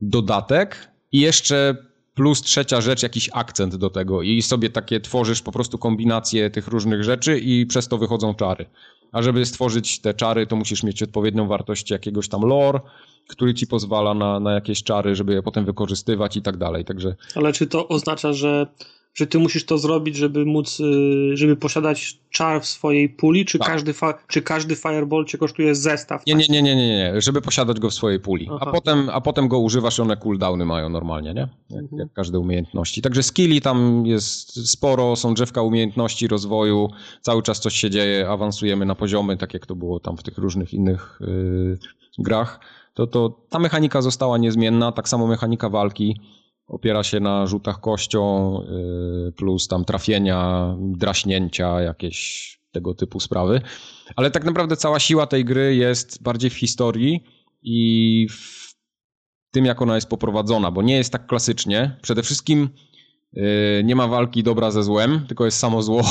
[0.00, 1.76] dodatek i jeszcze
[2.14, 6.68] plus trzecia rzecz, jakiś akcent do tego i sobie takie tworzysz po prostu kombinację tych
[6.68, 8.66] różnych rzeczy i przez to wychodzą czary.
[9.12, 12.80] A żeby stworzyć te czary, to musisz mieć odpowiednią wartość jakiegoś tam lore,
[13.28, 16.84] który ci pozwala na, na jakieś czary, żeby je potem wykorzystywać i tak dalej.
[16.84, 17.14] Także...
[17.34, 18.66] Ale czy to oznacza, że,
[19.14, 23.58] że ty musisz to zrobić, żeby móc, y, żeby posiadać czar w swojej puli, czy,
[23.58, 23.68] tak.
[23.68, 23.94] każdy,
[24.28, 26.26] czy każdy fireball cię kosztuje zestaw?
[26.26, 28.48] Nie, nie, nie, nie, nie, nie, żeby posiadać go w swojej puli.
[28.60, 31.48] A potem, a potem go używasz i one cooldowny mają normalnie, nie?
[31.70, 31.98] Jak, mhm.
[31.98, 33.02] jak każde umiejętności.
[33.02, 36.88] Także skilli tam jest sporo, są drzewka umiejętności rozwoju,
[37.20, 40.38] cały czas coś się dzieje, awansujemy na poziomy, tak jak to było tam w tych
[40.38, 41.78] różnych innych yy,
[42.18, 42.60] grach
[42.94, 46.20] to, to ta mechanika została niezmienna, tak samo mechanika walki
[46.66, 48.58] opiera się na rzutach kością,
[49.28, 53.60] y, plus tam trafienia, draśnięcia, jakieś tego typu sprawy.
[54.16, 57.24] Ale tak naprawdę cała siła tej gry jest bardziej w historii
[57.62, 58.72] i w
[59.50, 61.96] tym, jak ona jest poprowadzona, bo nie jest tak klasycznie.
[62.02, 62.68] Przede wszystkim
[63.32, 63.44] yy,
[63.84, 66.02] nie ma walki dobra ze złem, tylko jest samo zło.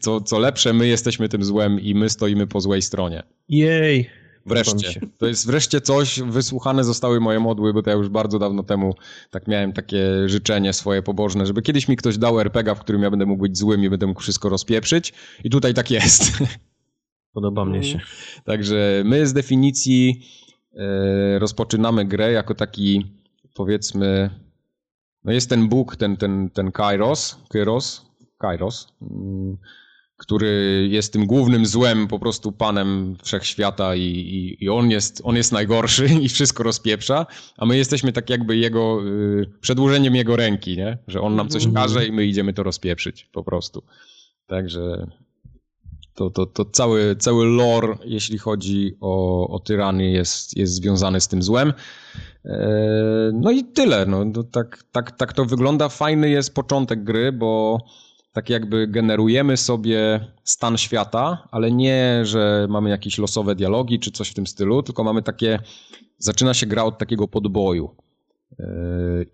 [0.00, 3.22] Co, co lepsze, my jesteśmy tym złem i my stoimy po złej stronie.
[3.48, 4.10] Jej!
[4.46, 5.00] Wreszcie.
[5.18, 8.94] To jest wreszcie coś, wysłuchane zostały moje modły, bo to ja już bardzo dawno temu
[9.30, 13.10] tak miałem takie życzenie swoje pobożne, żeby kiedyś mi ktoś dał RPGa, w którym ja
[13.10, 15.12] będę mógł być złym i będę mógł wszystko rozpieprzyć.
[15.44, 16.32] I tutaj tak jest.
[17.34, 18.00] Podoba mnie się.
[18.44, 20.26] Także my z definicji
[20.76, 23.06] e, rozpoczynamy grę jako taki,
[23.54, 24.30] powiedzmy,
[25.24, 28.06] no jest ten Bóg, ten, ten, ten Kairos, Kairos,
[28.38, 29.56] Kairos, mm,
[30.20, 35.36] który jest tym głównym złem, po prostu panem wszechświata i, i, i on, jest, on
[35.36, 37.26] jest najgorszy i wszystko rozpieprza,
[37.56, 40.98] a my jesteśmy tak jakby jego, y, przedłużeniem jego ręki, nie?
[41.08, 41.84] Że on nam coś Mhm.
[41.84, 43.82] każe i my idziemy to rozpieprzyć po prostu.
[44.46, 45.06] Także
[46.14, 51.28] to, to, to cały, cały lore, jeśli chodzi o, o tyrany, jest, jest związany z
[51.28, 51.72] tym złem.
[52.44, 54.06] E, No i tyle.
[54.06, 55.88] No, to tak, tak, tak to wygląda.
[55.88, 57.78] Fajny jest początek gry, bo
[58.32, 64.28] tak jakby generujemy sobie stan świata, ale nie, że mamy jakieś losowe dialogi czy coś
[64.28, 65.58] w tym stylu, tylko mamy takie,
[66.18, 67.96] zaczyna się gra od takiego podboju.
[68.58, 68.66] Yy,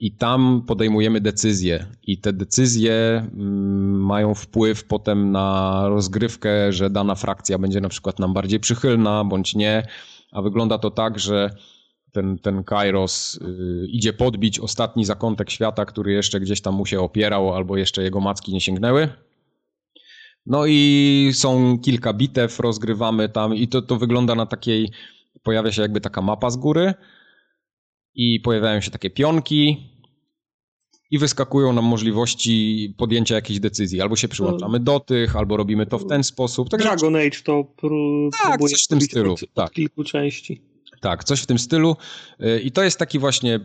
[0.01, 7.15] I tam podejmujemy decyzje, i te decyzje mm, mają wpływ potem na rozgrywkę, że dana
[7.15, 9.87] frakcja będzie na przykład nam bardziej przychylna bądź nie.
[10.33, 11.51] A wygląda to tak, że
[12.17, 17.01] ten, ten Kairos y, idzie podbić ostatni zakątek świata, który jeszcze gdzieś tam mu się
[17.01, 19.09] opierał, albo jeszcze jego macki nie sięgnęły.
[20.47, 24.91] No i są kilka bitew, rozgrywamy tam i to, to wygląda na takiej,
[25.43, 26.95] pojawia się jakby taka mapa z góry
[28.15, 29.91] i pojawiają się takie pionki
[31.11, 34.01] i wyskakują nam możliwości podjęcia jakiejś decyzji.
[34.01, 36.69] Albo się przyłączamy do tych, albo robimy to w ten sposób.
[36.69, 37.53] Także Dragon Age to
[37.83, 39.71] pró- Tak, próbuje coś w tym stylu, od tak.
[39.73, 40.76] kilku części.
[41.07, 41.97] Tak, coś w tym stylu.
[42.41, 43.61] Y, I to jest taki właśnie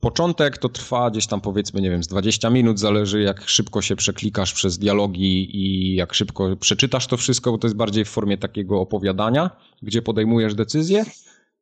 [0.00, 3.96] początek, to trwa gdzieś tam powiedzmy, nie wiem, z 20 minut, zależy jak szybko się
[3.96, 8.38] przeklikasz przez dialogi i jak szybko przeczytasz to wszystko, bo to jest bardziej w formie
[8.38, 9.50] takiego opowiadania,
[9.82, 11.04] gdzie podejmujesz decyzje.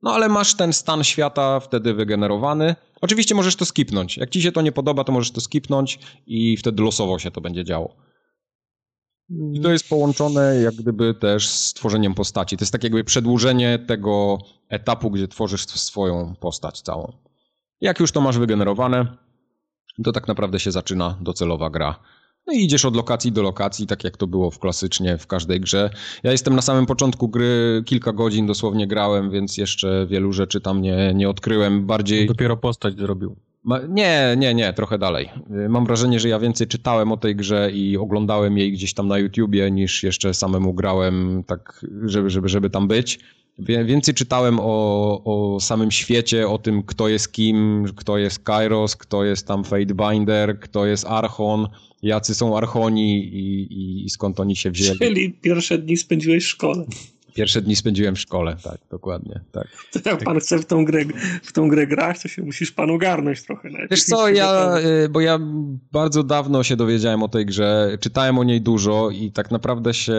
[0.02, 2.74] No ale masz ten stan świata wtedy wygenerowany.
[3.00, 4.16] Oczywiście możesz to skipnąć.
[4.16, 7.40] Jak ci się to nie podoba, to możesz to skipnąć i wtedy losowo się to
[7.40, 7.96] będzie działo.
[9.30, 12.56] I to jest połączone jak gdyby też z tworzeniem postaci.
[12.56, 14.38] To jest tak jakby przedłużenie tego
[14.68, 17.12] etapu, gdzie tworzysz swoją postać całą.
[17.80, 19.06] Jak już to masz wygenerowane,
[20.04, 22.00] to tak naprawdę się zaczyna docelowa gra.
[22.46, 25.60] No i idziesz od lokacji do lokacji, tak jak to było w klasycznie w każdej
[25.60, 25.90] grze.
[26.22, 30.82] Ja jestem na samym początku gry, kilka godzin dosłownie grałem, więc jeszcze wielu rzeczy tam
[30.82, 31.86] nie, nie odkryłem.
[31.86, 33.36] Bardziej Dopiero postać zrobił.
[33.88, 35.28] Nie, nie, nie, trochę dalej.
[35.64, 39.08] Y, Mam wrażenie, że ja więcej czytałem o tej grze i oglądałem jej gdzieś tam
[39.08, 43.18] na YouTubie, niż jeszcze samemu grałem, tak, żeby, żeby, żeby tam być.
[43.58, 49.24] Więcej czytałem o, o samym świecie, o tym, kto jest kim, kto jest Kairos, kto
[49.24, 51.68] jest tam Fatebinder, kto jest Archon,
[52.02, 54.98] jacy są Archoni i, i, i skąd oni się wzięli.
[54.98, 56.86] Czyli pierwsze dni spędziłeś w szkole.
[57.36, 59.66] Pierwsze dni spędziłem w szkole, tak, dokładnie, tak.
[59.92, 61.04] To jak pan chce w tą grę,
[61.42, 63.70] w tą grę grać, to się musisz pan ogarnąć trochę.
[63.70, 65.38] Nawet Wiesz co, ja, y, bo ja
[65.92, 70.16] bardzo dawno się dowiedziałem o tej grze, czytałem o niej dużo i tak naprawdę się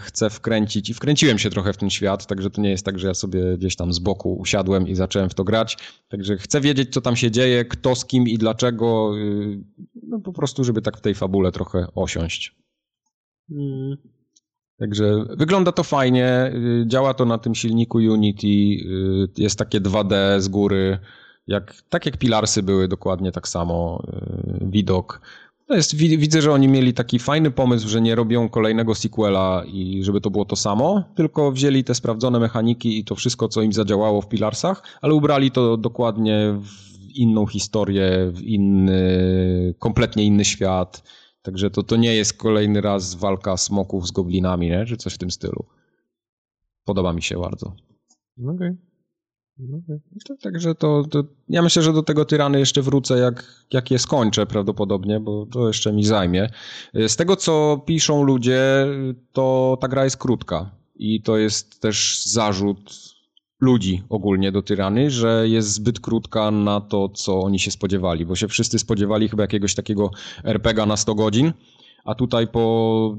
[0.00, 3.08] chcę wkręcić i wkręciłem się trochę w ten świat, także to nie jest tak, że
[3.08, 5.78] ja sobie gdzieś tam z boku usiadłem i zacząłem w to grać,
[6.08, 9.64] także chcę wiedzieć, co tam się dzieje, kto z kim i dlaczego, y,
[10.02, 12.56] no po prostu, żeby tak w tej fabule trochę osiąść.
[13.50, 14.15] Mm.
[14.78, 20.40] Także wygląda to fajnie, y, działa to na tym silniku Unity, y, jest takie 2D
[20.40, 20.98] z góry,
[21.46, 24.02] jak, tak jak Pilarsy były dokładnie tak samo,
[24.62, 25.20] y, widok.
[25.66, 29.64] To jest, wi- widzę, że oni mieli taki fajny pomysł, że nie robią kolejnego sequela
[29.66, 33.62] i żeby to było to samo, tylko wzięli te sprawdzone mechaniki i to wszystko, co
[33.62, 40.44] im zadziałało w Pilarsach, ale ubrali to dokładnie w inną historię, w inny, kompletnie inny
[40.44, 41.02] świat.
[41.46, 44.86] Także to, to nie jest kolejny raz walka smoków z goblinami, nie?
[44.86, 45.64] czy coś w tym stylu.
[46.84, 47.66] Podoba mi się bardzo.
[48.54, 48.70] Okej.
[49.58, 49.98] Okej.
[50.28, 53.98] To- Także to, to ja myślę, że do tego tyrany jeszcze wrócę, jak, jak je
[53.98, 56.50] skończę prawdopodobnie, bo to jeszcze mi zajmie.
[56.94, 58.86] Z tego, co piszą ludzie,
[59.32, 63.15] to ta gra jest krótka i to jest też zarzut
[63.60, 68.36] ludzi ogólnie do tyrany, że jest zbyt krótka na to, co oni się spodziewali, bo
[68.36, 70.10] się wszyscy spodziewali chyba jakiegoś takiego
[70.44, 71.52] RPGa na 100 godzin,
[72.04, 73.16] a tutaj po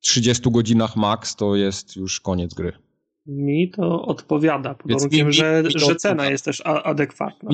[0.00, 2.72] 30 godzinach max to jest już koniec gry.
[3.26, 6.30] Mi to odpowiada, pod Więc warunkiem, mi- że, mi że cena odpowiada.
[6.30, 7.50] jest też adekwatna.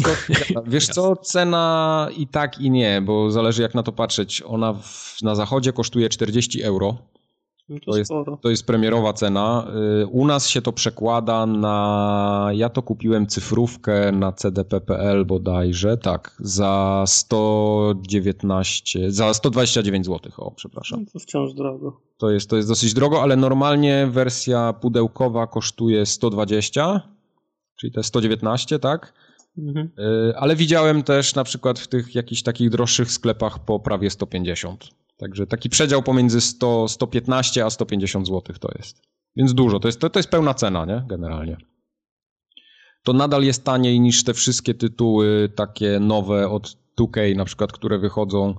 [0.66, 4.42] Wiesz co, cena i tak i nie, bo zależy jak na to patrzeć.
[4.47, 6.97] Ona w, na zachodzie kosztuje 40 euro
[7.70, 8.10] No To jest,
[8.40, 9.66] to jest premierowa cena.
[10.02, 12.51] Y, U nas się to przekłada na.
[12.55, 20.32] Ja to kupiłem cyfrówkę na cdp.pl bodajże, tak, za 119, za 129 zł.
[20.36, 21.01] O, przepraszam.
[21.01, 22.01] No to wciąż drogo.
[22.18, 27.01] To jest, to jest dosyć drogo, ale normalnie wersja pudełkowa kosztuje 120,
[27.80, 29.12] czyli te 119, tak?
[29.59, 29.90] Mhm.
[30.31, 34.90] Y, Ale widziałem też na przykład w tych jakichś takich droższych sklepach po prawie 150.
[35.16, 39.02] Także taki przedział pomiędzy 100, 115 a 150 zł to jest.
[39.36, 39.81] Więc dużo.
[39.81, 41.05] To jest, to, to jest pełna cena, nie?
[41.09, 41.56] Generalnie.
[43.02, 47.98] To nadal jest taniej niż te wszystkie tytuły takie nowe od 2K na przykład, które
[47.98, 48.55] wychodzą,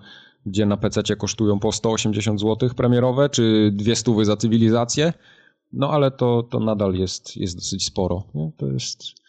[0.46, 5.14] gdzie na PC kosztują po 180 zł premierowe, czy dwie stówy za cywilizację.
[5.74, 8.24] No ale to, to nadal jest, jest dosyć sporo.
[8.36, 8.52] Nie?
[8.58, 9.21] To jest...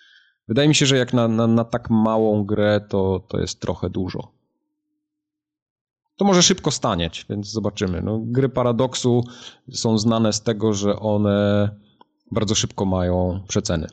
[0.48, 3.90] Wydaje mi się, że jak na, na, na tak małą grę, to, to jest trochę
[3.90, 4.32] dużo.
[6.16, 8.02] To może szybko stanieć, więc zobaczymy.
[8.02, 9.24] No, gry Paradoksu
[9.73, 11.70] są znane z tego, że one
[12.31, 13.86] bardzo szybko mają przeceny.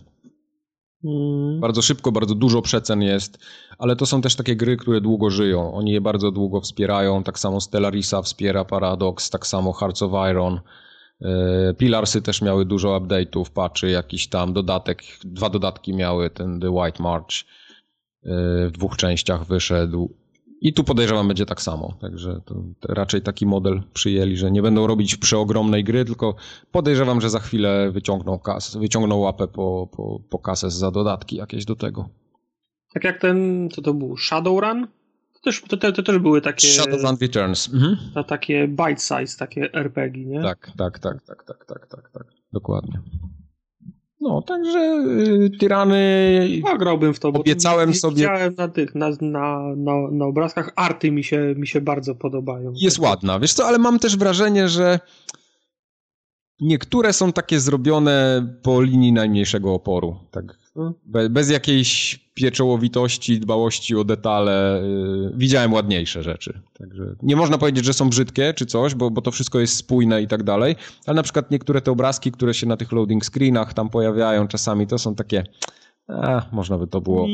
[1.03, 1.59] Mm.
[1.59, 3.37] Bardzo szybko, bardzo dużo przecen jest,
[3.77, 5.73] ale to są też takie gry, które długo żyją.
[5.73, 7.23] Oni je bardzo długo wspierają.
[7.23, 10.59] Tak samo Stellarisa wspiera Paradox, tak samo Hearts of Iron.
[11.21, 15.03] Yy, Pilarsy też miały dużo update'ów, patchy, jakiś tam dodatek.
[15.23, 17.31] Dwa dodatki miały, ten The White March
[18.23, 20.13] yy, w dwóch częściach wyszedł.
[20.61, 21.97] I tu podejrzewam będzie tak samo.
[22.01, 22.41] Także
[22.89, 26.35] raczej taki model przyjęli, że nie będą robić przeogromnej gry, tylko
[26.71, 31.65] podejrzewam, że za chwilę wyciągną, kas, wyciągną łapę po, po, po kasę za dodatki jakieś
[31.65, 32.09] do tego.
[32.93, 34.87] Tak jak ten, co to był, Shadowrun?
[35.41, 37.73] To też, to, to też były takie, Shadowrun Returns.
[37.73, 37.97] Mhm.
[38.13, 40.41] ta, takie bite size, takie RPG, nie?
[40.41, 42.23] Tak, tak, tak, tak, tak, tak, tak, tak.
[42.53, 42.99] Dokładnie.
[44.21, 46.47] No, także y, Tyrany...
[46.65, 50.25] Ja grałbym w to, bo Obiecałem to sobie- Widziałem na tych, na, na, na, na
[50.25, 52.73] obrazkach, arty mi się, mi się bardzo podobają.
[52.75, 54.99] Jest ładna, wiesz co, ale mam też wrażenie, że
[56.59, 60.15] niektóre są takie zrobione po linii najmniejszego oporu.
[60.31, 60.93] Tak, Hmm.
[61.05, 64.83] be, bez jakiejś pieczołowitości, dbałości o detale.
[64.83, 66.61] y, widziałem ładniejsze rzeczy.
[66.73, 70.21] Także nie można powiedzieć, że są brzydkie czy coś, bo, bo to wszystko jest spójne
[70.21, 70.75] i tak dalej,
[71.05, 74.87] ale na przykład niektóre te obrazki, które się na tych loading screenach tam pojawiają czasami,
[74.87, 75.43] to są takie...
[76.07, 77.27] A, można by to było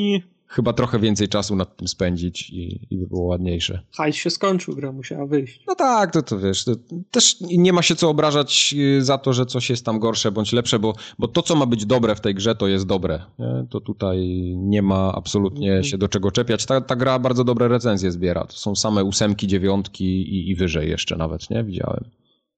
[0.56, 3.82] chyba trochę więcej czasu nad tym spędzić i, i by było ładniejsze.
[3.98, 5.64] hajs się skończył, gra musiała wyjść.
[5.68, 6.72] No tak, to, to wiesz, to
[7.11, 10.53] też nie ma się co obrażać y, za to, że coś jest tam gorsze bądź
[10.53, 13.26] lepsze, bo, bo to, co ma być dobre w tej grze, to jest dobre.
[13.40, 13.65] Nie?
[13.69, 14.19] To tutaj
[14.57, 15.84] nie ma absolutnie Mhm.
[15.84, 16.65] się do czego czepiać.
[16.65, 18.45] Ta, ta gra bardzo dobre recenzje zbiera.
[18.45, 21.64] To są same ósemki, dziewiątki i, i wyżej jeszcze nawet, nie?
[21.64, 22.03] Widziałem,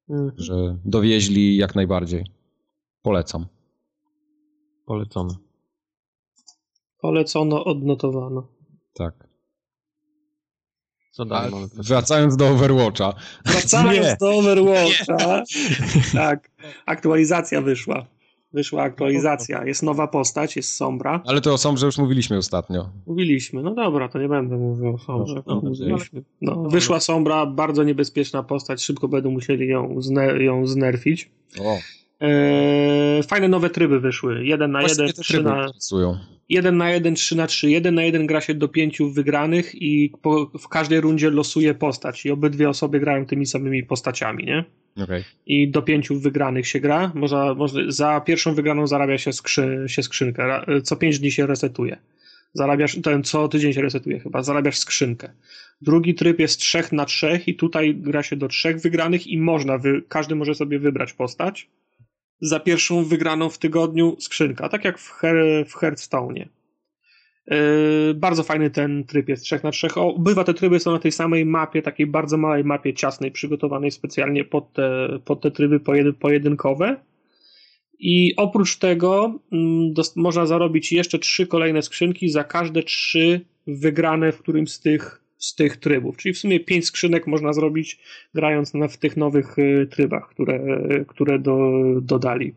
[0.10, 0.32] Mhm.
[0.38, 2.26] że dowieźli jak najbardziej.
[3.02, 3.46] Polecam.
[4.86, 5.34] Polecony.
[7.02, 8.48] Polecono, odnotowano.
[8.94, 9.28] Tak.
[11.12, 11.68] Co dalej mamy?
[11.74, 13.14] Wracając do Overwatcha.
[13.46, 14.18] Wracając Nie.
[14.20, 15.44] do Overwatcha.
[16.14, 16.52] Tak,
[16.86, 18.06] aktualizacja wyszła.
[18.54, 19.66] Wyszła aktualizacja.
[19.66, 21.24] Jest nowa postać, jest Sombra.
[21.26, 22.90] Ale to o Sombrze już mówiliśmy ostatnio.
[23.08, 25.44] Mówiliśmy, no dobra, to nie będę mówił o Sombrze.
[25.48, 26.24] No, no, Mówiliśmy.
[26.42, 31.32] No, wyszła Sombra, bardzo niebezpieczna postać, szybko będą musieli ją, zne- ją znerfić.
[31.62, 31.78] O,
[32.20, 34.46] Eee, fajne nowe tryby wyszły.
[34.46, 36.18] Jeden na właśnie jeden, te trzy tryby na, interesują.
[36.50, 37.70] 1 na 1, 3 na 3.
[37.70, 42.26] 1 na 1 gra się do 5 wygranych i po, w każdej rundzie losuje postać
[42.26, 44.64] i obydwie osoby grają tymi samymi postaciami, nie?
[45.04, 45.24] Okej.
[45.46, 47.12] I do 5 wygranych się gra.
[47.16, 50.66] Można, można, za pierwszą wygraną zarabia się, skrzy, się skrzynkę.
[50.84, 51.98] Co 5 dni się resetuje.
[52.54, 55.30] Zarabiasz, ten co tydzień się resetuje chyba, zarabiasz skrzynkę.
[55.82, 59.78] Drugi tryb jest 3 na 3 i tutaj gra się do 3 wygranych i można,
[59.78, 61.70] wy, każdy może sobie wybrać postać.
[62.42, 66.46] Za pierwszą wygraną w tygodniu skrzynka, tak jak w, Her, w Hearthstone'ie.
[67.48, 69.88] Yy, bardzo fajny ten tryb jest 3 na 3.
[69.96, 74.44] Obydwa te tryby są na tej samej mapie, takiej bardzo małej mapie ciasnej, przygotowanej specjalnie
[74.44, 76.98] pod te, pod te tryby pojedy, pojedynkowe.
[78.00, 84.40] I oprócz tego mm, można zarobić jeszcze trzy kolejne skrzynki za każde trzy wygrane w
[84.40, 86.18] którymś z tych, z tych trybów.
[86.18, 88.00] Czyli w sumie pięć skrzynek można zrobić
[88.34, 90.60] grając na, w tych nowych y, trybach, które,
[91.08, 92.54] które do, dodali.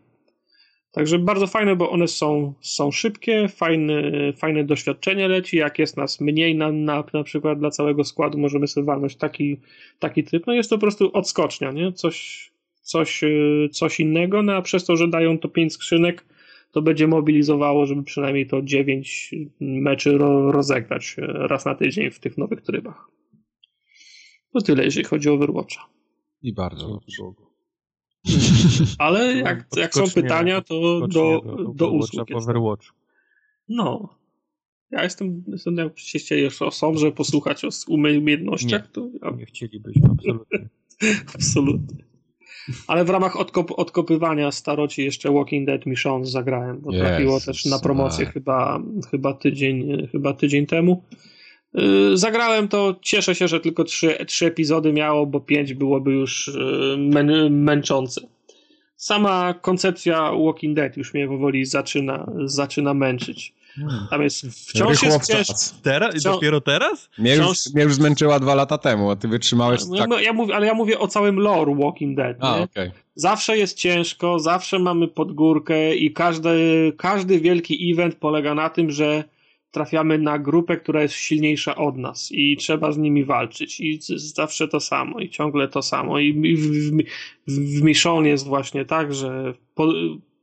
[0.92, 4.02] Także bardzo fajne, bo one są, są szybkie, fajne,
[4.32, 5.56] fajne doświadczenie leci.
[5.56, 9.60] Jak jest nas mniej na, na, na przykład dla całego składu, możemy sobie walnąć taki,
[9.98, 10.46] taki tryb.
[10.46, 11.92] No jest to po prostu odskocznia, nie?
[11.92, 12.50] Coś,
[12.82, 16.24] coś, yy, coś innego, no a przez to, że dają to pięć skrzynek,
[16.72, 22.20] to będzie mobilizowało, żeby przynajmniej to dziewięć meczy ro, rozegrać yy, raz na tydzień w
[22.20, 23.10] tych nowych trybach.
[24.52, 25.88] To tyle, jeżeli chodzi o Overwatcha.
[26.42, 27.22] I bardzo dobrze.
[28.98, 32.30] Ale jak, jak są pytania, to do, do Overwatcha usług.
[32.34, 32.92] Overwatch.
[33.68, 34.20] No.
[34.90, 40.08] Ja jestem, jestem jak się chcieli o Somrze posłuchać o umiejętnościach, to ja, Nie chcielibyśmy,
[40.12, 40.68] absolutnie.
[41.34, 42.09] absolutnie.
[42.86, 47.64] Ale w ramach odkop odkopywania staroci jeszcze Walking Dead Michonne zagrałem, bo trafiło Jezus, też
[47.64, 48.34] na promocję tak.
[48.34, 51.04] chyba, chyba, tydzień, chyba tydzień temu.
[51.74, 56.50] Yy, Zagrałem to, cieszę się, że tylko trzy, trzy epizody miało, bo pięć byłoby już
[56.54, 58.20] yy, mę męczące.
[58.96, 63.54] Sama koncepcja Walking Dead już mnie powoli zaczyna, zaczyna męczyć.
[64.10, 65.80] Tam jest wciąż Rychło jest w cięż, czas.
[65.82, 66.14] Teraz?
[66.14, 67.10] Wciąż- Dopiero teraz?
[67.18, 70.22] Mnie już, Wciąż- mnie już zmęczyła dwa lata temu, a ty wytrzymałeś ja, tak...
[70.22, 72.36] ja mówię, ale ja mówię o całym lore Walking Dead.
[72.40, 72.62] A, nie?
[72.62, 72.90] okej.
[73.14, 79.24] Zawsze jest ciężko, zawsze mamy podgórkę i każdy, każdy wielki event polega na tym, że
[79.70, 83.80] trafiamy na grupę, która jest silniejsza od nas i trzeba z nimi walczyć.
[83.80, 86.18] I zawsze to samo, i ciągle to samo.
[86.18, 87.02] I w, w,
[87.48, 89.92] w, w Mission jest właśnie tak, że po,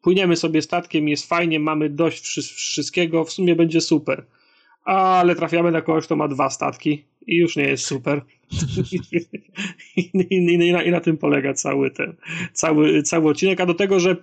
[0.02, 4.26] płyniemy sobie statkiem, jest fajnie, mamy dość wszy, wszystkiego, w sumie będzie super.
[4.84, 8.22] Ale trafiamy na kogoś, kto ma dwa statki i już nie jest super.
[9.98, 12.16] I, i, i, na, I na tym polega cały ten,
[12.54, 14.16] cały, cały odcinek, a do tego, że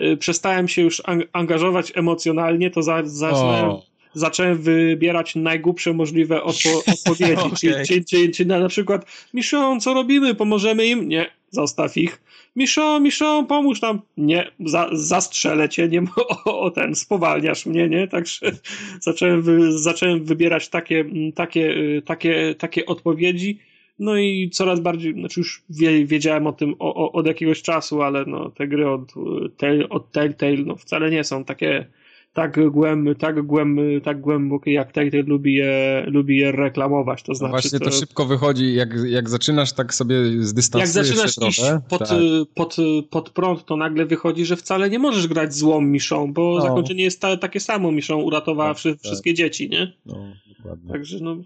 [0.00, 3.89] y, przestałem się już ang- angażować emocjonalnie, to za, zacząłem, O.
[4.14, 7.32] zacząłem wybierać najgłupsze możliwe odpo- odpowiedzi.
[7.32, 7.56] Okej.
[7.60, 10.34] Czyli, czyli, czyli, czyli na, na przykład Michon, co robimy?
[10.34, 11.08] Pomożemy im?
[11.08, 12.20] Nie, zostaw ich.
[12.56, 14.00] Michon, Michon, pomóż nam.
[14.16, 16.02] Nie, za, zastrzelę cię, nie
[16.44, 18.08] o, o ten, spowalniasz mnie, nie?
[18.08, 18.52] Także
[19.00, 23.58] zacząłem, wy, zacząłem wybierać takie, takie, y, takie, takie odpowiedzi.
[23.98, 28.02] No i coraz bardziej, znaczy już wie, wiedziałem o tym o, o, od jakiegoś czasu,
[28.02, 29.12] ale no, te gry od,
[29.58, 31.86] Tell- od Telltale no, wcale nie są takie
[32.32, 37.22] tak, głęb, tak, głęb, tak głębokie, jak Telltale lubi je, lubi je reklamować.
[37.22, 41.34] To No znaczy, właśnie to szybko wychodzi, jak, jak zaczynasz tak sobie jak zdystansujesz zaczynasz
[41.34, 42.18] się iść trochę, pod, tak.
[42.54, 42.76] pod,
[43.10, 46.60] pod prąd, to nagle wychodzi, że wcale nie możesz grać złą miszą, bo No.
[46.60, 47.92] zakończenie jest ta, takie samo.
[47.92, 49.00] Miszą uratowała Tak, wszy, tak.
[49.02, 49.92] wszystkie dzieci, nie?
[50.06, 50.92] No, dokładnie.
[50.92, 51.36] Także no,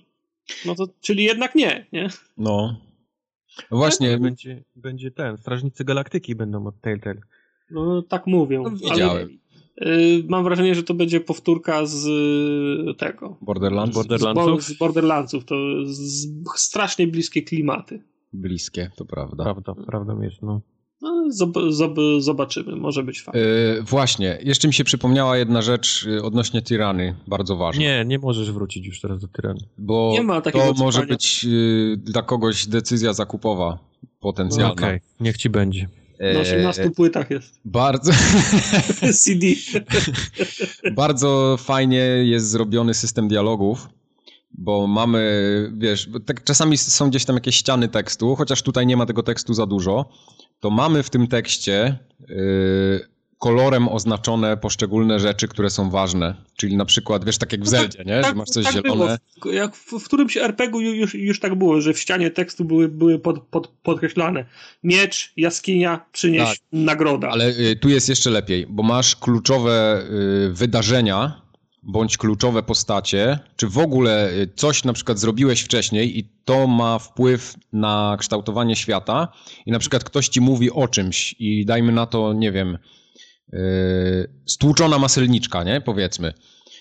[0.66, 2.08] no to, czyli jednak nie, nie?
[2.38, 2.76] No.
[3.70, 7.20] No właśnie, Będzie, będzie ten, Strażnicy Galaktyki będą od Telltale.
[7.70, 8.62] No tak mówią.
[8.62, 9.28] No, ale, wiedziałem.
[9.28, 9.38] y,
[10.28, 13.36] mam wrażenie, że to będzie powtórka z y, tego.
[13.42, 14.62] Borderlands Border- Z, Borderlandsów?
[14.64, 15.44] z Borderlandsów.
[15.44, 15.54] To
[15.84, 18.02] z, strasznie bliskie klimaty.
[18.32, 19.44] bliskie, to prawda.
[19.44, 20.60] Prawda, prawdą jest, no.
[21.02, 23.40] No, zob, zob, zobaczymy, może być fajnie.
[23.40, 27.82] Yy, właśnie, jeszcze mi się przypomniała jedna rzecz yy, odnośnie Tyrany, bardzo ważna.
[27.82, 29.60] Nie, nie możesz wrócić już teraz do Tyrany.
[29.78, 33.78] Bo Nie ma takiego to może być yy, dla kogoś decyzja zakupowa
[34.20, 34.72] potencjalna.
[34.72, 35.88] Okej, niech ci będzie.
[36.32, 37.60] Na 18 płytach jest.
[37.64, 38.12] Bardzo,
[39.22, 39.46] CD.
[40.96, 43.88] bardzo fajnie jest zrobiony system dialogów,
[44.52, 49.06] bo mamy, wiesz, tak czasami są gdzieś tam jakieś ściany tekstu, chociaż tutaj nie ma
[49.06, 50.08] tego tekstu za dużo,
[50.60, 53.13] to mamy w tym tekście yy,
[53.44, 56.34] kolorem oznaczone poszczególne rzeczy, które są ważne.
[56.56, 58.23] Czyli na przykład, wiesz, tak jak w No tak- Zeldzie, nie?
[58.24, 59.18] Że masz coś tak zielone.
[59.42, 59.55] Było.
[59.55, 62.89] Jak w, w którymś RPG-u ju- już, już tak było, że w ścianie tekstu były,
[62.89, 64.44] były pod, pod, podkreślane.
[64.84, 66.58] Miecz, jaskinia, przynieś Tak.
[66.73, 67.28] nagroda.
[67.28, 70.02] Ale y, tu jest jeszcze lepiej, bo masz kluczowe
[70.48, 71.42] y, wydarzenia
[71.82, 76.98] bądź kluczowe postacie, czy w ogóle y, coś na przykład zrobiłeś wcześniej i to ma
[76.98, 79.28] wpływ na kształtowanie świata
[79.66, 82.78] i na przykład ktoś ci mówi o czymś i dajmy na to, nie wiem,
[84.47, 85.81] stłuczona maselniczka, nie?
[85.81, 86.32] Powiedzmy.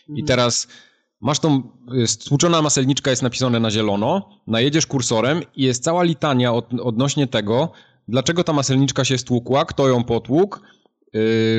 [0.08, 0.28] I Mhm.
[0.28, 0.68] teraz
[1.22, 1.64] masz tą
[2.04, 7.28] y, stłuczona maselniczka jest napisane na zielono, najedziesz kursorem i jest cała litania od, odnośnie
[7.28, 7.72] tego,
[8.08, 10.60] dlaczego ta maselniczka się stłukła, kto ją potłukł,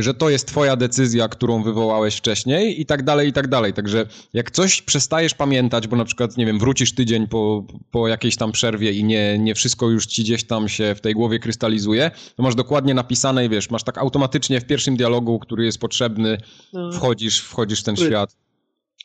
[0.00, 3.72] że to jest twoja decyzja, którą wywołałeś wcześniej i tak dalej, i tak dalej.
[3.72, 8.36] Także jak coś przestajesz pamiętać, bo na przykład, nie wiem, wrócisz tydzień po, po jakiejś
[8.36, 12.10] tam przerwie i nie, nie wszystko już ci gdzieś tam się w tej głowie krystalizuje,
[12.36, 16.38] to masz dokładnie napisane i wiesz, masz tak automatycznie w pierwszym dialogu, który jest potrzebny,
[16.72, 16.92] No.
[16.92, 18.43] wchodzisz, wchodzisz w ten świat.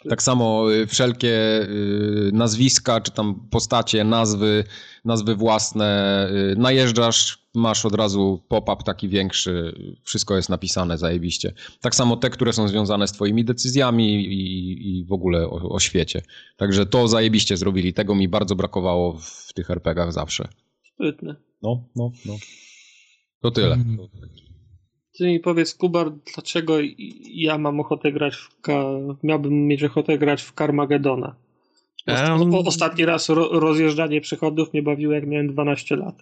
[0.10, 4.64] Tak samo y, wszelkie y, nazwiska, czy tam postacie, nazwy,
[5.06, 11.54] nazwy własne, y, najeżdżasz, masz od razu pop-up taki większy, wszystko jest napisane zajebiście.
[11.82, 15.80] Tak samo te, które są związane z twoimi decyzjami i, i w ogóle o, o
[15.80, 16.22] świecie.
[16.58, 20.48] Także to zajebiście zrobili, tego mi bardzo brakowało w tych RPGach zawsze.
[20.94, 21.36] Sprytne.
[21.62, 22.36] No, no, no.
[23.42, 23.74] To tyle.
[23.74, 23.98] Mhm.
[25.20, 26.74] Ty mi powiedz, Kubar, dlaczego
[27.34, 28.62] ja mam ochotę grać w.
[28.62, 28.84] Ka-
[29.24, 31.36] miałbym mieć ochotę grać w Carmagedona?
[32.08, 36.16] Osta- o- Ostatni raz ro- rozjeżdżanie przechodów mnie bawiło, jak miałem 12 lat.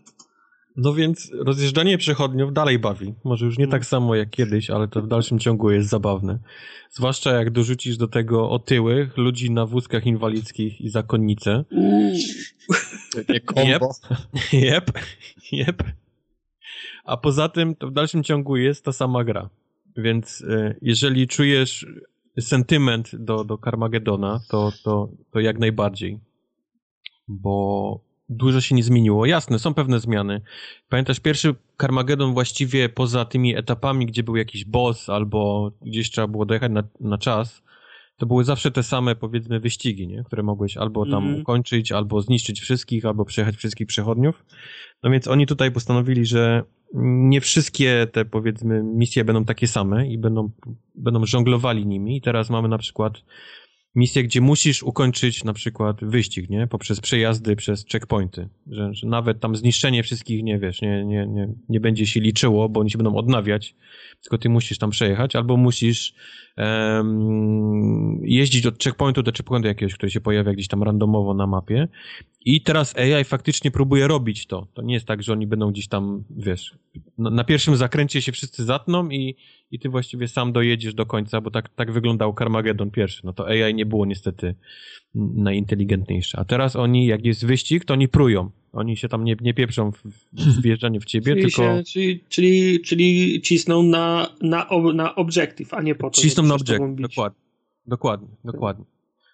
[0.76, 3.14] No więc rozjeżdżanie przechodniów dalej bawi.
[3.24, 3.72] Może już nie Mm.
[3.72, 6.40] tak samo jak kiedyś, ale to w dalszym ciągu jest zabawne.
[6.92, 11.66] Zwłaszcza jak dorzucisz do tego otyłych, ludzi na wózkach inwalidzkich i zakonnice.
[13.28, 13.82] Takie Jep.
[14.54, 14.92] Jep,
[15.52, 15.84] jep.
[17.08, 19.50] A poza tym to w dalszym ciągu jest ta sama gra.
[19.98, 21.86] Więc e, jeżeli czujesz
[22.40, 26.20] sentyment do, do Carmagedona, to, to, to jak najbardziej.
[27.28, 29.26] Bo dużo się nie zmieniło.
[29.26, 30.42] Jasne, są pewne zmiany.
[30.90, 36.46] Pamiętasz, pierwszy Carmageddon właściwie poza tymi etapami, gdzie był jakiś boss albo gdzieś trzeba było
[36.46, 37.64] dojechać na, na czas,
[38.18, 40.24] to były zawsze te same, powiedzmy, wyścigi, nie?
[40.24, 41.42] które mogłeś albo tam mm.
[41.42, 44.46] ukończyć, albo zniszczyć wszystkich, albo przejechać wszystkich przechodniów.
[45.04, 46.64] No więc oni tutaj postanowili, że
[46.94, 50.50] nie wszystkie te, powiedzmy, misje będą takie same i będą,
[50.96, 52.18] będą żonglowali nimi.
[52.18, 53.14] I teraz mamy na przykład
[53.98, 56.68] misję, gdzie musisz ukończyć na przykład wyścig, nie?
[56.68, 58.50] Poprzez przejazdy, przez checkpointy.
[58.72, 62.70] Że, że nawet tam zniszczenie wszystkich, nie wiesz, nie, nie, nie, nie będzie się liczyło,
[62.70, 63.76] bo oni się będą odnawiać,
[64.22, 66.14] tylko ty musisz tam przejechać, albo musisz
[66.58, 71.88] um, jeździć od checkpointu do checkpointu jakiegoś, który się pojawia gdzieś tam randomowo na mapie.
[72.46, 74.68] I teraz AI faktycznie próbuje robić to.
[74.74, 76.78] To nie jest tak, że oni będą gdzieś tam, wiesz,
[77.18, 79.36] na, na pierwszym zakręcie się wszyscy zatną i,
[79.72, 83.22] i ty właściwie sam dojedziesz do końca, bo tak, tak wyglądał Carmageddon pierwszy.
[83.24, 84.56] No to AI nie było niestety
[85.16, 86.40] najinteligentniejsze.
[86.40, 88.52] A teraz oni, jak jest wyścig, to oni prują.
[88.74, 91.62] Oni się tam nie, nie pieprzą w, w wjeżdżanie w ciebie, czyli tylko...
[91.62, 96.56] Się, czyli, czyli, czyli cisną na, na, na objective, a nie po to, Cisną na
[96.56, 97.40] objective, dokładnie.
[97.86, 98.86] Dokładnie, dokładnie.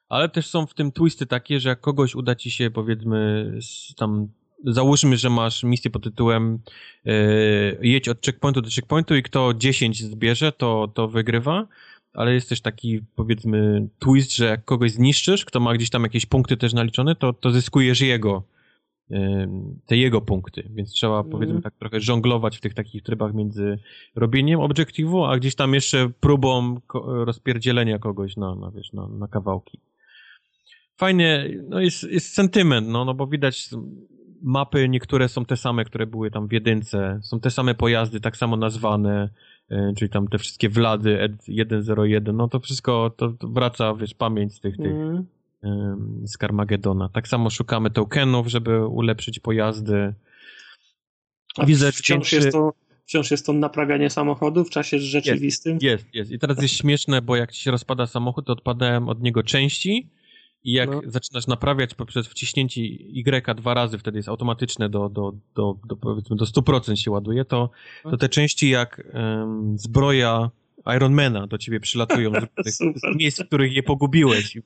[0.10, 3.52] Ale też są w tym twisty takie, że jak kogoś uda ci się, powiedzmy,
[3.98, 4.28] tam
[4.64, 6.60] załóżmy, że masz misję pod tytułem
[7.06, 7.14] yy,
[7.82, 11.68] jedź od checkpointu do checkpointu i kto 10 zbierze, to, to wygrywa,
[12.14, 16.26] ale jest też taki, powiedzmy, twist, że jak kogoś zniszczysz, kto ma gdzieś tam jakieś
[16.26, 18.44] punkty też naliczone, to, to zyskujesz jego,
[19.86, 21.32] te jego punkty, więc trzeba, mm.
[21.32, 23.80] powiedzmy, tak trochę żonglować w tych takich trybach między
[24.16, 29.80] robieniem obiektywu, a gdzieś tam jeszcze próbą rozpierdzielenia kogoś na, na, wiesz, na, na kawałki.
[30.98, 33.70] Fajnie, no jest, jest sentyment, no, no bo widać
[34.44, 38.38] mapy niektóre są te same, które były tam w jedynce, są te same pojazdy, tak
[38.38, 39.30] samo nazwane,
[39.70, 41.32] E, czyli tam te wszystkie Wlady Ed
[41.84, 45.26] 101, no to wszystko to, to wraca, wiesz, pamięć z tych, tych mm.
[46.24, 47.10] z Carmagedona.
[47.10, 50.14] Tak samo szukamy tokenów, żeby ulepszyć pojazdy.
[51.58, 52.74] A Widzę wciąż jest to
[53.06, 55.74] wciąż jest to naprawianie samochodu w czasie rzeczywistym?
[55.74, 56.32] Jest, jest, jest.
[56.32, 60.10] I teraz jest śmieszne, bo jak ci się rozpada samochód, to odpadają od niego części
[60.64, 61.02] i jak no.
[61.06, 66.36] zaczynasz naprawiać poprzez wciśnięcie Y dwa razy, wtedy jest automatyczne do, do, do, do powiedzmy
[66.36, 67.70] do 100% się ładuje, to,
[68.04, 70.50] to te części jak um, zbroja
[70.96, 72.32] Ironmana do ciebie przylatują
[72.66, 74.62] z, z miejsc, w których je pogubiłeś i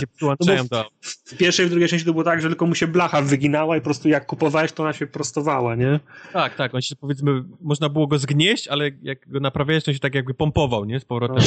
[0.00, 0.84] się przyłączają no do...
[1.02, 3.76] W pierwszej i w drugiej części to było tak, że tylko mu się blacha wyginała
[3.76, 6.00] i po prostu jak kupowałeś, to ona się prostowała, nie?
[6.32, 9.98] Tak, tak, on się powiedzmy, można było go zgnieść, ale jak go naprawiałeś, to się
[9.98, 11.00] tak jakby pompował, nie?
[11.00, 11.44] Z powrotem.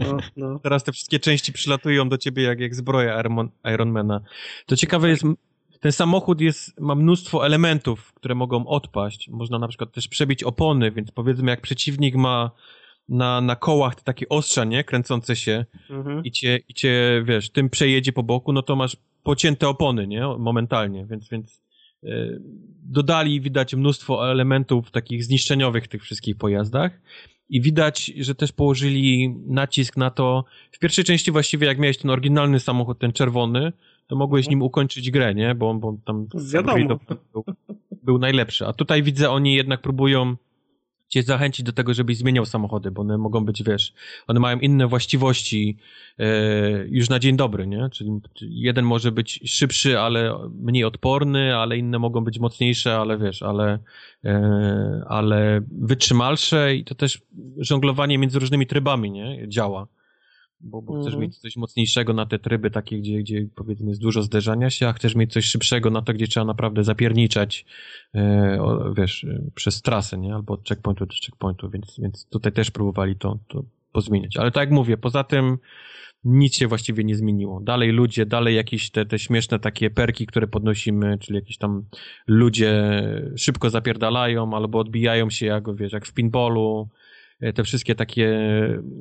[0.00, 0.58] No, no, no.
[0.64, 3.22] Teraz te wszystkie części przylatują do ciebie jak, jak zbroja
[3.64, 4.20] Ironmana.
[4.66, 5.22] To ciekawe jest,
[5.80, 9.28] ten samochód jest, ma mnóstwo elementów, które mogą odpaść.
[9.28, 12.50] Można na przykład też przebić opony, więc powiedzmy jak przeciwnik ma
[13.08, 14.84] na, na kołach te takie ostrza, nie?
[14.84, 16.24] Kręcące się mhm.
[16.24, 20.26] i, cię, i cię, wiesz, tym przejedzie po boku, no to masz pocięte opony, nie?
[20.38, 21.62] Momentalnie, więc, więc
[22.02, 22.42] yy,
[22.82, 27.00] dodali, widać, mnóstwo elementów takich zniszczeniowych w tych wszystkich pojazdach
[27.48, 32.10] i widać, że też położyli nacisk na to, w pierwszej części właściwie jak miałeś ten
[32.10, 33.72] oryginalny samochód, ten czerwony,
[34.06, 34.50] to mogłeś mhm.
[34.50, 35.54] nim ukończyć grę, nie?
[35.54, 36.98] Bo, bo tam Wiadomo.
[37.32, 37.44] Był,
[38.02, 38.66] był najlepszy.
[38.66, 40.36] A tutaj widzę, oni jednak próbują
[41.08, 43.92] cię zachęcić do tego, żebyś zmieniał samochody, bo one mogą być, wiesz,
[44.26, 45.76] one mają inne właściwości
[46.18, 46.24] e,
[46.88, 47.88] już na dzień dobry, nie?
[47.92, 53.42] Czyli jeden może być szybszy, ale mniej odporny, ale inne mogą być mocniejsze, ale wiesz,
[53.42, 53.78] ale,
[54.24, 57.22] e, ale wytrzymalsze i to też
[57.56, 59.48] żonglowanie między różnymi trybami, nie?
[59.48, 59.86] Działa
[60.60, 61.22] bo, bo chcesz mhm.
[61.22, 64.92] mieć coś mocniejszego na te tryby takie, gdzie, gdzie powiedzmy jest dużo zderzania się, a
[64.92, 67.66] chcesz mieć coś szybszego na to, gdzie trzeba naprawdę zapierniczać,
[68.14, 70.34] e, o, wiesz, e, przez trasę, nie?
[70.34, 74.36] Albo od checkpointu do checkpointu, więc, więc tutaj też próbowali to, to pozmieniać.
[74.36, 75.58] Ale tak jak mówię, poza tym
[76.24, 77.60] nic się właściwie nie zmieniło.
[77.60, 81.84] Dalej ludzie, dalej jakieś te, te śmieszne takie perki, które podnosimy, czyli jakieś tam
[82.26, 83.02] ludzie
[83.36, 86.88] szybko zapierdalają albo odbijają się jak, wiesz, jak w pinballu,
[87.54, 88.38] te wszystkie takie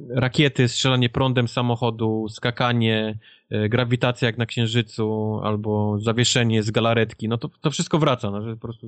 [0.09, 7.37] rakiety, strzelanie prądem samochodu, skakanie, e, grawitacja jak na Księżycu, albo zawieszenie z galaretki, no
[7.37, 8.87] to, to wszystko wraca, no, że po prostu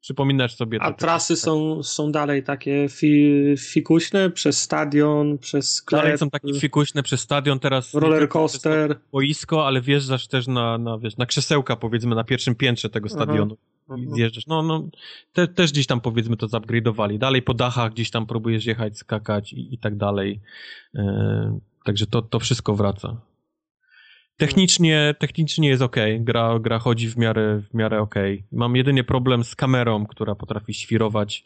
[0.00, 0.82] przypominasz sobie...
[0.82, 6.02] A trasy są, są dalej takie fi, fikuśne przez stadion, przez sklep?
[6.02, 7.94] Dalej są takie fikuśne przez stadion, teraz...
[7.94, 8.96] Roller coaster.
[9.12, 13.56] Boisko, ale wjeżdżasz też na, na, wiesz, na krzesełka powiedzmy na pierwszym piętrze tego stadionu.
[13.60, 13.73] Aha.
[14.14, 14.46] Zjeżdżasz.
[14.46, 14.88] No, no
[15.32, 17.18] te, też gdzieś tam powiedzmy to zupgrade'owali.
[17.18, 20.40] Dalej po dachach gdzieś tam próbujesz jechać, skakać i, i tak dalej.
[20.94, 23.16] E, także to, to wszystko wraca.
[24.36, 28.14] Technicznie, technicznie jest ok, gra, gra chodzi w miarę, w miarę ok.
[28.52, 31.44] Mam jedynie problem z kamerą, która potrafi świrować.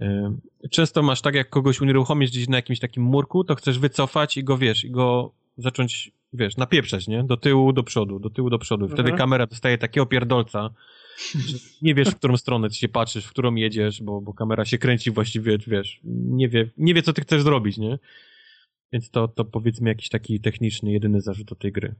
[0.00, 0.36] E,
[0.70, 4.44] często masz tak, jak kogoś unieruchomisz gdzieś na jakimś takim murku, to chcesz wycofać i
[4.44, 7.24] go, wiesz, i go zacząć, wiesz, napieprzać, nie?
[7.24, 8.86] Do tyłu, do przodu, do tyłu, do przodu.
[8.88, 9.18] Wtedy mhm.
[9.18, 10.70] kamera dostaje takiego pierdolca,
[11.82, 15.10] nie wiesz, w którą stronę się patrzysz, w którą jedziesz, bo, bo kamera się kręci
[15.10, 17.98] właściwie, wiesz, nie wie, nie wie, co ty chcesz zrobić, nie?
[18.92, 21.94] Więc to, to powiedzmy jakiś taki techniczny, jedyny zarzut do tej gry.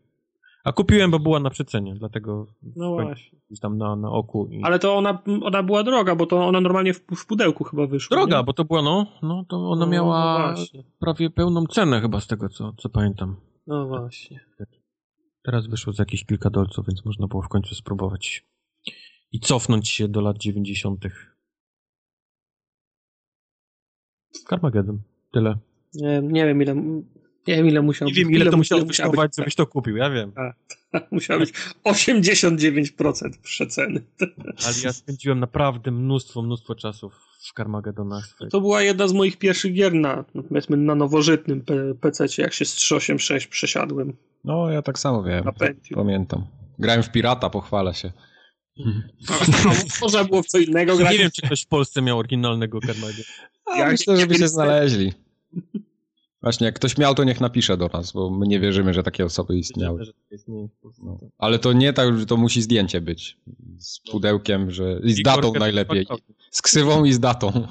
[0.64, 3.38] A kupiłem, bo była na przecenie, dlatego no właśnie.
[3.60, 4.48] tam na, na oku.
[4.50, 4.62] I...
[4.62, 8.16] Ale to ona, ona była droga, bo to ona normalnie w, w pudełku chyba wyszła.
[8.16, 8.44] Droga, nie?
[8.44, 12.26] bo to była, no, no to ona No, miała no prawie pełną cenę chyba z
[12.26, 13.36] tego, co, co pamiętam.
[13.66, 14.40] No właśnie.
[15.42, 18.44] Teraz wyszło za jakieś kilka dolców, więc można było w końcu spróbować.
[19.32, 21.04] I cofnąć się do lat 90.
[24.48, 25.02] Carmageddon.
[25.32, 25.56] Tyle.
[25.94, 26.74] Nie, nie wiem ile.
[27.46, 30.10] Nie wiem ile musiał Nie wiem, ile, to musiało musiał kosztować, żebyś to kupił, ja
[30.10, 30.32] wiem.
[31.10, 31.52] Musiał być
[31.84, 34.02] 89% przeceny.
[34.66, 38.38] Ale ja spędziłem naprawdę mnóstwo, mnóstwo czasu w Carmageddonach.
[38.50, 41.64] To była jedna z moich pierwszych gier na, powiedzmy, na nowożytnym
[42.00, 45.44] PC, jak się z 386 przesiadłem No, ja tak samo wiem.
[45.94, 46.46] Pamiętam.
[46.78, 48.12] Grałem w Pirata, pochwalę się.
[50.00, 51.12] Można było w co innego grać.
[51.12, 53.24] Nie wiem, czy ktoś w Polsce miał oryginalnego Carmageddon.
[53.76, 55.12] Ja myślę, żeby się znaleźli.
[56.42, 59.24] Właśnie, jak ktoś miał, to niech napisze do nas, bo my nie wierzymy, że takie
[59.24, 60.04] osoby istniały.
[60.04, 61.02] Że to jest nie w Polsce.
[61.04, 61.18] No.
[61.38, 63.36] Ale to nie tak, że to musi zdjęcie być.
[63.78, 65.00] Z pudełkiem, że.
[65.04, 66.06] I z datą najlepiej.
[66.50, 67.66] Z ksywą i z datą.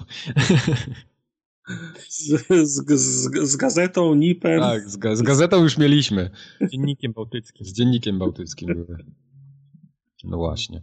[2.10, 4.60] Z, z, z, z gazetą, nipem.
[4.60, 6.30] Tak, z, ga- z gazetą już mieliśmy.
[6.72, 7.66] Dziennikiem bałtyckim.
[7.66, 8.86] Z dziennikiem bałtyckim.
[10.24, 10.82] No właśnie.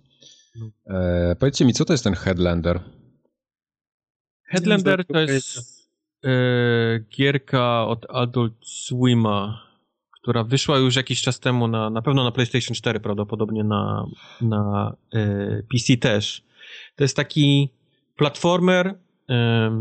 [0.86, 2.80] E, powiedzcie mi, co to jest ten Headlander?
[4.44, 5.58] Headlander to jest
[6.24, 6.30] e,
[7.16, 9.62] gierka od Adult Swima,
[10.20, 14.06] która wyszła już jakiś czas temu na, na pewno na PlayStation 4, prawdopodobnie na,
[14.40, 16.42] na e, PC też.
[16.96, 17.70] To jest taki
[18.16, 18.94] platformer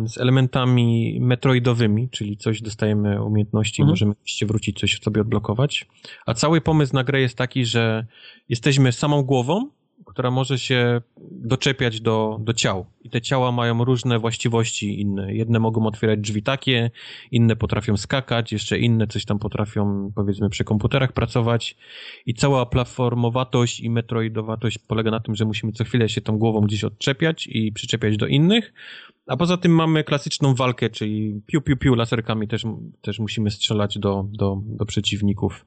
[0.06, 3.92] z elementami metroidowymi, czyli coś dostajemy umiejętności i Mhm.
[3.92, 5.88] możemy oczywiście wrócić, coś sobie odblokować.
[6.26, 8.06] A cały pomysł na grę jest taki, że
[8.50, 9.70] jesteśmy samą głową,
[10.16, 12.86] która może się doczepiać do, do ciał.
[13.04, 15.34] I te ciała mają różne właściwości inne.
[15.34, 16.92] Jedne mogą otwierać drzwi takie,
[17.32, 21.78] inne potrafią skakać, jeszcze inne coś tam potrafią, powiedzmy, przy komputerach pracować.
[22.26, 26.62] I cała platformowatość i metroidowatość polega na tym, że musimy co chwilę się tą głową
[26.62, 28.74] gdzieś odczepiać i przyczepiać do innych.
[29.28, 32.64] A poza tym mamy klasyczną walkę, czyli piu, piu, piu, laserkami też,
[33.02, 35.66] też musimy strzelać do, do, do przeciwników.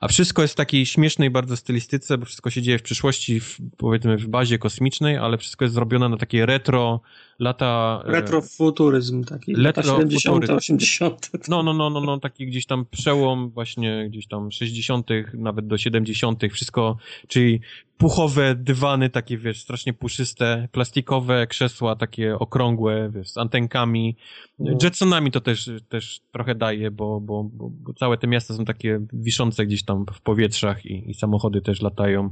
[0.00, 3.58] A wszystko jest w takiej śmiesznej bardzo stylistyce, bo wszystko się dzieje w przyszłości, w,
[3.76, 7.00] powiedzmy w bazie kosmicznej, ale wszystko jest zrobione na takie retro,
[7.38, 8.02] lata...
[8.06, 9.54] e, Retrofuturyzm taki.
[9.56, 10.56] Retro 70., futuryzm.
[10.56, 11.30] 80.
[11.48, 15.78] No, no, no, no, no, taki gdzieś tam przełom właśnie gdzieś tam 60., nawet do
[15.78, 16.96] 70., wszystko,
[17.28, 17.60] czyli
[17.98, 24.16] puchowe dywany, takie wiesz, strasznie puszyste, plastikowe krzesła, takie okrągłe, wiesz, z antenkami.
[24.58, 24.72] No.
[24.82, 29.00] Jetsonami to też, też trochę daje, bo, bo, bo, bo całe te miasta są takie
[29.12, 32.30] wiszące gdzieś tam w powietrzach i, i samochody też latają.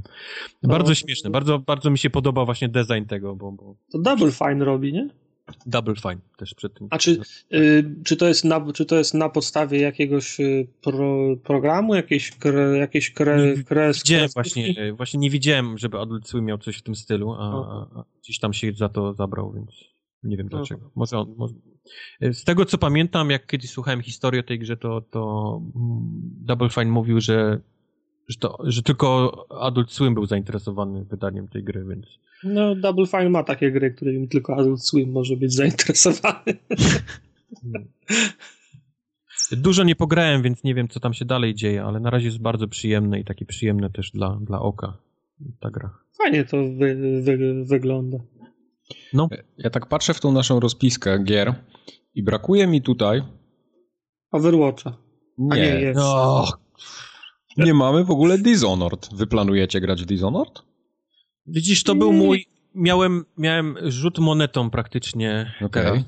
[0.62, 0.94] Bardzo No.
[0.94, 4.89] śmieszne, bardzo, bardzo mi się podoba właśnie design tego, bo, bo To Double Fine robi,
[5.66, 6.86] Double Fine też przed tym.
[6.90, 7.20] A czy,
[7.52, 12.30] y, czy, to jest na, czy to jest na podstawie jakiegoś y, pro, programu, jakiejś
[12.30, 16.82] kre, jakieś kre, kres, Widziałem właśnie, właśnie nie widziałem, żeby Adult Swim miał coś w
[16.82, 19.70] tym stylu, a, a, a gdzieś tam się za to zabrał, więc
[20.22, 20.90] nie wiem dlaczego.
[20.94, 21.54] Może on, może...
[22.20, 26.68] Z tego co pamiętam, jak kiedyś słuchałem historii o tej grze, to, to mm, Double
[26.68, 27.60] Fine mówił, że,
[28.30, 32.06] że, to, że tylko Adult Swim był zainteresowany wydaniem tej gry, więc
[32.44, 36.58] No, Double Fine ma takie gry, którymi tylko Adult Swim może być zainteresowany.
[37.62, 37.88] Hmm.
[39.52, 42.38] Dużo nie pograłem, więc nie wiem, co tam się dalej dzieje, ale na razie jest
[42.40, 44.96] bardzo przyjemne i takie przyjemne też dla, dla oka
[45.60, 45.98] ta gra.
[46.18, 48.18] Fajnie to wy, wy, wygląda.
[49.58, 51.54] Ja tak patrzę w tą naszą rozpiskę gier
[52.14, 53.22] i brakuje mi tutaj.
[54.30, 54.96] Overwatcha.
[55.50, 55.98] A nie, Nie, jest.
[56.00, 56.46] no,
[57.56, 59.08] nie mamy w ogóle Dishonored.
[59.14, 60.62] Wy planujecie grać w Dishonored?
[61.46, 62.46] Widzisz, to był mój.
[62.74, 65.68] Miałem, miałem rzut monetą praktycznie Okej.
[65.82, 66.02] teraz.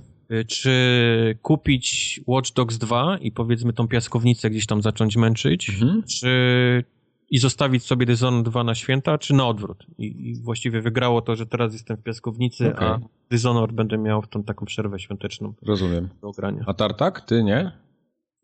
[0.48, 6.02] Czy kupić Watch Dogs 2 i powiedzmy tą piaskownicę gdzieś tam zacząć męczyć, Mhm.
[6.02, 6.84] czy
[7.30, 9.86] i zostawić sobie Dishonored 2 na święta, czy na odwrót.
[9.98, 12.88] I, I właściwie wygrało to, że teraz jestem w piaskownicy, Okej.
[12.88, 12.98] a
[13.30, 16.08] Dishonored będę miał w tą taką przerwę świąteczną Rozumiem.
[16.22, 16.64] do grania.
[16.66, 17.72] A Tartak, ty nie?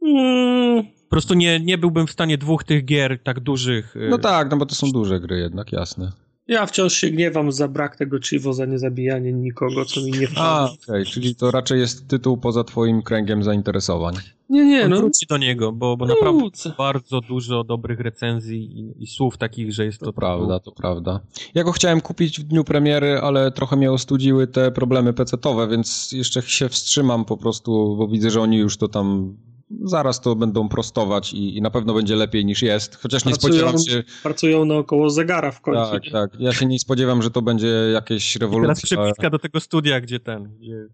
[0.02, 3.96] Mm, Po prostu nie, nie byłbym w stanie dwóch tych gier tak dużych.
[3.96, 6.12] y, No tak, no bo to są duże gry jednak, jasne.
[6.48, 10.66] ja wciąż się gniewam za brak tego Chivo, za niezabijanie nikogo, co mi nie A,
[10.66, 10.80] wchodzi.
[10.90, 14.14] okej, czyli to raczej jest tytuł poza twoim kręgiem zainteresowań.
[14.50, 14.96] Nie, nie, no.
[14.96, 16.72] Wróci do niego, bo, bo naprawdę Wrócę.
[16.78, 21.20] bardzo dużo dobrych recenzji i, i słów takich, że jest to, To prawda, to prawda.
[21.54, 26.12] Ja go chciałem kupić w dniu premiery, ale trochę mnie ostudziły te problemy pecetowe, więc
[26.12, 29.36] jeszcze się wstrzymam po prostu, bo widzę, że oni już to tam
[29.84, 32.96] zaraz to będą prostować i, i na pewno będzie lepiej niż jest.
[32.96, 34.02] Chociaż nie Pracują- spodziewam się.
[34.22, 35.90] Pracują naokoło zegara w końcu.
[35.92, 36.10] Tak, nie?
[36.10, 36.30] tak.
[36.38, 38.74] Ja się nie spodziewam, że to będzie jakieś I teraz rewolucja.
[38.98, 40.86] przepiska do tego studia, gdzie ten, gdzie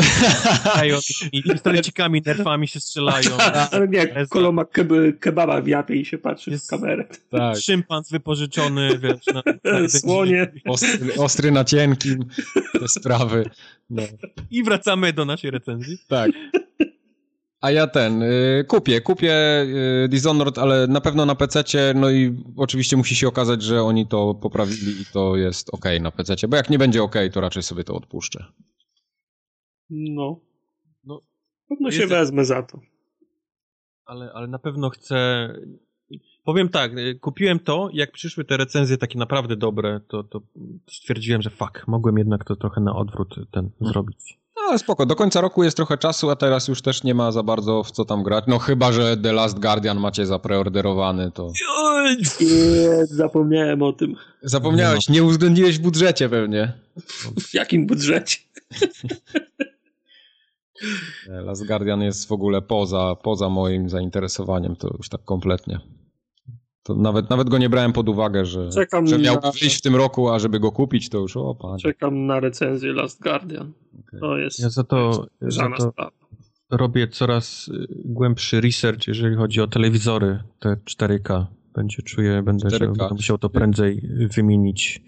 [1.32, 3.30] i pistolecikami, nerfami się strzelają.
[3.72, 4.88] Ale nie, koloma keb
[5.20, 7.04] kebaba w japie i się patrzy Jest- w kamerę.
[7.30, 7.56] tak.
[7.56, 9.42] Szympans wypożyczony, wiesz, na,
[9.82, 10.52] na Słonie.
[10.68, 12.24] Ostry, ostry na cienkim,
[12.80, 13.50] te sprawy.
[13.90, 14.02] No.
[14.50, 15.98] I wracamy do naszej recenzji.
[16.08, 16.30] Tak.
[17.60, 19.34] A ja ten, y, kupię, kupię
[20.04, 24.06] y, Dishonored, ale na pewno na PC-cie, no i oczywiście musi się okazać, że oni
[24.06, 27.62] to poprawili i to jest ok na PC-cie, bo jak nie będzie ok, to raczej
[27.62, 28.44] sobie to odpuszczę.
[29.90, 30.40] No.
[31.04, 31.20] No,
[31.68, 32.80] Pewno się jest- wezmę za to.
[34.04, 35.48] Ale, ale na pewno chcę...
[36.44, 40.40] Powiem tak, y, kupiłem to, jak przyszły te recenzje takie naprawdę dobre, to, to
[40.90, 44.39] stwierdziłem, że fuck, mogłem jednak to trochę na odwrót ten zrobić.
[44.70, 47.32] No ale spoko, do końca roku jest trochę czasu, a teraz już też nie ma
[47.32, 48.44] za bardzo w co tam grać.
[48.46, 51.52] No chyba, że The Last Guardian macie zapreorderowany, to...
[52.40, 54.16] Nie, zapomniałem o tym.
[54.42, 56.72] Zapomniałeś, nie uwzględniłeś w budżecie pewnie.
[57.40, 58.38] W jakim budżecie?
[61.28, 65.80] Nie, Last Guardian jest w ogóle poza, poza moim zainteresowaniem, to już tak kompletnie.
[66.82, 69.80] To nawet, nawet go nie brałem pod uwagę, że, Czekam że miał na- wyjść w
[69.82, 71.78] tym roku, a żeby go kupić, to już o panie.
[71.78, 73.72] Czekam na recenzję Last Guardian.
[74.20, 76.10] To jest Ja za to, za to
[76.70, 81.46] robię coraz y, głębszy research, jeżeli chodzi o telewizory, te 4K.
[81.74, 82.86] Będzie czuję, będę, że 4K.
[82.98, 85.02] będę musiał to prędzej wymienić.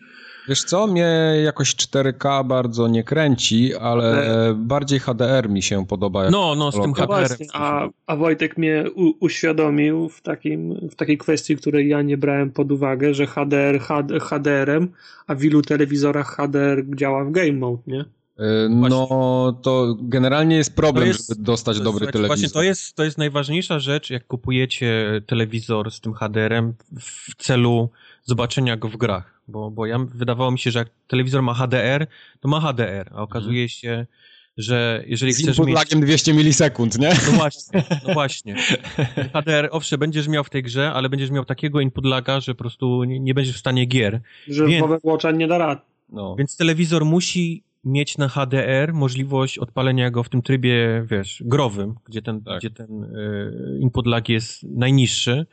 [0.49, 6.31] Wiesz co, mnie jakoś 4K bardzo nie kręci, ale bardziej HDR mi się podoba.
[6.31, 10.95] No, no, z tym No No a, a Wojtek mnie u, uświadomił w, takim, w
[10.95, 14.89] takiej kwestii, której ja nie brałem pod uwagę, że HDR HD, HDR-em,
[15.27, 18.01] a w ilu telewizorach HDR działa w Game Mode, nie?
[18.01, 22.37] Y, No to generalnie jest problem, jest- żeby dostać To dobry jest- telewizor.
[22.37, 27.89] Właśnie to jest, to jest najważniejsza rzecz, jak kupujecie telewizor z tym HDR-em w celu
[28.25, 29.42] zobaczenia go w grach.
[29.53, 32.07] Bo, bo ja, wydawało mi się, że jak telewizor ma HDR,
[32.41, 34.07] to ma HDR, a okazuje się,
[34.57, 35.77] że jeżeli Z chcesz input mieć...
[35.77, 37.09] lagiem 200 milisekund, nie?
[37.09, 38.57] No właśnie, no właśnie.
[39.35, 42.59] HDR, owszem, będziesz miał w tej grze, ale będziesz miał takiego input laga, że po
[42.59, 44.21] prostu nie, nie będziesz w stanie gier.
[44.49, 45.87] Że Więc- w Overwatcha nie da rad.
[46.09, 46.37] No.
[46.37, 52.23] Więc telewizor musi mieć na HDR możliwość odpalenia go w tym trybie, wiesz, growym, gdzie
[52.23, 52.59] ten, Tak.
[52.59, 55.47] gdzie ten y, input lag jest najniższy.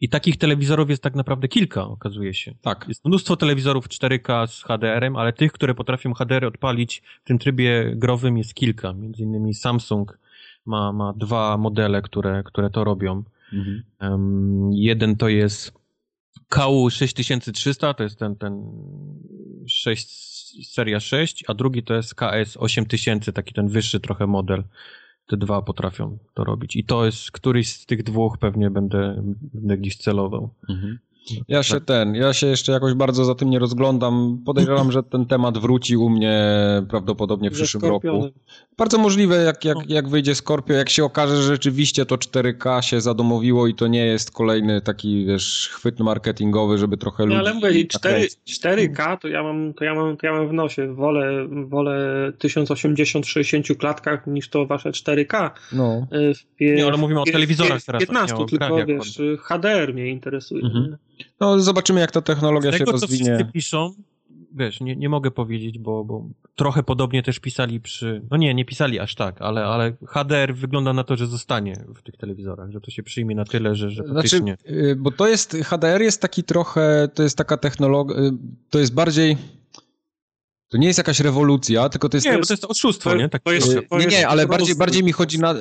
[0.00, 2.54] I takich telewizorów jest tak naprawdę kilka, okazuje się.
[2.62, 2.84] Tak.
[2.88, 7.92] Jest mnóstwo telewizorów 4K z HDR-em, ale tych, które potrafią HDR odpalić w tym trybie
[7.96, 8.92] growym jest kilka.
[8.92, 10.18] Między innymi Samsung
[10.66, 13.22] ma, ma dwa modele, które, które to robią.
[13.52, 13.82] Mhm.
[13.98, 15.72] Em, jeden to jest
[16.48, 18.62] KU 6300, to jest ten, ten
[19.66, 24.64] 6, seria 6, a drugi to jest KS 8000, taki ten wyższy trochę model.
[25.26, 26.76] Te dwa potrafią to robić.
[26.76, 29.22] I to jest któryś z tych dwóch pewnie będę,
[29.54, 30.54] będę gdzieś celował.
[30.68, 30.98] Mhm.
[31.48, 34.42] Ja się ten, ja się jeszcze jakoś bardzo za tym nie rozglądam.
[34.46, 36.44] Podejrzewam, że ten temat wróci u mnie
[36.90, 38.28] prawdopodobnie w przyszłym roku.
[38.78, 39.70] Bardzo możliwe, jak, No.
[39.70, 43.86] jak, jak wyjdzie Scorpio, jak się okaże, że rzeczywiście to 4K się zadomowiło i to
[43.86, 47.38] nie jest kolejny taki, wiesz, chwyt marketingowy, żeby trochę ludzi...
[47.38, 48.60] ale mówię, i 4, nakręcić.
[48.60, 50.94] 4K to ja, mam, to, ja mam, to ja mam w nosie.
[50.94, 55.50] Wolę, wolę 1080 60 klatkach niż to wasze 4K.
[55.72, 56.06] No.
[56.12, 58.78] Y, W Nie, ale mówimy o w pie- telewizorach w teraz, 15, nie o tylko
[58.78, 60.62] jak wiesz, HDR mnie interesuje.
[60.64, 60.96] Mhm.
[61.40, 63.24] No, zobaczymy, jak ta technologia Z się tego, co rozwinie.
[63.36, 63.94] wszyscy piszą,
[64.56, 66.24] wiesz, nie, nie mogę powiedzieć, bo, bo
[66.56, 68.22] trochę podobnie też pisali przy...
[68.30, 72.02] No nie, nie pisali aż tak, ale, ale HDR wygląda na to, że zostanie w
[72.02, 74.56] tych telewizorach, że to się przyjmie na tyle, że, że Znaczy, faktycznie...
[74.70, 78.32] y, bo to jest, HDR jest taki trochę, to jest taka technologia, y,
[78.70, 79.36] to jest bardziej,
[80.68, 82.26] to nie jest jakaś rewolucja, tylko to jest...
[82.26, 83.28] Nie, bo to jest oszustwo, to- nie?
[83.28, 85.54] Tak to jest- to Nie, jest nie, ale bardziej, bardziej mi chodzi na,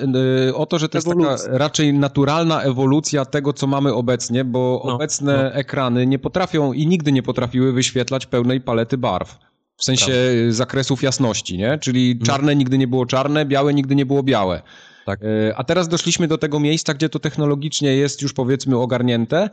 [0.48, 1.38] y, o to, że to jest Ewolucja.
[1.38, 5.54] taka raczej naturalna ewolucja tego, co mamy obecnie, bo No, obecne no.
[5.60, 9.38] ekrany nie potrafią i nigdy nie potrafiły wyświetlać pełnej palety barw.
[9.78, 11.78] W sensie y, zakresów jasności, nie?
[11.82, 12.26] Czyli No.
[12.26, 14.62] czarne nigdy nie było czarne, białe nigdy nie było białe.
[15.06, 15.22] Tak.
[15.24, 19.50] Y, A teraz doszliśmy do tego miejsca, gdzie to technologicznie jest już powiedzmy ogarnięte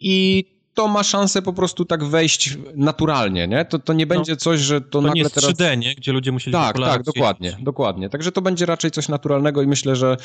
[0.00, 0.44] i
[0.78, 3.64] to ma szansę po prostu tak wejść naturalnie, nie?
[3.64, 5.50] To, to nie będzie coś, że to, To nagle nie jest teraz...
[5.50, 5.94] 3D, nie?
[5.94, 8.10] Gdzie ludzie musieli Tak, tak, dokładnie, dokładnie.
[8.10, 10.16] Także to będzie raczej coś naturalnego i myślę, że y,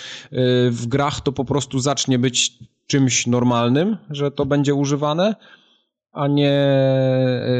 [0.71, 2.53] w grach to po prostu zacznie być
[2.87, 5.35] czymś normalnym, że to będzie używane,
[6.11, 6.53] a nie,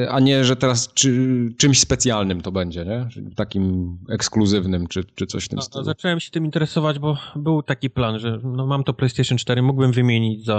[0.03, 3.07] y, a nie że teraz czy, czymś specjalnym to będzie, nie?
[3.35, 5.83] Takim ekskluzywnym, czy, czy coś w tym A, a stylu.
[5.83, 9.91] zacząłem się tym interesować, bo był taki plan, że no, mam to PlayStation 4, mógłbym
[9.91, 10.55] wymienić za,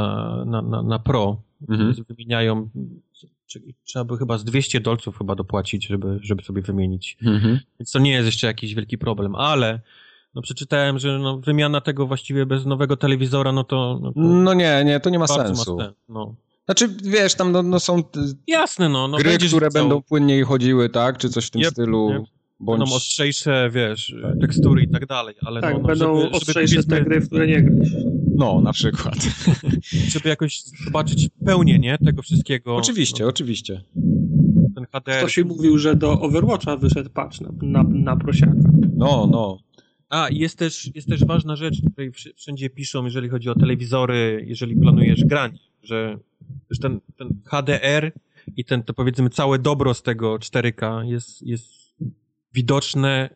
[0.46, 1.36] na, na, na Pro.
[1.68, 1.94] Mhm.
[2.08, 2.70] Wymieniają,
[3.84, 7.16] trzeba by chyba z 200 dolców chyba dopłacić, żeby, żeby sobie wymienić.
[7.22, 7.60] Mhm.
[7.80, 9.80] Więc to nie jest jeszcze jakiś wielki problem, ale
[10.34, 13.98] no przeczytałem, że no, wymiana tego właściwie bez nowego telewizora, no to...
[14.02, 15.76] No, to No nie, nie, to nie ma sensu.
[15.76, 16.34] Ma sens, no.
[16.64, 19.08] Znaczy, wiesz, tam no, no są t- Jasne, no.
[19.08, 21.18] no gry, które będą płynniej chodziły, tak?
[21.18, 22.10] Czy coś w tym Yep, stylu.
[22.10, 22.22] yep.
[22.60, 22.80] Bądź...
[22.80, 26.76] Będą ostrzejsze, wiesz, tekstury i tak dalej, ale Tak, no, no, będą żeby, żeby, ostrzejsze
[26.76, 27.88] te powiedzmy, gry, w które nie grasz.
[28.34, 29.14] No, na przykład.
[30.12, 32.76] żeby jakoś zobaczyć pełnię, nie, tego wszystkiego.
[32.76, 33.80] oczywiście, oczywiście.
[33.96, 35.18] No, ten HDR.
[35.18, 38.54] Ktoś się mówił, że do Overwatcha wyszedł patch na, na, na prosiaka.
[38.96, 39.58] No, no.
[40.08, 43.54] A, i jest też, jest też ważna rzecz, której wsz- wszędzie piszą, jeżeli chodzi o
[43.54, 46.18] telewizory, jeżeli planujesz granie, że
[46.70, 48.12] że ten, ten HDR
[48.56, 51.83] i ten, to powiedzmy, całe dobro z tego 4K jest, jest
[52.54, 53.30] widoczne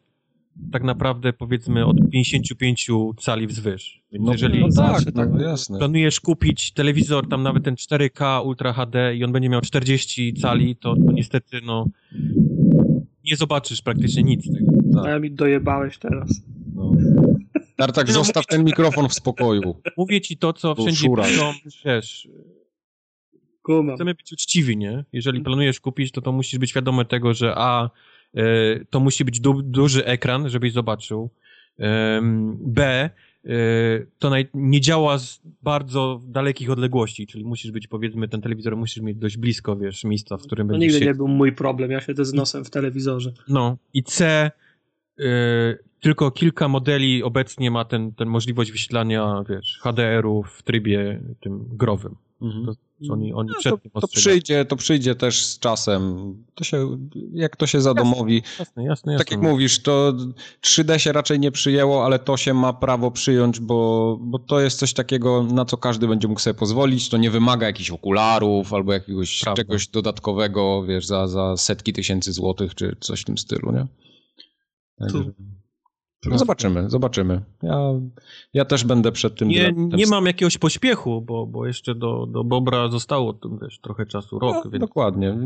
[0.73, 2.87] tak naprawdę, powiedzmy, od 55
[3.21, 4.03] cali wzwyż.
[4.13, 5.41] Więc No, jeżeli no tak, Zawsze no, tak.
[5.41, 5.79] jasne.
[5.79, 10.77] planujesz kupić telewizor, tam nawet ten 4K Ultra HD i on będzie miał 40 cali,
[10.77, 11.87] to, to niestety, no,
[13.25, 14.73] nie zobaczysz praktycznie nic z tego.
[14.95, 15.13] Tak.
[15.13, 16.43] A mi dojebałeś teraz.
[16.75, 16.93] No.
[17.77, 19.81] Tartak, zostaw ten mikrofon w spokoju.
[19.97, 21.25] Mówię ci to, co wszędzie szura.
[21.25, 21.53] piszą,
[21.85, 22.29] wiesz,
[23.95, 25.05] chcemy być uczciwi, nie?
[25.13, 27.91] Jeżeli planujesz kupić, to to musisz być świadomy tego, że a,
[28.91, 31.31] to musi być du duży ekran, żebyś zobaczył,
[32.59, 33.11] b,
[33.45, 33.51] e,
[34.19, 39.19] to nie działa z bardzo dalekich odległości, czyli musisz być, powiedzmy, ten telewizor musisz mieć
[39.19, 41.07] dość blisko, wiesz, miejsca, w którym To będziesz nigdy się...
[41.07, 43.33] nie był mój problem, ja siedzę z nosem w telewizorze.
[43.49, 44.51] No i C,
[45.21, 45.25] y,
[46.01, 52.17] tylko kilka modeli obecnie ma ten, ten możliwość wyświetlania, wiesz, HDR-u w trybie tym growym.
[52.43, 52.67] Mhm.
[53.07, 56.35] Co oni, oni No, przed to, to przyjdzie, to przyjdzie też z czasem.
[56.55, 56.99] To się,
[57.33, 58.35] jak to się zadomowi.
[58.59, 59.19] Jasne, jasne, jasne.
[59.19, 60.15] Tak jak mówisz, to
[60.63, 64.79] 3D się raczej nie przyjęło, ale to się ma prawo przyjąć, bo, bo to jest
[64.79, 67.09] coś takiego, na co każdy będzie mógł sobie pozwolić.
[67.09, 69.63] To nie wymaga jakichś okularów albo jakiegoś Prawda.
[69.63, 73.87] czegoś dodatkowego, wiesz, za, za setki tysięcy złotych czy coś w tym stylu, nie?
[74.99, 75.58] Także- Tu.
[76.27, 77.43] No zobaczymy, zobaczymy.
[77.63, 77.79] Ja,
[78.55, 79.49] ja też będę przed tym...
[79.49, 84.07] Nie, nie mam jakiegoś pośpiechu, bo, bo jeszcze do, do Bobra zostało tu, wiesz, trochę
[84.07, 84.81] czasu, rok, No, więc...
[84.81, 85.39] Dokładnie.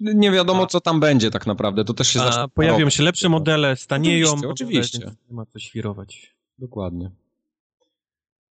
[0.00, 1.84] Nie wiadomo, A- co tam będzie tak naprawdę.
[1.84, 2.94] To też się zacznie pojawią robić.
[2.94, 4.98] się lepsze modele, stanieją, Oczywiście, oczywiście.
[5.30, 6.36] nie ma co świrować.
[6.58, 7.10] Dokładnie.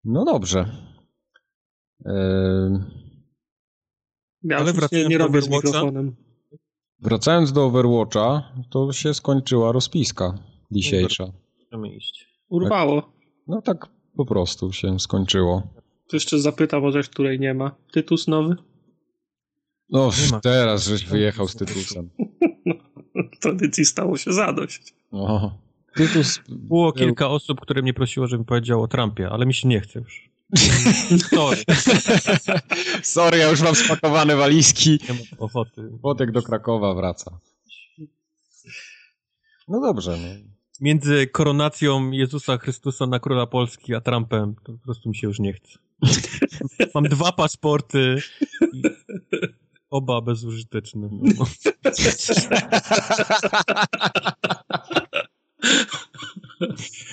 [0.05, 0.67] No dobrze.
[2.07, 2.85] Ehm,
[4.43, 6.17] Ja Ale wracając nie, robię z mikrofonem.
[7.01, 10.35] wracając do Overwatcha, to się skończyła rozpiska
[10.71, 11.25] dzisiejsza.
[11.73, 12.29] Możemy iść.
[12.49, 13.13] Urwało.
[13.47, 13.87] No tak
[14.17, 15.63] po prostu się skończyło.
[16.09, 17.75] To jeszcze zapytam o rzecz, której nie ma.
[17.93, 18.57] Tytus nowy?
[19.91, 20.11] No
[20.43, 22.11] teraz żeś wyjechał z Tytusem.
[23.41, 24.95] Tradycji stało się zadość.
[25.13, 25.51] O,
[25.95, 26.41] Tytus...
[26.49, 29.99] Było kilka osób, które mnie prosiło, żebym powiedział o Trumpie, ale mi się nie chce
[29.99, 30.31] już.
[31.35, 31.63] Sorry,
[33.03, 34.91] Sorry, ja już mam spakowane walizki.
[34.91, 35.89] nie mam ochoty.
[36.03, 37.39] Wodek do Krakowa wraca.
[39.69, 40.56] No dobrze, no.
[40.81, 45.39] Między koronacją Jezusa Chrystusa na króla Polski a Trumpem to po prostu mi się już
[45.39, 45.79] nie chce.
[46.95, 48.17] Mam dwa paszporty.
[48.73, 48.83] i
[49.91, 51.09] Oba bezużyteczne.
[51.13, 51.47] No.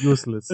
[0.12, 0.48] Useless.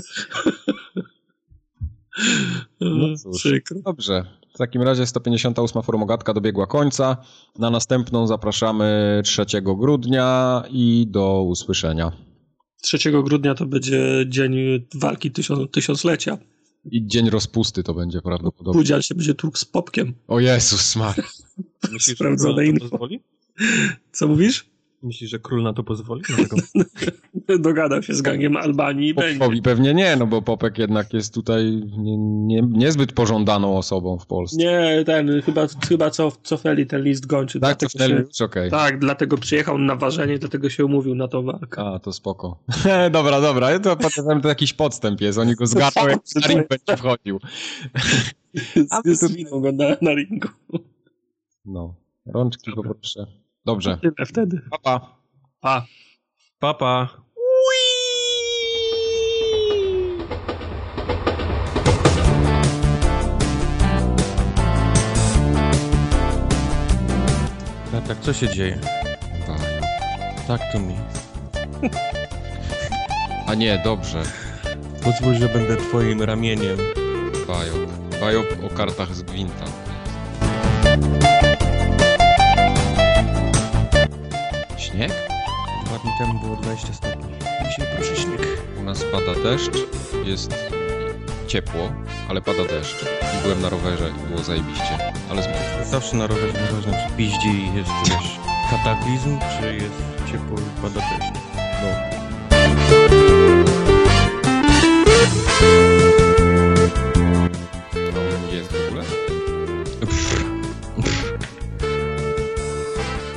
[2.82, 3.48] No cóż.
[3.86, 4.26] Dobrze.
[4.56, 7.18] W takim razie 158 formogatka dobiegła końca.
[7.60, 12.28] Na następną zapraszamy 3 grudnia i do usłyszenia.
[12.82, 14.56] 3 grudnia to będzie dzień
[14.95, 16.38] walki tysiąc, tysiąclecia.
[16.91, 18.80] I dzień rozpusty to będzie prawdopodobnie.
[18.80, 20.14] Budzian się będzie tłukł z popkiem.
[20.27, 21.24] O Jezus Maria.
[21.99, 22.90] Sprawdzone info.
[22.90, 23.19] pozwoli?
[24.11, 24.66] Co mówisz?
[25.03, 26.22] Myślisz, że król na to pozwoli?
[26.28, 26.56] Dlatego
[27.60, 29.61] Dogadał się z gangiem Albanii i będzie.
[29.61, 34.58] Pewnie nie, no bo Popek jednak jest tutaj nie, nie, niezbyt pożądaną osobą w Polsce.
[34.58, 37.60] Nie, ten, chyba, chyba cof, cofnęli ten list gończy.
[37.60, 38.72] tak, wtedy się, okej.
[38.72, 41.82] tak, dlatego przyjechał na ważenie, dlatego się umówił na tą walkę.
[41.82, 42.64] A, to spoko.
[43.11, 45.38] dobra, dobra, to potem to jakiś podstęp jest.
[45.38, 47.40] Oni go zgarną, jak na ring będzie wchodził.
[48.90, 50.48] A my tu- Zwinął go na, na ringu.
[51.66, 51.95] No,
[52.26, 53.39] rączki poproszę.
[53.70, 54.62] Dobrze, Tyle wtedy.
[54.72, 55.16] papa.
[55.62, 55.86] Pa.
[56.60, 57.10] Papa.
[67.98, 68.80] A tak, co się dzieje?
[70.48, 70.96] Tak to mi.
[73.48, 74.24] A nie, dobrze.
[75.04, 76.78] Pozwól, że będę twoim ramieniem.
[77.48, 77.90] Bajop.
[78.22, 79.66] Bajop o kartach z Gwinta.
[85.00, 85.11] Śnieg?
[85.86, 87.34] Dwa dni temu było 20 stopni.
[87.69, 88.42] Dzisiaj proszę śnieg.
[88.80, 89.78] U nas pada deszcz,
[90.26, 90.56] jest
[91.48, 91.92] ciepło,
[92.30, 93.06] ale pada deszcz.
[93.40, 95.14] I byłem na rowerze i było zajebiście.
[95.30, 95.48] Ale z...
[95.90, 101.00] Zawsze na rowerze nieważne czy piździ i jest, wiesz, kataklizm, czy jest ciepło i pada
[101.00, 101.34] deszcz.
[108.14, 108.22] no,
[108.88, 109.03] ogóle?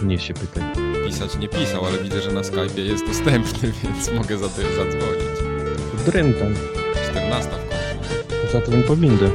[0.03, 0.72] Nie się pytaj.
[1.23, 5.39] Pisać nie pisał, ale widzę, że na Skype'ie jest dostępny, więc mogę za ty zadzwonić.
[6.07, 6.55] Drętan.
[7.11, 7.55] 14 w
[8.29, 8.53] końcu.
[8.53, 9.31] Za to bym powinny.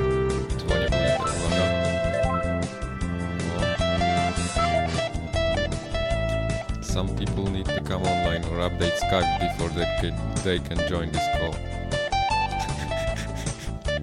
[0.57, 1.63] Dzwonię po uwaga.
[6.81, 6.83] O.
[6.83, 11.09] Some people need to come online or update Skype before they can, they can join
[11.09, 11.55] this call.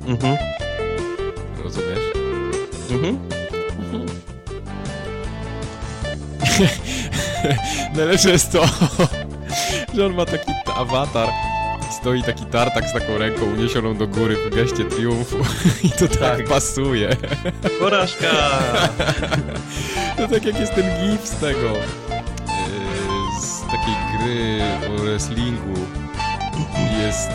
[0.15, 0.37] Mhm.
[1.65, 2.13] Rozumiesz?
[2.91, 3.19] Mhm.
[7.97, 8.65] Najlepsze jest to,
[9.95, 11.29] że on ma taki awatar.
[12.01, 15.37] Stoi taki tartak z taką ręką uniesioną do góry w geście triumfu
[15.85, 16.45] i to tak, Tak.
[16.49, 17.17] pasuje.
[17.81, 18.27] Porażka!
[20.17, 25.75] To tak jak jest ten gif z tego, yy, z takiej gry o wrestlingu.
[27.03, 27.31] Jest,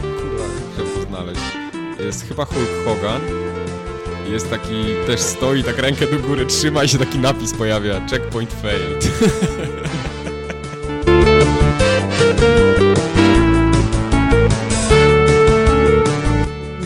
[0.00, 0.44] kurwa,
[0.78, 1.40] muszę to znaleźć.
[2.00, 3.20] Jest chyba Hulk Hogan.
[4.30, 8.00] Jest taki, też stoi, tak rękę do góry trzyma i się taki napis pojawia.
[8.10, 9.08] Checkpoint failed.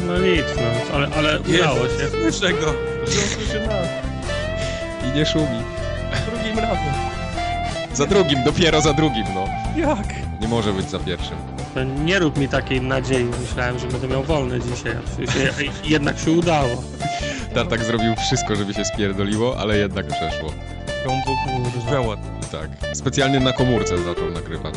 [0.07, 2.09] No nic, no, ale, ale udało się.
[2.11, 2.75] Słyszę go.
[3.07, 3.89] Słyszę.
[5.09, 5.63] I nie szumi.
[6.31, 6.95] Drugim razem.
[7.95, 9.49] Za drugim, dopiero za drugim, no.
[9.77, 10.07] Jak?
[10.41, 11.37] Nie może być za pierwszym.
[11.75, 13.25] To nie rób mi takiej nadziei.
[13.25, 16.69] Myślałem, że będę miał wolne dzisiaj, sensie, jednak się udało.
[17.55, 20.53] Tartak zrobił wszystko, żeby się spierdoliło, ale jednak przeszło.
[21.05, 22.17] Kombo rozwiała.
[22.53, 22.97] Tak.
[22.97, 24.75] Specjalnie na komórce zaczął nagrywać.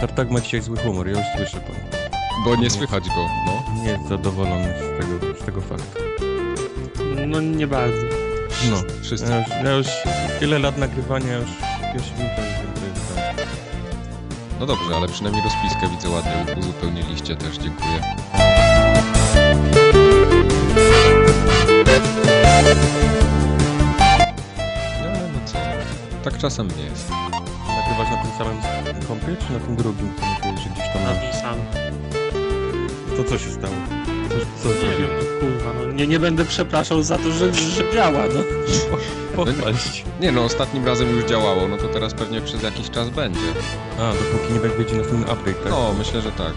[0.00, 1.76] Tartak ma dzisiaj zły humor, ja już słyszę pan.
[2.44, 3.82] Bo nie słychać go, no.
[3.82, 6.02] Nie jest zadowolony z tego, z tego faktu.
[7.26, 8.25] No nie bardzo.
[8.70, 8.82] No.
[9.02, 9.26] Wszyscy.
[9.30, 9.86] Ja już, ja już
[10.40, 11.48] tyle lat nagrywania, już
[11.92, 12.10] pierwszy
[13.16, 13.46] tak.
[14.60, 18.02] No dobrze, ale przynajmniej rozpiskę widzę ładnie uzupełniliście też, dziękuję.
[25.02, 25.58] No ale no co,
[26.24, 27.10] tak czasem nie jest.
[27.68, 28.58] Nagrywasz na tym samym
[29.08, 31.20] kompie, czy na tym drugim, mówiłeś, że gdzieś tam Na masz?
[31.20, 31.56] tym sam.
[33.16, 33.74] To co się stało?
[34.28, 34.98] Co, co Nie zrobił?
[34.98, 38.40] wiem, no, kurwa, no nie, nie będę przepraszał za to, że, że działa, no.
[39.36, 40.04] Pochwalić.
[40.20, 43.40] Nie no, ostatnim razem już działało, no to teraz pewnie przez jakiś czas będzie.
[43.98, 45.70] A, dopóki nie będzie następny update, tak?
[45.70, 46.52] No, myślę, że tak.